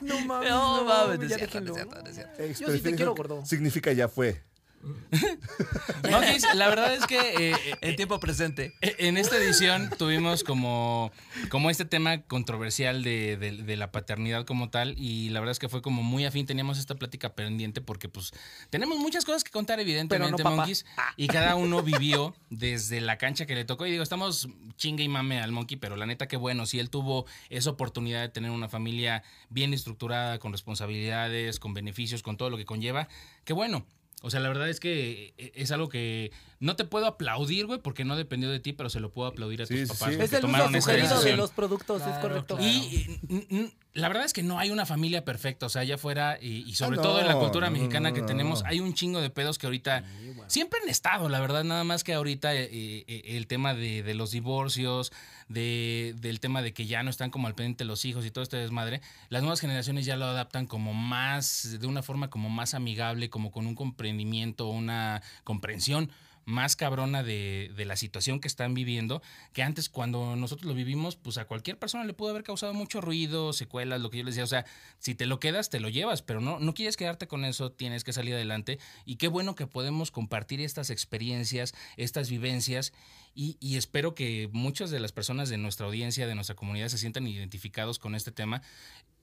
No 0.01 0.19
mames. 0.25 0.49
No 0.49 0.83
mames, 0.85 1.17
no 1.19 1.23
es 1.25 1.29
ya 1.29 1.37
cierto, 1.37 1.59
déjenlo. 1.59 1.73
no 1.73 1.77
es 1.77 1.83
cierto, 1.83 2.01
no 2.03 2.09
es 2.09 2.15
cierto. 2.15 2.43
Ex 2.43 2.59
Yo 2.59 2.67
sí 2.67 2.73
te 2.73 2.79
prefijo- 2.81 2.95
quiero, 2.95 3.15
gordo. 3.15 3.45
Significa 3.45 3.91
ya 3.91 4.07
fue. 4.07 4.41
Monkeys, 6.09 6.45
la 6.55 6.69
verdad 6.69 6.93
es 6.93 7.05
que 7.05 7.19
eh, 7.19 7.51
eh, 7.65 7.75
En 7.81 7.95
tiempo 7.95 8.19
presente. 8.19 8.73
Eh, 8.81 8.95
En 8.99 9.17
esta 9.17 9.37
edición 9.37 9.89
tuvimos 9.97 10.43
como, 10.43 11.11
como 11.49 11.69
este 11.69 11.85
tema 11.85 12.21
controversial 12.23 13.03
de, 13.03 13.37
de- 13.37 13.51
de 13.63 13.77
la 13.77 13.91
paternidad 13.91 14.45
como 14.45 14.69
tal 14.69 14.95
y 14.97 15.29
la 15.29 15.39
verdad 15.39 15.51
es 15.51 15.59
que 15.59 15.69
fue 15.69 15.81
como 15.81 16.03
muy 16.03 16.25
afín, 16.25 16.45
teníamos 16.45 16.77
esta 16.79 16.95
plática 16.95 17.33
pendiente 17.35 17.81
porque 17.81 18.09
pues 18.09 18.31
tenemos 18.69 18.97
muchas 18.99 19.25
cosas 19.25 19.43
que 19.43 19.51
contar 19.51 19.79
evidentemente, 19.79 20.43
no. 20.43 20.49
Monkeys, 20.57 20.85
y 21.17 21.27
cada 21.27 21.55
uno 21.55 21.81
vivió 21.83 22.35
desde 22.49 23.01
la 23.01 23.17
cancha 23.17 23.45
que 23.45 23.55
le 23.55 23.65
tocó 23.65 23.85
y 23.85 23.91
digo, 23.91 24.03
estamos 24.03 24.47
chingue 24.77 25.03
y 25.03 25.09
mame 25.09 25.39
al 25.41 25.51
Monkey, 25.51 25.77
pero 25.77 25.95
la 25.95 26.05
neta 26.05 26.27
que 26.27 26.37
bueno, 26.37 26.65
si 26.65 26.79
él 26.79 26.89
tuvo 26.89 27.25
esa 27.49 27.69
oportunidad 27.71 28.21
de 28.21 28.29
tener 28.29 28.51
una 28.51 28.69
familia 28.69 29.23
bien 29.49 29.73
estructurada, 29.73 30.39
con 30.39 30.51
responsabilidades, 30.51 31.59
con 31.59 31.73
beneficios, 31.73 32.23
con 32.23 32.37
todo 32.37 32.49
lo 32.49 32.57
que 32.57 32.65
conlleva, 32.65 33.07
qué 33.43 33.53
bueno. 33.53 33.85
O 34.21 34.29
sea, 34.29 34.41
la 34.41 34.49
verdad 34.49 34.67
es 34.69 34.81
que 34.81 35.33
eh, 35.37 35.51
es 35.55 35.71
algo 35.71 35.87
que 35.87 36.31
no 36.59 36.75
te 36.75 36.83
puedo 36.83 37.05
aplaudir, 37.05 37.67
güey, 37.67 37.79
porque 37.79 38.03
no 38.03 38.17
dependió 38.17 38.49
de 38.49 38.59
ti, 38.59 38.73
pero 38.73 38.89
se 38.89 38.99
lo 38.99 39.11
puedo 39.11 39.29
aplaudir 39.29 39.61
a 39.61 39.65
Sí, 39.65 39.75
tus 39.75 39.81
sí, 39.83 39.87
papás. 39.87 40.13
sí. 40.15 40.21
Es 40.21 40.29
que 40.29 40.35
el 40.35 40.43
uso 40.43 40.51
tomaron 40.51 40.75
esa 40.75 40.91
sugerido 40.91 41.21
de 41.21 41.37
los 41.37 41.51
productos, 41.51 42.01
es 42.01 42.17
correcto. 42.17 42.57
claro. 42.57 42.69
Y 42.71 43.71
la 43.93 44.07
verdad 44.09 44.25
es 44.25 44.33
que 44.33 44.43
no 44.43 44.59
hay 44.59 44.71
una 44.71 44.85
familia 44.85 45.23
perfecta, 45.25 45.65
o 45.65 45.69
sea, 45.69 45.83
allá 45.83 45.95
afuera 45.95 46.37
y, 46.41 46.63
y 46.69 46.73
sobre 46.75 46.99
Ah, 46.99 47.01
todo 47.01 47.21
en 47.21 47.27
la 47.27 47.35
cultura 47.39 47.67
no, 47.67 47.73
mexicana 47.77 48.09
no, 48.09 48.15
que 48.15 48.21
tenemos, 48.21 48.61
no. 48.61 48.69
hay 48.69 48.81
un 48.81 48.93
chingo 48.93 49.21
de 49.21 49.29
pedos 49.29 49.57
que 49.57 49.67
ahorita 49.67 50.03
siempre 50.49 50.79
han 50.83 50.89
estado, 50.89 51.29
la 51.29 51.39
verdad, 51.39 51.63
nada 51.63 51.83
más 51.83 52.03
que 52.03 52.13
ahorita 52.13 52.53
eh, 52.53 52.67
eh, 52.71 53.21
el 53.25 53.47
tema 53.47 53.73
de, 53.73 54.03
de 54.03 54.13
los 54.13 54.31
divorcios, 54.31 55.11
de, 55.47 56.13
del 56.17 56.39
tema 56.39 56.61
de 56.61 56.73
que 56.73 56.85
ya 56.85 57.03
no 57.03 57.09
están 57.09 57.29
como 57.31 57.47
al 57.47 57.55
pendiente 57.55 57.85
los 57.85 58.03
hijos 58.05 58.25
y 58.25 58.31
todo 58.31 58.43
este 58.43 58.57
desmadre, 58.57 59.01
las 59.29 59.41
nuevas 59.41 59.59
generaciones 59.59 60.05
ya 60.05 60.17
lo 60.17 60.25
adaptan 60.25 60.65
como 60.65 60.93
más, 60.93 61.77
de 61.79 61.87
una 61.87 62.03
forma 62.03 62.29
como 62.29 62.49
más 62.49 62.73
amigable, 62.73 63.29
como 63.29 63.51
con 63.51 63.67
un 63.67 63.75
comprendimiento, 63.75 64.67
una 64.67 65.21
comprensión 65.43 66.11
más 66.45 66.75
cabrona 66.75 67.23
de, 67.23 67.71
de 67.75 67.85
la 67.85 67.95
situación 67.95 68.39
que 68.39 68.47
están 68.47 68.73
viviendo, 68.73 69.21
que 69.53 69.63
antes 69.63 69.89
cuando 69.89 70.35
nosotros 70.35 70.67
lo 70.67 70.73
vivimos, 70.73 71.15
pues 71.15 71.37
a 71.37 71.45
cualquier 71.45 71.77
persona 71.77 72.03
le 72.03 72.13
pudo 72.13 72.29
haber 72.29 72.43
causado 72.43 72.73
mucho 72.73 73.01
ruido, 73.01 73.53
secuelas, 73.53 74.01
lo 74.01 74.09
que 74.09 74.19
yo 74.19 74.23
les 74.23 74.35
decía, 74.35 74.43
o 74.43 74.47
sea, 74.47 74.65
si 74.97 75.15
te 75.15 75.25
lo 75.25 75.39
quedas, 75.39 75.69
te 75.69 75.79
lo 75.79 75.89
llevas, 75.89 76.21
pero 76.21 76.41
no, 76.41 76.59
no 76.59 76.73
quieres 76.73 76.97
quedarte 76.97 77.27
con 77.27 77.45
eso, 77.45 77.71
tienes 77.71 78.03
que 78.03 78.13
salir 78.13 78.33
adelante, 78.33 78.79
y 79.05 79.17
qué 79.17 79.27
bueno 79.27 79.55
que 79.55 79.67
podemos 79.67 80.11
compartir 80.11 80.61
estas 80.61 80.89
experiencias, 80.89 81.73
estas 81.97 82.29
vivencias, 82.29 82.93
y, 83.33 83.57
y 83.59 83.77
espero 83.77 84.15
que 84.15 84.49
muchas 84.51 84.89
de 84.89 84.99
las 84.99 85.11
personas 85.11 85.49
de 85.49 85.57
nuestra 85.57 85.85
audiencia, 85.85 86.27
de 86.27 86.35
nuestra 86.35 86.55
comunidad, 86.55 86.87
se 86.89 86.97
sientan 86.97 87.27
identificados 87.27 87.99
con 87.99 88.15
este 88.15 88.31
tema. 88.31 88.61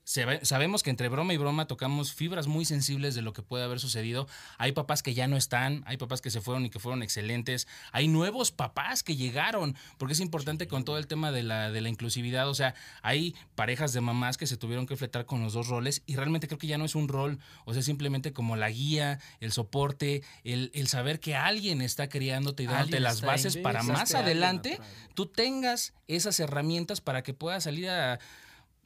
Sabemos 0.07 0.83
que 0.83 0.89
entre 0.89 1.09
broma 1.09 1.33
y 1.33 1.37
broma 1.37 1.67
tocamos 1.67 2.13
fibras 2.13 2.47
muy 2.47 2.63
sensibles 2.63 3.13
de 3.13 3.21
lo 3.21 3.33
que 3.33 3.41
puede 3.41 3.65
haber 3.65 3.81
sucedido. 3.81 4.25
Hay 4.57 4.71
papás 4.71 5.03
que 5.03 5.13
ya 5.13 5.27
no 5.27 5.35
están, 5.35 5.83
hay 5.85 5.97
papás 5.97 6.21
que 6.21 6.29
se 6.29 6.39
fueron 6.39 6.65
y 6.65 6.69
que 6.69 6.79
fueron 6.79 7.03
excelentes, 7.03 7.67
hay 7.91 8.07
nuevos 8.07 8.53
papás 8.53 9.03
que 9.03 9.17
llegaron, 9.17 9.75
porque 9.97 10.13
es 10.13 10.21
importante 10.21 10.65
con 10.69 10.85
todo 10.85 10.97
el 10.97 11.07
tema 11.07 11.33
de 11.33 11.43
la, 11.43 11.71
de 11.71 11.81
la 11.81 11.89
inclusividad, 11.89 12.47
o 12.47 12.55
sea, 12.55 12.73
hay 13.01 13.35
parejas 13.55 13.91
de 13.91 13.99
mamás 13.99 14.37
que 14.37 14.47
se 14.47 14.55
tuvieron 14.55 14.85
que 14.87 14.95
fletar 14.95 15.25
con 15.25 15.43
los 15.43 15.51
dos 15.51 15.67
roles 15.67 16.01
y 16.05 16.15
realmente 16.15 16.47
creo 16.47 16.57
que 16.57 16.67
ya 16.67 16.77
no 16.77 16.85
es 16.85 16.95
un 16.95 17.09
rol, 17.09 17.39
o 17.65 17.73
sea, 17.73 17.81
simplemente 17.83 18.31
como 18.31 18.55
la 18.55 18.69
guía, 18.69 19.19
el 19.41 19.51
soporte, 19.51 20.23
el, 20.45 20.71
el 20.73 20.87
saber 20.87 21.19
que 21.19 21.35
alguien 21.35 21.81
está 21.81 22.07
criándote 22.07 22.63
y 22.63 22.67
dándote 22.67 23.01
las 23.01 23.21
ahí. 23.23 23.27
bases 23.27 23.57
para 23.57 23.83
más 23.83 24.15
adelante. 24.15 24.79
tú 25.15 25.25
tengas 25.25 25.93
esas 26.07 26.39
herramientas 26.39 27.01
para 27.01 27.23
que 27.23 27.33
puedas 27.33 27.65
salir 27.65 27.89
a, 27.89 28.19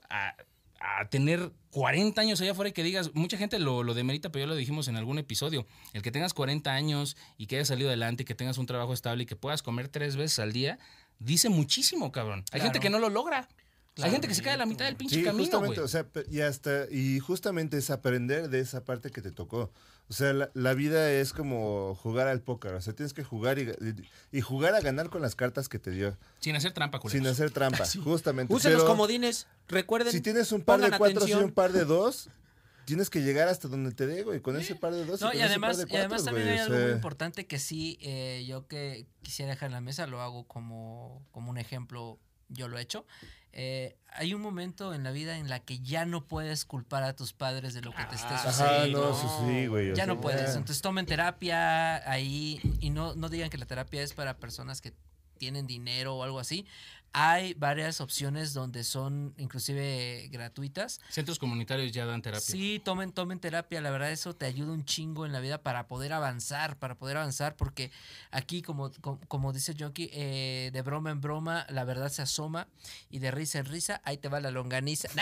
a- 0.10 0.36
a 0.84 1.08
tener 1.10 1.52
40 1.72 2.20
años 2.22 2.42
allá 2.42 2.52
afuera 2.52 2.70
y 2.70 2.74
que 2.74 2.84
digas, 2.84 3.12
mucha 3.14 3.38
gente 3.38 3.60
lo, 3.60 3.84
lo 3.84 3.94
demerita, 3.94 4.32
pero 4.32 4.46
ya 4.46 4.48
lo 4.50 4.56
dijimos 4.56 4.88
en 4.88 4.96
algún 4.98 5.20
episodio, 5.20 5.66
el 5.94 6.02
que 6.02 6.12
tengas 6.12 6.34
40 6.34 6.72
años 6.72 7.16
y 7.38 7.46
que 7.48 7.56
hayas 7.58 7.68
salido 7.68 7.90
adelante 7.90 8.24
y 8.24 8.26
que 8.26 8.36
tengas 8.36 8.58
un 8.58 8.66
trabajo 8.66 8.94
estable 8.94 9.24
y 9.24 9.26
que 9.26 9.36
puedas 9.36 9.62
comer 9.64 9.88
tres 9.88 10.16
veces 10.16 10.40
al 10.40 10.54
día, 10.54 10.80
dice 11.20 11.50
muchísimo, 11.50 12.12
cabrón. 12.12 12.40
Hay 12.52 12.60
Claro. 12.60 12.64
gente 12.66 12.80
que 12.80 12.90
no 12.90 13.00
lo 13.00 13.10
logra. 13.10 13.48
Claro. 13.94 14.06
Hay 14.08 14.12
gente 14.12 14.28
que 14.30 14.34
se 14.36 14.42
cae 14.42 14.54
a 14.54 14.58
la 14.58 14.66
mitad 14.66 14.86
del 14.86 14.96
pinche 14.96 15.18
Sí, 15.18 15.24
camino, 15.24 15.44
justamente, 15.44 15.76
güey. 15.76 15.86
o 15.86 15.88
sea, 15.90 16.06
pe- 16.08 16.26
y 16.32 16.40
hasta, 16.40 16.90
y 16.90 17.20
justamente 17.20 17.78
es 17.78 17.90
aprender 17.90 18.50
de 18.50 18.60
esa 18.62 18.84
parte 18.86 19.12
que 19.12 19.22
te 19.22 19.32
tocó. 19.32 19.72
O 20.12 20.14
sea, 20.14 20.34
la, 20.34 20.52
la 20.54 20.74
vida 20.74 21.10
es 21.10 21.32
como 21.32 21.96
jugar 21.96 22.28
al 22.28 22.42
póker, 22.42 22.74
o 22.74 22.82
sea, 22.82 22.92
tienes 22.92 23.14
que 23.14 23.24
jugar 23.24 23.60
y, 23.60 23.72
y 24.34 24.42
jugar 24.42 24.76
a 24.76 24.82
ganar 24.82 25.10
con 25.10 25.22
las 25.22 25.36
cartas 25.36 25.70
que 25.70 25.80
te 25.80 25.90
dio, 25.90 26.18
Sin 26.42 26.54
hacer 26.54 26.74
trampa, 26.74 27.00
culeros. 27.00 27.18
sin 27.18 27.32
hacer 27.32 27.52
trampa, 27.52 27.86
justamente. 28.04 28.54
Usen 28.54 28.74
los 28.74 28.84
comodines. 28.84 29.48
Recuerden. 29.70 30.12
si 30.12 30.20
tienes 30.20 30.52
un 30.52 30.64
par 30.64 30.82
de 30.82 30.98
cuatro 30.98 31.26
y 31.26 31.34
un 31.34 31.54
par 31.54 31.72
de 31.72 31.86
dos, 31.86 32.28
tienes 32.84 33.10
que 33.10 33.22
llegar 33.22 33.48
hasta 33.48 33.70
donde 33.70 33.94
te 33.94 34.06
dé, 34.06 34.24
güey, 34.24 34.42
con 34.42 34.58
ese 34.60 34.76
par 34.76 34.94
de 34.94 35.06
dos 35.06 35.22
No, 35.22 35.32
y 35.32 35.38
ese 35.38 35.46
además, 35.46 35.78
par 35.78 35.88
de 35.88 35.94
y 35.94 35.98
además 35.98 36.26
también 36.26 36.48
güey, 36.48 36.60
hay 36.60 36.62
o 36.62 36.66
algo 36.74 36.84
muy 36.84 36.92
importante 36.92 37.48
que 37.48 37.58
sí, 37.58 37.98
eh, 38.02 38.44
yo 38.46 38.68
que 38.68 39.06
quisiera 39.22 39.52
dejar 39.52 39.68
en 39.68 39.74
la 39.76 39.82
mesa, 39.82 40.08
lo 40.08 40.20
hago 40.20 40.46
como, 40.46 41.26
como 41.32 41.50
un 41.52 41.58
ejemplo, 41.58 42.20
yo 42.50 42.68
lo 42.68 42.78
he 42.78 42.82
hecho. 42.82 43.06
Eh, 43.54 43.98
hay 44.14 44.34
un 44.34 44.42
momento 44.42 44.94
en 44.94 45.04
la 45.04 45.12
vida 45.12 45.38
en 45.38 45.50
la 45.50 45.60
que 45.60 45.80
ya 45.80 46.06
no 46.06 46.26
puedes 46.26 46.66
culpar 46.66 47.04
a 47.04 47.16
tus 47.16 47.34
padres 47.34 47.74
de 47.74 47.82
lo 47.82 47.92
que 47.92 48.04
te 48.06 48.16
esté 48.16 48.34
Ajá, 48.34 48.52
sucediendo. 48.52 49.10
no, 49.10 49.48
sí, 49.50 49.68
güey. 49.68 49.96
Ya 49.96 50.06
no 50.06 50.20
puedes. 50.22 50.50
Entonces 50.52 50.82
tomen 50.82 51.06
terapia 51.06 52.10
ahí 52.10 52.62
y 52.80 52.90
no, 52.90 53.16
no 53.16 53.30
digan 53.30 53.50
que 53.50 53.58
la 53.58 53.66
terapia 53.66 54.02
es 54.02 54.14
para 54.14 54.38
personas 54.38 54.82
que 54.82 54.94
tienen 55.38 55.66
dinero 55.66 56.16
o 56.16 56.24
algo 56.24 56.40
así. 56.40 56.66
Hay 57.14 57.54
varias 57.56 58.00
opciones 58.00 58.54
donde 58.54 58.86
son 58.86 59.34
inclusive 59.38 60.30
gratuitas. 60.32 61.02
Centros 61.10 61.40
comunitarios 61.40 61.92
ya 61.92 62.06
dan 62.06 62.22
terapia. 62.22 62.40
Sí, 62.42 62.82
tomen, 62.84 63.12
tomen 63.12 63.40
terapia, 63.40 63.82
la 63.82 63.92
verdad 63.92 64.12
eso 64.12 64.34
te 64.34 64.46
ayuda 64.46 64.72
un 64.72 64.86
chingo 64.86 65.26
en 65.26 65.34
la 65.34 65.42
vida 65.42 65.62
para 65.62 65.88
poder 65.88 66.14
avanzar, 66.14 66.78
para 66.78 66.96
poder 66.96 67.18
avanzar, 67.18 67.58
porque 67.58 67.92
aquí, 68.32 68.62
como, 68.62 68.92
como, 69.02 69.20
como 69.28 69.52
dice 69.52 69.76
Jonky, 69.78 70.10
eh, 70.14 70.70
de 70.72 70.82
broma 70.84 71.12
en 71.12 71.20
broma, 71.20 71.66
la 71.70 71.84
verdad 71.84 72.10
se 72.10 72.22
asoma 72.22 72.68
y 73.10 73.20
de 73.20 73.30
risa 73.32 73.60
en 73.60 73.66
risa, 73.66 74.02
ahí 74.06 74.18
te 74.18 74.30
va 74.30 74.40
la 74.40 74.52
longaniza. 74.52 75.10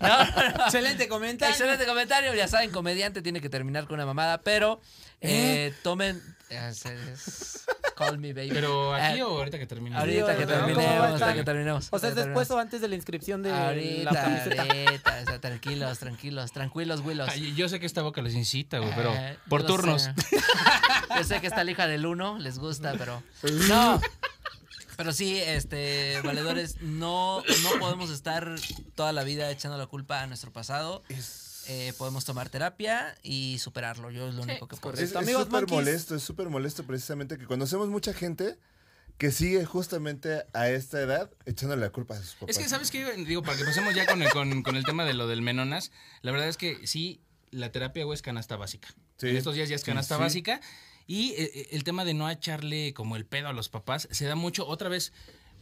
No, 0.00 0.24
no, 0.24 0.24
no. 0.58 0.64
Excelente 0.66 1.08
comentario. 1.08 1.54
Excelente 1.54 1.86
comentario, 1.86 2.34
ya 2.34 2.48
saben, 2.48 2.70
comediante 2.70 3.22
tiene 3.22 3.40
que 3.40 3.48
terminar 3.48 3.84
con 3.86 3.94
una 3.94 4.06
mamada, 4.06 4.42
pero 4.42 4.80
eh, 5.20 5.72
tomen... 5.82 6.20
es- 6.50 6.84
es- 6.86 7.66
Call 7.96 8.18
me 8.18 8.34
baby. 8.34 8.50
Pero 8.50 8.92
aquí 8.92 9.20
Eh, 9.20 9.22
o 9.22 9.38
ahorita 9.38 9.58
que 9.58 9.66
termine. 9.66 9.96
Ahorita 9.96 10.36
que 10.36 10.44
¿cómo 10.44 10.54
va 10.58 10.64
a 10.64 10.65
terminemos, 10.74 11.06
hasta 11.12 11.34
que 11.34 11.44
terminemos. 11.44 11.88
O 11.90 11.98
sea, 11.98 12.08
es 12.10 12.14
después 12.14 12.48
terminemos. 12.48 12.50
o 12.50 12.58
antes 12.58 12.80
de 12.80 12.88
la 12.88 12.94
inscripción 12.96 13.42
de 13.42 13.50
la 13.50 13.68
Ahorita, 13.68 14.10
camiseta. 14.10 14.62
ahorita, 14.62 15.20
o 15.22 15.26
sea, 15.26 15.40
tranquilos, 15.40 15.98
tranquilos, 15.98 16.52
tranquilos, 16.52 17.00
Willos. 17.04 17.28
Ay, 17.30 17.54
yo 17.54 17.68
sé 17.68 17.80
que 17.80 17.86
esta 17.86 18.02
boca 18.02 18.22
les 18.22 18.34
incita, 18.34 18.78
güey, 18.78 18.92
pero 18.94 19.12
Eh, 19.14 19.38
por 19.48 19.64
turnos. 19.64 20.02
sé. 20.02 20.14
Yo 21.16 21.24
sé 21.24 21.40
que 21.40 21.46
esta 21.46 21.64
hija 21.64 21.86
del 21.86 22.06
uno 22.06 22.38
les 22.38 22.58
gusta, 22.58 22.94
pero. 22.98 23.22
No. 23.68 24.00
Pero 24.96 25.12
sí, 25.12 25.36
este, 25.38 26.20
valedores, 26.24 26.80
no, 26.80 27.42
no 27.62 27.70
podemos 27.78 28.08
estar 28.08 28.54
toda 28.94 29.12
la 29.12 29.24
vida 29.24 29.50
echando 29.50 29.76
la 29.76 29.86
culpa 29.86 30.22
a 30.22 30.26
nuestro 30.26 30.50
pasado. 30.54 31.02
Eh, 31.68 31.92
podemos 31.98 32.24
tomar 32.24 32.48
terapia 32.48 33.14
y 33.22 33.58
superarlo. 33.58 34.10
Yo 34.10 34.28
es 34.28 34.34
lo 34.34 34.42
único 34.42 34.66
que 34.68 34.76
puedo 34.76 34.94
Es 34.98 35.12
Correcto. 35.12 35.30
es 35.30 35.44
súper 35.44 35.68
molesto, 35.68 36.14
es 36.14 36.22
súper 36.22 36.48
molesto 36.48 36.84
precisamente 36.84 37.36
que 37.36 37.44
conocemos 37.44 37.88
mucha 37.88 38.14
gente 38.14 38.56
que 39.18 39.32
sigue 39.32 39.64
justamente 39.64 40.44
a 40.52 40.68
esta 40.68 41.00
edad 41.00 41.30
echándole 41.46 41.82
la 41.82 41.90
culpa 41.90 42.14
a 42.14 42.18
sus 42.18 42.34
papás. 42.34 42.50
Es 42.56 42.62
que, 42.62 42.68
¿sabes 42.68 42.90
qué? 42.90 43.04
Digo, 43.24 43.42
para 43.42 43.56
que 43.56 43.64
pasemos 43.64 43.94
ya 43.94 44.06
con 44.06 44.22
el, 44.22 44.30
con, 44.30 44.62
con 44.62 44.76
el 44.76 44.84
tema 44.84 45.04
de 45.04 45.14
lo 45.14 45.26
del 45.26 45.42
menonas, 45.42 45.90
la 46.22 46.32
verdad 46.32 46.48
es 46.48 46.56
que 46.56 46.86
sí, 46.86 47.20
la 47.50 47.72
terapia, 47.72 48.04
güey, 48.04 48.14
es 48.14 48.22
canasta 48.22 48.56
básica. 48.56 48.88
Sí. 49.18 49.28
En 49.28 49.36
estos 49.36 49.54
días 49.54 49.68
ya 49.68 49.76
es 49.76 49.80
Sí, 49.80 49.86
canasta 49.86 50.16
sí. 50.16 50.20
básica. 50.20 50.60
Y 51.06 51.30
eh, 51.38 51.68
el 51.70 51.84
tema 51.84 52.04
de 52.04 52.14
no 52.14 52.28
echarle 52.28 52.92
como 52.92 53.16
el 53.16 53.24
pedo 53.24 53.48
a 53.48 53.52
los 53.52 53.68
papás 53.68 54.08
se 54.10 54.26
da 54.26 54.34
mucho, 54.34 54.66
otra 54.66 54.88
vez, 54.88 55.12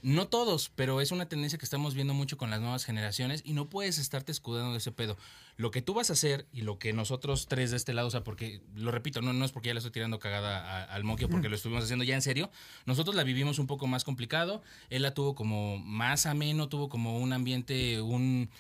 no 0.03 0.27
todos, 0.27 0.73
pero 0.75 1.01
es 1.01 1.13
una 1.13 1.29
tendencia 1.29 1.59
que 1.59 1.65
estamos 1.65 1.95
viendo 1.95 2.13
mucho 2.15 2.37
con 2.37 2.51
las 2.51 2.61
nuevas 2.61 2.85
generaciones 2.85 3.43
y 3.45 3.53
no 3.53 3.69
puedes 3.71 3.99
estarte 3.99 4.33
escudando 4.33 4.73
de 4.73 4.79
ese 4.79 4.91
pedo. 4.91 5.17
Lo 5.57 5.71
que 5.71 5.83
tú 5.83 5.95
vas 5.95 6.11
a 6.11 6.15
hacer 6.15 6.47
y 6.53 6.63
lo 6.63 6.79
que 6.81 6.93
nosotros 6.93 7.47
tres 7.47 7.71
de 7.71 7.77
este 7.77 7.93
lado, 7.95 8.09
o 8.09 8.11
sea, 8.11 8.25
porque, 8.25 8.61
lo 8.75 8.91
repito, 8.91 9.23
no, 9.23 9.33
no 9.33 9.45
es 9.45 9.53
porque 9.53 9.69
ya 9.69 9.75
le 9.75 9.79
estoy 9.79 9.93
tirando 9.93 10.19
cagada 10.19 10.59
a- 10.59 10.85
al 10.95 11.05
monkey 11.05 11.27
o 11.27 11.29
porque 11.29 11.49
lo 11.49 11.55
estuvimos 11.55 11.85
haciendo 11.85 12.05
ya 12.05 12.15
en 12.17 12.23
serio, 12.23 12.51
nosotros 12.87 13.15
la 13.15 13.23
vivimos 13.23 13.59
un 13.61 13.67
poco 13.69 13.87
más 13.87 14.03
complicado, 14.03 14.63
él 14.91 15.03
la 15.03 15.15
tuvo 15.15 15.35
como 15.37 15.79
más 15.79 16.27
ameno, 16.27 16.69
tuvo 16.69 16.89
como 16.89 17.19
un 17.21 17.33
ambiente, 17.33 18.01
un... 18.01 18.51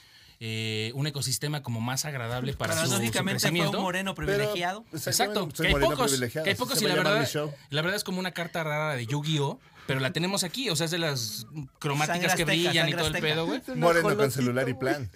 eh, 0.40 0.92
un 0.94 1.06
ecosistema 1.06 1.62
como 1.62 1.80
más 1.80 2.04
agradable 2.04 2.52
para 2.54 2.74
su, 2.74 2.80
su 2.80 2.86
Paradójicamente 2.90 3.48
fue 3.50 3.68
un 3.68 3.82
moreno 3.82 4.14
Pero, 4.14 4.26
privilegiado. 4.26 4.84
Exacto, 4.92 5.48
que 5.48 5.66
hay 5.68 5.74
pocos, 5.74 6.10
privilegiado, 6.12 6.44
que 6.44 6.50
hay 6.50 6.56
pocos 6.56 6.80
y 6.82 6.84
la 6.86 6.94
verdad, 6.94 7.28
la 7.70 7.82
verdad 7.82 7.96
es 7.96 8.04
como 8.04 8.18
una 8.20 8.32
carta 8.32 8.62
rara 8.62 8.94
de 8.94 9.06
Yu-Gi-Oh, 9.06 9.58
pero 9.86 10.00
la 10.00 10.12
tenemos 10.12 10.44
aquí, 10.44 10.70
o 10.70 10.76
sea, 10.76 10.84
es 10.86 10.90
de 10.90 10.98
las 10.98 11.46
cromáticas 11.78 12.32
Sangre 12.32 12.36
que 12.36 12.42
azteca, 12.42 12.68
brillan 12.70 12.88
y 12.88 12.92
todo 12.92 13.06
el 13.08 13.20
pedo, 13.20 13.46
güey. 13.46 13.60
Moreno 13.76 14.16
con 14.16 14.30
celular 14.30 14.68
y 14.68 14.74
plan. 14.74 15.10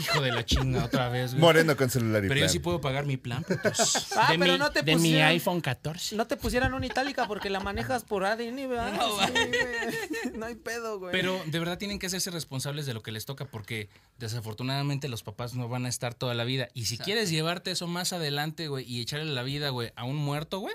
Hijo 0.00 0.20
de 0.20 0.32
la 0.32 0.44
chinga 0.44 0.84
otra 0.84 1.08
vez, 1.08 1.32
güey. 1.32 1.40
Moreno 1.40 1.76
con 1.76 1.90
celular 1.90 2.24
y 2.24 2.28
Pero 2.28 2.40
yo 2.40 2.48
sí 2.48 2.58
puedo 2.58 2.80
pagar 2.80 3.06
mi 3.06 3.16
plan, 3.16 3.42
putos. 3.44 4.12
Ah, 4.16 4.32
de 4.32 4.38
pero 4.38 4.52
mi, 4.52 4.58
no 4.58 4.70
te 4.70 4.82
de 4.82 4.96
mi 4.96 5.20
iPhone 5.20 5.60
14. 5.60 6.16
No 6.16 6.26
te 6.26 6.36
pusieran 6.36 6.74
una 6.74 6.86
itálica 6.86 7.26
porque 7.26 7.50
la 7.50 7.60
manejas 7.60 8.04
por 8.04 8.24
ADN, 8.24 8.68
¿verdad? 8.68 8.92
No, 8.92 9.18
Sí, 9.26 9.32
güey. 9.32 10.32
no 10.38 10.46
hay 10.46 10.54
pedo, 10.54 10.98
güey. 10.98 11.12
Pero 11.12 11.40
de 11.46 11.58
verdad 11.58 11.78
tienen 11.78 11.98
que 11.98 12.06
hacerse 12.06 12.30
responsables 12.30 12.86
de 12.86 12.94
lo 12.94 13.02
que 13.02 13.12
les 13.12 13.24
toca 13.26 13.44
porque 13.46 13.88
desafortunadamente 14.18 15.08
los 15.08 15.22
papás 15.22 15.54
no 15.54 15.68
van 15.68 15.86
a 15.86 15.88
estar 15.88 16.14
toda 16.14 16.34
la 16.34 16.44
vida. 16.44 16.68
Y 16.74 16.84
si 16.86 16.94
Exacto. 16.94 17.04
quieres 17.06 17.30
llevarte 17.30 17.70
eso 17.70 17.86
más 17.86 18.12
adelante, 18.12 18.68
güey, 18.68 18.84
y 18.90 19.00
echarle 19.00 19.32
la 19.32 19.42
vida, 19.42 19.70
güey, 19.70 19.92
a 19.96 20.04
un 20.04 20.16
muerto, 20.16 20.58
güey. 20.60 20.74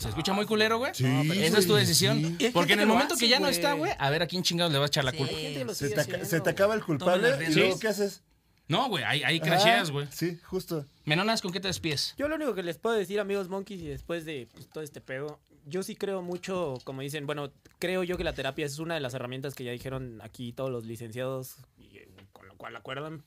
¿Se 0.00 0.08
escucha 0.08 0.32
muy 0.32 0.46
culero, 0.46 0.78
güey? 0.78 0.92
Sí, 0.94 1.04
Esa 1.04 1.58
es 1.58 1.66
tu 1.66 1.74
decisión. 1.74 2.36
sí. 2.40 2.50
Porque 2.52 2.72
en 2.72 2.80
el 2.80 2.86
momento 2.86 3.14
hace, 3.14 3.24
que 3.26 3.28
ya 3.30 3.38
no 3.38 3.48
está, 3.48 3.74
güey, 3.74 3.92
a 3.98 4.10
ver 4.10 4.22
a 4.22 4.26
quién 4.26 4.42
chingados 4.42 4.72
le 4.72 4.78
va 4.78 4.84
a 4.84 4.88
echar 4.88 5.04
la 5.04 5.10
Sí. 5.12 5.18
culpa. 5.18 5.74
Se 5.74 5.90
te, 5.90 6.24
se 6.24 6.36
acaba 6.38 6.74
el 6.74 6.82
culpable 6.82 7.28
y 7.48 7.54
luego. 7.54 7.78
¿qué 7.78 7.88
haces? 7.88 8.22
No, 8.66 8.88
güey, 8.88 9.02
ahí, 9.04 9.22
ahí 9.24 9.40
crasheas, 9.40 9.88
Ah, 9.88 9.92
güey. 9.92 10.06
Sí, 10.12 10.38
justo. 10.44 10.86
Menonas, 11.04 11.42
¿con 11.42 11.52
qué 11.52 11.58
te 11.60 11.66
despides? 11.68 12.14
Yo 12.16 12.28
lo 12.28 12.36
único 12.36 12.54
que 12.54 12.62
les 12.62 12.78
puedo 12.78 12.94
decir, 12.96 13.18
amigos 13.20 13.48
monkeys, 13.48 13.82
y 13.82 13.86
después 13.88 14.24
de 14.24 14.48
pues, 14.52 14.68
todo 14.70 14.82
este 14.84 15.00
pedo, 15.00 15.40
yo 15.66 15.82
sí 15.82 15.96
creo 15.96 16.22
mucho, 16.22 16.78
como 16.84 17.02
dicen, 17.02 17.26
bueno, 17.26 17.50
creo 17.80 18.04
yo 18.04 18.16
que 18.16 18.22
la 18.24 18.32
terapia 18.32 18.64
es 18.64 18.78
una 18.78 18.94
de 18.94 19.00
las 19.00 19.12
herramientas 19.14 19.54
que 19.54 19.64
ya 19.64 19.72
dijeron 19.72 20.20
aquí 20.22 20.52
todos 20.52 20.70
los 20.70 20.86
licenciados, 20.86 21.56
y, 21.76 21.96
eh, 21.98 22.08
con 22.32 22.46
lo 22.46 22.56
cual 22.56 22.76
acuerdan. 22.76 23.24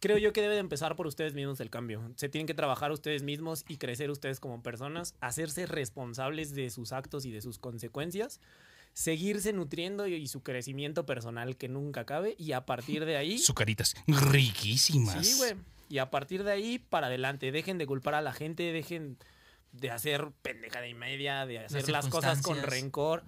Creo 0.00 0.18
yo 0.18 0.32
que 0.32 0.42
debe 0.42 0.54
de 0.54 0.60
empezar 0.60 0.94
por 0.94 1.06
ustedes 1.06 1.34
mismos 1.34 1.60
el 1.60 1.70
cambio. 1.70 2.12
Se 2.16 2.28
tienen 2.28 2.46
que 2.46 2.54
trabajar 2.54 2.92
ustedes 2.92 3.22
mismos 3.22 3.64
y 3.68 3.78
crecer 3.78 4.10
ustedes 4.10 4.38
como 4.38 4.62
personas, 4.62 5.14
hacerse 5.20 5.66
responsables 5.66 6.54
de 6.54 6.70
sus 6.70 6.92
actos 6.92 7.24
y 7.24 7.32
de 7.32 7.40
sus 7.40 7.58
consecuencias, 7.58 8.40
seguirse 8.92 9.52
nutriendo 9.52 10.06
y, 10.06 10.14
y 10.14 10.28
su 10.28 10.42
crecimiento 10.42 11.04
personal 11.04 11.56
que 11.56 11.68
nunca 11.68 12.02
acabe 12.02 12.36
y 12.38 12.52
a 12.52 12.64
partir 12.64 13.04
de 13.04 13.16
ahí... 13.16 13.38
Sucaritas 13.38 13.96
riquísimas. 14.06 15.26
Sí, 15.26 15.36
güey. 15.38 15.54
Y 15.88 15.98
a 15.98 16.10
partir 16.10 16.44
de 16.44 16.52
ahí, 16.52 16.78
para 16.78 17.06
adelante. 17.06 17.50
Dejen 17.50 17.78
de 17.78 17.86
culpar 17.86 18.14
a 18.14 18.22
la 18.22 18.32
gente, 18.32 18.72
dejen 18.72 19.16
de 19.72 19.90
hacer 19.90 20.28
pendejada 20.42 20.86
y 20.86 20.94
media, 20.94 21.46
de 21.46 21.60
hacer 21.60 21.88
las 21.88 22.08
cosas 22.08 22.42
con 22.42 22.62
rencor. 22.62 23.24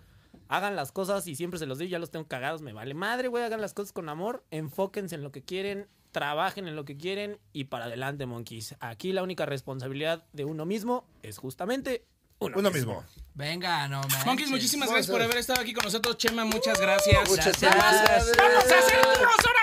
Hagan 0.48 0.76
las 0.76 0.92
cosas 0.92 1.26
y 1.26 1.36
siempre 1.36 1.58
se 1.58 1.66
los 1.66 1.78
digo, 1.78 1.90
ya 1.90 1.98
los 1.98 2.10
tengo 2.10 2.26
cagados, 2.26 2.60
me 2.60 2.72
vale 2.72 2.94
madre, 2.94 3.28
güey. 3.28 3.44
Hagan 3.44 3.60
las 3.60 3.72
cosas 3.72 3.92
con 3.92 4.08
amor, 4.08 4.44
enfóquense 4.50 5.14
en 5.14 5.22
lo 5.22 5.32
que 5.32 5.42
quieren, 5.42 5.86
trabajen 6.12 6.68
en 6.68 6.76
lo 6.76 6.84
que 6.84 6.96
quieren 6.96 7.38
y 7.52 7.64
para 7.64 7.86
adelante, 7.86 8.26
monkeys. 8.26 8.74
Aquí 8.80 9.12
la 9.12 9.22
única 9.22 9.46
responsabilidad 9.46 10.24
de 10.32 10.44
uno 10.44 10.66
mismo 10.66 11.04
es 11.22 11.38
justamente 11.38 12.04
uno, 12.38 12.56
Uno 12.58 12.70
mismo. 12.70 13.04
Venga, 13.34 13.86
no 13.88 14.00
manches. 14.00 14.24
Monkeys, 14.26 14.50
muchísimas 14.50 14.88
gracias 14.88 15.11
por 15.11 15.20
haber 15.20 15.36
estado 15.36 15.61
aquí 15.61 15.74
con 15.74 15.84
nosotros. 15.84 16.16
Chema, 16.16 16.44
muchas 16.46 16.80
gracias. 16.80 17.28
Muchas 17.28 17.61
Gracias. 17.61 18.02
gracias. 18.02 18.36
¡Vamos 18.38 18.56
a 18.56 18.78
hacer 18.78 19.00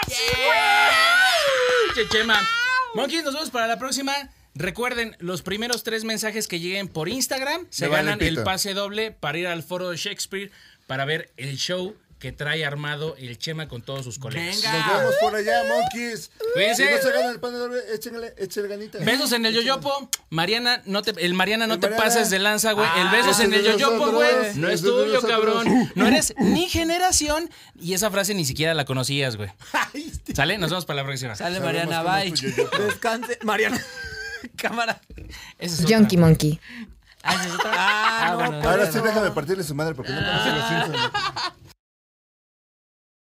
sí, 0.07 0.23
güey! 0.45 1.95
Che, 1.95 2.09
Chema. 2.09 2.47
Monkeys, 2.93 3.23
nos 3.23 3.33
vemos 3.33 3.49
para 3.49 3.65
la 3.65 3.79
próxima. 3.79 4.13
Recuerden, 4.53 5.15
los 5.19 5.41
primeros 5.41 5.83
tres 5.83 6.03
mensajes 6.03 6.47
que 6.47 6.59
lleguen 6.59 6.87
por 6.87 7.09
Instagram 7.09 7.65
se 7.69 7.85
Me 7.85 7.89
vale 7.91 8.11
ganan 8.11 8.27
el 8.27 8.43
pase 8.43 8.73
doble 8.73 9.11
para 9.11 9.37
ir 9.39 9.47
al 9.47 9.63
foro 9.63 9.89
de 9.89 9.97
Shakespeare 9.97 10.51
para 10.85 11.05
ver 11.05 11.31
el 11.37 11.57
show 11.57 11.95
que 12.19 12.31
trae 12.31 12.65
armado 12.65 13.15
el 13.17 13.37
Chema 13.37 13.67
con 13.67 13.81
todos 13.83 14.03
sus 14.03 14.17
colegas. 14.17 14.55
Venga. 14.61 14.87
Nos 14.87 14.97
vemos 14.99 15.15
por 15.21 15.35
allá, 15.35 15.63
monkeys. 15.67 16.31
Cuídense. 16.53 16.87
Si 16.87 16.95
no 16.95 17.01
se 17.01 17.11
ganan 17.11 17.31
el 17.33 17.39
pan 17.39 17.53
de 17.53 17.59
doble, 17.59 17.79
échenle, 17.93 18.33
échenle 18.37 18.69
ganita. 18.69 18.97
Besos 18.99 19.31
en 19.33 19.45
el 19.45 19.53
yoyopo. 19.53 20.09
Mariana, 20.31 20.81
no 20.85 21.03
te, 21.03 21.13
el 21.23 21.33
Mariana 21.35 21.67
no 21.67 21.75
El 21.75 21.79
te 21.79 21.87
Mariana. 21.89 22.03
pases 22.05 22.29
de 22.31 22.39
lanza, 22.39 22.71
güey. 22.71 22.87
el 22.99 23.07
Ah, 23.07 23.11
besos 23.11 23.35
ese 23.39 23.43
en 23.43 23.53
el 23.53 23.63
yoyopo, 23.63 24.11
güey. 24.13 24.55
No 24.55 24.67
es 24.69 24.81
tuyo, 24.81 25.21
cabrón. 25.21 25.91
No 25.95 26.07
eres 26.07 26.33
ni 26.39 26.67
generación. 26.69 27.49
Y 27.79 27.93
esa 27.93 28.09
frase 28.09 28.33
ni 28.33 28.45
siquiera 28.45 28.73
la 28.73 28.85
conocías, 28.85 29.35
güey. 29.35 29.51
¿Sale? 30.35 30.57
Nos 30.57 30.71
vemos 30.71 30.85
para 30.85 31.01
la 31.01 31.05
próxima. 31.05 31.35
Sale 31.35 31.57
Sabemos 31.59 31.85
Mariana, 31.85 32.01
bye. 32.03 32.31
Descanse, 32.85 33.37
Mariana. 33.43 33.79
Cámara. 34.55 35.01
Esa 35.59 35.75
es 35.75 35.81
otra. 35.83 35.97
Junkie 35.97 36.17
Monkey. 36.17 36.59
Ah. 37.23 37.45
Ah, 37.65 38.27
no, 38.31 38.35
bueno, 38.37 38.69
Ahora 38.69 38.85
no, 38.85 38.91
sí 38.91 38.97
no. 38.99 39.03
déjame 39.03 39.31
partirle 39.31 39.63
su 39.63 39.75
madre 39.75 39.93
porque 39.95 40.11
no 40.13 40.19
conoce 40.19 40.49
los 40.49 40.67
Simpsons. 40.67 41.11